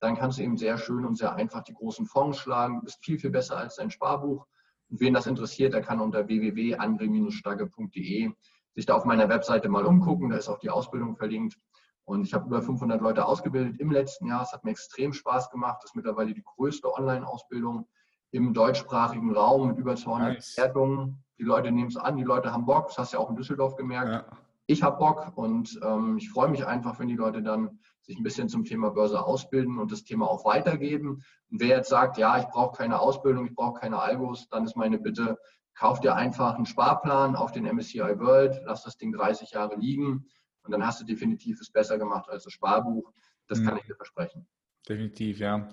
dann 0.00 0.14
kannst 0.14 0.38
du 0.38 0.42
eben 0.42 0.58
sehr 0.58 0.76
schön 0.76 1.06
und 1.06 1.16
sehr 1.16 1.34
einfach 1.34 1.62
die 1.62 1.72
großen 1.72 2.04
Fonds 2.04 2.36
schlagen. 2.38 2.80
Du 2.80 2.84
bist 2.84 3.02
viel, 3.02 3.18
viel 3.18 3.30
besser 3.30 3.56
als 3.56 3.76
dein 3.76 3.90
Sparbuch. 3.90 4.46
Und 4.90 5.00
wen 5.00 5.14
das 5.14 5.26
interessiert, 5.26 5.72
der 5.72 5.80
kann 5.80 6.00
unter 6.00 6.28
www.andre-stagge.de 6.28 8.30
sich 8.74 8.86
da 8.86 8.94
auf 8.94 9.06
meiner 9.06 9.30
Webseite 9.30 9.70
mal 9.70 9.86
umgucken. 9.86 10.28
Da 10.28 10.36
ist 10.36 10.48
auch 10.48 10.58
die 10.58 10.68
Ausbildung 10.68 11.16
verlinkt. 11.16 11.56
Und 12.04 12.26
ich 12.26 12.34
habe 12.34 12.46
über 12.46 12.60
500 12.60 13.00
Leute 13.00 13.24
ausgebildet 13.24 13.80
im 13.80 13.90
letzten 13.90 14.26
Jahr. 14.26 14.42
Es 14.42 14.52
hat 14.52 14.64
mir 14.64 14.70
extrem 14.70 15.12
Spaß 15.12 15.50
gemacht. 15.50 15.78
Das 15.82 15.90
ist 15.90 15.96
mittlerweile 15.96 16.34
die 16.34 16.42
größte 16.42 16.92
Online-Ausbildung 16.92 17.88
im 18.30 18.52
deutschsprachigen 18.52 19.34
Raum 19.34 19.68
mit 19.68 19.78
über 19.78 19.96
200 19.96 20.34
nice. 20.34 20.54
Bewertungen. 20.56 21.24
Die 21.38 21.44
Leute 21.44 21.70
nehmen 21.72 21.88
es 21.88 21.96
an, 21.96 22.16
die 22.16 22.24
Leute 22.24 22.52
haben 22.52 22.66
Bock. 22.66 22.88
Das 22.88 22.98
hast 22.98 23.12
du 23.12 23.16
ja 23.16 23.22
auch 23.22 23.30
in 23.30 23.36
Düsseldorf 23.36 23.76
gemerkt. 23.76 24.08
Ja. 24.08 24.38
Ich 24.66 24.82
habe 24.82 24.98
Bock 24.98 25.32
und 25.36 25.78
ähm, 25.82 26.16
ich 26.18 26.30
freue 26.30 26.48
mich 26.48 26.66
einfach, 26.66 26.98
wenn 26.98 27.08
die 27.08 27.16
Leute 27.16 27.42
dann 27.42 27.78
sich 28.02 28.18
ein 28.18 28.22
bisschen 28.22 28.48
zum 28.48 28.64
Thema 28.64 28.90
Börse 28.90 29.22
ausbilden 29.24 29.78
und 29.78 29.90
das 29.90 30.04
Thema 30.04 30.28
auch 30.28 30.44
weitergeben. 30.44 31.22
Und 31.50 31.60
wer 31.60 31.76
jetzt 31.76 31.90
sagt, 31.90 32.18
ja, 32.18 32.38
ich 32.38 32.46
brauche 32.46 32.76
keine 32.76 33.00
Ausbildung, 33.00 33.46
ich 33.46 33.54
brauche 33.54 33.80
keine 33.80 33.98
Algos, 33.98 34.48
dann 34.48 34.64
ist 34.64 34.76
meine 34.76 34.98
Bitte, 34.98 35.38
kauf 35.74 36.00
dir 36.00 36.14
einfach 36.14 36.54
einen 36.54 36.66
Sparplan 36.66 37.36
auf 37.36 37.52
den 37.52 37.64
MSCI 37.64 38.18
World, 38.18 38.60
lass 38.64 38.84
das 38.84 38.96
Ding 38.96 39.12
30 39.12 39.50
Jahre 39.52 39.76
liegen 39.76 40.26
und 40.64 40.72
dann 40.72 40.84
hast 40.84 41.00
du 41.00 41.04
definitiv 41.04 41.60
es 41.60 41.70
besser 41.70 41.98
gemacht 41.98 42.28
als 42.28 42.44
das 42.44 42.52
Sparbuch. 42.52 43.12
Das 43.46 43.60
mhm. 43.60 43.66
kann 43.66 43.76
ich 43.76 43.84
dir 43.84 43.94
versprechen. 43.94 44.46
Definitiv, 44.88 45.38
ja. 45.38 45.68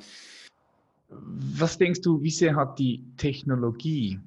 Was 1.09 1.77
denkst 1.77 2.01
du, 2.01 2.21
wie 2.21 2.31
sehr 2.31 2.55
hat 2.55 2.79
die 2.79 3.05
Technologie 3.17 4.19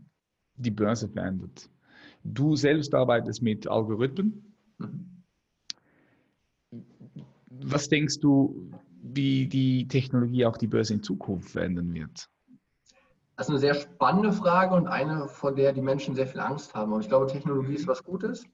die 0.57 0.71
Börse 0.71 1.09
verändert? 1.09 1.71
Du 2.25 2.57
selbst 2.57 2.95
arbeitest 2.95 3.43
mit 3.43 3.67
Algorithmen. 3.67 4.55
Mhm. 4.79 5.23
Was 7.51 7.89
denkst 7.89 8.21
du, 8.21 8.71
wie 9.03 9.47
die 9.47 9.87
Technologie 9.87 10.45
auch 10.47 10.57
die 10.57 10.67
Börse 10.67 10.95
in 10.95 11.03
Zukunft 11.03 11.51
verändern 11.51 11.93
wird? 11.95 12.29
Das 13.37 13.47
ist 13.47 13.51
eine 13.51 13.59
sehr 13.59 13.75
spannende 13.75 14.33
Frage 14.33 14.75
und 14.75 14.87
eine, 14.87 15.29
vor 15.29 15.55
der 15.55 15.73
die 15.73 15.83
Menschen 15.83 16.15
sehr 16.15 16.27
viel 16.27 16.41
Angst 16.41 16.75
haben. 16.75 16.93
Und 16.93 17.01
ich 17.01 17.09
glaube, 17.09 17.27
Technologie 17.27 17.75
ist 17.75 17.87
was 17.87 18.03
Gutes. 18.03 18.45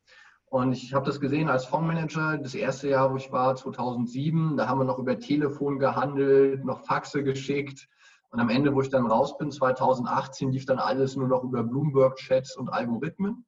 Und 0.50 0.72
ich 0.72 0.92
habe 0.94 1.06
das 1.06 1.20
gesehen 1.20 1.48
als 1.48 1.64
Fondsmanager, 1.64 2.36
das 2.38 2.54
erste 2.54 2.88
Jahr, 2.88 3.12
wo 3.12 3.16
ich 3.16 3.30
war, 3.30 3.54
2007, 3.54 4.56
da 4.56 4.66
haben 4.66 4.80
wir 4.80 4.84
noch 4.84 4.98
über 4.98 5.16
Telefon 5.16 5.78
gehandelt, 5.78 6.64
noch 6.64 6.84
Faxe 6.84 7.22
geschickt. 7.22 7.88
Und 8.30 8.40
am 8.40 8.48
Ende, 8.48 8.74
wo 8.74 8.80
ich 8.80 8.90
dann 8.90 9.06
raus 9.06 9.38
bin, 9.38 9.52
2018, 9.52 10.50
lief 10.50 10.66
dann 10.66 10.80
alles 10.80 11.14
nur 11.14 11.28
noch 11.28 11.44
über 11.44 11.62
Bloomberg-Chats 11.62 12.56
und 12.56 12.68
Algorithmen. 12.68 13.46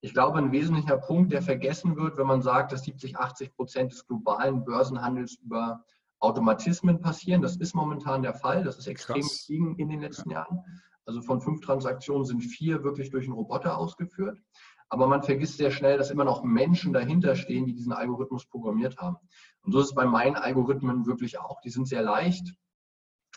Ich 0.00 0.14
glaube, 0.14 0.38
ein 0.38 0.50
wesentlicher 0.50 0.96
Punkt, 0.96 1.32
der 1.32 1.42
vergessen 1.42 1.96
wird, 1.96 2.16
wenn 2.16 2.26
man 2.26 2.40
sagt, 2.40 2.72
dass 2.72 2.82
70, 2.82 3.18
80 3.18 3.54
Prozent 3.54 3.92
des 3.92 4.06
globalen 4.06 4.64
Börsenhandels 4.64 5.38
über 5.42 5.84
Automatismen 6.18 7.02
passieren. 7.02 7.42
Das 7.42 7.56
ist 7.56 7.74
momentan 7.74 8.22
der 8.22 8.34
Fall. 8.34 8.64
Das 8.64 8.78
ist 8.78 8.86
extrem 8.86 9.20
gestiegen 9.20 9.76
in 9.76 9.90
den 9.90 10.00
letzten 10.00 10.30
ja. 10.30 10.38
Jahren. 10.38 10.64
Also 11.04 11.20
von 11.20 11.40
fünf 11.40 11.60
Transaktionen 11.60 12.24
sind 12.24 12.40
vier 12.40 12.84
wirklich 12.84 13.10
durch 13.10 13.24
einen 13.24 13.34
Roboter 13.34 13.76
ausgeführt. 13.76 14.38
Aber 14.88 15.06
man 15.06 15.22
vergisst 15.22 15.58
sehr 15.58 15.70
schnell, 15.70 15.98
dass 15.98 16.10
immer 16.10 16.24
noch 16.24 16.42
Menschen 16.42 16.92
dahinter 16.92 17.36
stehen, 17.36 17.66
die 17.66 17.74
diesen 17.74 17.92
Algorithmus 17.92 18.46
programmiert 18.46 18.96
haben. 18.98 19.16
Und 19.62 19.72
so 19.72 19.80
ist 19.80 19.88
es 19.88 19.94
bei 19.94 20.06
meinen 20.06 20.36
Algorithmen 20.36 21.06
wirklich 21.06 21.38
auch. 21.38 21.60
Die 21.60 21.70
sind 21.70 21.86
sehr 21.86 22.02
leicht. 22.02 22.54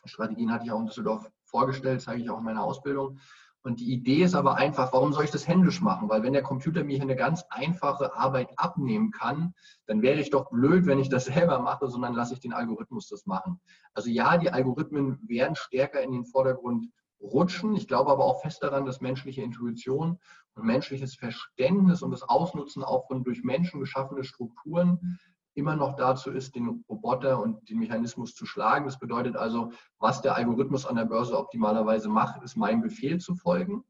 Strategien 0.05 0.51
hatte 0.51 0.65
ich 0.65 0.71
auch 0.71 0.79
in 0.79 0.87
Düsseldorf 0.87 1.29
vorgestellt, 1.43 2.01
zeige 2.01 2.21
ich 2.21 2.29
auch 2.29 2.39
in 2.39 2.45
meiner 2.45 2.63
Ausbildung. 2.63 3.19
Und 3.63 3.79
die 3.79 3.93
Idee 3.93 4.23
ist 4.23 4.33
aber 4.33 4.55
einfach, 4.55 4.91
warum 4.91 5.13
soll 5.13 5.25
ich 5.25 5.31
das 5.31 5.47
händisch 5.47 5.81
machen? 5.81 6.09
Weil 6.09 6.23
wenn 6.23 6.33
der 6.33 6.41
Computer 6.41 6.83
mir 6.83 6.95
hier 6.95 7.03
eine 7.03 7.15
ganz 7.15 7.43
einfache 7.49 8.15
Arbeit 8.15 8.49
abnehmen 8.55 9.11
kann, 9.11 9.53
dann 9.85 10.01
wäre 10.01 10.19
ich 10.19 10.31
doch 10.31 10.49
blöd, 10.49 10.87
wenn 10.87 10.99
ich 10.99 11.09
das 11.09 11.25
selber 11.33 11.59
mache, 11.59 11.87
sondern 11.87 12.13
lasse 12.13 12.33
ich 12.33 12.39
den 12.39 12.53
Algorithmus 12.53 13.07
das 13.07 13.25
machen. 13.25 13.59
Also 13.93 14.09
ja, 14.09 14.37
die 14.37 14.51
Algorithmen 14.51 15.19
werden 15.27 15.55
stärker 15.55 16.01
in 16.01 16.11
den 16.11 16.25
Vordergrund 16.25 16.87
rutschen. 17.21 17.75
Ich 17.75 17.87
glaube 17.87 18.11
aber 18.11 18.25
auch 18.25 18.41
fest 18.41 18.63
daran, 18.63 18.85
dass 18.85 19.01
menschliche 19.01 19.41
Intuition 19.41 20.19
und 20.55 20.65
menschliches 20.65 21.15
Verständnis 21.15 22.01
und 22.01 22.11
das 22.11 22.23
Ausnutzen 22.23 22.83
auch 22.83 23.07
von 23.07 23.23
durch 23.23 23.43
Menschen 23.43 23.79
geschaffene 23.79 24.23
Strukturen 24.23 25.19
immer 25.53 25.75
noch 25.75 25.95
dazu 25.95 26.31
ist, 26.31 26.55
den 26.55 26.83
Roboter 26.87 27.41
und 27.41 27.69
den 27.69 27.79
Mechanismus 27.79 28.33
zu 28.35 28.45
schlagen. 28.45 28.85
Das 28.85 28.99
bedeutet 28.99 29.35
also, 29.35 29.71
was 29.99 30.21
der 30.21 30.35
Algorithmus 30.35 30.85
an 30.85 30.95
der 30.95 31.05
Börse 31.05 31.37
optimalerweise 31.37 32.09
macht, 32.09 32.41
ist 32.43 32.55
meinem 32.55 32.81
Befehl 32.81 33.19
zu 33.19 33.35
folgen 33.35 33.83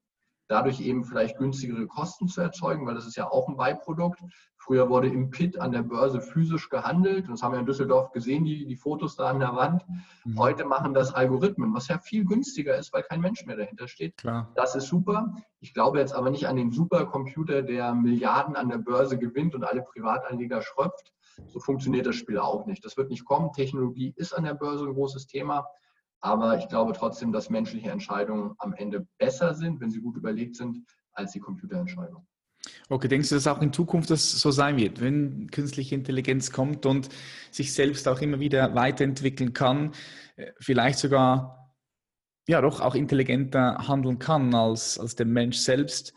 dadurch 0.51 0.81
eben 0.81 1.05
vielleicht 1.05 1.37
günstigere 1.37 1.87
Kosten 1.87 2.27
zu 2.27 2.41
erzeugen, 2.41 2.85
weil 2.85 2.95
das 2.95 3.07
ist 3.07 3.15
ja 3.15 3.31
auch 3.31 3.47
ein 3.47 3.55
Beiprodukt. 3.55 4.19
Früher 4.57 4.89
wurde 4.89 5.07
im 5.07 5.31
Pit 5.31 5.59
an 5.59 5.71
der 5.71 5.81
Börse 5.81 6.21
physisch 6.21 6.69
gehandelt. 6.69 7.27
Das 7.29 7.41
haben 7.41 7.53
wir 7.53 7.59
in 7.59 7.65
Düsseldorf 7.65 8.11
gesehen, 8.11 8.43
die, 8.43 8.65
die 8.65 8.75
Fotos 8.75 9.15
da 9.15 9.29
an 9.29 9.39
der 9.39 9.55
Wand. 9.55 9.83
Mhm. 10.25 10.37
Heute 10.37 10.65
machen 10.65 10.93
das 10.93 11.13
Algorithmen, 11.13 11.73
was 11.73 11.87
ja 11.87 11.97
viel 11.99 12.25
günstiger 12.25 12.75
ist, 12.77 12.91
weil 12.93 13.03
kein 13.03 13.21
Mensch 13.21 13.45
mehr 13.45 13.55
dahinter 13.55 13.87
steht. 13.87 14.17
Klar. 14.17 14.51
Das 14.55 14.75
ist 14.75 14.87
super. 14.87 15.33
Ich 15.61 15.73
glaube 15.73 15.99
jetzt 15.99 16.13
aber 16.13 16.29
nicht 16.29 16.47
an 16.47 16.57
den 16.57 16.71
Supercomputer, 16.71 17.61
der 17.63 17.93
Milliarden 17.93 18.55
an 18.55 18.69
der 18.69 18.77
Börse 18.77 19.17
gewinnt 19.17 19.55
und 19.55 19.63
alle 19.63 19.81
Privatanleger 19.81 20.61
schröpft. 20.61 21.13
So 21.47 21.59
funktioniert 21.59 22.05
das 22.05 22.17
Spiel 22.17 22.37
auch 22.37 22.65
nicht. 22.65 22.83
Das 22.83 22.97
wird 22.97 23.09
nicht 23.09 23.25
kommen. 23.25 23.53
Technologie 23.53 24.13
ist 24.17 24.33
an 24.33 24.43
der 24.43 24.53
Börse 24.53 24.85
ein 24.85 24.93
großes 24.93 25.27
Thema. 25.27 25.65
Aber 26.21 26.57
ich 26.57 26.67
glaube 26.67 26.93
trotzdem, 26.93 27.31
dass 27.31 27.49
menschliche 27.49 27.89
Entscheidungen 27.89 28.53
am 28.59 28.73
Ende 28.73 29.07
besser 29.17 29.53
sind, 29.55 29.81
wenn 29.81 29.89
sie 29.89 30.01
gut 30.01 30.15
überlegt 30.15 30.55
sind, 30.55 30.85
als 31.13 31.31
die 31.31 31.39
Computerentscheidung. 31.39 32.25
Okay, 32.89 33.07
denkst 33.07 33.29
du, 33.29 33.35
dass 33.35 33.47
auch 33.47 33.61
in 33.61 33.73
Zukunft 33.73 34.11
das 34.11 34.31
so 34.31 34.51
sein 34.51 34.77
wird, 34.77 35.01
wenn 35.01 35.49
künstliche 35.49 35.95
Intelligenz 35.95 36.51
kommt 36.51 36.85
und 36.85 37.09
sich 37.49 37.73
selbst 37.73 38.07
auch 38.07 38.21
immer 38.21 38.39
wieder 38.39 38.75
weiterentwickeln 38.75 39.53
kann, 39.53 39.93
äh, 40.35 40.51
vielleicht 40.59 40.99
sogar 40.99 41.73
ja 42.47 42.61
doch 42.61 42.81
auch 42.81 42.95
intelligenter 42.95 43.87
handeln 43.87 44.19
kann 44.19 44.53
als, 44.53 44.99
als 44.99 45.15
der 45.15 45.25
Mensch 45.25 45.57
selbst? 45.57 46.13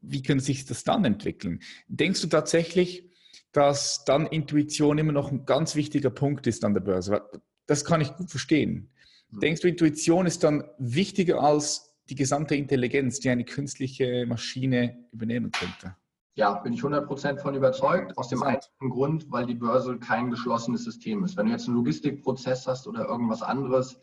Wie 0.00 0.22
könnte 0.22 0.44
sich 0.44 0.64
das 0.64 0.84
dann 0.84 1.04
entwickeln? 1.04 1.60
Denkst 1.88 2.20
du 2.22 2.28
tatsächlich, 2.28 3.10
dass 3.52 4.04
dann 4.04 4.26
Intuition 4.26 4.98
immer 4.98 5.12
noch 5.12 5.30
ein 5.30 5.44
ganz 5.44 5.74
wichtiger 5.74 6.10
Punkt 6.10 6.46
ist 6.46 6.64
an 6.64 6.74
der 6.74 6.80
Börse? 6.80 7.22
Das 7.66 7.84
kann 7.84 8.00
ich 8.00 8.14
gut 8.14 8.30
verstehen. 8.30 8.93
Denkst 9.40 9.60
du, 9.60 9.68
Intuition 9.68 10.26
ist 10.26 10.44
dann 10.44 10.64
wichtiger 10.78 11.40
als 11.42 11.94
die 12.08 12.14
gesamte 12.14 12.54
Intelligenz, 12.54 13.20
die 13.20 13.30
eine 13.30 13.44
künstliche 13.44 14.26
Maschine 14.26 15.06
übernehmen 15.12 15.50
könnte? 15.50 15.96
Ja, 16.36 16.54
bin 16.54 16.72
ich 16.72 16.80
100% 16.80 17.38
von 17.38 17.54
überzeugt. 17.54 18.18
Aus 18.18 18.28
dem 18.28 18.42
einfachen 18.42 18.90
Grund, 18.90 19.30
weil 19.30 19.46
die 19.46 19.54
Börse 19.54 19.98
kein 19.98 20.30
geschlossenes 20.30 20.82
System 20.84 21.22
ist. 21.24 21.36
Wenn 21.36 21.46
du 21.46 21.52
jetzt 21.52 21.68
einen 21.68 21.76
Logistikprozess 21.76 22.66
hast 22.66 22.88
oder 22.88 23.06
irgendwas 23.06 23.42
anderes, 23.42 24.00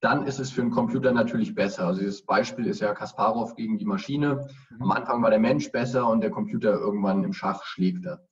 dann 0.00 0.26
ist 0.26 0.38
es 0.38 0.50
für 0.50 0.62
einen 0.62 0.70
Computer 0.70 1.12
natürlich 1.12 1.54
besser. 1.54 1.86
Also 1.86 2.00
dieses 2.00 2.24
Beispiel 2.24 2.66
ist 2.66 2.80
ja 2.80 2.94
Kasparov 2.94 3.54
gegen 3.54 3.78
die 3.78 3.84
Maschine. 3.84 4.48
Am 4.78 4.86
mhm. 4.86 4.92
Anfang 4.92 5.22
war 5.22 5.30
der 5.30 5.38
Mensch 5.38 5.70
besser 5.72 6.08
und 6.08 6.20
der 6.20 6.30
Computer 6.30 6.72
irgendwann 6.72 7.24
im 7.24 7.32
Schach 7.32 7.64
schlägt 7.64 8.04
er 8.04 8.26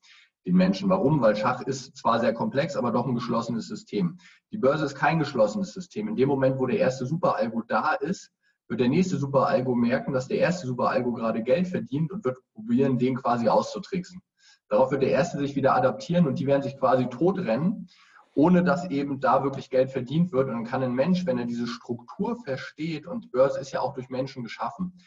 den 0.48 0.56
Menschen. 0.56 0.88
Warum? 0.88 1.20
Weil 1.20 1.36
Schach 1.36 1.62
ist 1.62 1.96
zwar 1.96 2.20
sehr 2.20 2.32
komplex, 2.32 2.76
aber 2.76 2.90
doch 2.90 3.06
ein 3.06 3.14
geschlossenes 3.14 3.68
System. 3.68 4.18
Die 4.50 4.58
Börse 4.58 4.86
ist 4.86 4.94
kein 4.94 5.18
geschlossenes 5.18 5.72
System. 5.72 6.08
In 6.08 6.16
dem 6.16 6.28
Moment, 6.28 6.58
wo 6.58 6.66
der 6.66 6.78
erste 6.78 7.06
Superalgo 7.06 7.62
da 7.68 7.92
ist, 7.92 8.32
wird 8.68 8.80
der 8.80 8.88
nächste 8.88 9.16
Superalgo 9.16 9.74
merken, 9.74 10.12
dass 10.12 10.28
der 10.28 10.38
erste 10.38 10.66
Superalgo 10.66 11.12
gerade 11.12 11.42
Geld 11.42 11.68
verdient 11.68 12.12
und 12.12 12.24
wird 12.24 12.38
probieren, 12.54 12.98
den 12.98 13.16
quasi 13.16 13.48
auszutricksen. 13.48 14.20
Darauf 14.68 14.90
wird 14.90 15.02
der 15.02 15.10
Erste 15.10 15.38
sich 15.38 15.56
wieder 15.56 15.74
adaptieren 15.74 16.26
und 16.26 16.38
die 16.38 16.46
werden 16.46 16.62
sich 16.62 16.78
quasi 16.78 17.06
totrennen, 17.06 17.88
ohne 18.34 18.62
dass 18.62 18.88
eben 18.90 19.20
da 19.20 19.42
wirklich 19.42 19.70
Geld 19.70 19.90
verdient 19.90 20.32
wird. 20.32 20.48
Und 20.48 20.54
dann 20.54 20.64
kann 20.64 20.82
ein 20.82 20.94
Mensch, 20.94 21.24
wenn 21.24 21.38
er 21.38 21.46
diese 21.46 21.66
Struktur 21.66 22.36
versteht, 22.36 23.06
und 23.06 23.32
Börse 23.32 23.58
ist 23.58 23.72
ja 23.72 23.80
auch 23.80 23.94
durch 23.94 24.10
Menschen 24.10 24.42
geschaffen, 24.42 24.98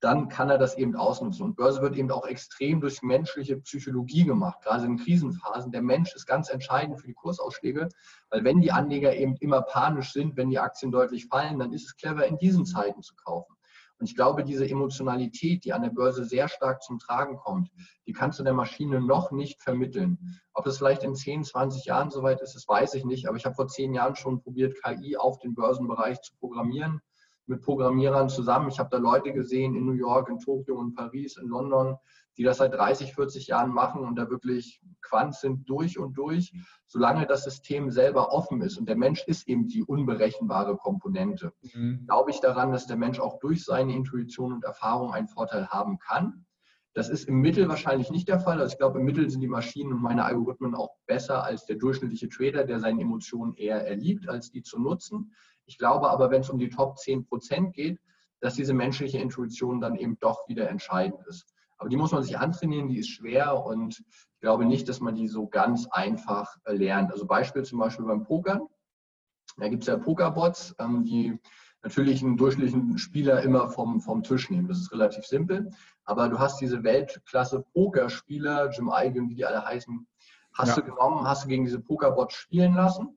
dann 0.00 0.28
kann 0.28 0.48
er 0.48 0.58
das 0.58 0.78
eben 0.78 0.96
ausnutzen. 0.96 1.44
Und 1.44 1.56
Börse 1.56 1.82
wird 1.82 1.94
eben 1.96 2.10
auch 2.10 2.26
extrem 2.26 2.80
durch 2.80 3.02
menschliche 3.02 3.58
Psychologie 3.58 4.24
gemacht, 4.24 4.62
gerade 4.62 4.86
in 4.86 4.96
Krisenphasen. 4.96 5.72
Der 5.72 5.82
Mensch 5.82 6.14
ist 6.14 6.26
ganz 6.26 6.48
entscheidend 6.48 7.00
für 7.00 7.06
die 7.06 7.14
Kursausschläge, 7.14 7.88
weil 8.30 8.44
wenn 8.44 8.60
die 8.60 8.72
Anleger 8.72 9.14
eben 9.14 9.36
immer 9.36 9.60
panisch 9.62 10.12
sind, 10.12 10.36
wenn 10.36 10.48
die 10.48 10.58
Aktien 10.58 10.90
deutlich 10.90 11.26
fallen, 11.26 11.58
dann 11.58 11.72
ist 11.72 11.84
es 11.84 11.96
clever, 11.96 12.26
in 12.26 12.38
diesen 12.38 12.64
Zeiten 12.64 13.02
zu 13.02 13.14
kaufen. 13.14 13.54
Und 13.98 14.08
ich 14.08 14.16
glaube, 14.16 14.44
diese 14.44 14.66
Emotionalität, 14.66 15.66
die 15.66 15.74
an 15.74 15.82
der 15.82 15.90
Börse 15.90 16.24
sehr 16.24 16.48
stark 16.48 16.82
zum 16.82 16.98
Tragen 16.98 17.36
kommt, 17.36 17.70
die 18.06 18.14
kannst 18.14 18.38
du 18.38 18.42
der 18.42 18.54
Maschine 18.54 19.02
noch 19.02 19.30
nicht 19.30 19.62
vermitteln. 19.62 20.40
Ob 20.54 20.64
das 20.64 20.78
vielleicht 20.78 21.04
in 21.04 21.14
10, 21.14 21.44
20 21.44 21.84
Jahren 21.84 22.10
soweit 22.10 22.40
ist, 22.40 22.54
das 22.54 22.66
weiß 22.66 22.94
ich 22.94 23.04
nicht. 23.04 23.28
Aber 23.28 23.36
ich 23.36 23.44
habe 23.44 23.54
vor 23.54 23.68
zehn 23.68 23.92
Jahren 23.92 24.16
schon 24.16 24.40
probiert, 24.40 24.74
KI 24.82 25.18
auf 25.18 25.38
den 25.38 25.54
Börsenbereich 25.54 26.22
zu 26.22 26.32
programmieren 26.38 27.02
mit 27.46 27.62
Programmierern 27.62 28.28
zusammen. 28.28 28.68
Ich 28.68 28.78
habe 28.78 28.90
da 28.90 28.98
Leute 28.98 29.32
gesehen 29.32 29.74
in 29.74 29.84
New 29.84 29.92
York, 29.92 30.28
in 30.28 30.38
Tokio, 30.38 30.80
in 30.80 30.94
Paris, 30.94 31.36
in 31.36 31.48
London, 31.48 31.96
die 32.36 32.44
das 32.44 32.58
seit 32.58 32.72
30, 32.72 33.14
40 33.14 33.48
Jahren 33.48 33.72
machen 33.72 34.02
und 34.02 34.16
da 34.16 34.30
wirklich 34.30 34.80
Quant 35.02 35.34
sind 35.34 35.68
durch 35.68 35.98
und 35.98 36.16
durch, 36.16 36.52
solange 36.86 37.26
das 37.26 37.44
System 37.44 37.90
selber 37.90 38.32
offen 38.32 38.62
ist. 38.62 38.78
Und 38.78 38.88
der 38.88 38.96
Mensch 38.96 39.24
ist 39.26 39.48
eben 39.48 39.66
die 39.66 39.82
unberechenbare 39.82 40.76
Komponente. 40.76 41.52
Mhm. 41.74 42.06
Glaube 42.06 42.30
ich 42.30 42.40
daran, 42.40 42.72
dass 42.72 42.86
der 42.86 42.96
Mensch 42.96 43.18
auch 43.18 43.38
durch 43.40 43.64
seine 43.64 43.94
Intuition 43.94 44.52
und 44.52 44.64
Erfahrung 44.64 45.12
einen 45.12 45.28
Vorteil 45.28 45.68
haben 45.68 45.98
kann. 45.98 46.46
Das 46.92 47.08
ist 47.08 47.28
im 47.28 47.40
Mittel 47.40 47.68
wahrscheinlich 47.68 48.10
nicht 48.10 48.28
der 48.28 48.40
Fall. 48.40 48.60
Also 48.60 48.72
ich 48.72 48.78
glaube, 48.78 48.98
im 48.98 49.04
Mittel 49.04 49.30
sind 49.30 49.40
die 49.40 49.48
Maschinen 49.48 49.92
und 49.92 50.02
meine 50.02 50.24
Algorithmen 50.24 50.74
auch 50.74 50.96
besser 51.06 51.44
als 51.44 51.64
der 51.64 51.76
durchschnittliche 51.76 52.28
Trader, 52.28 52.64
der 52.64 52.80
seinen 52.80 53.00
Emotionen 53.00 53.54
eher 53.54 53.86
erliebt, 53.86 54.28
als 54.28 54.50
die 54.50 54.62
zu 54.62 54.80
nutzen. 54.80 55.32
Ich 55.70 55.78
glaube 55.78 56.10
aber, 56.10 56.30
wenn 56.30 56.40
es 56.40 56.50
um 56.50 56.58
die 56.58 56.68
Top 56.68 56.98
10 56.98 57.26
Prozent 57.26 57.74
geht, 57.74 58.00
dass 58.40 58.54
diese 58.54 58.74
menschliche 58.74 59.18
Intuition 59.18 59.80
dann 59.80 59.94
eben 59.94 60.18
doch 60.18 60.48
wieder 60.48 60.68
entscheidend 60.68 61.20
ist. 61.28 61.46
Aber 61.78 61.88
die 61.88 61.96
muss 61.96 62.10
man 62.10 62.24
sich 62.24 62.36
antrainieren, 62.36 62.88
die 62.88 62.98
ist 62.98 63.08
schwer 63.08 63.64
und 63.64 64.00
ich 64.00 64.40
glaube 64.40 64.64
nicht, 64.64 64.88
dass 64.88 64.98
man 64.98 65.14
die 65.14 65.28
so 65.28 65.46
ganz 65.46 65.86
einfach 65.92 66.56
lernt. 66.66 67.12
Also 67.12 67.24
Beispiel 67.24 67.62
zum 67.62 67.78
Beispiel 67.78 68.04
beim 68.04 68.24
Pokern. 68.24 68.62
Da 69.58 69.68
gibt 69.68 69.84
es 69.84 69.86
ja 69.86 69.96
Pokerbots, 69.96 70.74
ähm, 70.80 71.04
die 71.04 71.38
natürlich 71.84 72.20
einen 72.20 72.36
durchschnittlichen 72.36 72.98
Spieler 72.98 73.40
immer 73.42 73.70
vom, 73.70 74.00
vom 74.00 74.24
Tisch 74.24 74.50
nehmen. 74.50 74.66
Das 74.66 74.78
ist 74.78 74.90
relativ 74.90 75.24
simpel. 75.24 75.70
Aber 76.04 76.28
du 76.28 76.40
hast 76.40 76.60
diese 76.60 76.82
Weltklasse-Pokerspieler, 76.82 78.70
Jim 78.70 78.90
Eigen, 78.90 79.28
wie 79.28 79.36
die 79.36 79.46
alle 79.46 79.64
heißen, 79.64 80.04
hast 80.52 80.70
ja. 80.70 80.82
du 80.82 80.90
genommen, 80.90 81.28
hast 81.28 81.44
du 81.44 81.48
gegen 81.48 81.64
diese 81.64 81.80
Pokerbots 81.80 82.34
spielen 82.34 82.74
lassen. 82.74 83.16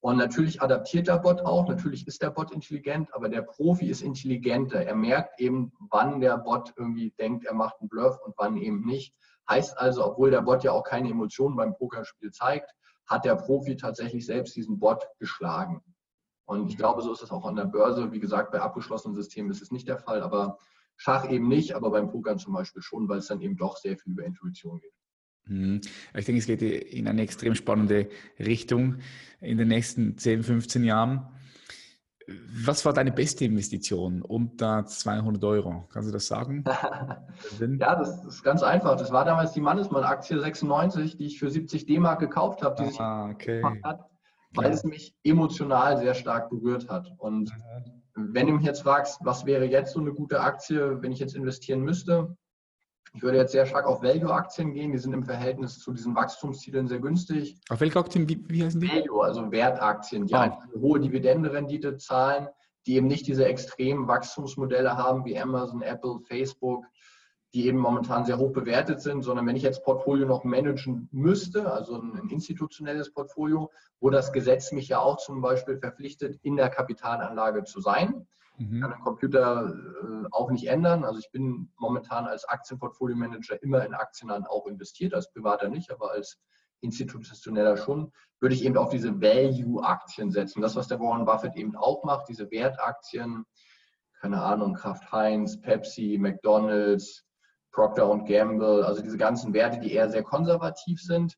Und 0.00 0.16
natürlich 0.16 0.62
adaptiert 0.62 1.08
der 1.08 1.18
Bot 1.18 1.40
auch, 1.40 1.68
natürlich 1.68 2.06
ist 2.06 2.22
der 2.22 2.30
Bot 2.30 2.52
intelligent, 2.52 3.12
aber 3.12 3.28
der 3.28 3.42
Profi 3.42 3.86
ist 3.86 4.02
intelligenter. 4.02 4.84
Er 4.84 4.94
merkt 4.94 5.40
eben, 5.40 5.72
wann 5.90 6.20
der 6.20 6.38
Bot 6.38 6.72
irgendwie 6.76 7.10
denkt, 7.18 7.44
er 7.44 7.54
macht 7.54 7.80
einen 7.80 7.88
Bluff 7.88 8.18
und 8.24 8.34
wann 8.36 8.56
eben 8.56 8.84
nicht. 8.84 9.14
Heißt 9.48 9.76
also, 9.76 10.06
obwohl 10.06 10.30
der 10.30 10.42
Bot 10.42 10.62
ja 10.62 10.72
auch 10.72 10.84
keine 10.84 11.10
Emotionen 11.10 11.56
beim 11.56 11.74
Pokerspiel 11.74 12.30
zeigt, 12.30 12.72
hat 13.06 13.24
der 13.24 13.34
Profi 13.34 13.76
tatsächlich 13.76 14.24
selbst 14.24 14.54
diesen 14.54 14.78
Bot 14.78 15.08
geschlagen. 15.18 15.82
Und 16.44 16.68
ich 16.70 16.76
glaube, 16.76 17.02
so 17.02 17.12
ist 17.12 17.22
es 17.22 17.30
auch 17.30 17.44
an 17.44 17.56
der 17.56 17.64
Börse. 17.64 18.12
Wie 18.12 18.20
gesagt, 18.20 18.52
bei 18.52 18.60
abgeschlossenen 18.60 19.16
Systemen 19.16 19.50
ist 19.50 19.62
es 19.62 19.72
nicht 19.72 19.88
der 19.88 19.98
Fall, 19.98 20.22
aber 20.22 20.58
Schach 21.00 21.30
eben 21.30 21.46
nicht, 21.46 21.74
aber 21.74 21.90
beim 21.90 22.10
Pokern 22.10 22.40
zum 22.40 22.54
Beispiel 22.54 22.82
schon, 22.82 23.08
weil 23.08 23.18
es 23.18 23.28
dann 23.28 23.40
eben 23.40 23.56
doch 23.56 23.76
sehr 23.76 23.96
viel 23.96 24.12
über 24.14 24.24
Intuition 24.24 24.80
geht. 24.80 24.92
Mhm. 25.48 25.80
Ich 26.14 26.24
denke, 26.24 26.38
es 26.38 26.46
geht 26.46 26.62
in 26.62 27.08
eine 27.08 27.22
extrem 27.22 27.54
spannende 27.54 28.08
Richtung 28.38 28.98
in 29.40 29.58
den 29.58 29.68
nächsten 29.68 30.16
10, 30.16 30.42
15 30.42 30.84
Jahren. 30.84 31.26
Was 32.62 32.84
war 32.84 32.92
deine 32.92 33.10
beste 33.10 33.46
Investition 33.46 34.20
unter 34.20 34.84
200 34.84 35.42
Euro? 35.44 35.88
Kannst 35.90 36.10
du 36.10 36.12
das 36.12 36.26
sagen? 36.26 36.62
ja, 37.60 37.96
das 37.96 38.22
ist 38.24 38.42
ganz 38.42 38.62
einfach. 38.62 38.96
Das 38.96 39.10
war 39.12 39.24
damals 39.24 39.52
die 39.52 39.62
Mannesmann-Aktie 39.62 40.38
96, 40.38 41.16
die 41.16 41.24
ich 41.24 41.38
für 41.38 41.50
70 41.50 41.86
D-Mark 41.86 42.20
gekauft 42.20 42.62
habe, 42.62 42.76
die 42.76 42.98
ah, 42.98 43.28
sich 43.28 43.34
okay. 43.34 43.62
hat, 43.82 44.04
weil 44.52 44.66
ja. 44.66 44.72
es 44.72 44.84
mich 44.84 45.14
emotional 45.24 45.96
sehr 45.96 46.12
stark 46.12 46.50
berührt 46.50 46.90
hat. 46.90 47.10
Und 47.16 47.50
wenn 48.14 48.46
du 48.46 48.52
mich 48.52 48.64
jetzt 48.64 48.82
fragst, 48.82 49.20
was 49.22 49.46
wäre 49.46 49.64
jetzt 49.64 49.94
so 49.94 50.00
eine 50.00 50.12
gute 50.12 50.40
Aktie, 50.40 51.00
wenn 51.00 51.12
ich 51.12 51.20
jetzt 51.20 51.34
investieren 51.34 51.80
müsste, 51.80 52.36
ich 53.18 53.22
würde 53.24 53.38
jetzt 53.38 53.50
sehr 53.50 53.66
stark 53.66 53.84
auf 53.84 54.00
Value-Aktien 54.00 54.72
gehen. 54.72 54.92
Die 54.92 54.98
sind 54.98 55.12
im 55.12 55.24
Verhältnis 55.24 55.80
zu 55.80 55.92
diesen 55.92 56.14
Wachstumszielen 56.14 56.86
sehr 56.86 57.00
günstig. 57.00 57.56
Auf 57.68 57.80
welche 57.80 57.98
Aktien? 57.98 58.28
Wie, 58.28 58.40
wie 58.48 58.64
heißen 58.64 58.80
die? 58.80 58.88
Value, 58.88 59.24
also 59.24 59.50
Wertaktien, 59.50 60.28
die 60.28 60.34
ah. 60.34 60.42
eine 60.42 60.56
hohe 60.80 61.00
Dividendenrendite 61.00 61.96
zahlen, 61.96 62.46
die 62.86 62.94
eben 62.94 63.08
nicht 63.08 63.26
diese 63.26 63.44
extremen 63.44 64.06
Wachstumsmodelle 64.06 64.96
haben 64.96 65.24
wie 65.24 65.36
Amazon, 65.36 65.82
Apple, 65.82 66.20
Facebook, 66.28 66.84
die 67.54 67.66
eben 67.66 67.78
momentan 67.78 68.24
sehr 68.24 68.38
hoch 68.38 68.52
bewertet 68.52 69.00
sind, 69.00 69.22
sondern 69.22 69.48
wenn 69.48 69.56
ich 69.56 69.64
jetzt 69.64 69.82
Portfolio 69.82 70.24
noch 70.24 70.44
managen 70.44 71.08
müsste, 71.10 71.72
also 71.72 72.00
ein 72.00 72.28
institutionelles 72.30 73.12
Portfolio, 73.12 73.72
wo 73.98 74.10
das 74.10 74.32
Gesetz 74.32 74.70
mich 74.70 74.86
ja 74.86 75.00
auch 75.00 75.16
zum 75.16 75.40
Beispiel 75.40 75.76
verpflichtet, 75.76 76.38
in 76.44 76.54
der 76.54 76.68
Kapitalanlage 76.68 77.64
zu 77.64 77.80
sein, 77.80 78.28
Mhm. 78.58 78.80
Kann 78.80 78.90
den 78.90 79.00
Computer 79.00 79.72
äh, 79.72 80.17
auch 80.32 80.50
nicht 80.50 80.66
ändern. 80.66 81.04
Also 81.04 81.18
ich 81.18 81.30
bin 81.30 81.70
momentan 81.76 82.26
als 82.26 82.44
Aktienportfolio-Manager 82.48 83.62
immer 83.62 83.84
in 83.84 83.94
Aktien 83.94 84.30
auch 84.30 84.66
investiert, 84.66 85.14
als 85.14 85.30
Privater 85.32 85.68
nicht, 85.68 85.90
aber 85.90 86.10
als 86.12 86.38
institutioneller 86.80 87.76
schon, 87.76 88.12
würde 88.40 88.54
ich 88.54 88.64
eben 88.64 88.76
auf 88.76 88.90
diese 88.90 89.20
Value-Aktien 89.20 90.30
setzen. 90.30 90.62
Das, 90.62 90.76
was 90.76 90.88
der 90.88 91.00
Warren 91.00 91.24
Buffett 91.24 91.56
eben 91.56 91.74
auch 91.76 92.04
macht, 92.04 92.28
diese 92.28 92.50
Wertaktien, 92.50 93.44
keine 94.20 94.40
Ahnung, 94.42 94.74
Kraft 94.74 95.10
Heinz, 95.10 95.60
Pepsi, 95.60 96.18
McDonalds, 96.20 97.24
Procter 97.72 98.16
Gamble, 98.26 98.84
also 98.84 99.02
diese 99.02 99.18
ganzen 99.18 99.52
Werte, 99.52 99.80
die 99.80 99.92
eher 99.92 100.08
sehr 100.08 100.22
konservativ 100.22 101.00
sind. 101.00 101.36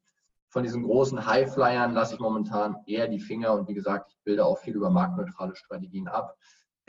Von 0.48 0.62
diesen 0.62 0.82
großen 0.82 1.26
Highflyern 1.26 1.94
lasse 1.94 2.14
ich 2.14 2.20
momentan 2.20 2.76
eher 2.86 3.08
die 3.08 3.20
Finger 3.20 3.52
und 3.54 3.68
wie 3.68 3.74
gesagt, 3.74 4.12
ich 4.12 4.18
bilde 4.24 4.44
auch 4.44 4.58
viel 4.58 4.74
über 4.74 4.90
marktneutrale 4.90 5.54
Strategien 5.54 6.08
ab 6.08 6.36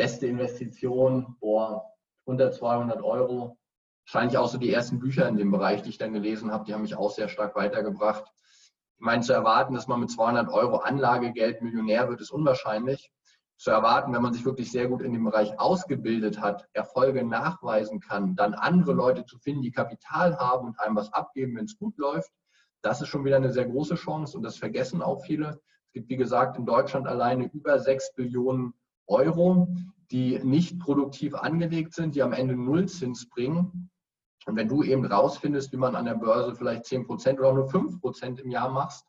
beste 0.01 0.25
Investition, 0.25 1.35
boah, 1.39 1.90
unter 2.25 2.51
200 2.51 3.01
Euro. 3.01 3.57
Wahrscheinlich 4.05 4.37
auch 4.37 4.47
so 4.47 4.57
die 4.57 4.73
ersten 4.73 4.99
Bücher 4.99 5.27
in 5.27 5.37
dem 5.37 5.51
Bereich, 5.51 5.83
die 5.83 5.89
ich 5.89 5.97
dann 5.97 6.13
gelesen 6.13 6.51
habe, 6.51 6.65
die 6.65 6.73
haben 6.73 6.81
mich 6.81 6.95
auch 6.95 7.11
sehr 7.11 7.29
stark 7.29 7.55
weitergebracht. 7.55 8.25
Ich 8.97 9.05
meine, 9.05 9.21
zu 9.21 9.33
erwarten, 9.33 9.73
dass 9.73 9.87
man 9.87 9.99
mit 9.99 10.11
200 10.11 10.49
Euro 10.49 10.77
Anlagegeld 10.77 11.61
Millionär 11.61 12.09
wird, 12.09 12.21
ist 12.21 12.31
unwahrscheinlich. 12.31 13.11
Zu 13.57 13.71
erwarten, 13.71 14.13
wenn 14.13 14.23
man 14.23 14.33
sich 14.33 14.43
wirklich 14.43 14.71
sehr 14.71 14.87
gut 14.87 15.03
in 15.03 15.13
dem 15.13 15.23
Bereich 15.23 15.59
ausgebildet 15.59 16.41
hat, 16.41 16.67
Erfolge 16.73 17.23
nachweisen 17.23 17.99
kann, 17.99 18.35
dann 18.35 18.55
andere 18.55 18.93
Leute 18.93 19.25
zu 19.25 19.37
finden, 19.37 19.61
die 19.61 19.71
Kapital 19.71 20.37
haben 20.37 20.67
und 20.67 20.79
einem 20.79 20.95
was 20.95 21.13
abgeben, 21.13 21.55
wenn 21.55 21.65
es 21.65 21.77
gut 21.77 21.97
läuft, 21.97 22.31
das 22.81 23.01
ist 23.01 23.09
schon 23.09 23.23
wieder 23.23 23.35
eine 23.35 23.51
sehr 23.51 23.65
große 23.65 23.95
Chance 23.95 24.35
und 24.35 24.43
das 24.43 24.57
vergessen 24.57 25.01
auch 25.01 25.21
viele. 25.23 25.61
Es 25.85 25.93
gibt, 25.93 26.09
wie 26.09 26.17
gesagt, 26.17 26.57
in 26.57 26.65
Deutschland 26.65 27.07
alleine 27.07 27.49
über 27.53 27.77
6 27.77 28.15
Billionen 28.15 28.73
Euro, 29.07 29.67
die 30.11 30.39
nicht 30.39 30.79
produktiv 30.79 31.35
angelegt 31.35 31.93
sind, 31.93 32.15
die 32.15 32.21
am 32.21 32.33
Ende 32.33 32.55
Nullzins 32.55 33.29
bringen. 33.29 33.89
Und 34.45 34.55
wenn 34.55 34.67
du 34.67 34.83
eben 34.83 35.05
rausfindest, 35.05 35.71
wie 35.71 35.77
man 35.77 35.95
an 35.95 36.05
der 36.05 36.15
Börse 36.15 36.55
vielleicht 36.55 36.85
10 36.85 37.05
Prozent 37.05 37.39
oder 37.39 37.53
nur 37.53 37.69
5 37.69 38.01
Prozent 38.01 38.39
im 38.39 38.49
Jahr 38.49 38.69
machst 38.69 39.05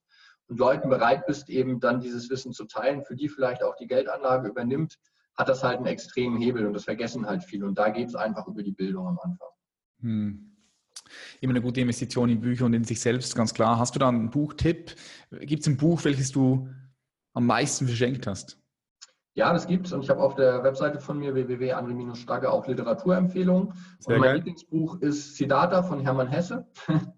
und 0.48 0.58
Leuten 0.58 0.88
bereit 0.88 1.26
bist, 1.26 1.48
eben 1.48 1.80
dann 1.80 2.00
dieses 2.00 2.30
Wissen 2.30 2.52
zu 2.52 2.66
teilen, 2.66 3.02
für 3.02 3.16
die 3.16 3.28
vielleicht 3.28 3.62
auch 3.62 3.74
die 3.76 3.86
Geldanlage 3.86 4.48
übernimmt, 4.48 4.98
hat 5.36 5.48
das 5.48 5.64
halt 5.64 5.78
einen 5.78 5.86
extremen 5.86 6.38
Hebel 6.38 6.66
und 6.66 6.74
das 6.74 6.84
vergessen 6.84 7.26
halt 7.26 7.42
viele. 7.42 7.66
Und 7.66 7.78
da 7.78 7.88
geht 7.88 8.08
es 8.08 8.14
einfach 8.14 8.46
über 8.46 8.62
die 8.62 8.72
Bildung 8.72 9.06
am 9.06 9.18
Anfang. 9.18 9.48
Hm. 10.00 10.48
Immer 11.40 11.52
eine 11.52 11.62
gute 11.62 11.80
Investition 11.80 12.28
in 12.28 12.40
Bücher 12.40 12.66
und 12.66 12.74
in 12.74 12.84
sich 12.84 13.00
selbst, 13.00 13.34
ganz 13.34 13.52
klar. 13.52 13.78
Hast 13.78 13.94
du 13.94 13.98
da 13.98 14.08
einen 14.08 14.30
Buchtipp? 14.30 14.94
Gibt 15.40 15.62
es 15.62 15.66
ein 15.66 15.76
Buch, 15.76 16.04
welches 16.04 16.32
du 16.32 16.68
am 17.32 17.46
meisten 17.46 17.86
verschenkt 17.86 18.26
hast? 18.26 18.61
Ja, 19.34 19.52
das 19.52 19.66
gibt's 19.66 19.92
und 19.92 20.02
ich 20.02 20.10
habe 20.10 20.20
auf 20.22 20.34
der 20.34 20.62
Webseite 20.62 21.00
von 21.00 21.18
mir 21.18 21.34
www.andré-stagge 21.34 22.50
auch 22.50 22.66
Literaturempfehlungen. 22.66 23.68
und 23.68 24.08
mein 24.08 24.20
geil. 24.20 24.36
Lieblingsbuch 24.36 25.00
ist 25.00 25.36
Siddhartha 25.36 25.82
von 25.82 26.00
Hermann 26.00 26.28
Hesse. 26.28 26.66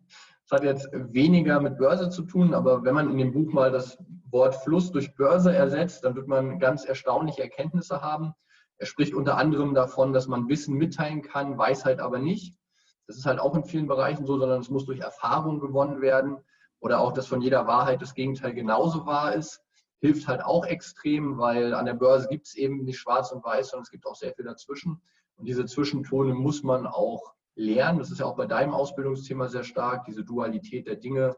Das 0.50 0.60
hat 0.60 0.64
jetzt 0.64 0.90
weniger 0.92 1.58
mit 1.58 1.78
Börse 1.78 2.10
zu 2.10 2.20
tun, 2.20 2.52
aber 2.52 2.84
wenn 2.84 2.94
man 2.94 3.10
in 3.10 3.16
dem 3.16 3.32
Buch 3.32 3.50
mal 3.54 3.72
das 3.72 3.96
Wort 4.30 4.54
Fluss 4.56 4.92
durch 4.92 5.14
Börse 5.16 5.54
ersetzt, 5.54 6.04
dann 6.04 6.14
wird 6.16 6.28
man 6.28 6.58
ganz 6.58 6.84
erstaunliche 6.84 7.42
Erkenntnisse 7.42 8.02
haben. 8.02 8.34
Er 8.76 8.84
spricht 8.84 9.14
unter 9.14 9.38
anderem 9.38 9.72
davon, 9.72 10.12
dass 10.12 10.28
man 10.28 10.46
Wissen 10.46 10.76
mitteilen 10.76 11.22
kann, 11.22 11.56
Weisheit 11.56 11.98
aber 11.98 12.18
nicht. 12.18 12.58
Das 13.06 13.16
ist 13.16 13.24
halt 13.24 13.40
auch 13.40 13.56
in 13.56 13.64
vielen 13.64 13.86
Bereichen 13.86 14.26
so, 14.26 14.38
sondern 14.38 14.60
es 14.60 14.68
muss 14.68 14.84
durch 14.84 15.00
Erfahrung 15.00 15.60
gewonnen 15.60 16.02
werden 16.02 16.36
oder 16.78 17.00
auch, 17.00 17.12
dass 17.12 17.26
von 17.26 17.40
jeder 17.40 17.66
Wahrheit 17.66 18.02
das 18.02 18.12
Gegenteil 18.12 18.52
genauso 18.52 19.06
wahr 19.06 19.34
ist 19.34 19.63
hilft 20.04 20.28
halt 20.28 20.44
auch 20.44 20.66
extrem, 20.66 21.38
weil 21.38 21.72
an 21.72 21.86
der 21.86 21.94
Börse 21.94 22.28
gibt 22.28 22.46
es 22.46 22.54
eben 22.56 22.84
nicht 22.84 22.98
schwarz 22.98 23.32
und 23.32 23.42
weiß, 23.42 23.70
sondern 23.70 23.84
es 23.84 23.90
gibt 23.90 24.04
auch 24.04 24.14
sehr 24.14 24.34
viel 24.34 24.44
dazwischen. 24.44 25.00
Und 25.36 25.46
diese 25.46 25.64
Zwischentone 25.64 26.34
muss 26.34 26.62
man 26.62 26.86
auch 26.86 27.32
lernen. 27.54 28.00
Das 28.00 28.10
ist 28.10 28.20
ja 28.20 28.26
auch 28.26 28.36
bei 28.36 28.44
deinem 28.44 28.74
Ausbildungsthema 28.74 29.48
sehr 29.48 29.64
stark, 29.64 30.04
diese 30.04 30.22
Dualität 30.22 30.86
der 30.86 30.96
Dinge 30.96 31.34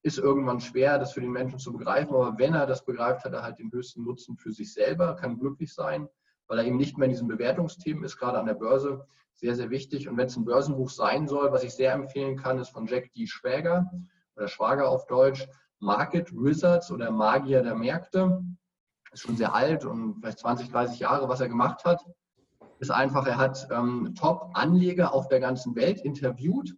ist 0.00 0.16
irgendwann 0.16 0.60
schwer, 0.60 0.98
das 0.98 1.12
für 1.12 1.20
den 1.20 1.30
Menschen 1.30 1.58
zu 1.58 1.72
begreifen. 1.72 2.14
Aber 2.14 2.38
wenn 2.38 2.54
er 2.54 2.66
das 2.66 2.86
begreift, 2.86 3.24
hat 3.24 3.34
er 3.34 3.42
halt 3.42 3.58
den 3.58 3.70
höchsten 3.70 4.04
Nutzen 4.04 4.38
für 4.38 4.50
sich 4.52 4.72
selber, 4.72 5.14
kann 5.16 5.38
glücklich 5.38 5.74
sein, 5.74 6.08
weil 6.46 6.60
er 6.60 6.64
eben 6.64 6.78
nicht 6.78 6.96
mehr 6.96 7.06
in 7.06 7.12
diesen 7.12 7.28
Bewertungsthemen 7.28 8.02
ist, 8.02 8.16
gerade 8.16 8.38
an 8.38 8.46
der 8.46 8.54
Börse. 8.54 9.04
Sehr, 9.34 9.54
sehr 9.56 9.68
wichtig. 9.68 10.08
Und 10.08 10.16
wenn 10.16 10.28
es 10.28 10.36
ein 10.36 10.46
Börsenbuch 10.46 10.88
sein 10.88 11.28
soll, 11.28 11.52
was 11.52 11.64
ich 11.64 11.74
sehr 11.74 11.92
empfehlen 11.92 12.38
kann, 12.38 12.58
ist 12.58 12.70
von 12.70 12.86
Jack 12.86 13.12
D. 13.12 13.26
Schwäger 13.26 13.90
oder 14.36 14.48
Schwager 14.48 14.88
auf 14.88 15.06
Deutsch, 15.06 15.46
Market 15.80 16.32
Wizards 16.32 16.90
oder 16.90 17.10
Magier 17.10 17.62
der 17.62 17.74
Märkte. 17.74 18.42
Ist 19.12 19.22
schon 19.22 19.36
sehr 19.36 19.54
alt 19.54 19.84
und 19.84 20.20
vielleicht 20.20 20.38
20, 20.40 20.70
30 20.70 20.98
Jahre, 21.00 21.28
was 21.28 21.40
er 21.40 21.48
gemacht 21.48 21.84
hat. 21.84 22.04
Ist 22.78 22.90
einfach, 22.90 23.26
er 23.26 23.38
hat 23.38 23.68
ähm, 23.70 24.14
Top-Anleger 24.14 25.14
auf 25.14 25.28
der 25.28 25.40
ganzen 25.40 25.74
Welt 25.76 26.00
interviewt 26.00 26.76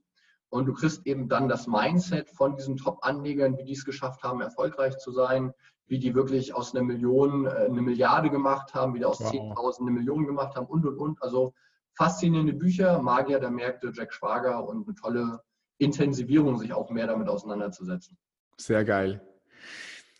und 0.50 0.66
du 0.66 0.72
kriegst 0.72 1.06
eben 1.06 1.28
dann 1.28 1.48
das 1.48 1.66
Mindset 1.66 2.30
von 2.30 2.56
diesen 2.56 2.76
Top-Anlegern, 2.76 3.58
wie 3.58 3.64
die 3.64 3.72
es 3.72 3.84
geschafft 3.84 4.22
haben, 4.22 4.40
erfolgreich 4.40 4.96
zu 4.98 5.12
sein, 5.12 5.52
wie 5.86 5.98
die 5.98 6.14
wirklich 6.14 6.54
aus 6.54 6.74
einer 6.74 6.84
Million 6.84 7.46
äh, 7.46 7.50
eine 7.50 7.82
Milliarde 7.82 8.30
gemacht 8.30 8.74
haben, 8.74 8.94
wie 8.94 8.98
die 8.98 9.04
aus 9.04 9.20
wow. 9.20 9.32
10.000 9.32 9.80
eine 9.80 9.90
Million 9.90 10.26
gemacht 10.26 10.56
haben 10.56 10.66
und, 10.66 10.86
und, 10.86 10.96
und. 10.96 11.22
Also 11.22 11.54
faszinierende 11.96 12.52
Bücher, 12.52 13.00
Magier 13.02 13.40
der 13.40 13.50
Märkte, 13.50 13.90
Jack 13.92 14.12
Schwager 14.12 14.66
und 14.66 14.86
eine 14.86 14.94
tolle 14.94 15.42
Intensivierung, 15.78 16.58
sich 16.58 16.72
auch 16.72 16.90
mehr 16.90 17.06
damit 17.06 17.28
auseinanderzusetzen. 17.28 18.16
Sehr 18.60 18.84
geil. 18.84 19.22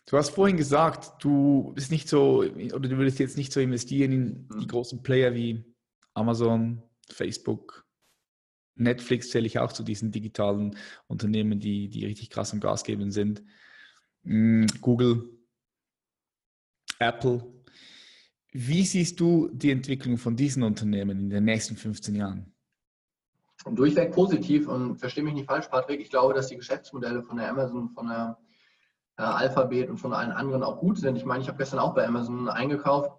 Du 0.05 0.17
hast 0.17 0.31
vorhin 0.31 0.57
gesagt, 0.57 1.23
du 1.23 1.71
bist 1.75 1.91
nicht 1.91 2.09
so, 2.09 2.39
oder 2.39 2.89
du 2.89 2.97
würdest 2.97 3.19
jetzt 3.19 3.37
nicht 3.37 3.53
so 3.53 3.59
investieren 3.59 4.11
in 4.11 4.47
die 4.49 4.61
hm. 4.61 4.67
großen 4.67 5.03
Player 5.03 5.33
wie 5.35 5.63
Amazon, 6.13 6.81
Facebook, 7.11 7.85
Netflix 8.79 9.29
zähle 9.29 9.45
ich 9.45 9.59
auch 9.59 9.73
zu 9.73 9.83
diesen 9.83 10.11
digitalen 10.11 10.75
Unternehmen, 11.07 11.59
die, 11.59 11.89
die 11.89 12.05
richtig 12.05 12.29
krass 12.29 12.53
am 12.53 12.59
Gas 12.59 12.83
geben 12.83 13.11
sind. 13.11 13.43
Mm, 14.23 14.65
Google, 14.81 15.37
Apple. 16.97 17.45
Wie 18.51 18.83
siehst 18.83 19.19
du 19.19 19.49
die 19.53 19.71
Entwicklung 19.71 20.17
von 20.17 20.35
diesen 20.35 20.63
Unternehmen 20.63 21.19
in 21.19 21.29
den 21.29 21.43
nächsten 21.43 21.75
15 21.75 22.15
Jahren? 22.15 22.53
Durchweg 23.65 24.13
positiv 24.13 24.67
und 24.67 24.97
verstehe 24.97 25.23
mich 25.23 25.33
nicht 25.33 25.47
falsch, 25.47 25.67
Patrick. 25.67 25.99
Ich 25.99 26.09
glaube, 26.09 26.33
dass 26.33 26.47
die 26.47 26.55
Geschäftsmodelle 26.55 27.23
von 27.23 27.37
der 27.37 27.49
Amazon, 27.49 27.89
von 27.89 28.07
der 28.07 28.37
äh, 29.17 29.23
Alphabet 29.23 29.89
und 29.89 29.97
von 29.97 30.13
allen 30.13 30.31
anderen 30.31 30.63
auch 30.63 30.79
gut 30.79 30.97
sind. 30.97 31.17
Ich 31.17 31.25
meine, 31.25 31.41
ich 31.43 31.49
habe 31.49 31.57
gestern 31.57 31.79
auch 31.79 31.93
bei 31.93 32.07
Amazon 32.07 32.47
eingekauft 32.47 33.11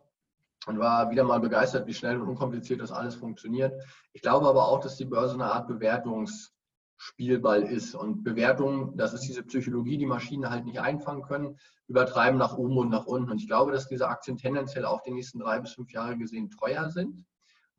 und 0.67 0.79
war 0.79 1.11
wieder 1.11 1.25
mal 1.25 1.41
begeistert, 1.41 1.87
wie 1.87 1.95
schnell 1.95 2.21
und 2.21 2.29
unkompliziert 2.29 2.81
das 2.81 2.91
alles 2.91 3.15
funktioniert. 3.15 3.83
Ich 4.13 4.23
glaube 4.23 4.49
aber 4.49 4.69
auch, 4.69 4.81
dass 4.81 4.97
die 4.97 5.05
Börse 5.05 5.35
eine 5.35 5.53
Art 5.53 5.69
Bewertungsspielball 5.69 7.63
ist. 7.63 7.95
Und 7.95 8.25
Bewertungen, 8.25 8.97
das 8.97 9.13
ist 9.13 9.23
diese 9.23 9.43
Psychologie, 9.43 9.99
die 9.99 10.07
Maschinen 10.07 10.49
halt 10.49 10.65
nicht 10.65 10.81
einfangen 10.81 11.23
können, 11.23 11.59
übertreiben 11.87 12.39
nach 12.39 12.57
oben 12.57 12.79
und 12.79 12.89
nach 12.89 13.07
unten. 13.07 13.31
Und 13.31 13.39
ich 13.39 13.47
glaube, 13.47 13.73
dass 13.73 13.89
diese 13.89 14.09
Aktien 14.09 14.39
tendenziell 14.39 14.87
auch 14.87 15.03
die 15.03 15.13
nächsten 15.13 15.39
drei 15.39 15.61
bis 15.61 15.75
fünf 15.75 15.93
Jahre 15.93 16.17
gesehen 16.17 16.51
teuer 16.51 16.89
sind, 16.89 17.27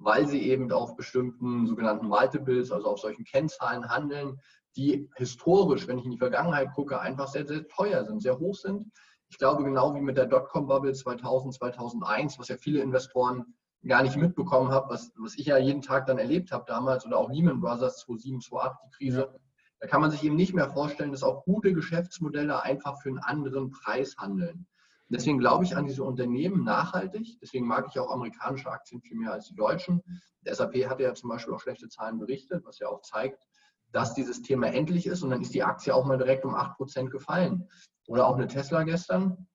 weil 0.03 0.27
sie 0.27 0.41
eben 0.41 0.71
auf 0.71 0.95
bestimmten 0.95 1.65
sogenannten 1.67 2.07
Multiples, 2.07 2.71
also 2.71 2.87
auf 2.87 2.99
solchen 2.99 3.23
Kennzahlen 3.23 3.89
handeln, 3.89 4.39
die 4.75 5.09
historisch, 5.15 5.87
wenn 5.87 5.99
ich 5.99 6.05
in 6.05 6.11
die 6.11 6.17
Vergangenheit 6.17 6.71
gucke, 6.73 6.99
einfach 6.99 7.27
sehr, 7.27 7.45
sehr 7.45 7.67
teuer 7.67 8.05
sind, 8.05 8.21
sehr 8.21 8.39
hoch 8.39 8.55
sind 8.55 8.91
ich 9.31 9.37
glaube, 9.37 9.63
genau 9.63 9.95
wie 9.95 10.01
mit 10.01 10.17
der 10.17 10.25
Dotcom-Bubble 10.25 10.93
2000, 10.93 11.53
2001, 11.53 12.37
was 12.37 12.49
ja 12.49 12.57
viele 12.57 12.81
Investoren 12.81 13.55
gar 13.87 14.03
nicht 14.03 14.17
mitbekommen 14.17 14.71
haben, 14.71 14.89
was, 14.89 15.13
was 15.17 15.37
ich 15.37 15.45
ja 15.45 15.57
jeden 15.57 15.81
Tag 15.81 16.05
dann 16.05 16.19
erlebt 16.19 16.51
habe 16.51 16.65
damals 16.67 17.05
oder 17.05 17.17
auch 17.17 17.31
Lehman 17.31 17.61
Brothers 17.61 17.99
2007, 17.99 18.41
2008, 18.41 18.79
die 18.83 18.89
Krise, 18.97 19.21
ja. 19.21 19.39
da 19.79 19.87
kann 19.87 20.01
man 20.01 20.11
sich 20.11 20.23
eben 20.23 20.35
nicht 20.35 20.53
mehr 20.53 20.69
vorstellen, 20.69 21.11
dass 21.11 21.23
auch 21.23 21.45
gute 21.45 21.73
Geschäftsmodelle 21.73 22.61
einfach 22.61 23.01
für 23.01 23.07
einen 23.07 23.19
anderen 23.19 23.71
Preis 23.71 24.17
handeln. 24.17 24.67
Deswegen 25.11 25.39
glaube 25.39 25.65
ich 25.65 25.75
an 25.75 25.85
diese 25.85 26.03
Unternehmen 26.03 26.63
nachhaltig. 26.63 27.37
Deswegen 27.41 27.67
mag 27.67 27.85
ich 27.89 27.99
auch 27.99 28.11
amerikanische 28.11 28.71
Aktien 28.71 29.01
viel 29.01 29.17
mehr 29.17 29.33
als 29.33 29.47
die 29.47 29.55
deutschen. 29.55 30.01
Der 30.41 30.55
SAP 30.55 30.89
hatte 30.89 31.03
ja 31.03 31.13
zum 31.13 31.29
Beispiel 31.29 31.53
auch 31.53 31.59
schlechte 31.59 31.89
Zahlen 31.89 32.17
berichtet, 32.17 32.63
was 32.65 32.79
ja 32.79 32.87
auch 32.87 33.01
zeigt, 33.01 33.45
dass 33.91 34.13
dieses 34.13 34.41
Thema 34.41 34.67
endlich 34.67 35.05
ist. 35.05 35.21
Und 35.21 35.31
dann 35.31 35.41
ist 35.41 35.53
die 35.53 35.63
Aktie 35.63 35.93
auch 35.93 36.05
mal 36.05 36.17
direkt 36.17 36.45
um 36.45 36.55
8% 36.55 37.09
gefallen. 37.09 37.67
Oder 38.07 38.25
auch 38.25 38.35
eine 38.35 38.47
Tesla 38.47 38.83
gestern, 38.83 39.47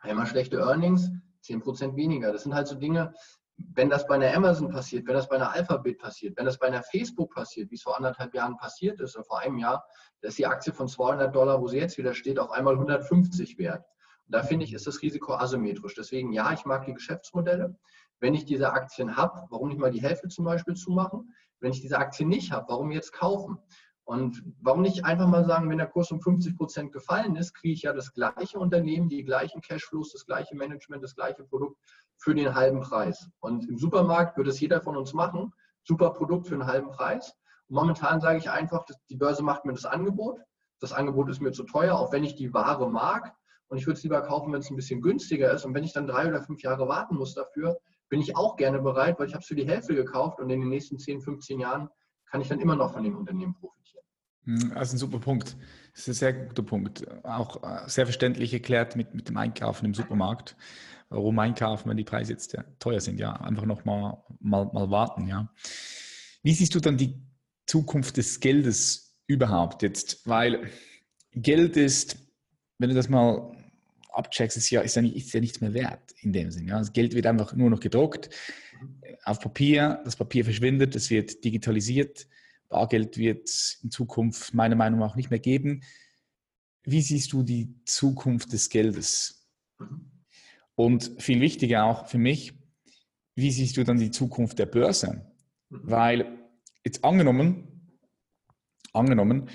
einmal 0.00 0.26
schlechte 0.26 0.58
Earnings, 0.58 1.10
10% 1.44 1.94
weniger. 1.94 2.32
Das 2.32 2.42
sind 2.42 2.54
halt 2.54 2.66
so 2.66 2.74
Dinge, 2.74 3.14
wenn 3.56 3.90
das 3.90 4.06
bei 4.06 4.14
einer 4.14 4.34
Amazon 4.34 4.68
passiert, 4.68 5.06
wenn 5.06 5.14
das 5.14 5.28
bei 5.28 5.36
einer 5.36 5.52
Alphabet 5.52 5.98
passiert, 5.98 6.36
wenn 6.36 6.46
das 6.46 6.58
bei 6.58 6.68
einer 6.68 6.82
Facebook 6.82 7.34
passiert, 7.34 7.70
wie 7.70 7.74
es 7.74 7.82
vor 7.82 7.96
anderthalb 7.96 8.34
Jahren 8.34 8.56
passiert 8.56 9.00
ist 9.00 9.16
oder 9.16 9.24
vor 9.24 9.40
einem 9.40 9.58
Jahr, 9.58 9.84
da 10.20 10.28
ist 10.28 10.38
die 10.38 10.46
Aktie 10.46 10.72
von 10.72 10.88
200 10.88 11.34
Dollar, 11.34 11.60
wo 11.60 11.68
sie 11.68 11.78
jetzt 11.78 11.98
wieder 11.98 12.14
steht, 12.14 12.38
auf 12.38 12.50
einmal 12.50 12.74
150 12.74 13.58
wert. 13.58 13.84
Da 14.28 14.42
finde 14.42 14.64
ich, 14.64 14.74
ist 14.74 14.86
das 14.86 15.02
Risiko 15.02 15.34
asymmetrisch. 15.34 15.94
Deswegen 15.94 16.32
ja, 16.32 16.52
ich 16.52 16.64
mag 16.64 16.84
die 16.84 16.94
Geschäftsmodelle. 16.94 17.76
Wenn 18.20 18.34
ich 18.34 18.44
diese 18.44 18.72
Aktien 18.72 19.16
habe, 19.16 19.46
warum 19.50 19.68
nicht 19.68 19.80
mal 19.80 19.90
die 19.90 20.02
Hälfte 20.02 20.28
zum 20.28 20.44
Beispiel 20.44 20.74
zumachen? 20.74 21.34
Wenn 21.60 21.72
ich 21.72 21.80
diese 21.80 21.98
Aktien 21.98 22.28
nicht 22.28 22.52
habe, 22.52 22.66
warum 22.68 22.90
jetzt 22.90 23.12
kaufen? 23.12 23.58
Und 24.04 24.42
warum 24.62 24.80
nicht 24.80 25.04
einfach 25.04 25.26
mal 25.26 25.44
sagen, 25.44 25.68
wenn 25.68 25.76
der 25.76 25.86
Kurs 25.86 26.10
um 26.10 26.22
50 26.22 26.56
Prozent 26.56 26.92
gefallen 26.92 27.36
ist, 27.36 27.52
kriege 27.52 27.74
ich 27.74 27.82
ja 27.82 27.92
das 27.92 28.14
gleiche 28.14 28.58
Unternehmen, 28.58 29.10
die 29.10 29.22
gleichen 29.22 29.60
Cashflows, 29.60 30.12
das 30.12 30.24
gleiche 30.24 30.56
Management, 30.56 31.04
das 31.04 31.14
gleiche 31.14 31.44
Produkt 31.44 31.76
für 32.16 32.34
den 32.34 32.54
halben 32.54 32.80
Preis. 32.80 33.28
Und 33.40 33.68
im 33.68 33.76
Supermarkt 33.76 34.38
würde 34.38 34.48
es 34.48 34.60
jeder 34.60 34.80
von 34.80 34.96
uns 34.96 35.12
machen. 35.12 35.52
Super 35.84 36.10
Produkt 36.10 36.46
für 36.46 36.54
einen 36.54 36.66
halben 36.66 36.90
Preis. 36.90 37.34
Und 37.68 37.76
momentan 37.76 38.20
sage 38.20 38.38
ich 38.38 38.48
einfach, 38.50 38.86
die 39.10 39.16
Börse 39.16 39.42
macht 39.42 39.66
mir 39.66 39.74
das 39.74 39.84
Angebot. 39.84 40.40
Das 40.80 40.94
Angebot 40.94 41.28
ist 41.28 41.42
mir 41.42 41.52
zu 41.52 41.64
teuer, 41.64 41.96
auch 41.96 42.10
wenn 42.10 42.24
ich 42.24 42.34
die 42.34 42.54
Ware 42.54 42.90
mag. 42.90 43.34
Und 43.68 43.78
ich 43.78 43.86
würde 43.86 43.98
es 43.98 44.02
lieber 44.02 44.20
kaufen, 44.22 44.52
wenn 44.52 44.60
es 44.60 44.70
ein 44.70 44.76
bisschen 44.76 45.02
günstiger 45.02 45.52
ist. 45.52 45.64
Und 45.64 45.74
wenn 45.74 45.84
ich 45.84 45.92
dann 45.92 46.06
drei 46.06 46.26
oder 46.26 46.42
fünf 46.42 46.62
Jahre 46.62 46.88
warten 46.88 47.16
muss 47.16 47.34
dafür, 47.34 47.78
bin 48.08 48.20
ich 48.20 48.36
auch 48.36 48.56
gerne 48.56 48.80
bereit, 48.80 49.18
weil 49.18 49.26
ich 49.26 49.34
habe 49.34 49.42
es 49.42 49.48
für 49.48 49.54
die 49.54 49.66
Hälfte 49.66 49.94
gekauft 49.94 50.40
und 50.40 50.50
in 50.50 50.60
den 50.60 50.68
nächsten 50.68 50.98
10, 50.98 51.20
15 51.20 51.60
Jahren 51.60 51.88
kann 52.30 52.40
ich 52.40 52.48
dann 52.48 52.60
immer 52.60 52.76
noch 52.76 52.92
von 52.92 53.04
dem 53.04 53.16
Unternehmen 53.16 53.54
profitieren. 53.54 54.04
Hm, 54.44 54.72
das 54.74 54.88
ist 54.88 54.94
ein 54.94 54.98
super 54.98 55.18
Punkt. 55.18 55.56
Das 55.92 56.02
ist 56.02 56.08
ein 56.08 56.14
sehr 56.14 56.32
guter 56.32 56.62
Punkt. 56.62 57.06
Auch 57.24 57.62
äh, 57.62 57.88
sehr 57.88 58.06
verständlich 58.06 58.52
erklärt 58.52 58.96
mit, 58.96 59.14
mit 59.14 59.28
dem 59.28 59.36
Einkaufen 59.36 59.84
im 59.84 59.94
Supermarkt. 59.94 60.56
Warum 61.10 61.38
einkaufen, 61.38 61.88
wenn 61.88 61.96
die 61.96 62.04
Preise 62.04 62.32
jetzt 62.32 62.56
teuer 62.78 63.00
sind? 63.00 63.18
Ja, 63.18 63.32
einfach 63.32 63.64
noch 63.64 63.84
mal, 63.84 64.22
mal, 64.40 64.70
mal 64.72 64.90
warten. 64.90 65.26
Ja. 65.26 65.50
Wie 66.42 66.52
siehst 66.52 66.74
du 66.74 66.80
dann 66.80 66.98
die 66.98 67.14
Zukunft 67.66 68.18
des 68.18 68.40
Geldes 68.40 69.16
überhaupt 69.26 69.82
jetzt? 69.82 70.26
Weil 70.26 70.70
Geld 71.32 71.76
ist, 71.76 72.18
wenn 72.78 72.90
du 72.90 72.94
das 72.94 73.08
mal 73.08 73.57
abcheckst, 74.18 74.56
ist 74.56 74.70
ja, 74.70 74.80
ist 74.80 74.96
ja, 74.96 75.02
nicht, 75.02 75.16
ist 75.16 75.32
ja 75.32 75.40
nichts 75.40 75.60
mehr 75.60 75.72
wert 75.72 76.14
in 76.20 76.32
dem 76.32 76.50
Sinn. 76.50 76.68
Ja. 76.68 76.78
Das 76.78 76.92
Geld 76.92 77.14
wird 77.14 77.26
einfach 77.26 77.54
nur 77.54 77.70
noch 77.70 77.80
gedruckt 77.80 78.30
auf 79.24 79.40
Papier, 79.40 80.00
das 80.04 80.16
Papier 80.16 80.44
verschwindet, 80.44 80.94
es 80.94 81.10
wird 81.10 81.44
digitalisiert, 81.44 82.28
Bargeld 82.68 83.16
wird 83.16 83.48
es 83.48 83.80
in 83.82 83.90
Zukunft 83.90 84.54
meiner 84.54 84.76
Meinung 84.76 85.00
nach 85.00 85.16
nicht 85.16 85.30
mehr 85.30 85.38
geben. 85.38 85.82
Wie 86.82 87.00
siehst 87.00 87.32
du 87.32 87.42
die 87.42 87.74
Zukunft 87.84 88.52
des 88.52 88.68
Geldes? 88.68 89.48
Und 90.74 91.12
viel 91.18 91.40
wichtiger 91.40 91.84
auch 91.84 92.06
für 92.06 92.18
mich, 92.18 92.54
wie 93.34 93.50
siehst 93.50 93.76
du 93.76 93.84
dann 93.84 93.98
die 93.98 94.10
Zukunft 94.10 94.58
der 94.58 94.66
Börse? 94.66 95.26
Mhm. 95.70 95.80
Weil 95.82 96.38
jetzt 96.84 97.04
angenommen, 97.04 97.90
angenommen, 98.92 99.48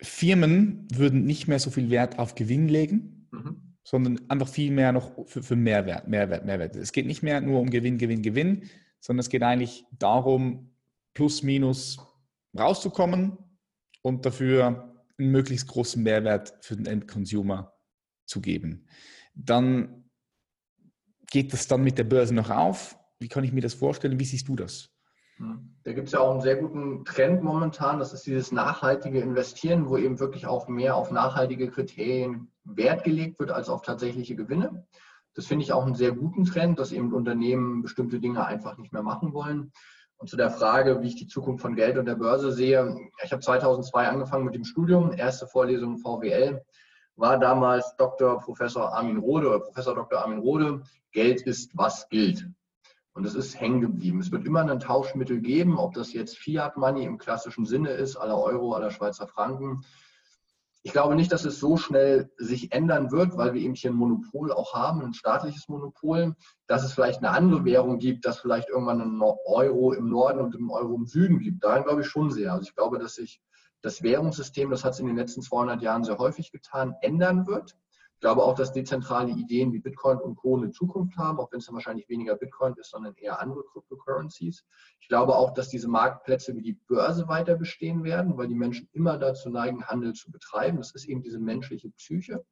Firmen 0.00 0.86
würden 0.92 1.24
nicht 1.24 1.48
mehr 1.48 1.58
so 1.58 1.70
viel 1.70 1.90
Wert 1.90 2.18
auf 2.18 2.34
Gewinn 2.34 2.68
legen, 2.68 3.17
mhm 3.30 3.68
sondern 3.88 4.20
einfach 4.28 4.48
viel 4.48 4.70
mehr 4.70 4.92
noch 4.92 5.26
für, 5.26 5.42
für 5.42 5.56
Mehrwert, 5.56 6.08
Mehrwert, 6.08 6.44
Mehrwert. 6.44 6.76
Es 6.76 6.92
geht 6.92 7.06
nicht 7.06 7.22
mehr 7.22 7.40
nur 7.40 7.58
um 7.58 7.70
Gewinn, 7.70 7.96
Gewinn, 7.96 8.20
Gewinn, 8.20 8.68
sondern 9.00 9.20
es 9.20 9.30
geht 9.30 9.42
eigentlich 9.42 9.86
darum, 9.98 10.74
plus, 11.14 11.42
minus 11.42 11.98
rauszukommen 12.58 13.38
und 14.02 14.26
dafür 14.26 14.94
einen 15.16 15.30
möglichst 15.30 15.68
großen 15.68 16.02
Mehrwert 16.02 16.52
für 16.60 16.76
den 16.76 16.84
Endconsumer 16.84 17.72
zu 18.26 18.42
geben. 18.42 18.86
Dann 19.34 20.04
geht 21.30 21.54
das 21.54 21.66
dann 21.66 21.82
mit 21.82 21.96
der 21.96 22.04
Börse 22.04 22.34
noch 22.34 22.50
auf. 22.50 22.98
Wie 23.18 23.28
kann 23.28 23.44
ich 23.44 23.54
mir 23.54 23.62
das 23.62 23.72
vorstellen? 23.72 24.20
Wie 24.20 24.26
siehst 24.26 24.48
du 24.48 24.56
das? 24.56 24.90
Da 25.84 25.92
gibt 25.92 26.08
es 26.08 26.12
ja 26.12 26.20
auch 26.20 26.32
einen 26.32 26.40
sehr 26.40 26.56
guten 26.56 27.04
Trend 27.04 27.42
momentan, 27.42 27.98
das 27.98 28.12
ist 28.12 28.26
dieses 28.26 28.52
nachhaltige 28.52 29.20
Investieren, 29.20 29.88
wo 29.88 29.96
eben 29.96 30.18
wirklich 30.18 30.46
auch 30.46 30.68
mehr 30.68 30.96
auf 30.96 31.10
nachhaltige 31.10 31.70
Kriterien 31.70 32.50
Wert 32.64 33.04
gelegt 33.04 33.38
wird 33.38 33.50
als 33.50 33.68
auf 33.68 33.82
tatsächliche 33.82 34.36
Gewinne. 34.36 34.86
Das 35.34 35.46
finde 35.46 35.64
ich 35.64 35.72
auch 35.72 35.86
einen 35.86 35.94
sehr 35.94 36.12
guten 36.12 36.44
Trend, 36.44 36.78
dass 36.78 36.92
eben 36.92 37.14
Unternehmen 37.14 37.82
bestimmte 37.82 38.18
Dinge 38.18 38.44
einfach 38.44 38.76
nicht 38.76 38.92
mehr 38.92 39.02
machen 39.02 39.32
wollen. 39.32 39.72
Und 40.16 40.28
zu 40.28 40.36
der 40.36 40.50
Frage, 40.50 41.00
wie 41.00 41.06
ich 41.06 41.14
die 41.14 41.28
Zukunft 41.28 41.62
von 41.62 41.76
Geld 41.76 41.96
und 41.96 42.06
der 42.06 42.16
Börse 42.16 42.50
sehe, 42.50 42.98
ich 43.22 43.30
habe 43.30 43.40
2002 43.40 44.08
angefangen 44.08 44.44
mit 44.44 44.56
dem 44.56 44.64
Studium, 44.64 45.12
erste 45.12 45.46
Vorlesung 45.46 45.98
VWL, 45.98 46.60
war 47.14 47.38
damals 47.38 47.94
Dr. 47.96 48.38
Professor 48.40 48.92
Armin 48.92 49.18
Rode 49.18 49.48
oder 49.48 49.60
Professor 49.60 49.94
Dr. 49.94 50.20
Armin 50.20 50.40
Rode, 50.40 50.82
Geld 51.12 51.42
ist, 51.42 51.70
was 51.76 52.08
gilt. 52.08 52.48
Und 53.18 53.24
es 53.24 53.34
ist 53.34 53.60
hängen 53.60 53.80
geblieben. 53.80 54.20
Es 54.20 54.30
wird 54.30 54.46
immer 54.46 54.60
ein 54.60 54.78
Tauschmittel 54.78 55.40
geben, 55.40 55.76
ob 55.76 55.92
das 55.92 56.12
jetzt 56.12 56.38
Fiat 56.38 56.76
Money 56.76 57.02
im 57.02 57.18
klassischen 57.18 57.66
Sinne 57.66 57.90
ist, 57.90 58.14
aller 58.14 58.40
Euro, 58.40 58.74
aller 58.74 58.92
Schweizer 58.92 59.26
Franken. 59.26 59.84
Ich 60.84 60.92
glaube 60.92 61.16
nicht, 61.16 61.32
dass 61.32 61.44
es 61.44 61.58
so 61.58 61.76
schnell 61.76 62.30
sich 62.36 62.70
ändern 62.70 63.10
wird, 63.10 63.36
weil 63.36 63.54
wir 63.54 63.60
eben 63.60 63.74
hier 63.74 63.90
ein 63.90 63.96
Monopol 63.96 64.52
auch 64.52 64.72
haben, 64.72 65.02
ein 65.02 65.14
staatliches 65.14 65.68
Monopol, 65.68 66.36
dass 66.68 66.84
es 66.84 66.92
vielleicht 66.92 67.18
eine 67.18 67.30
andere 67.30 67.64
Währung 67.64 67.98
gibt, 67.98 68.24
dass 68.24 68.38
vielleicht 68.38 68.68
irgendwann 68.68 69.00
ein 69.00 69.20
Euro 69.20 69.92
im 69.94 70.08
Norden 70.08 70.38
und 70.38 70.54
ein 70.54 70.70
Euro 70.70 70.94
im 70.94 71.06
Süden 71.06 71.40
gibt. 71.40 71.64
Daran 71.64 71.82
glaube 71.82 72.02
ich 72.02 72.06
schon 72.06 72.30
sehr. 72.30 72.52
Also 72.52 72.68
ich 72.68 72.76
glaube, 72.76 73.00
dass 73.00 73.16
sich 73.16 73.40
das 73.82 74.00
Währungssystem, 74.00 74.70
das 74.70 74.84
hat 74.84 74.92
es 74.92 75.00
in 75.00 75.08
den 75.08 75.16
letzten 75.16 75.42
200 75.42 75.82
Jahren 75.82 76.04
sehr 76.04 76.18
häufig 76.18 76.52
getan, 76.52 76.94
ändern 77.00 77.48
wird. 77.48 77.76
Ich 78.18 78.22
glaube 78.22 78.42
auch, 78.42 78.56
dass 78.56 78.72
dezentrale 78.72 79.30
Ideen 79.30 79.72
wie 79.72 79.78
Bitcoin 79.78 80.18
und 80.18 80.34
Co. 80.34 80.56
eine 80.56 80.72
Zukunft 80.72 81.16
haben, 81.16 81.38
auch 81.38 81.52
wenn 81.52 81.60
es 81.60 81.66
dann 81.66 81.76
wahrscheinlich 81.76 82.08
weniger 82.08 82.34
Bitcoin 82.34 82.74
ist, 82.74 82.90
sondern 82.90 83.14
eher 83.14 83.40
andere 83.40 83.62
Cryptocurrencies. 83.70 84.64
Ich 84.98 85.06
glaube 85.06 85.36
auch, 85.36 85.54
dass 85.54 85.68
diese 85.68 85.86
Marktplätze 85.86 86.56
wie 86.56 86.62
die 86.62 86.72
Börse 86.88 87.28
weiter 87.28 87.54
bestehen 87.54 88.02
werden, 88.02 88.36
weil 88.36 88.48
die 88.48 88.56
Menschen 88.56 88.88
immer 88.92 89.18
dazu 89.18 89.50
neigen, 89.50 89.84
Handel 89.84 90.14
zu 90.14 90.32
betreiben. 90.32 90.78
Das 90.78 90.96
ist 90.96 91.04
eben 91.04 91.22
diese 91.22 91.38
menschliche 91.38 91.90
Psyche. 91.90 92.44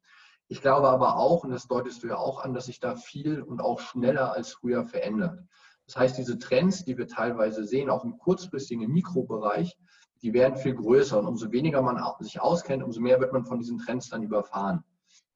Ich 0.47 0.61
glaube 0.61 0.87
aber 0.87 1.17
auch, 1.17 1.43
und 1.43 1.49
das 1.49 1.67
deutest 1.67 2.01
du 2.01 2.07
ja 2.07 2.15
auch 2.15 2.45
an, 2.45 2.53
dass 2.53 2.67
sich 2.67 2.79
da 2.79 2.95
viel 2.95 3.41
und 3.41 3.59
auch 3.59 3.81
schneller 3.81 4.31
als 4.31 4.53
früher 4.53 4.85
verändert. 4.85 5.37
Das 5.85 5.97
heißt, 5.97 6.17
diese 6.17 6.39
Trends, 6.39 6.85
die 6.85 6.97
wir 6.97 7.09
teilweise 7.09 7.65
sehen, 7.65 7.89
auch 7.89 8.05
im 8.05 8.17
kurzfristigen 8.17 8.89
Mikrobereich, 8.89 9.77
die 10.21 10.31
werden 10.31 10.55
viel 10.55 10.75
größer. 10.75 11.19
Und 11.19 11.27
umso 11.27 11.51
weniger 11.51 11.81
man 11.81 12.01
sich 12.21 12.39
auskennt, 12.39 12.83
umso 12.83 13.01
mehr 13.01 13.19
wird 13.19 13.33
man 13.33 13.43
von 13.43 13.59
diesen 13.59 13.79
Trends 13.79 14.07
dann 14.07 14.23
überfahren. 14.23 14.85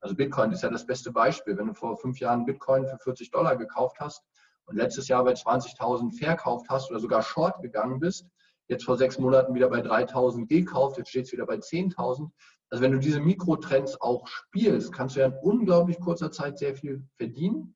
Also 0.01 0.15
Bitcoin 0.15 0.51
ist 0.51 0.63
ja 0.63 0.69
das 0.69 0.85
beste 0.85 1.11
Beispiel. 1.11 1.57
Wenn 1.57 1.67
du 1.67 1.73
vor 1.73 1.95
fünf 1.97 2.19
Jahren 2.19 2.45
Bitcoin 2.45 2.87
für 2.87 2.97
40 2.97 3.31
Dollar 3.31 3.55
gekauft 3.55 3.97
hast 3.99 4.23
und 4.65 4.75
letztes 4.75 5.07
Jahr 5.07 5.23
bei 5.23 5.33
20.000 5.33 6.17
verkauft 6.17 6.67
hast 6.69 6.89
oder 6.89 6.99
sogar 6.99 7.21
short 7.21 7.61
gegangen 7.61 7.99
bist, 7.99 8.27
jetzt 8.67 8.85
vor 8.85 8.97
sechs 8.97 9.19
Monaten 9.19 9.53
wieder 9.53 9.69
bei 9.69 9.81
3.000 9.81 10.47
gekauft, 10.47 10.97
jetzt 10.97 11.09
steht 11.09 11.25
es 11.25 11.31
wieder 11.31 11.45
bei 11.45 11.55
10.000. 11.55 12.31
Also 12.71 12.81
wenn 12.83 12.93
du 12.93 12.99
diese 12.99 13.19
Mikrotrends 13.19 13.99
auch 14.01 14.27
spielst, 14.27 14.93
kannst 14.93 15.15
du 15.15 15.19
ja 15.19 15.27
in 15.27 15.37
unglaublich 15.41 15.99
kurzer 15.99 16.31
Zeit 16.31 16.57
sehr 16.57 16.73
viel 16.73 17.05
verdienen. 17.17 17.75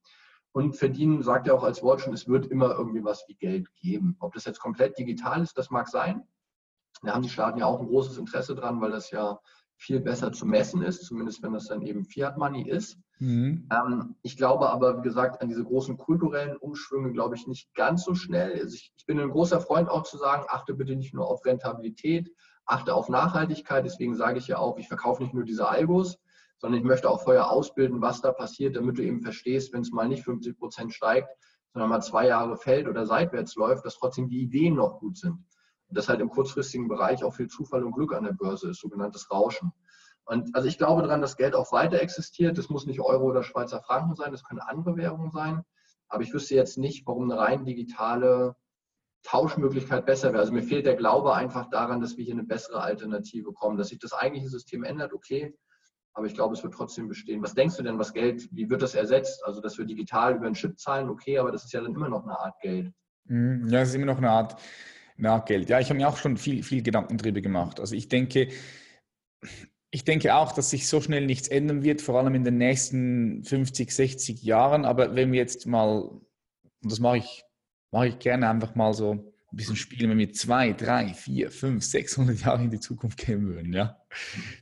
Und 0.52 0.74
verdienen 0.74 1.22
sagt 1.22 1.46
ja 1.46 1.52
auch 1.52 1.64
als 1.64 1.82
Wort 1.82 2.00
schon, 2.00 2.14
es 2.14 2.26
wird 2.26 2.46
immer 2.46 2.70
irgendwie 2.70 3.04
was 3.04 3.24
wie 3.28 3.34
Geld 3.34 3.68
geben. 3.76 4.16
Ob 4.20 4.32
das 4.32 4.46
jetzt 4.46 4.58
komplett 4.58 4.98
digital 4.98 5.42
ist, 5.42 5.58
das 5.58 5.70
mag 5.70 5.86
sein. 5.86 6.26
Da 7.02 7.12
haben 7.12 7.22
die 7.22 7.28
Staaten 7.28 7.58
ja 7.58 7.66
auch 7.66 7.78
ein 7.78 7.88
großes 7.88 8.16
Interesse 8.16 8.54
dran, 8.54 8.80
weil 8.80 8.90
das 8.90 9.10
ja 9.10 9.38
viel 9.78 10.00
besser 10.00 10.32
zu 10.32 10.46
messen 10.46 10.82
ist, 10.82 11.04
zumindest 11.04 11.42
wenn 11.42 11.52
das 11.52 11.66
dann 11.66 11.82
eben 11.82 12.04
Fiat 12.04 12.38
Money 12.38 12.68
ist. 12.68 12.98
Mhm. 13.18 13.68
Ähm, 13.70 14.16
ich 14.22 14.36
glaube 14.36 14.70
aber, 14.70 14.98
wie 14.98 15.02
gesagt, 15.02 15.40
an 15.40 15.48
diese 15.48 15.64
großen 15.64 15.96
kulturellen 15.96 16.56
Umschwünge 16.56 17.12
glaube 17.12 17.36
ich 17.36 17.46
nicht 17.46 17.74
ganz 17.74 18.04
so 18.04 18.14
schnell. 18.14 18.52
Also 18.54 18.74
ich, 18.74 18.92
ich 18.96 19.06
bin 19.06 19.20
ein 19.20 19.30
großer 19.30 19.60
Freund 19.60 19.88
auch 19.88 20.04
zu 20.04 20.18
sagen, 20.18 20.44
achte 20.48 20.74
bitte 20.74 20.96
nicht 20.96 21.14
nur 21.14 21.28
auf 21.28 21.44
Rentabilität, 21.44 22.30
achte 22.64 22.94
auf 22.94 23.08
Nachhaltigkeit. 23.08 23.84
Deswegen 23.84 24.16
sage 24.16 24.38
ich 24.38 24.48
ja 24.48 24.58
auch, 24.58 24.78
ich 24.78 24.88
verkaufe 24.88 25.22
nicht 25.22 25.34
nur 25.34 25.44
diese 25.44 25.68
Algos, 25.68 26.18
sondern 26.58 26.80
ich 26.80 26.86
möchte 26.86 27.08
auch 27.08 27.22
vorher 27.22 27.50
ausbilden, 27.50 28.00
was 28.00 28.20
da 28.22 28.32
passiert, 28.32 28.76
damit 28.76 28.98
du 28.98 29.02
eben 29.02 29.20
verstehst, 29.20 29.72
wenn 29.72 29.82
es 29.82 29.92
mal 29.92 30.08
nicht 30.08 30.24
50 30.24 30.58
Prozent 30.58 30.94
steigt, 30.94 31.28
sondern 31.72 31.90
mal 31.90 32.00
zwei 32.00 32.26
Jahre 32.26 32.56
fällt 32.56 32.88
oder 32.88 33.06
seitwärts 33.06 33.54
läuft, 33.56 33.84
dass 33.84 33.98
trotzdem 33.98 34.28
die 34.28 34.40
Ideen 34.40 34.74
noch 34.74 34.98
gut 34.98 35.18
sind. 35.18 35.44
Dass 35.88 36.08
halt 36.08 36.20
im 36.20 36.30
kurzfristigen 36.30 36.88
Bereich 36.88 37.22
auch 37.22 37.34
viel 37.34 37.48
Zufall 37.48 37.84
und 37.84 37.92
Glück 37.92 38.14
an 38.14 38.24
der 38.24 38.32
Börse 38.32 38.70
ist, 38.70 38.80
sogenanntes 38.80 39.30
Rauschen. 39.30 39.72
Und 40.24 40.54
also 40.56 40.66
ich 40.66 40.78
glaube 40.78 41.02
daran, 41.02 41.20
dass 41.20 41.36
Geld 41.36 41.54
auch 41.54 41.70
weiter 41.72 42.00
existiert. 42.00 42.58
Das 42.58 42.68
muss 42.68 42.86
nicht 42.86 43.00
Euro 43.00 43.26
oder 43.26 43.44
Schweizer 43.44 43.80
Franken 43.80 44.16
sein, 44.16 44.32
das 44.32 44.42
können 44.42 44.60
andere 44.60 44.96
Währungen 44.96 45.30
sein. 45.30 45.62
Aber 46.08 46.22
ich 46.22 46.32
wüsste 46.34 46.54
jetzt 46.54 46.78
nicht, 46.78 47.06
warum 47.06 47.30
eine 47.30 47.40
rein 47.40 47.64
digitale 47.64 48.56
Tauschmöglichkeit 49.22 50.06
besser 50.06 50.32
wäre. 50.32 50.40
Also 50.40 50.52
mir 50.52 50.62
fehlt 50.62 50.86
der 50.86 50.96
Glaube 50.96 51.34
einfach 51.34 51.68
daran, 51.70 52.00
dass 52.00 52.16
wir 52.16 52.24
hier 52.24 52.34
eine 52.34 52.44
bessere 52.44 52.80
Alternative 52.80 53.44
bekommen. 53.44 53.76
Dass 53.76 53.88
sich 53.88 53.98
das 53.98 54.12
eigentliche 54.12 54.48
System 54.48 54.84
ändert, 54.84 55.12
okay. 55.12 55.56
Aber 56.12 56.26
ich 56.26 56.34
glaube, 56.34 56.54
es 56.54 56.62
wird 56.62 56.74
trotzdem 56.74 57.08
bestehen. 57.08 57.42
Was 57.42 57.54
denkst 57.54 57.76
du 57.76 57.82
denn, 57.82 57.98
was 57.98 58.14
Geld, 58.14 58.48
wie 58.50 58.70
wird 58.70 58.82
das 58.82 58.94
ersetzt? 58.94 59.44
Also, 59.44 59.60
dass 59.60 59.78
wir 59.78 59.84
digital 59.84 60.36
über 60.36 60.46
einen 60.46 60.54
Chip 60.54 60.78
zahlen, 60.78 61.10
okay, 61.10 61.38
aber 61.38 61.52
das 61.52 61.64
ist 61.64 61.72
ja 61.72 61.80
dann 61.80 61.94
immer 61.94 62.08
noch 62.08 62.22
eine 62.24 62.38
Art 62.38 62.58
Geld. 62.60 62.92
Mhm. 63.24 63.68
Ja, 63.68 63.80
es 63.80 63.90
ist 63.90 63.96
immer 63.96 64.06
noch 64.06 64.18
eine 64.18 64.30
Art 64.30 64.56
na, 65.16 65.38
Geld. 65.38 65.68
Ja, 65.70 65.80
ich 65.80 65.88
habe 65.88 65.98
mir 65.98 66.08
auch 66.08 66.18
schon 66.18 66.36
viel, 66.36 66.62
viel 66.62 66.82
Gedanken 66.82 67.18
drüber 67.18 67.40
gemacht. 67.40 67.80
Also 67.80 67.94
ich 67.94 68.08
denke, 68.08 68.48
ich 69.90 70.04
denke 70.04 70.34
auch, 70.34 70.52
dass 70.52 70.70
sich 70.70 70.88
so 70.88 71.00
schnell 71.00 71.24
nichts 71.24 71.48
ändern 71.48 71.82
wird, 71.82 72.02
vor 72.02 72.18
allem 72.18 72.34
in 72.34 72.44
den 72.44 72.58
nächsten 72.58 73.44
50, 73.44 73.90
60 73.90 74.42
Jahren. 74.42 74.84
Aber 74.84 75.14
wenn 75.14 75.32
wir 75.32 75.38
jetzt 75.38 75.66
mal, 75.66 76.00
und 76.00 76.22
das 76.82 77.00
mache 77.00 77.18
ich, 77.18 77.44
mache 77.92 78.08
ich 78.08 78.18
gerne 78.18 78.48
einfach 78.50 78.74
mal 78.74 78.92
so 78.92 79.12
ein 79.12 79.56
bisschen 79.56 79.76
spielen, 79.76 80.10
wenn 80.10 80.18
wir 80.18 80.32
zwei, 80.32 80.72
drei, 80.72 81.14
vier, 81.14 81.50
fünf, 81.50 81.84
600 81.84 82.40
Jahre 82.40 82.64
in 82.64 82.70
die 82.70 82.80
Zukunft 82.80 83.18
gehen 83.18 83.46
würden, 83.46 83.72
ja, 83.72 83.98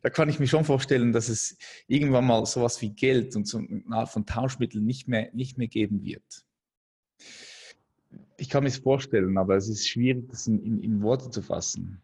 da 0.02 0.10
kann 0.10 0.28
ich 0.28 0.38
mir 0.38 0.46
schon 0.46 0.64
vorstellen, 0.64 1.12
dass 1.12 1.28
es 1.28 1.56
irgendwann 1.88 2.26
mal 2.26 2.46
sowas 2.46 2.80
wie 2.80 2.90
Geld 2.90 3.34
und 3.34 3.48
so 3.48 3.58
eine 3.58 3.82
Art 3.90 4.10
von 4.10 4.26
Tauschmitteln 4.26 4.84
nicht 4.84 5.08
mehr, 5.08 5.30
nicht 5.32 5.58
mehr 5.58 5.68
geben 5.68 6.04
wird 6.04 6.43
ich 8.36 8.48
kann 8.48 8.64
mir 8.64 8.68
es 8.68 8.78
vorstellen, 8.78 9.38
aber 9.38 9.56
es 9.56 9.68
ist 9.68 9.88
schwierig, 9.88 10.28
das 10.28 10.46
in, 10.46 10.62
in, 10.62 10.80
in 10.80 11.02
Worte 11.02 11.30
zu 11.30 11.42
fassen. 11.42 12.02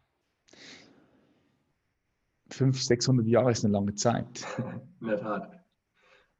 500, 2.49 2.83
600 2.83 3.27
Jahre 3.27 3.51
ist 3.51 3.63
eine 3.63 3.73
lange 3.73 3.95
Zeit. 3.95 4.45
In 5.01 5.07
der 5.07 5.19
Tat. 5.19 5.61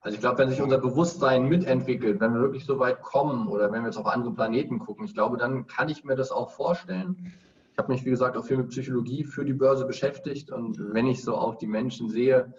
Also 0.01 0.15
ich 0.15 0.21
glaube, 0.21 0.39
wenn 0.39 0.49
sich 0.49 0.61
unser 0.61 0.79
Bewusstsein 0.79 1.47
mitentwickelt, 1.47 2.19
wenn 2.19 2.33
wir 2.33 2.41
wirklich 2.41 2.65
so 2.65 2.79
weit 2.79 3.01
kommen 3.01 3.47
oder 3.47 3.71
wenn 3.71 3.83
wir 3.83 3.89
jetzt 3.89 3.97
auf 3.97 4.07
andere 4.07 4.33
Planeten 4.33 4.79
gucken, 4.79 5.05
ich 5.05 5.13
glaube, 5.13 5.37
dann 5.37 5.67
kann 5.67 5.89
ich 5.89 6.03
mir 6.03 6.15
das 6.15 6.31
auch 6.31 6.49
vorstellen. 6.51 7.33
Ich 7.71 7.77
habe 7.77 7.91
mich, 7.91 8.03
wie 8.03 8.09
gesagt, 8.09 8.35
auch 8.35 8.43
viel 8.43 8.57
mit 8.57 8.69
Psychologie 8.69 9.23
für 9.23 9.45
die 9.45 9.53
Börse 9.53 9.85
beschäftigt 9.85 10.51
und 10.51 10.77
wenn 10.91 11.07
ich 11.07 11.23
so 11.23 11.35
auch 11.35 11.55
die 11.55 11.67
Menschen 11.67 12.09
sehe, 12.09 12.53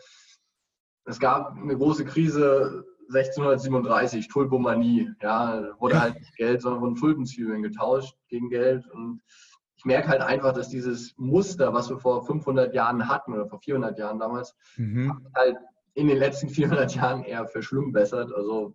es 1.05 1.19
gab 1.19 1.57
eine 1.57 1.77
große 1.77 2.05
Krise 2.05 2.87
1637, 3.15 4.29
Tulpomanie, 4.29 5.11
ja, 5.23 5.69
wurde 5.79 6.01
halt 6.01 6.19
nicht 6.19 6.37
Geld, 6.37 6.63
sondern 6.63 6.81
wurden 6.81 6.97
Schultenzwiebeln 6.97 7.63
getauscht 7.63 8.17
gegen 8.29 8.49
Geld. 8.51 8.87
Und 8.89 9.21
ich 9.77 9.85
merke 9.85 10.09
halt 10.09 10.23
einfach, 10.23 10.53
dass 10.53 10.69
dieses 10.69 11.17
Muster, 11.19 11.75
was 11.75 11.91
wir 11.91 11.99
vor 11.99 12.25
500 12.25 12.75
Jahren 12.75 13.09
hatten 13.09 13.33
oder 13.33 13.47
vor 13.47 13.61
400 13.61 13.99
Jahren 13.99 14.19
damals, 14.19 14.55
mhm. 14.77 15.27
halt 15.35 15.57
in 15.95 16.09
den 16.09 16.19
letzten 16.19 16.49
400 16.49 16.95
Jahren 16.95 17.25
eher 17.25 17.47
verschlimmbessert. 17.47 18.33
Also 18.33 18.75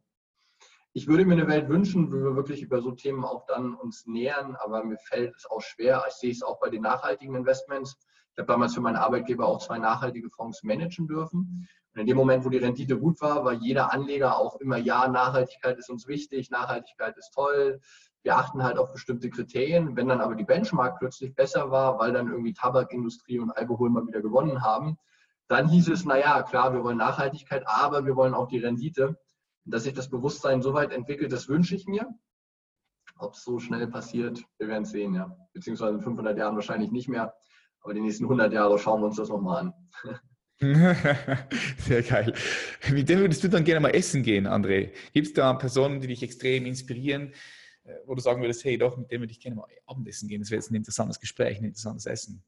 ich 0.94 1.08
würde 1.08 1.26
mir 1.26 1.34
eine 1.34 1.48
Welt 1.48 1.70
wünschen, 1.70 2.12
wo 2.12 2.16
wir 2.16 2.36
wirklich 2.36 2.62
über 2.62 2.82
so 2.82 2.92
Themen 2.92 3.24
auch 3.24 3.46
dann 3.46 3.76
uns 3.76 4.06
nähern, 4.08 4.56
aber 4.60 4.84
mir 4.84 4.98
fällt 4.98 5.36
es 5.36 5.46
auch 5.46 5.62
schwer. 5.62 6.04
Ich 6.08 6.16
sehe 6.16 6.32
es 6.32 6.44
auch 6.44 6.60
bei 6.60 6.70
den 6.70 6.82
nachhaltigen 6.82 7.36
Investments. 7.36 7.98
Ich 8.34 8.40
habe 8.40 8.52
damals 8.52 8.74
für 8.74 8.82
meinen 8.82 8.98
Arbeitgeber 8.98 9.48
auch 9.48 9.60
zwei 9.60 9.78
nachhaltige 9.78 10.30
Fonds 10.30 10.64
managen 10.64 11.08
dürfen. 11.08 11.68
In 11.98 12.06
dem 12.06 12.18
Moment, 12.18 12.46
wo 12.46 12.50
die 12.50 12.58
Rendite 12.58 13.00
gut 13.00 13.20
war, 13.22 13.44
war 13.44 13.54
jeder 13.54 13.92
Anleger 13.92 14.38
auch 14.38 14.58
immer, 14.58 14.78
ja, 14.78 15.08
Nachhaltigkeit 15.08 15.78
ist 15.80 15.90
uns 15.90 16.08
wichtig, 16.08 16.52
Nachhaltigkeit 16.52 17.18
ist 17.18 17.32
toll. 17.34 17.80
Wir 18.22 18.38
achten 18.38 18.64
halt 18.64 18.78
auf 18.78 18.92
bestimmte 18.92 19.30
Kriterien. 19.30 19.96
Wenn 19.96 20.08
dann 20.08 20.22
aber 20.22 20.36
die 20.36 20.44
Benchmark 20.44 21.00
plötzlich 21.00 21.34
besser 21.34 21.72
war, 21.72 21.98
weil 21.98 22.14
dann 22.14 22.28
irgendwie 22.28 22.54
Tabakindustrie 22.54 23.40
und 23.40 23.52
Alkohol 23.52 23.90
mal 23.90 24.06
wieder 24.06 24.22
gewonnen 24.22 24.62
haben, 24.62 24.98
dann 25.48 25.70
hieß 25.70 25.90
es, 25.90 26.06
naja, 26.06 26.44
klar, 26.44 26.74
wir 26.74 26.84
wollen 26.84 26.98
Nachhaltigkeit, 26.98 27.64
aber 27.66 28.06
wir 28.06 28.16
wollen 28.16 28.34
auch 28.34 28.48
die 28.48 28.60
Rendite. 28.60 29.18
Dass 29.66 29.84
sich 29.84 29.94
das 29.94 30.10
Bewusstsein 30.10 30.62
so 30.62 30.74
weit 30.74 30.94
entwickelt, 30.94 31.32
das 31.32 31.50
wünsche 31.50 31.76
ich 31.76 31.88
mir. 31.88 32.08
Ob 33.18 33.34
es 33.34 33.44
so 33.44 33.60
schnell 33.60 33.88
passiert, 33.88 34.44
wir 34.60 34.68
werden 34.68 34.84
es 34.84 34.92
sehen, 34.92 35.14
ja. 35.14 35.36
Beziehungsweise 35.54 35.96
in 35.96 36.02
500 36.02 36.38
Jahren 36.38 36.56
wahrscheinlich 36.56 36.92
nicht 36.92 37.10
mehr. 37.10 37.34
Aber 37.82 37.94
die 37.94 38.02
nächsten 38.02 38.26
100 38.26 38.54
Jahre 38.54 38.78
schauen 38.78 39.02
wir 39.02 39.08
uns 39.08 39.18
das 39.18 39.30
nochmal 39.30 39.58
an. 39.58 39.74
Sehr 41.78 42.02
geil. 42.02 42.34
Mit 42.92 43.08
dem 43.10 43.20
würdest 43.20 43.44
du 43.44 43.48
dann 43.48 43.64
gerne 43.64 43.80
mal 43.80 43.90
essen 43.90 44.24
gehen, 44.24 44.48
André? 44.48 44.92
Gibt 45.14 45.28
es 45.28 45.34
da 45.34 45.54
Personen, 45.54 46.02
die 46.02 46.08
dich 46.08 46.24
extrem 46.24 46.66
inspirieren, 46.66 47.34
äh, 47.84 47.94
wo 48.08 48.16
du 48.16 48.22
sagen 48.22 48.42
würdest, 48.42 48.64
hey, 48.64 48.78
doch, 48.78 48.98
mit 48.98 49.12
dem 49.12 49.22
würde 49.22 49.32
ich 49.32 49.40
gerne 49.40 49.58
mal 49.58 49.68
Abendessen 49.86 50.28
gehen? 50.28 50.42
Das 50.42 50.50
wäre 50.50 50.60
jetzt 50.60 50.72
ein 50.72 50.76
interessantes 50.76 51.20
Gespräch, 51.20 51.60
ein 51.60 51.66
interessantes 51.66 52.08
Essen. 52.08 52.44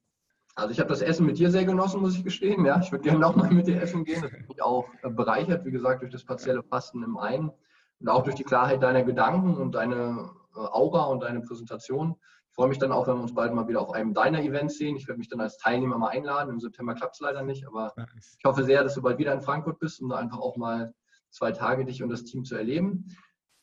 Also 0.56 0.72
ich 0.72 0.80
habe 0.80 0.90
das 0.90 1.02
Essen 1.02 1.26
mit 1.26 1.38
dir 1.38 1.52
sehr 1.52 1.66
genossen, 1.66 2.02
muss 2.02 2.16
ich 2.16 2.24
gestehen. 2.24 2.66
Ja, 2.66 2.82
ich 2.82 2.92
würde 2.92 3.04
gerne 3.04 3.20
nochmal 3.20 3.52
mit 3.52 3.68
dir 3.68 3.80
essen 3.82 4.04
gehen. 4.04 4.24
Das 4.24 4.32
hat 4.32 4.50
mich 4.50 4.62
auch 4.62 4.88
äh, 5.04 5.10
bereichert, 5.10 5.64
wie 5.66 5.72
gesagt, 5.72 6.02
durch 6.02 6.12
das 6.12 6.26
partielle 6.26 6.64
Fasten 6.64 7.04
im 7.04 7.18
einen 7.18 7.52
und 8.00 8.10
auch 8.10 8.24
durch 8.24 8.36
die 8.36 8.44
Klarheit 8.44 8.82
deiner 8.82 9.04
Gedanken 9.04 9.56
und 9.56 9.74
deine 9.74 10.32
äh, 10.56 10.60
Aura 10.60 11.06
und 11.06 11.22
deine 11.22 11.42
Präsentation 11.42 12.16
freue 12.60 12.68
mich 12.68 12.78
dann 12.78 12.92
auch, 12.92 13.08
wenn 13.08 13.16
wir 13.16 13.22
uns 13.22 13.34
bald 13.34 13.54
mal 13.54 13.70
wieder 13.70 13.80
auf 13.80 13.94
einem 13.94 14.14
deiner 14.14 14.42
Events 14.42 14.78
sehen. 14.78 14.98
Ich 14.98 15.08
werde 15.08 15.18
mich 15.18 15.30
dann 15.30 15.40
als 15.40 15.58
Teilnehmer 15.60 15.98
mal 15.98 16.10
einladen. 16.10 16.50
Im 16.50 16.60
September 16.60 16.94
klappt 16.94 17.16
es 17.16 17.22
leider 17.22 17.42
nicht, 17.42 17.66
aber 17.66 17.94
ich 18.38 18.44
hoffe 18.44 18.66
sehr, 18.66 18.84
dass 18.84 18.96
du 18.96 19.02
bald 19.02 19.18
wieder 19.18 19.32
in 19.32 19.40
Frankfurt 19.40 19.80
bist, 19.80 20.02
um 20.02 20.10
da 20.10 20.18
einfach 20.18 20.40
auch 20.40 20.58
mal 20.58 20.94
zwei 21.30 21.54
Tage 21.54 21.86
dich 21.86 22.04
und 22.04 22.10
das 22.10 22.26
Team 22.26 22.44
zu 22.44 22.56
erleben. 22.56 23.16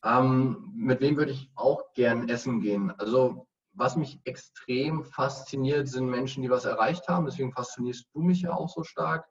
Ähm, 0.03 0.73
mit 0.75 1.03
wem 1.03 1.19
würde 1.19 1.33
ich 1.33 1.51
auch 1.57 1.93
gern 1.93 2.31
essen 2.31 2.63
gehen? 2.63 2.91
Also 2.97 3.47
was 3.75 3.97
mich 3.97 4.19
extrem 4.25 5.05
fasziniert, 5.05 5.89
sind 5.89 6.07
Menschen, 6.07 6.43
die 6.43 6.49
was 6.49 6.65
erreicht 6.65 7.07
haben. 7.07 7.27
Deswegen 7.27 7.53
faszinierst 7.53 8.07
du 8.15 8.23
mich 8.23 8.41
ja 8.41 8.55
auch 8.55 8.71
so 8.71 8.83
stark. 8.83 9.27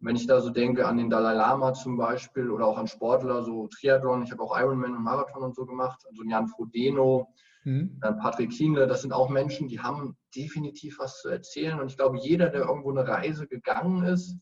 wenn 0.00 0.16
ich 0.16 0.26
da 0.26 0.40
so 0.40 0.50
denke 0.50 0.88
an 0.88 0.96
den 0.96 1.08
Dalai 1.08 1.34
Lama 1.34 1.72
zum 1.72 1.96
Beispiel 1.96 2.50
oder 2.50 2.66
auch 2.66 2.78
an 2.78 2.88
Sportler, 2.88 3.44
so 3.44 3.68
Triathlon, 3.68 4.24
ich 4.24 4.32
habe 4.32 4.42
auch 4.42 4.58
Ironman 4.58 4.96
und 4.96 5.04
Marathon 5.04 5.44
und 5.44 5.54
so 5.54 5.64
gemacht, 5.64 6.04
also 6.08 6.24
Jan 6.24 6.48
Frodeno, 6.48 7.28
mhm. 7.64 7.98
Patrick 8.00 8.50
Kienle, 8.50 8.86
das 8.86 9.02
sind 9.02 9.12
auch 9.12 9.28
Menschen, 9.28 9.68
die 9.68 9.80
haben 9.80 10.16
definitiv 10.34 10.98
was 10.98 11.20
zu 11.20 11.28
erzählen. 11.28 11.80
Und 11.80 11.88
ich 11.88 11.96
glaube, 11.96 12.18
jeder, 12.18 12.48
der 12.48 12.62
irgendwo 12.62 12.90
eine 12.90 13.06
Reise 13.06 13.46
gegangen 13.46 14.04
ist, 14.04 14.36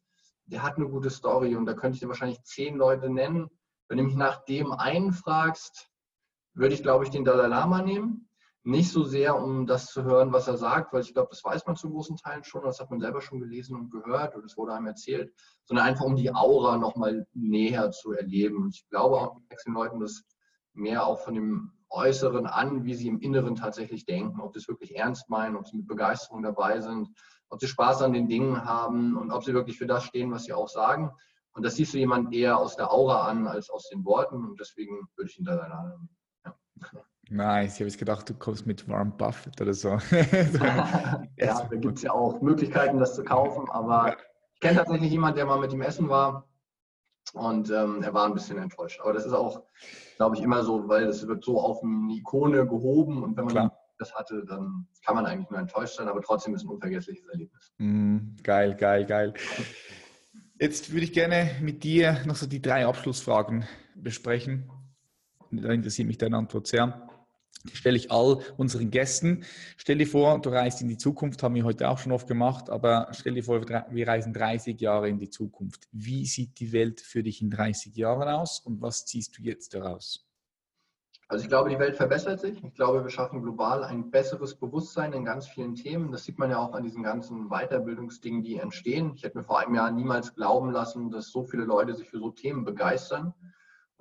der 0.47 0.63
hat 0.63 0.77
eine 0.77 0.89
gute 0.89 1.11
Story. 1.11 1.57
Und 1.57 1.67
da 1.67 1.75
könnte 1.75 1.95
ich 1.95 2.01
dir 2.01 2.09
wahrscheinlich 2.09 2.43
zehn 2.43 2.77
Leute 2.77 3.11
nennen. 3.11 3.49
Wenn 3.89 3.99
du 3.99 4.05
mich 4.05 4.17
nach 4.17 4.45
dem 4.45 4.73
einen 4.73 5.13
fragst, 5.13 5.89
würde 6.55 6.75
ich, 6.75 6.83
glaube 6.83 7.05
ich, 7.05 7.11
den 7.11 7.25
Dalai 7.25 7.47
Lama 7.47 7.83
nehmen. 7.83 8.29
Nicht 8.65 8.91
so 8.91 9.03
sehr, 9.03 9.37
um 9.37 9.67
das 9.67 9.87
zu 9.87 10.05
hören, 10.05 10.33
was 10.33 10.47
er 10.47 10.57
sagt, 10.57 10.93
weil 10.93 11.01
ich 11.01 11.13
glaube, 11.13 11.31
das 11.31 11.43
weiß 11.43 11.67
man 11.67 11.75
zu 11.75 11.91
großen 11.91 12.17
Teilen 12.17 12.45
schon, 12.45 12.63
das 12.63 12.79
hat 12.79 12.91
man 12.91 13.01
selber 13.01 13.21
schon 13.21 13.41
gelesen 13.41 13.75
und 13.75 13.91
gehört 13.91 14.37
und 14.37 14.45
es 14.45 14.57
wurde 14.57 14.73
einem 14.73 14.87
erzählt, 14.87 15.35
sondern 15.65 15.87
einfach 15.87 16.05
um 16.05 16.15
die 16.15 16.33
Aura 16.33 16.77
nochmal 16.77 17.27
näher 17.33 17.91
zu 17.91 18.13
erleben. 18.13 18.71
Ich 18.73 18.89
glaube 18.89 19.17
auch, 19.17 19.37
den 19.67 19.75
Leuten 19.75 19.99
das 19.99 20.23
mehr 20.75 21.05
auch 21.05 21.19
von 21.19 21.35
dem 21.35 21.73
Äußeren 21.93 22.47
an, 22.47 22.85
wie 22.85 22.95
sie 22.95 23.09
im 23.09 23.21
Inneren 23.21 23.55
tatsächlich 23.55 24.07
denken, 24.07 24.41
ob 24.41 24.55
sie 24.55 24.61
es 24.61 24.69
wirklich 24.69 24.97
ernst 24.97 25.29
meinen, 25.29 25.57
ob 25.57 25.67
sie 25.67 25.77
mit 25.77 25.87
Begeisterung 25.87 26.43
dabei 26.43 26.81
sind, 26.81 27.09
ob 27.49 27.61
sie 27.61 27.69
Spaß 27.69 28.03
an 28.03 28.13
den 28.13 28.29
Dingen 28.29 28.65
haben 28.65 29.17
und 29.17 29.31
ob 29.31 29.45
sie 29.45 29.55
wirklich 29.55 29.79
für 29.79 29.87
das 29.87 30.05
stehen, 30.05 30.31
was 30.31 30.45
sie 30.45 30.53
auch 30.53 30.69
sagen. 30.69 31.11
Und 31.53 31.65
das 31.65 31.77
siehst 31.77 31.93
du 31.93 31.99
jemand 31.99 32.33
eher 32.33 32.59
aus 32.59 32.77
der 32.77 32.91
Aura 32.91 33.29
an 33.29 33.47
als 33.47 33.69
aus 33.69 33.89
den 33.91 34.05
Worten 34.05 34.45
und 34.45 34.59
deswegen 34.59 35.07
würde 35.17 35.31
ich 35.31 35.39
ihn 35.39 35.45
da 35.45 35.55
nehmen. 35.55 36.09
Ja. 36.45 36.57
Nice, 37.29 37.75
ich 37.75 37.81
habe 37.81 37.89
jetzt 37.89 37.99
gedacht, 37.99 38.29
du 38.29 38.35
kommst 38.35 38.67
mit 38.67 38.89
Warren 38.89 39.17
Buffett 39.17 39.61
oder 39.61 39.75
so. 39.75 39.91
ja, 40.11 41.27
da 41.37 41.77
gibt 41.77 41.99
es 41.99 42.03
ja 42.03 42.13
auch 42.13 42.41
Möglichkeiten, 42.41 42.99
das 42.99 43.15
zu 43.15 43.23
kaufen, 43.23 43.71
aber 43.71 44.17
ich 44.55 44.61
kenne 44.61 44.79
tatsächlich 44.79 45.11
jemanden, 45.11 45.37
der 45.37 45.47
mal 45.47 45.59
mit 45.59 45.73
ihm 45.73 45.83
essen 45.83 46.09
war 46.09 46.49
und 47.33 47.71
ähm, 47.71 48.03
er 48.03 48.15
war 48.15 48.27
ein 48.27 48.35
bisschen 48.35 48.59
enttäuscht. 48.59 49.01
Aber 49.01 49.13
das 49.13 49.27
ist 49.27 49.33
auch, 49.33 49.63
glaube 50.17 50.37
ich, 50.37 50.43
immer 50.43 50.63
so, 50.65 50.89
weil 50.89 51.05
es 51.05 51.27
wird 51.27 51.45
so 51.45 51.61
auf 51.61 51.83
eine 51.83 52.13
Ikone 52.15 52.67
gehoben 52.67 53.23
und 53.23 53.37
wenn 53.37 53.45
man 53.45 53.55
Klar. 53.55 53.79
das 53.99 54.15
hatte, 54.15 54.45
dann 54.47 54.87
kann 55.05 55.15
man 55.15 55.27
eigentlich 55.27 55.51
nur 55.51 55.61
enttäuscht 55.61 55.97
sein, 55.97 56.09
aber 56.09 56.21
trotzdem 56.23 56.55
ist 56.55 56.63
es 56.63 56.69
ein 56.69 56.73
unvergessliches 56.73 57.27
Erlebnis. 57.29 57.73
Mm, 57.79 58.37
geil, 58.43 58.77
geil, 58.77 59.07
geil. 59.07 59.35
Jetzt 60.59 60.93
würde 60.93 61.05
ich 61.05 61.13
gerne 61.13 61.51
mit 61.61 61.83
dir 61.83 62.19
noch 62.25 62.37
so 62.37 62.47
die 62.47 62.63
drei 62.63 62.87
Abschlussfragen 62.87 63.67
besprechen. 63.97 64.71
Da 65.51 65.71
interessiert 65.71 66.09
mich 66.09 66.19
deine 66.19 66.37
Antwort 66.37 66.67
sehr. 66.67 67.09
Die 67.65 67.77
stelle 67.77 67.97
ich 67.97 68.11
all 68.11 68.41
unseren 68.57 68.91
Gästen. 68.91 69.45
Stell 69.77 69.99
dir 69.99 70.07
vor, 70.07 70.41
du 70.41 70.51
reist 70.51 70.81
in 70.81 70.89
die 70.89 70.97
Zukunft, 70.97 71.43
haben 71.43 71.55
wir 71.55 71.65
heute 71.65 71.89
auch 71.89 71.99
schon 71.99 72.13
oft 72.13 72.27
gemacht, 72.27 72.71
aber 72.71 73.09
stell 73.13 73.35
dir 73.35 73.45
vor, 73.45 73.61
wir 73.69 74.09
reisen 74.09 74.33
30 74.33 74.81
Jahre 74.81 75.09
in 75.09 75.19
die 75.19 75.31
Zukunft. 75.31 75.87
Wie 75.93 76.27
sieht 76.27 76.59
die 76.59 76.73
Welt 76.73 77.01
für 77.01 77.23
dich 77.23 77.41
in 77.41 77.51
30 77.51 77.95
Jahren 77.97 78.29
aus 78.29 78.59
und 78.61 78.83
was 78.83 79.07
ziehst 79.07 79.39
du 79.39 79.43
jetzt 79.43 79.75
daraus? 79.75 80.27
Also 81.33 81.45
ich 81.45 81.49
glaube, 81.49 81.71
die 81.71 81.79
Welt 81.79 81.97
verbessert 81.97 82.41
sich. 82.41 82.63
Ich 82.63 82.75
glaube, 82.75 83.03
wir 83.05 83.09
schaffen 83.09 83.41
global 83.41 83.85
ein 83.85 84.11
besseres 84.11 84.55
Bewusstsein 84.55 85.15
in 85.15 85.25
ganz 85.25 85.49
vielen 85.49 85.75
Themen. 85.75 86.13
Das 86.13 86.25
sieht 86.25 86.39
man 86.39 86.51
ja 86.51 86.59
auch 86.59 86.75
an 86.75 86.83
diesen 86.83 87.03
ganzen 87.03 87.49
Weiterbildungsdingen, 87.49 88.43
die 88.43 88.59
entstehen. 88.59 89.13
Ich 89.15 89.23
hätte 89.23 89.39
mir 89.39 89.45
vor 89.45 89.59
einem 89.59 89.75
Jahr 89.75 89.91
niemals 89.91 90.35
glauben 90.35 90.71
lassen, 90.73 91.11
dass 91.11 91.31
so 91.31 91.45
viele 91.45 91.65
Leute 91.65 91.95
sich 91.95 92.11
für 92.11 92.19
so 92.19 92.31
Themen 92.31 92.67
begeistern. 92.67 93.33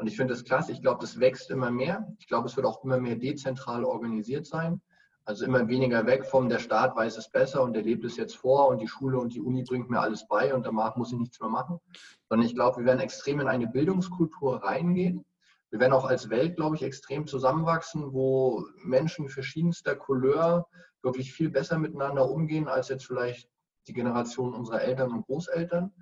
Und 0.01 0.07
ich 0.07 0.17
finde 0.17 0.33
das 0.33 0.43
klasse. 0.43 0.71
Ich 0.71 0.81
glaube, 0.81 0.99
das 0.99 1.19
wächst 1.19 1.51
immer 1.51 1.69
mehr. 1.69 2.11
Ich 2.17 2.25
glaube, 2.25 2.47
es 2.47 2.55
wird 2.55 2.65
auch 2.65 2.83
immer 2.83 2.99
mehr 2.99 3.15
dezentral 3.17 3.85
organisiert 3.85 4.47
sein. 4.47 4.81
Also 5.25 5.45
immer 5.45 5.67
weniger 5.67 6.07
weg 6.07 6.25
vom, 6.25 6.49
der 6.49 6.57
Staat 6.57 6.95
weiß 6.95 7.17
es 7.17 7.29
besser 7.29 7.61
und 7.61 7.73
der 7.73 7.83
lebt 7.83 8.03
es 8.03 8.17
jetzt 8.17 8.35
vor 8.35 8.69
und 8.69 8.81
die 8.81 8.87
Schule 8.87 9.19
und 9.19 9.35
die 9.35 9.41
Uni 9.41 9.61
bringt 9.61 9.91
mir 9.91 9.99
alles 9.99 10.27
bei 10.27 10.55
und 10.55 10.65
danach 10.65 10.95
muss 10.95 11.11
ich 11.11 11.19
nichts 11.19 11.39
mehr 11.39 11.51
machen. 11.51 11.79
Sondern 12.27 12.47
ich 12.47 12.55
glaube, 12.55 12.79
wir 12.79 12.85
werden 12.85 12.99
extrem 12.99 13.41
in 13.41 13.47
eine 13.47 13.67
Bildungskultur 13.67 14.63
reingehen. 14.63 15.23
Wir 15.69 15.79
werden 15.79 15.93
auch 15.93 16.05
als 16.05 16.31
Welt, 16.31 16.55
glaube 16.55 16.77
ich, 16.77 16.81
extrem 16.81 17.27
zusammenwachsen, 17.27 18.11
wo 18.11 18.65
Menschen 18.83 19.29
verschiedenster 19.29 19.95
Couleur 19.95 20.67
wirklich 21.03 21.31
viel 21.31 21.51
besser 21.51 21.77
miteinander 21.77 22.27
umgehen 22.27 22.67
als 22.67 22.89
jetzt 22.89 23.05
vielleicht 23.05 23.47
die 23.87 23.93
Generation 23.93 24.55
unserer 24.55 24.81
Eltern 24.81 25.11
und 25.11 25.27
Großeltern 25.27 25.93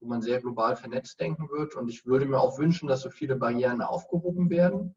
wo 0.00 0.08
man 0.08 0.22
sehr 0.22 0.40
global 0.40 0.76
vernetzt 0.76 1.20
denken 1.20 1.48
wird. 1.50 1.74
Und 1.74 1.88
ich 1.88 2.06
würde 2.06 2.26
mir 2.26 2.38
auch 2.38 2.58
wünschen, 2.58 2.88
dass 2.88 3.02
so 3.02 3.10
viele 3.10 3.36
Barrieren 3.36 3.82
aufgehoben 3.82 4.50
werden. 4.50 4.94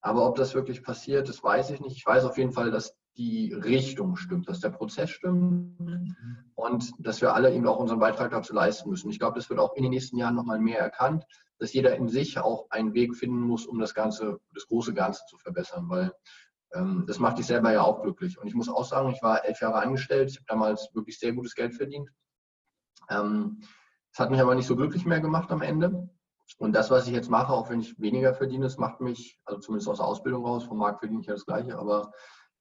Aber 0.00 0.26
ob 0.26 0.36
das 0.36 0.54
wirklich 0.54 0.82
passiert, 0.82 1.28
das 1.28 1.42
weiß 1.42 1.70
ich 1.70 1.80
nicht. 1.80 1.96
Ich 1.96 2.06
weiß 2.06 2.24
auf 2.24 2.38
jeden 2.38 2.52
Fall, 2.52 2.70
dass 2.70 2.96
die 3.16 3.52
Richtung 3.52 4.16
stimmt, 4.16 4.48
dass 4.48 4.60
der 4.60 4.70
Prozess 4.70 5.10
stimmt 5.10 6.16
und 6.54 6.92
dass 6.98 7.20
wir 7.20 7.34
alle 7.34 7.52
eben 7.52 7.66
auch 7.66 7.78
unseren 7.78 7.98
Beitrag 7.98 8.30
dazu 8.30 8.54
leisten 8.54 8.88
müssen. 8.88 9.10
Ich 9.10 9.18
glaube, 9.18 9.38
das 9.38 9.50
wird 9.50 9.60
auch 9.60 9.74
in 9.74 9.82
den 9.82 9.90
nächsten 9.90 10.16
Jahren 10.16 10.36
nochmal 10.36 10.58
mehr 10.58 10.78
erkannt, 10.78 11.26
dass 11.58 11.72
jeder 11.72 11.94
in 11.96 12.08
sich 12.08 12.38
auch 12.38 12.70
einen 12.70 12.94
Weg 12.94 13.14
finden 13.14 13.40
muss, 13.40 13.66
um 13.66 13.78
das 13.78 13.94
Ganze, 13.94 14.40
das 14.54 14.66
große 14.66 14.94
Ganze 14.94 15.22
zu 15.28 15.36
verbessern, 15.36 15.88
weil 15.88 16.12
ähm, 16.72 17.04
das 17.06 17.18
macht 17.18 17.38
dich 17.38 17.46
selber 17.46 17.72
ja 17.72 17.82
auch 17.82 18.02
glücklich. 18.02 18.38
Und 18.38 18.46
ich 18.46 18.54
muss 18.54 18.68
auch 18.68 18.84
sagen, 18.84 19.10
ich 19.10 19.22
war 19.22 19.44
elf 19.44 19.60
Jahre 19.60 19.82
angestellt, 19.82 20.30
ich 20.30 20.36
habe 20.36 20.46
damals 20.46 20.88
wirklich 20.94 21.18
sehr 21.18 21.32
gutes 21.32 21.54
Geld 21.54 21.74
verdient. 21.74 22.08
Ähm, 23.10 23.60
es 24.12 24.18
hat 24.18 24.30
mich 24.30 24.40
aber 24.40 24.54
nicht 24.54 24.66
so 24.66 24.76
glücklich 24.76 25.06
mehr 25.06 25.20
gemacht 25.20 25.50
am 25.50 25.62
Ende. 25.62 26.08
Und 26.58 26.72
das, 26.72 26.90
was 26.90 27.06
ich 27.06 27.14
jetzt 27.14 27.30
mache, 27.30 27.52
auch 27.52 27.70
wenn 27.70 27.80
ich 27.80 28.00
weniger 28.00 28.34
verdiene, 28.34 28.64
das 28.64 28.76
macht 28.76 29.00
mich, 29.00 29.38
also 29.44 29.60
zumindest 29.60 29.88
aus 29.88 29.98
der 29.98 30.06
Ausbildung 30.06 30.44
raus, 30.44 30.64
vom 30.64 30.78
Markt 30.78 30.98
verdiene 30.98 31.20
ich 31.20 31.26
ja 31.28 31.34
das 31.34 31.46
Gleiche, 31.46 31.78
aber 31.78 32.12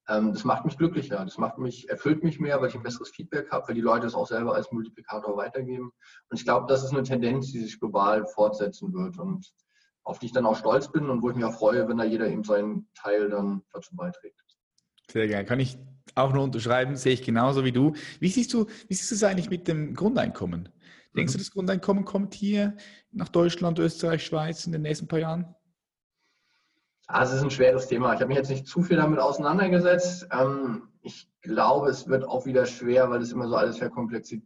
ähm, 0.07 0.33
das 0.33 0.43
macht 0.43 0.65
mich 0.65 0.77
glücklicher. 0.77 1.23
Das 1.23 1.37
macht 1.37 1.57
mich, 1.57 1.89
erfüllt 1.89 2.23
mich 2.23 2.39
mehr, 2.39 2.59
weil 2.61 2.69
ich 2.69 2.75
ein 2.75 2.83
besseres 2.83 3.09
Feedback 3.09 3.51
habe, 3.51 3.67
weil 3.67 3.75
die 3.75 3.81
Leute 3.81 4.07
es 4.07 4.15
auch 4.15 4.27
selber 4.27 4.55
als 4.55 4.71
Multiplikator 4.71 5.37
weitergeben. 5.37 5.91
Und 6.29 6.37
ich 6.37 6.43
glaube, 6.43 6.67
das 6.67 6.83
ist 6.83 6.91
eine 6.91 7.03
Tendenz, 7.03 7.51
die 7.51 7.59
sich 7.59 7.79
global 7.79 8.25
fortsetzen 8.25 8.93
wird 8.93 9.17
und 9.17 9.51
auf 10.03 10.19
die 10.19 10.27
ich 10.27 10.31
dann 10.31 10.45
auch 10.45 10.55
stolz 10.55 10.91
bin 10.91 11.09
und 11.09 11.21
wo 11.21 11.29
ich 11.29 11.35
mich 11.35 11.45
auch 11.45 11.53
freue, 11.53 11.87
wenn 11.87 11.97
da 11.97 12.03
jeder 12.03 12.27
eben 12.27 12.43
seinen 12.43 12.89
Teil 12.95 13.29
dann 13.29 13.61
dazu 13.71 13.95
beiträgt. 13.95 14.41
Sehr 15.11 15.27
gerne. 15.27 15.45
Kann 15.45 15.59
ich 15.59 15.77
auch 16.15 16.33
nur 16.33 16.43
unterschreiben, 16.43 16.95
sehe 16.95 17.13
ich 17.13 17.23
genauso 17.23 17.63
wie 17.63 17.71
du. 17.71 17.93
Wie 18.19 18.29
siehst 18.29 18.53
du, 18.53 18.65
wie 18.87 18.93
siehst 18.93 19.11
du 19.11 19.15
es 19.15 19.23
eigentlich 19.23 19.49
mit 19.49 19.67
dem 19.67 19.93
Grundeinkommen? 19.93 20.69
Denkst 21.15 21.33
mhm. 21.33 21.37
du, 21.37 21.43
das 21.43 21.51
Grundeinkommen 21.51 22.05
kommt 22.05 22.33
hier 22.33 22.75
nach 23.11 23.29
Deutschland, 23.29 23.79
Österreich, 23.79 24.25
Schweiz 24.25 24.65
in 24.65 24.71
den 24.71 24.81
nächsten 24.81 25.07
paar 25.07 25.19
Jahren? 25.19 25.55
Also 27.07 27.31
es 27.31 27.39
ist 27.39 27.43
ein 27.43 27.51
schweres 27.51 27.87
Thema. 27.87 28.13
Ich 28.13 28.19
habe 28.19 28.27
mich 28.27 28.37
jetzt 28.37 28.51
nicht 28.51 28.67
zu 28.67 28.83
viel 28.83 28.97
damit 28.97 29.19
auseinandergesetzt. 29.19 30.27
Ähm, 30.31 30.89
ich 31.01 31.27
glaube, 31.41 31.89
es 31.89 32.07
wird 32.07 32.23
auch 32.23 32.45
wieder 32.45 32.65
schwer, 32.67 33.09
weil 33.09 33.21
es 33.21 33.31
immer 33.31 33.47
so 33.47 33.55
alles 33.55 33.79
verkomplexiert 33.79 34.43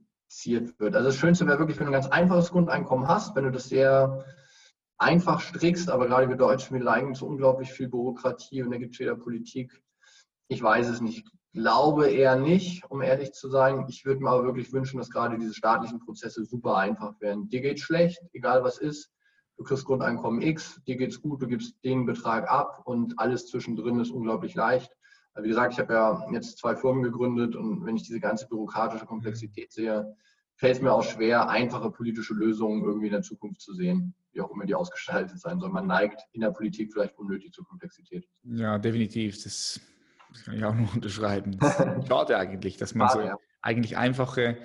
wird. 0.80 0.96
Also 0.96 1.10
das 1.10 1.18
Schönste 1.18 1.46
wäre 1.46 1.60
wirklich, 1.60 1.78
wenn 1.78 1.88
du 1.88 1.92
ein 1.92 2.00
ganz 2.02 2.08
einfaches 2.08 2.52
Grundeinkommen 2.52 3.08
hast, 3.08 3.36
wenn 3.36 3.44
du 3.44 3.52
das 3.52 3.68
sehr 3.68 4.26
einfach 4.98 5.42
strickst, 5.42 5.90
aber 5.90 6.08
gerade 6.08 6.30
wir 6.30 6.38
Deutschen, 6.38 6.78
wir 6.78 6.84
neigen 6.84 7.16
zu 7.16 7.28
unglaublich 7.28 7.74
viel 7.74 7.90
Bürokratie 7.90 8.64
und 8.64 8.72
da 8.72 8.78
gibt 8.78 8.94
es 8.94 9.00
wieder 9.00 9.16
Politik. 9.16 9.84
Ich 10.48 10.62
weiß 10.64 10.88
es 10.88 11.02
nicht 11.02 11.28
glaube 11.54 12.10
eher 12.10 12.36
nicht, 12.36 12.84
um 12.90 13.02
ehrlich 13.02 13.32
zu 13.34 13.50
sein. 13.50 13.86
Ich 13.88 14.06
würde 14.06 14.22
mir 14.22 14.30
aber 14.30 14.44
wirklich 14.44 14.74
wünschen, 14.74 14.98
dass 14.98 15.10
gerade 15.10 15.38
diese 15.38 15.54
staatlichen 15.54 16.00
Prozesse 16.00 16.44
super 16.44 16.78
einfach 16.78 17.20
werden. 17.22 17.48
Dir 17.48 17.62
geht 17.62 17.80
schlecht, 17.80 18.22
egal 18.34 18.64
was 18.64 18.80
ist. 18.80 19.12
Du 19.58 19.64
kriegst 19.64 19.86
Grundeinkommen 19.86 20.42
X, 20.42 20.82
dir 20.88 20.98
geht's 20.98 21.22
gut, 21.22 21.42
du 21.42 21.48
gibst 21.48 21.76
den 21.84 22.08
Betrag 22.08 22.50
ab 22.50 22.82
und 22.86 23.20
alles 23.20 23.48
zwischendrin 23.48 24.00
ist 24.00 24.10
unglaublich 24.10 24.56
leicht. 24.56 24.92
Wie 25.40 25.48
gesagt, 25.48 25.74
ich 25.74 25.80
habe 25.80 25.94
ja 25.94 26.28
jetzt 26.32 26.58
zwei 26.58 26.76
Firmen 26.76 27.04
gegründet 27.04 27.56
und 27.56 27.86
wenn 27.86 27.96
ich 27.96 28.04
diese 28.04 28.20
ganze 28.20 28.48
bürokratische 28.48 29.06
Komplexität 29.06 29.72
sehe, 29.72 30.16
fällt 30.56 30.76
es 30.76 30.82
mir 30.82 30.92
auch 30.92 31.04
schwer, 31.04 31.50
einfache 31.50 31.92
politische 31.92 32.34
Lösungen 32.34 32.84
irgendwie 32.84 33.08
in 33.08 33.14
der 33.14 33.22
Zukunft 33.22 33.62
zu 33.62 33.74
sehen, 33.74 34.16
wie 34.32 34.42
auch 34.42 34.52
immer 34.52 34.66
die 34.66 34.76
ausgestaltet 34.76 35.40
sein 35.40 35.60
sollen. 35.60 35.74
Man 35.74 35.88
neigt 35.88 36.22
in 36.32 36.42
der 36.42 36.52
Politik 36.52 36.94
vielleicht 36.94 37.18
unnötig 37.18 37.52
zur 37.52 37.66
Komplexität. 37.66 38.28
Ja, 38.44 38.78
definitiv. 38.78 39.44
Das 39.44 39.80
das 40.34 40.44
kann 40.44 40.58
ich 40.58 40.66
auch 40.66 40.76
nur 40.76 40.88
unterschreiben. 40.94 41.58
Schade 42.08 42.38
eigentlich, 42.38 42.78
dass 42.78 42.96
man 42.96 43.10
so 43.10 43.30
eigentlich 43.62 43.98
einfache 43.98 44.58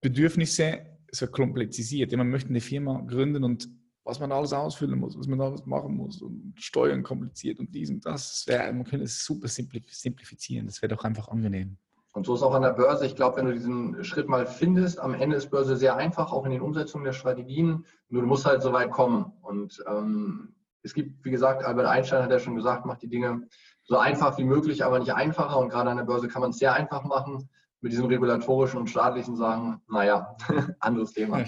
Bedürfnisse 0.00 0.80
so 1.10 1.26
kompliziert. 1.26 2.12
Man 2.12 2.30
möchte 2.30 2.50
eine 2.50 2.60
Firma 2.60 3.00
gründen 3.06 3.44
und 3.44 3.68
was 4.04 4.18
man 4.18 4.32
alles 4.32 4.52
ausfüllen 4.52 4.98
muss, 4.98 5.16
was 5.16 5.28
man 5.28 5.40
alles 5.40 5.64
machen 5.64 5.94
muss 5.96 6.20
und 6.22 6.54
Steuern 6.56 7.04
kompliziert 7.04 7.60
und 7.60 7.72
dies 7.72 7.90
und 7.90 8.04
das. 8.04 8.44
das 8.44 8.46
wär, 8.48 8.72
man 8.72 8.84
könnte 8.84 9.04
es 9.04 9.24
super 9.24 9.46
simplifizieren. 9.46 10.66
Das 10.66 10.82
wäre 10.82 10.94
doch 10.94 11.04
einfach 11.04 11.28
angenehm. 11.28 11.76
Und 12.14 12.26
so 12.26 12.34
ist 12.34 12.42
auch 12.42 12.52
an 12.52 12.62
der 12.62 12.72
Börse. 12.72 13.06
Ich 13.06 13.16
glaube, 13.16 13.36
wenn 13.36 13.46
du 13.46 13.52
diesen 13.52 14.04
Schritt 14.04 14.28
mal 14.28 14.46
findest, 14.46 14.98
am 14.98 15.14
Ende 15.14 15.36
ist 15.36 15.50
Börse 15.50 15.76
sehr 15.76 15.96
einfach, 15.96 16.32
auch 16.32 16.44
in 16.44 16.50
den 16.50 16.60
Umsetzungen 16.60 17.04
der 17.04 17.14
Strategien. 17.14 17.86
Nur 18.08 18.22
du 18.22 18.28
musst 18.28 18.44
halt 18.44 18.60
so 18.60 18.72
weit 18.72 18.90
kommen. 18.90 19.32
Und 19.40 19.82
ähm, 19.88 20.54
es 20.82 20.92
gibt, 20.92 21.24
wie 21.24 21.30
gesagt, 21.30 21.64
Albert 21.64 21.86
Einstein 21.86 22.22
hat 22.22 22.30
ja 22.30 22.38
schon 22.38 22.56
gesagt, 22.56 22.84
macht 22.84 23.02
die 23.02 23.08
Dinge 23.08 23.48
so 23.84 23.98
einfach 23.98 24.38
wie 24.38 24.44
möglich, 24.44 24.84
aber 24.84 24.98
nicht 24.98 25.12
einfacher. 25.12 25.58
Und 25.58 25.68
gerade 25.68 25.90
an 25.90 25.96
der 25.96 26.04
Börse 26.04 26.28
kann 26.28 26.42
man 26.42 26.50
es 26.50 26.58
sehr 26.58 26.74
einfach 26.74 27.04
machen. 27.04 27.48
Mit 27.80 27.90
diesen 27.90 28.06
regulatorischen 28.06 28.78
und 28.78 28.88
staatlichen 28.88 29.34
Sachen, 29.34 29.80
naja, 29.88 30.36
anderes 30.78 31.12
Thema. 31.12 31.44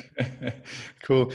cool. 1.09 1.29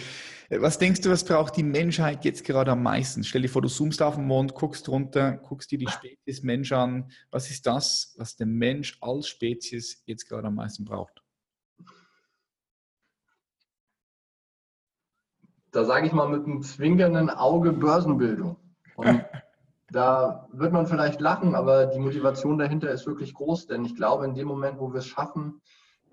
Was 0.49 0.77
denkst 0.77 0.99
du, 1.01 1.09
was 1.09 1.23
braucht 1.23 1.55
die 1.55 1.63
Menschheit 1.63 2.25
jetzt 2.25 2.43
gerade 2.43 2.71
am 2.71 2.83
meisten? 2.83 3.23
Stell 3.23 3.43
dir 3.43 3.47
vor, 3.47 3.61
du 3.61 3.69
zoomst 3.69 4.01
auf 4.01 4.15
den 4.15 4.25
Mond, 4.25 4.55
guckst 4.55 4.89
runter, 4.89 5.37
guckst 5.37 5.71
dir 5.71 5.77
die 5.77 5.87
Spezies 5.87 6.43
Mensch 6.43 6.73
an. 6.73 7.09
Was 7.31 7.49
ist 7.49 7.65
das, 7.65 8.13
was 8.17 8.35
der 8.35 8.47
Mensch 8.47 8.97
als 8.99 9.29
Spezies 9.29 10.03
jetzt 10.05 10.27
gerade 10.27 10.47
am 10.47 10.55
meisten 10.55 10.83
braucht? 10.83 11.23
da 15.71 15.85
sage 15.85 16.07
ich 16.07 16.13
mal 16.13 16.27
mit 16.27 16.45
einem 16.45 16.61
zwinkernden 16.61 17.29
Auge 17.29 17.71
Börsenbildung. 17.71 18.57
Und 18.95 19.23
da 19.91 20.47
wird 20.51 20.71
man 20.71 20.87
vielleicht 20.87 21.19
lachen, 21.19 21.55
aber 21.55 21.87
die 21.87 21.99
Motivation 21.99 22.57
dahinter 22.57 22.91
ist 22.91 23.07
wirklich 23.07 23.33
groß, 23.33 23.67
denn 23.67 23.85
ich 23.85 23.95
glaube, 23.95 24.25
in 24.25 24.35
dem 24.35 24.47
Moment, 24.47 24.79
wo 24.79 24.91
wir 24.91 24.99
es 24.99 25.07
schaffen, 25.07 25.61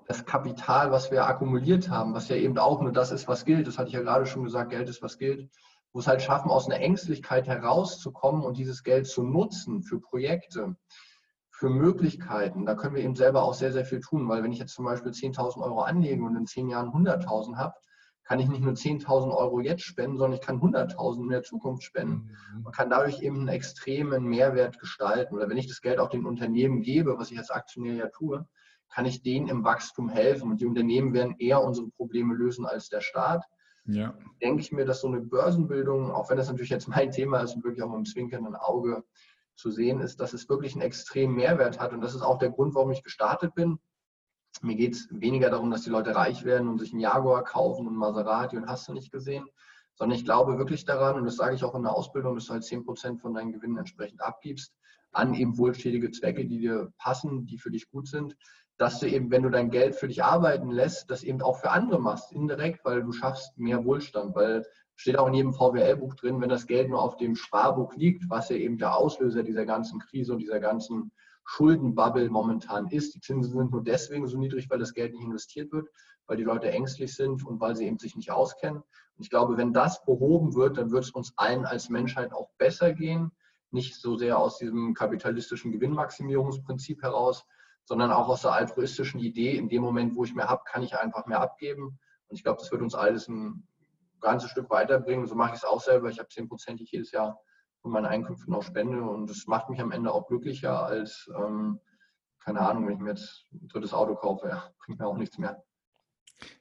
das 0.07 0.25
Kapital, 0.25 0.91
was 0.93 1.11
wir 1.11 1.27
akkumuliert 1.27 1.91
haben, 1.91 2.15
was 2.15 2.29
ja 2.29 2.37
eben 2.37 2.57
auch 2.59 2.81
nur 2.81 2.93
das 2.93 3.11
ist, 3.11 3.29
was 3.29 3.45
gilt, 3.45 3.67
das 3.67 3.79
hatte 3.79 3.89
ich 3.89 3.95
ja 3.95 4.03
gerade 4.03 4.27
schon 4.27 4.45
gesagt, 4.45 4.71
Geld 4.71 4.89
ist, 4.89 5.03
was 5.03 5.19
gilt, 5.19 5.51
wo 5.93 5.99
es 5.99 6.07
halt 6.07 6.23
schaffen, 6.23 6.51
aus 6.51 6.67
einer 6.67 6.81
Ängstlichkeit 6.81 7.47
herauszukommen 7.47 8.43
und 8.43 8.57
dieses 8.57 8.83
Geld 8.83 9.07
zu 9.07 9.23
nutzen 9.23 9.83
für 9.83 9.99
Projekte, 9.99 10.77
für 11.51 11.71
Möglichkeiten. 11.71 12.67
Da 12.67 12.75
können 12.75 12.95
wir 12.95 13.03
eben 13.03 13.17
selber 13.17 13.43
auch 13.43 13.55
sehr, 13.55 13.73
sehr 13.73 13.85
viel 13.85 14.01
tun, 14.01 14.29
weil 14.29 14.43
wenn 14.43 14.53
ich 14.53 14.59
jetzt 14.59 14.75
zum 14.75 14.85
Beispiel 14.85 15.13
10.000 15.13 15.63
Euro 15.63 15.83
anlege 15.83 16.23
und 16.23 16.37
in 16.37 16.47
zehn 16.47 16.69
Jahren 16.69 16.91
100.000 16.91 17.57
habe, 17.57 17.75
kann 18.27 18.41
ich 18.41 18.49
nicht 18.49 18.63
nur 18.63 18.73
10.000 18.73 19.37
Euro 19.37 19.61
jetzt 19.61 19.83
spenden, 19.83 20.19
sondern 20.19 20.39
ich 20.41 20.45
kann 20.45 20.61
100.000 20.61 21.23
in 21.23 21.29
der 21.29 21.45
Zukunft 21.45 21.85
spenden 21.85 22.37
mhm. 22.55 22.67
und 22.67 22.75
kann 22.75 22.91
dadurch 22.91 23.23
eben 23.23 23.39
einen 23.39 23.49
extremen 23.49 24.25
Mehrwert 24.25 24.81
gestalten. 24.81 25.35
Oder 25.37 25.49
wenn 25.49 25.57
ich 25.57 25.69
das 25.69 25.81
Geld 25.81 26.01
auch 26.01 26.09
den 26.09 26.27
Unternehmen 26.27 26.83
gebe, 26.83 27.19
was 27.19 27.31
ich 27.31 27.39
als 27.39 27.51
Aktionär 27.51 27.95
ja 27.95 28.09
tue, 28.09 28.47
kann 28.89 29.07
ich 29.07 29.23
denen 29.23 29.49
im 29.49 29.63
Wachstum 29.63 30.09
helfen. 30.09 30.51
Und 30.51 30.61
die 30.61 30.67
Unternehmen 30.67 31.15
werden 31.15 31.37
eher 31.39 31.63
unsere 31.63 31.89
Probleme 31.91 32.35
lösen 32.35 32.67
als 32.67 32.89
der 32.89 33.01
Staat. 33.01 33.45
Ja. 33.85 34.19
Denke 34.43 34.61
ich 34.61 34.73
mir, 34.73 34.85
dass 34.85 35.03
so 35.03 35.07
eine 35.07 35.21
Börsenbildung, 35.21 36.11
auch 36.11 36.29
wenn 36.29 36.37
das 36.37 36.49
natürlich 36.49 36.71
jetzt 36.71 36.89
mein 36.89 37.11
Thema 37.13 37.41
ist 37.41 37.55
und 37.55 37.63
wirklich 37.63 37.85
auch 37.85 37.89
mit 37.89 37.97
einem 37.97 38.07
zwinkernden 38.07 38.57
Auge 38.57 39.05
zu 39.55 39.71
sehen 39.71 40.01
ist, 40.01 40.21
dass 40.21 40.35
es 40.35 40.49
wirklich 40.49 40.75
einen 40.75 40.83
extremen 40.83 41.37
Mehrwert 41.37 41.79
hat. 41.79 41.93
Und 41.93 42.01
das 42.01 42.15
ist 42.15 42.23
auch 42.23 42.39
der 42.39 42.51
Grund, 42.51 42.75
warum 42.75 42.91
ich 42.91 43.05
gestartet 43.05 43.55
bin. 43.55 43.79
Mir 44.63 44.77
geht 44.77 44.95
es 44.95 45.09
weniger 45.11 45.51
darum, 45.51 45.71
dass 45.71 45.83
die 45.83 45.91
Leute 45.91 46.15
reich 46.15 46.45
werden 46.45 46.69
und 46.69 46.79
sich 46.79 46.93
einen 46.93 47.01
Jaguar 47.01 47.45
kaufen 47.45 47.87
und 47.87 47.97
Maserati 47.97 48.57
und 48.57 48.69
hast 48.69 48.89
du 48.89 48.93
nicht 48.93 49.13
gesehen, 49.13 49.47
sondern 49.95 50.19
ich 50.19 50.25
glaube 50.25 50.59
wirklich 50.59 50.85
daran, 50.85 51.17
und 51.17 51.25
das 51.25 51.37
sage 51.37 51.55
ich 51.55 51.65
auch 51.65 51.75
in 51.75 51.83
der 51.83 51.95
Ausbildung, 51.95 52.35
dass 52.35 52.47
du 52.47 52.53
halt 52.53 52.65
10 52.65 52.85
Prozent 52.85 53.21
von 53.21 53.35
deinen 53.35 53.53
Gewinnen 53.53 53.79
entsprechend 53.79 54.21
abgibst, 54.23 54.75
an 55.13 55.35
eben 55.35 55.57
wohltätige 55.57 56.11
Zwecke, 56.11 56.45
die 56.45 56.59
dir 56.59 56.93
passen, 56.99 57.47
die 57.47 57.59
für 57.59 57.71
dich 57.71 57.91
gut 57.91 58.07
sind, 58.07 58.37
dass 58.77 59.01
du 59.01 59.09
eben, 59.09 59.31
wenn 59.31 59.43
du 59.43 59.51
dein 59.51 59.71
Geld 59.71 59.95
für 59.95 60.09
dich 60.09 60.23
arbeiten 60.23 60.71
lässt, 60.71 61.11
das 61.11 61.23
eben 61.23 61.41
auch 61.41 61.59
für 61.59 61.71
andere 61.71 62.01
machst, 62.01 62.33
indirekt, 62.33 62.85
weil 62.85 63.03
du 63.03 63.13
schaffst 63.13 63.57
mehr 63.57 63.85
Wohlstand, 63.85 64.35
weil 64.35 64.67
steht 64.97 65.19
auch 65.19 65.29
in 65.29 65.35
jedem 65.35 65.53
VWL-Buch 65.53 66.15
drin, 66.15 66.41
wenn 66.41 66.49
das 66.49 66.67
Geld 66.67 66.89
nur 66.89 67.03
auf 67.03 67.17
dem 67.17 67.37
Sparbuch 67.37 67.95
liegt, 67.97 68.29
was 68.29 68.49
ja 68.49 68.57
eben 68.57 68.79
der 68.79 68.97
Auslöser 68.97 69.43
dieser 69.43 69.67
ganzen 69.67 70.01
Krise 70.01 70.33
und 70.33 70.39
dieser 70.39 70.61
ganzen 70.61 71.13
Schuldenbubble 71.47 72.29
momentan 72.29 72.89
ist. 72.89 73.15
Die 73.15 73.21
Zinsen 73.21 73.53
sind 73.53 73.71
nur 73.71 73.83
deswegen 73.83 74.27
so 74.27 74.37
niedrig, 74.37 74.69
weil 74.69 74.81
das 74.81 74.93
Geld 74.93 75.15
nicht 75.15 75.25
investiert 75.25 75.73
wird, 75.73 75.89
weil 76.27 76.37
die 76.37 76.43
Leute 76.43 76.71
ängstlich 76.71 77.15
sind 77.15 77.47
und 77.47 77.61
weil 77.61 77.77
sie 77.77 77.87
eben 77.87 77.99
sich 77.99 78.17
nicht 78.17 78.33
auskennen. 78.33 78.79
Und 78.79 79.23
ich 79.23 79.31
glaube, 79.31 79.57
wenn 79.57 79.73
das 79.73 80.05
behoben 80.05 80.55
wird, 80.55 80.77
dann 80.77 80.91
wird 80.91 81.05
es 81.05 81.11
uns 81.11 81.33
allen 81.37 81.65
als 81.65 81.89
Menschheit 81.89 82.33
auch 82.33 82.51
besser 82.59 82.93
gehen. 82.93 83.31
Nicht 83.71 83.95
so 83.95 84.17
sehr 84.17 84.39
aus 84.39 84.59
diesem 84.59 84.93
kapitalistischen 84.95 85.73
Gewinnmaximierungsprinzip 85.73 87.03
heraus, 87.03 87.47
sondern 87.85 88.11
auch 88.11 88.29
aus 88.29 88.43
der 88.43 88.53
altruistischen 88.53 89.21
Idee, 89.21 89.57
in 89.57 89.69
dem 89.69 89.83
Moment, 89.83 90.17
wo 90.17 90.25
ich 90.25 90.35
mehr 90.35 90.49
habe, 90.49 90.63
kann 90.67 90.83
ich 90.83 90.99
einfach 90.99 91.27
mehr 91.27 91.41
abgeben. 91.41 91.99
Und 92.29 92.37
ich 92.37 92.43
glaube, 92.43 92.59
das 92.59 92.73
wird 92.73 92.83
uns 92.83 92.97
alles 92.97 93.29
ein 93.29 93.67
ganzes 94.21 94.51
Stück 94.51 94.69
weiterbringen. 94.71 95.27
So 95.27 95.37
mache 95.37 95.51
ich 95.51 95.59
es 95.59 95.65
auch 95.65 95.81
selber. 95.81 96.09
Ich 96.09 96.19
habe 96.19 96.29
10 96.29 96.49
Prozent, 96.49 96.81
die 96.81 96.85
ich 96.85 96.91
jedes 96.91 97.13
Jahr 97.13 97.39
von 97.87 97.93
meinen 97.93 98.07
Einkünften 98.07 98.53
auch 98.53 98.65
spende. 98.65 99.01
Und 99.01 99.31
das 99.31 99.47
macht 99.47 99.71
mich 99.71 99.81
am 99.81 99.93
Ende 99.93 100.13
auch 100.13 100.27
glücklicher 100.27 100.85
als, 100.85 101.31
ähm, 101.39 101.79
keine 102.45 102.61
Ahnung, 102.61 102.87
wenn 102.87 102.95
ich 102.95 103.01
mir 103.01 103.11
jetzt 103.11 103.45
ein 103.53 103.69
drittes 103.69 103.95
Auto 103.95 104.17
kaufe, 104.17 104.49
ja, 104.51 104.73
bringt 104.85 104.99
mir 104.99 105.07
auch 105.07 105.17
nichts 105.17 105.39
mehr. 105.39 105.63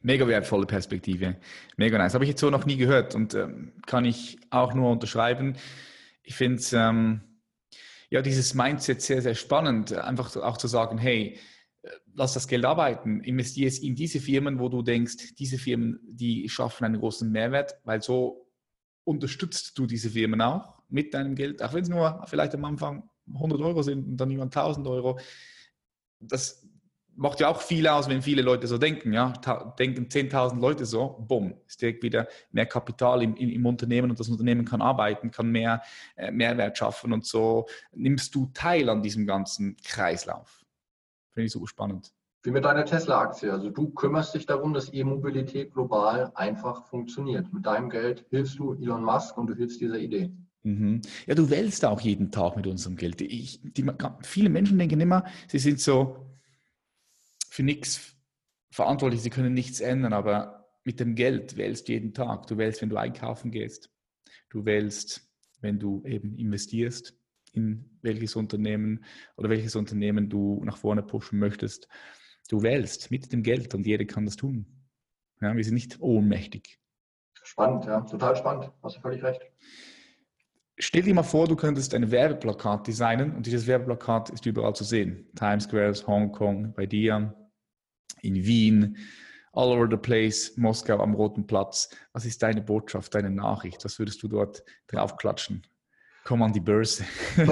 Mega 0.02 0.28
wertvolle 0.28 0.68
Perspektive. 0.68 1.38
Mega 1.78 1.98
nice. 1.98 2.14
Habe 2.14 2.26
ich 2.26 2.30
jetzt 2.30 2.42
so 2.42 2.52
noch 2.52 2.68
nie 2.68 2.78
gehört 2.78 3.16
und 3.16 3.34
ähm, 3.34 3.74
kann 3.88 4.06
ich 4.06 4.38
auch 4.52 4.76
nur 4.76 4.92
unterschreiben. 4.92 5.58
Ich 6.22 6.36
finde 6.36 6.60
es 6.60 6.72
ähm, 6.74 7.22
ja 8.12 8.22
dieses 8.22 8.54
Mindset 8.54 9.02
sehr, 9.02 9.24
sehr 9.24 9.36
spannend, 9.36 9.94
einfach 9.94 10.36
auch 10.38 10.58
zu 10.58 10.68
sagen, 10.68 11.00
hey, 11.00 11.40
lass 12.14 12.34
das 12.34 12.48
Geld 12.48 12.66
arbeiten, 12.66 13.22
investiere 13.22 13.68
es 13.68 13.80
in 13.80 13.96
diese 13.96 14.20
Firmen, 14.20 14.60
wo 14.60 14.70
du 14.70 14.84
denkst, 14.84 15.36
diese 15.40 15.58
Firmen, 15.58 16.00
die 16.04 16.48
schaffen 16.50 16.86
einen 16.86 17.00
großen 17.00 17.32
Mehrwert, 17.32 17.74
weil 17.84 18.02
so 18.02 18.48
unterstützt 19.04 19.78
du 19.78 19.88
diese 19.88 20.12
Firmen 20.12 20.42
auch 20.42 20.75
mit 20.90 21.14
deinem 21.14 21.36
Geld, 21.36 21.62
auch 21.62 21.74
wenn 21.74 21.84
es 21.84 21.90
nur 21.90 22.24
vielleicht 22.28 22.54
am 22.56 22.66
Anfang 22.66 23.10
100 23.34 23.60
Euro 23.62 23.82
sind 23.82 24.08
und 24.08 24.18
dann 24.18 24.32
über 24.32 24.44
1000 24.44 24.88
Euro. 24.88 25.20
Das 26.20 26.68
macht 27.16 27.40
ja 27.40 27.48
auch 27.48 27.62
viel 27.62 27.88
aus, 27.88 28.10
wenn 28.10 28.22
viele 28.22 28.42
Leute 28.42 28.68
so 28.68 28.78
denken. 28.78 29.14
Ja? 29.14 29.34
Denken 29.80 30.06
10.000 30.06 30.60
Leute 30.60 30.86
so, 30.86 31.26
bumm, 31.28 31.56
ist 31.68 31.82
direkt 31.82 32.04
wieder 32.04 32.28
mehr 32.52 32.66
Kapital 32.66 33.24
im, 33.24 33.36
im, 33.36 33.66
Unternehmen 33.66 34.12
und 34.12 34.20
das 34.20 34.30
Unternehmen 34.30 34.66
kann 34.66 34.82
arbeiten, 34.82 35.32
kann 35.32 35.50
mehr 35.50 35.82
äh, 36.16 36.32
Mehrwert 36.32 36.78
schaffen 36.78 37.14
und 37.14 37.26
so 37.26 37.68
nimmst 37.94 38.36
du 38.36 38.52
teil 38.54 38.90
an 38.90 39.02
diesem 39.02 39.26
ganzen 39.26 39.78
Kreislauf. 39.78 40.66
Finde 41.32 41.46
ich 41.48 41.52
super 41.52 41.68
spannend. 41.68 42.14
Wie 42.44 42.52
mit 42.52 42.64
deiner 42.64 42.86
Tesla-Aktie. 42.86 43.52
Also 43.52 43.72
du 43.72 43.90
kümmerst 43.90 44.36
dich 44.36 44.46
darum, 44.46 44.74
dass 44.74 44.94
E-Mobilität 44.94 45.74
global 45.74 46.32
einfach 46.36 46.86
funktioniert. 46.86 47.52
Mit 47.52 47.66
deinem 47.66 47.90
Geld 47.90 48.26
hilfst 48.30 48.60
du 48.60 48.74
Elon 48.74 49.04
Musk 49.04 49.36
und 49.36 49.48
du 49.48 49.56
hilfst 49.56 49.82
dieser 49.82 49.98
Idee. 49.98 50.32
Mhm. 50.66 51.02
Ja, 51.28 51.36
du 51.36 51.52
wählst 51.52 51.86
auch 51.86 52.02
jeden 52.02 52.32
Tag 52.32 52.56
mit 52.56 52.66
unserem 52.66 52.96
Geld. 52.96 53.22
Ich, 53.22 53.60
die, 53.62 53.86
viele 54.24 54.50
Menschen 54.50 54.80
denken 54.80 55.00
immer, 55.00 55.26
sie 55.48 55.60
sind 55.60 55.80
so 55.80 56.26
für 57.50 57.62
nichts 57.62 58.16
verantwortlich, 58.72 59.22
sie 59.22 59.30
können 59.30 59.54
nichts 59.54 59.80
ändern, 59.80 60.12
aber 60.12 60.68
mit 60.84 61.00
dem 61.00 61.14
Geld 61.14 61.56
wählst 61.56 61.88
du 61.88 61.94
jeden 61.94 62.16
Tag. 62.16 62.48
Du 62.48 62.58
wählst, 62.58 62.82
wenn 62.82 62.90
du 62.90 62.98
einkaufen 62.98 63.52
gehst. 63.52 63.92
Du 64.50 64.66
wählst, 64.66 65.30
wenn 65.62 65.78
du 65.78 66.04
eben 66.04 66.36
investierst 66.36 67.16
in 67.54 68.00
welches 68.02 68.36
Unternehmen 68.36 69.06
oder 69.38 69.50
welches 69.50 69.76
Unternehmen 69.76 70.30
du 70.30 70.64
nach 70.66 70.78
vorne 70.78 71.04
pushen 71.04 71.38
möchtest. 71.38 71.88
Du 72.50 72.64
wählst 72.64 73.12
mit 73.12 73.32
dem 73.32 73.44
Geld 73.44 73.76
und 73.76 73.86
jeder 73.86 74.06
kann 74.06 74.26
das 74.26 74.36
tun. 74.36 74.66
Ja, 75.42 75.56
wir 75.56 75.64
sind 75.64 75.76
nicht 75.76 76.02
ohnmächtig. 76.02 76.80
Spannend, 77.44 77.86
ja, 77.86 78.02
total 78.02 78.36
spannend. 78.36 78.72
Hast 78.82 78.98
du 78.98 79.02
völlig 79.02 79.22
recht. 79.22 79.42
Stell 80.78 81.04
dir 81.04 81.14
mal 81.14 81.24
vor, 81.24 81.48
du 81.48 81.56
könntest 81.56 81.94
ein 81.94 82.12
Werbeplakat 82.12 82.86
designen 82.88 83.34
und 83.34 83.46
dieses 83.46 83.66
Werbeplakat 83.66 84.30
ist 84.32 84.46
überall 84.46 84.76
zu 84.76 84.84
sehen. 84.84 85.30
Times 85.36 85.64
Square, 85.64 85.94
Hongkong, 86.06 86.74
bei 86.74 86.86
dir, 86.86 87.34
in 88.22 88.36
Wien, 88.36 88.98
all 89.54 89.70
over 89.70 89.88
the 89.90 89.96
place, 89.96 90.58
Moskau 90.58 91.00
am 91.00 91.14
Roten 91.14 91.48
Platz. 91.48 91.90
Was 92.12 92.26
ist 92.26 92.44
deine 92.44 92.62
Botschaft, 92.62 93.16
deine 93.16 93.30
Nachricht? 93.30 93.86
Was 93.86 94.00
würdest 94.00 94.22
du 94.22 94.28
dort 94.28 94.64
draufklatschen? 94.88 95.66
Komm 96.26 96.42
an 96.42 96.52
die 96.52 96.60
Börse. 96.60 97.06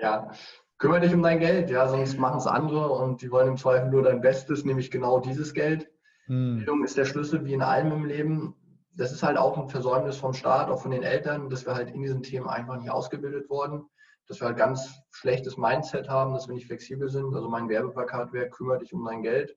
ja, 0.00 0.30
kümmere 0.78 1.00
dich 1.00 1.14
um 1.14 1.22
dein 1.22 1.40
Geld, 1.40 1.70
ja, 1.70 1.88
sonst 1.88 2.16
machen 2.16 2.38
es 2.38 2.46
andere 2.46 2.90
und 2.90 3.22
die 3.22 3.30
wollen 3.32 3.48
im 3.48 3.56
Zweifel 3.56 3.90
nur 3.90 4.04
dein 4.04 4.20
Bestes, 4.20 4.64
nämlich 4.64 4.92
genau 4.92 5.18
dieses 5.18 5.52
Geld. 5.52 5.90
Hm. 6.26 6.58
Bildung 6.58 6.84
ist 6.84 6.96
der 6.96 7.06
Schlüssel 7.06 7.44
wie 7.44 7.54
in 7.54 7.62
allem 7.62 7.90
im 7.90 8.04
Leben. 8.04 8.54
Das 8.94 9.12
ist 9.12 9.22
halt 9.22 9.38
auch 9.38 9.56
ein 9.58 9.68
Versäumnis 9.68 10.16
vom 10.16 10.34
Staat, 10.34 10.70
auch 10.70 10.82
von 10.82 10.90
den 10.90 11.02
Eltern, 11.02 11.50
dass 11.50 11.66
wir 11.66 11.74
halt 11.74 11.90
in 11.90 12.02
diesen 12.02 12.22
Themen 12.22 12.48
einfach 12.48 12.76
nicht 12.76 12.90
ausgebildet 12.90 13.48
wurden, 13.48 13.88
dass 14.26 14.40
wir 14.40 14.48
halt 14.48 14.56
ganz 14.56 15.00
schlechtes 15.10 15.56
Mindset 15.56 16.08
haben, 16.08 16.34
dass 16.34 16.48
wir 16.48 16.54
nicht 16.54 16.66
flexibel 16.66 17.08
sind. 17.08 17.34
Also 17.34 17.48
mein 17.48 17.68
Werbeplakat 17.68 18.32
wäre, 18.32 18.50
kümmere 18.50 18.78
dich 18.78 18.92
um 18.92 19.04
dein 19.04 19.22
Geld 19.22 19.56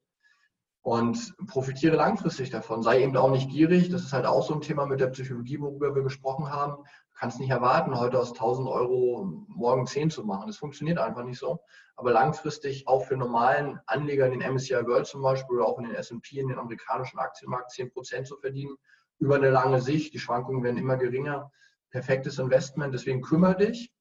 und 0.84 1.36
profitiere 1.48 1.96
langfristig 1.96 2.50
davon. 2.50 2.84
Sei 2.84 3.02
eben 3.02 3.16
auch 3.18 3.32
nicht 3.32 3.50
gierig. 3.50 3.90
Das 3.90 4.04
ist 4.04 4.14
halt 4.14 4.26
auch 4.26 4.44
so 4.44 4.54
ein 4.54 4.62
Thema 4.62 4.86
mit 4.86 5.00
der 5.00 5.08
Psychologie, 5.08 5.60
worüber 5.60 5.96
wir 5.96 6.04
gesprochen 6.04 6.52
haben 6.52 6.84
kannst 7.22 7.40
nicht 7.40 7.52
erwarten, 7.52 8.00
heute 8.00 8.18
aus 8.18 8.32
1000 8.32 8.68
Euro 8.68 9.46
morgen 9.48 9.86
10 9.86 10.10
zu 10.10 10.24
machen. 10.24 10.48
Das 10.48 10.58
funktioniert 10.58 10.98
einfach 10.98 11.24
nicht 11.24 11.38
so. 11.38 11.60
Aber 11.96 12.12
langfristig 12.12 12.88
auch 12.88 13.06
für 13.06 13.16
normalen 13.16 13.80
Anleger 13.86 14.26
in 14.26 14.40
den 14.40 14.54
MSCI 14.54 14.88
World 14.88 15.06
zum 15.06 15.22
Beispiel 15.22 15.58
oder 15.58 15.68
auch 15.68 15.78
in 15.78 15.86
den 15.86 15.94
S&P, 15.94 16.40
in 16.40 16.48
den 16.48 16.58
amerikanischen 16.58 17.20
Aktienmarkt 17.20 17.70
10 17.70 17.92
Prozent 17.92 18.26
zu 18.26 18.38
verdienen, 18.38 18.76
über 19.22 19.36
eine 19.36 19.50
lange 19.50 19.82
Sicht. 19.82 20.14
Die 20.14 20.20
Schwankungen 20.20 20.64
werden 20.64 20.78
immer 20.78 20.98
geringer. 20.98 21.52
Perfektes 21.92 22.40
Investment. 22.40 22.94
Deswegen 22.94 23.22
kümmere 23.22 23.56
dich. 23.56 23.94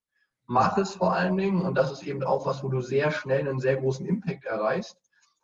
Mach 0.47 0.77
es 0.77 0.95
vor 0.95 1.13
allen 1.13 1.37
Dingen. 1.37 1.61
Und 1.61 1.75
das 1.75 1.91
ist 1.91 2.03
eben 2.03 2.23
auch 2.23 2.45
was, 2.45 2.63
wo 2.63 2.67
du 2.67 2.81
sehr 2.81 3.11
schnell 3.11 3.47
einen 3.47 3.59
sehr 3.59 3.77
großen 3.77 4.05
Impact 4.05 4.45
erreichst. 4.45 4.97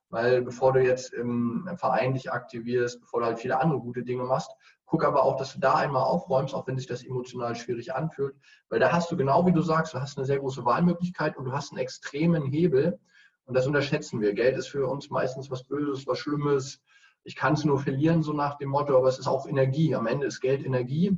Weil 0.09 0.41
bevor 0.41 0.73
du 0.73 0.84
jetzt 0.84 1.13
im 1.13 1.69
Verein 1.78 2.13
dich 2.13 2.32
aktivierst, 2.32 2.99
bevor 2.99 3.21
du 3.21 3.25
halt 3.28 3.39
viele 3.39 3.59
andere 3.59 3.80
gute 3.80 4.03
Dinge 4.03 4.23
machst, 4.23 4.51
Guck 4.88 5.03
aber 5.03 5.23
auch, 5.23 5.36
dass 5.36 5.53
du 5.53 5.59
da 5.59 5.75
einmal 5.75 6.03
aufräumst, 6.03 6.55
auch 6.55 6.65
wenn 6.65 6.78
sich 6.78 6.88
das 6.88 7.03
emotional 7.03 7.55
schwierig 7.55 7.93
anfühlt, 7.93 8.36
weil 8.69 8.80
da 8.80 8.93
hast 8.93 9.11
du 9.11 9.17
genau 9.17 9.45
wie 9.45 9.51
du 9.51 9.61
sagst, 9.61 9.93
du 9.93 9.99
hast 9.99 10.17
eine 10.17 10.25
sehr 10.25 10.39
große 10.39 10.63
Wahlmöglichkeit 10.63 11.36
und 11.36 11.43
du 11.43 11.51
hast 11.51 11.71
einen 11.71 11.80
extremen 11.80 12.45
Hebel 12.45 12.97
und 13.45 13.53
das 13.53 13.67
unterschätzen 13.67 14.21
wir. 14.21 14.34
Geld 14.34 14.57
ist 14.57 14.67
für 14.67 14.88
uns 14.88 15.09
meistens 15.09 15.51
was 15.51 15.65
Böses, 15.65 16.07
was 16.07 16.19
Schlimmes. 16.19 16.82
Ich 17.28 17.36
kann 17.36 17.53
es 17.53 17.65
nur 17.65 17.80
verlieren, 17.80 18.23
so 18.23 18.34
nach 18.34 18.57
dem 18.57 18.69
Motto, 18.69 18.97
aber 18.97 19.09
es 19.09 19.19
ist 19.19 19.28
auch 19.28 19.47
Energie. 19.47 19.93
Am 19.95 20.07
Ende 20.07 20.28
ist 20.28 20.41
Geld 20.41 20.65
Energie. 20.65 21.15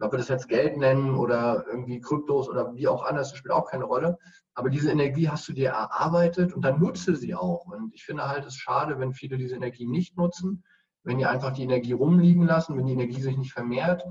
ob 0.00 0.12
wir 0.12 0.18
das 0.18 0.28
jetzt 0.28 0.48
Geld 0.48 0.76
nennen 0.76 1.14
oder 1.14 1.64
irgendwie 1.68 2.00
Kryptos 2.00 2.48
oder 2.48 2.74
wie 2.74 2.88
auch 2.88 3.04
anders, 3.04 3.30
das 3.30 3.38
spielt 3.38 3.54
auch 3.54 3.70
keine 3.70 3.84
Rolle. 3.84 4.18
Aber 4.54 4.68
diese 4.68 4.90
Energie 4.90 5.28
hast 5.28 5.48
du 5.48 5.52
dir 5.52 5.70
erarbeitet 5.70 6.52
und 6.52 6.62
dann 6.62 6.80
nutze 6.80 7.16
sie 7.16 7.34
auch. 7.34 7.66
Und 7.66 7.94
ich 7.94 8.04
finde 8.04 8.28
halt 8.28 8.44
es 8.44 8.56
schade, 8.56 8.98
wenn 8.98 9.12
viele 9.12 9.38
diese 9.38 9.54
Energie 9.54 9.86
nicht 9.86 10.16
nutzen 10.16 10.64
wenn 11.04 11.18
die 11.18 11.26
einfach 11.26 11.52
die 11.52 11.62
Energie 11.62 11.92
rumliegen 11.92 12.46
lassen, 12.46 12.76
wenn 12.76 12.86
die 12.86 12.92
Energie 12.92 13.20
sich 13.20 13.36
nicht 13.36 13.52
vermehrt. 13.52 14.04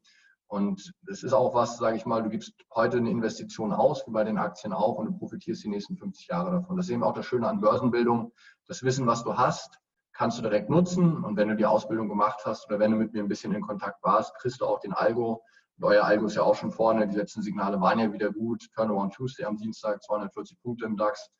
Und 0.46 0.94
es 1.08 1.24
ist 1.24 1.34
auch 1.34 1.56
was, 1.56 1.80
sage 1.80 1.98
ich 1.98 2.06
mal, 2.06 2.22
du 2.22 2.30
gibst 2.30 2.54
heute 2.76 2.98
eine 2.98 3.10
Investition 3.10 3.74
aus, 3.74 4.06
wie 4.06 4.12
bei 4.12 4.24
den 4.24 4.38
Aktien 4.38 4.72
auch, 4.72 5.00
und 5.00 5.08
du 5.08 5.18
profitierst 5.18 5.64
die 5.64 5.70
nächsten 5.70 5.98
50 5.98 6.28
Jahre 6.28 6.52
davon. 6.52 6.78
Das 6.78 6.86
ist 6.86 6.92
eben 6.92 7.02
auch 7.02 7.16
das 7.16 7.26
Schöne 7.26 7.48
an 7.48 7.60
Börsenbildung. 7.60 8.32
Das 8.68 8.84
Wissen, 8.84 9.08
was 9.08 9.24
du 9.24 9.36
hast, 9.36 9.80
kannst 10.12 10.38
du 10.38 10.44
direkt 10.44 10.70
nutzen. 10.70 11.24
Und 11.24 11.36
wenn 11.36 11.48
du 11.48 11.56
die 11.56 11.66
Ausbildung 11.66 12.10
gemacht 12.10 12.42
hast 12.46 12.68
oder 12.68 12.78
wenn 12.78 12.92
du 12.92 12.98
mit 12.98 13.14
mir 13.14 13.24
ein 13.24 13.30
bisschen 13.30 13.52
in 13.54 13.64
Kontakt 13.64 14.04
warst, 14.04 14.36
kriegst 14.36 14.62
du 14.62 14.66
auch 14.68 14.80
den 14.80 14.94
Algo. 14.94 15.42
Und 15.78 15.86
euer 15.86 16.04
Algo 16.04 16.28
ist 16.28 16.36
ja 16.36 16.44
auch 16.44 16.56
schon 16.56 16.72
vorne. 16.72 17.08
Die 17.08 17.18
letzten 17.18 17.42
Signale 17.42 17.82
waren 17.82 17.98
ja 17.98 18.14
wieder 18.14 18.32
gut. 18.32 18.70
Turnaround 18.76 19.16
Tuesday 19.16 19.46
am 19.46 19.58
Dienstag, 19.58 20.04
240 20.04 20.62
Punkte 20.62 20.86
im 20.86 20.98
DAX. 20.98 21.32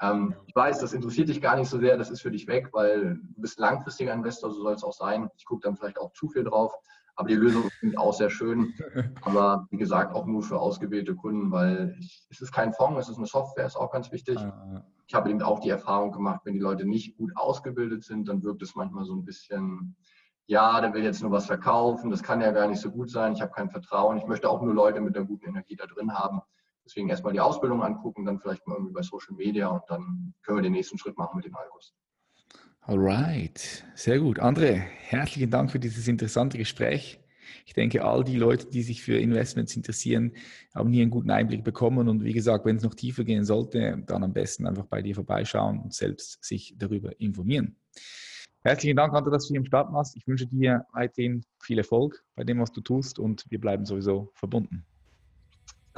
Ähm, 0.00 0.34
ich 0.46 0.54
weiß, 0.54 0.78
das 0.78 0.92
interessiert 0.92 1.28
dich 1.28 1.40
gar 1.40 1.56
nicht 1.56 1.68
so 1.68 1.78
sehr, 1.78 1.96
das 1.96 2.10
ist 2.10 2.22
für 2.22 2.30
dich 2.30 2.46
weg, 2.46 2.68
weil 2.72 3.14
du 3.14 3.40
bist 3.40 3.58
langfristiger 3.58 4.12
Investor, 4.12 4.50
so 4.50 4.62
soll 4.62 4.74
es 4.74 4.84
auch 4.84 4.92
sein. 4.92 5.28
Ich 5.36 5.44
gucke 5.44 5.62
dann 5.62 5.76
vielleicht 5.76 5.98
auch 5.98 6.12
zu 6.12 6.28
viel 6.28 6.44
drauf. 6.44 6.72
Aber 7.16 7.28
die 7.28 7.34
Lösung 7.34 7.68
klingt 7.80 7.98
auch 7.98 8.12
sehr 8.12 8.30
schön. 8.30 8.74
Aber 9.22 9.66
wie 9.70 9.76
gesagt, 9.76 10.14
auch 10.14 10.24
nur 10.24 10.42
für 10.42 10.60
ausgewählte 10.60 11.16
Kunden, 11.16 11.50
weil 11.50 11.96
ich, 11.98 12.24
es 12.30 12.40
ist 12.40 12.52
kein 12.52 12.72
Fonds, 12.72 13.00
es 13.00 13.08
ist 13.08 13.16
eine 13.16 13.26
Software, 13.26 13.66
ist 13.66 13.76
auch 13.76 13.90
ganz 13.90 14.12
wichtig. 14.12 14.38
Ah, 14.38 14.84
ich 15.08 15.14
habe 15.14 15.28
eben 15.28 15.42
auch 15.42 15.58
die 15.58 15.70
Erfahrung 15.70 16.12
gemacht, 16.12 16.42
wenn 16.44 16.54
die 16.54 16.60
Leute 16.60 16.86
nicht 16.86 17.16
gut 17.16 17.32
ausgebildet 17.34 18.04
sind, 18.04 18.28
dann 18.28 18.44
wirkt 18.44 18.62
es 18.62 18.76
manchmal 18.76 19.04
so 19.04 19.16
ein 19.16 19.24
bisschen, 19.24 19.96
ja, 20.46 20.80
der 20.80 20.94
will 20.94 21.02
jetzt 21.02 21.20
nur 21.20 21.32
was 21.32 21.46
verkaufen, 21.46 22.10
das 22.10 22.22
kann 22.22 22.40
ja 22.40 22.52
gar 22.52 22.68
nicht 22.68 22.80
so 22.80 22.90
gut 22.90 23.10
sein, 23.10 23.32
ich 23.32 23.40
habe 23.42 23.52
kein 23.52 23.70
Vertrauen. 23.70 24.18
Ich 24.18 24.26
möchte 24.26 24.48
auch 24.48 24.62
nur 24.62 24.72
Leute 24.72 25.00
mit 25.00 25.16
einer 25.16 25.26
guten 25.26 25.48
Energie 25.48 25.74
da 25.74 25.86
drin 25.86 26.14
haben. 26.14 26.40
Deswegen 26.88 27.10
erstmal 27.10 27.34
die 27.34 27.40
Ausbildung 27.40 27.82
angucken, 27.82 28.24
dann 28.24 28.40
vielleicht 28.40 28.66
mal 28.66 28.76
irgendwie 28.76 28.94
bei 28.94 29.02
Social 29.02 29.36
Media 29.36 29.68
und 29.68 29.82
dann 29.88 30.32
können 30.42 30.56
wir 30.56 30.62
den 30.62 30.72
nächsten 30.72 30.96
Schritt 30.96 31.18
machen 31.18 31.36
mit 31.36 31.44
den 31.44 31.54
Algos. 31.54 31.94
Alright, 32.80 33.84
sehr 33.94 34.18
gut. 34.18 34.40
André, 34.40 34.72
herzlichen 34.72 35.50
Dank 35.50 35.70
für 35.70 35.78
dieses 35.78 36.08
interessante 36.08 36.56
Gespräch. 36.56 37.20
Ich 37.66 37.74
denke, 37.74 38.02
all 38.06 38.24
die 38.24 38.38
Leute, 38.38 38.68
die 38.68 38.82
sich 38.82 39.02
für 39.02 39.18
Investments 39.18 39.76
interessieren, 39.76 40.32
haben 40.74 40.90
hier 40.90 41.02
einen 41.02 41.10
guten 41.10 41.30
Einblick 41.30 41.62
bekommen. 41.62 42.08
Und 42.08 42.24
wie 42.24 42.32
gesagt, 42.32 42.64
wenn 42.64 42.76
es 42.76 42.82
noch 42.82 42.94
tiefer 42.94 43.22
gehen 43.22 43.44
sollte, 43.44 44.02
dann 44.06 44.24
am 44.24 44.32
besten 44.32 44.66
einfach 44.66 44.86
bei 44.86 45.02
dir 45.02 45.14
vorbeischauen 45.14 45.80
und 45.80 45.92
selbst 45.92 46.42
sich 46.42 46.74
darüber 46.78 47.20
informieren. 47.20 47.76
Herzlichen 48.62 48.96
Dank, 48.96 49.12
André, 49.12 49.30
dass 49.30 49.46
du 49.46 49.52
hier 49.52 49.60
im 49.60 49.66
Start 49.66 49.92
warst. 49.92 50.16
Ich 50.16 50.26
wünsche 50.26 50.46
dir 50.46 50.86
weiterhin 50.94 51.44
viel 51.60 51.76
Erfolg 51.76 52.24
bei 52.34 52.44
dem, 52.44 52.58
was 52.60 52.72
du 52.72 52.80
tust 52.80 53.18
und 53.18 53.44
wir 53.50 53.60
bleiben 53.60 53.84
sowieso 53.84 54.30
verbunden. 54.32 54.86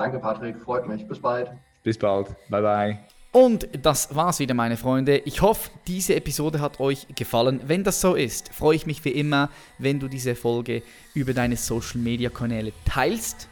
Danke, 0.00 0.18
Patrick. 0.18 0.58
Freut 0.58 0.88
mich. 0.88 1.06
Bis 1.06 1.20
bald. 1.20 1.50
Bis 1.82 1.98
bald. 1.98 2.28
Bye, 2.48 2.62
bye. 2.62 2.98
Und 3.32 3.68
das 3.84 4.14
war's 4.14 4.38
wieder, 4.38 4.54
meine 4.54 4.78
Freunde. 4.78 5.18
Ich 5.18 5.42
hoffe, 5.42 5.70
diese 5.86 6.14
Episode 6.14 6.62
hat 6.62 6.80
euch 6.80 7.06
gefallen. 7.14 7.60
Wenn 7.66 7.84
das 7.84 8.00
so 8.00 8.14
ist, 8.14 8.50
freue 8.50 8.76
ich 8.76 8.86
mich 8.86 9.04
wie 9.04 9.10
immer, 9.10 9.50
wenn 9.76 10.00
du 10.00 10.08
diese 10.08 10.34
Folge 10.34 10.82
über 11.12 11.34
deine 11.34 11.56
Social 11.56 12.00
Media 12.00 12.30
Kanäle 12.30 12.72
teilst 12.86 13.50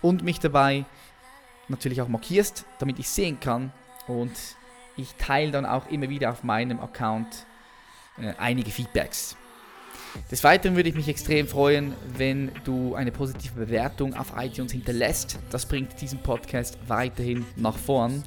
und 0.00 0.24
mich 0.24 0.40
dabei 0.40 0.86
natürlich 1.68 2.00
auch 2.00 2.08
markierst, 2.08 2.64
damit 2.78 2.98
ich 2.98 3.10
sehen 3.10 3.38
kann. 3.38 3.70
Und 4.08 4.32
ich 4.96 5.14
teile 5.16 5.52
dann 5.52 5.66
auch 5.66 5.90
immer 5.90 6.08
wieder 6.08 6.30
auf 6.30 6.42
meinem 6.42 6.80
Account 6.80 7.44
äh, 8.18 8.32
einige 8.38 8.70
Feedbacks. 8.70 9.36
Des 10.30 10.44
Weiteren 10.44 10.76
würde 10.76 10.88
ich 10.88 10.94
mich 10.94 11.08
extrem 11.08 11.46
freuen, 11.46 11.94
wenn 12.16 12.50
du 12.64 12.94
eine 12.94 13.12
positive 13.12 13.54
Bewertung 13.54 14.14
auf 14.14 14.32
iTunes 14.36 14.72
hinterlässt. 14.72 15.38
Das 15.50 15.66
bringt 15.66 16.00
diesen 16.00 16.18
Podcast 16.18 16.78
weiterhin 16.86 17.44
nach 17.56 17.76
vorn. 17.76 18.22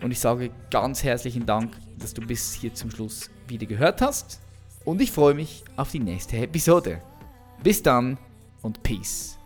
Und 0.00 0.10
ich 0.10 0.20
sage 0.20 0.50
ganz 0.70 1.02
herzlichen 1.02 1.46
Dank, 1.46 1.72
dass 1.98 2.14
du 2.14 2.22
bis 2.22 2.54
hier 2.54 2.74
zum 2.74 2.90
Schluss 2.90 3.30
wieder 3.48 3.66
gehört 3.66 4.00
hast. 4.00 4.40
Und 4.84 5.00
ich 5.00 5.10
freue 5.10 5.34
mich 5.34 5.64
auf 5.76 5.90
die 5.90 6.00
nächste 6.00 6.36
Episode. 6.36 7.02
Bis 7.62 7.82
dann 7.82 8.16
und 8.62 8.82
Peace. 8.82 9.37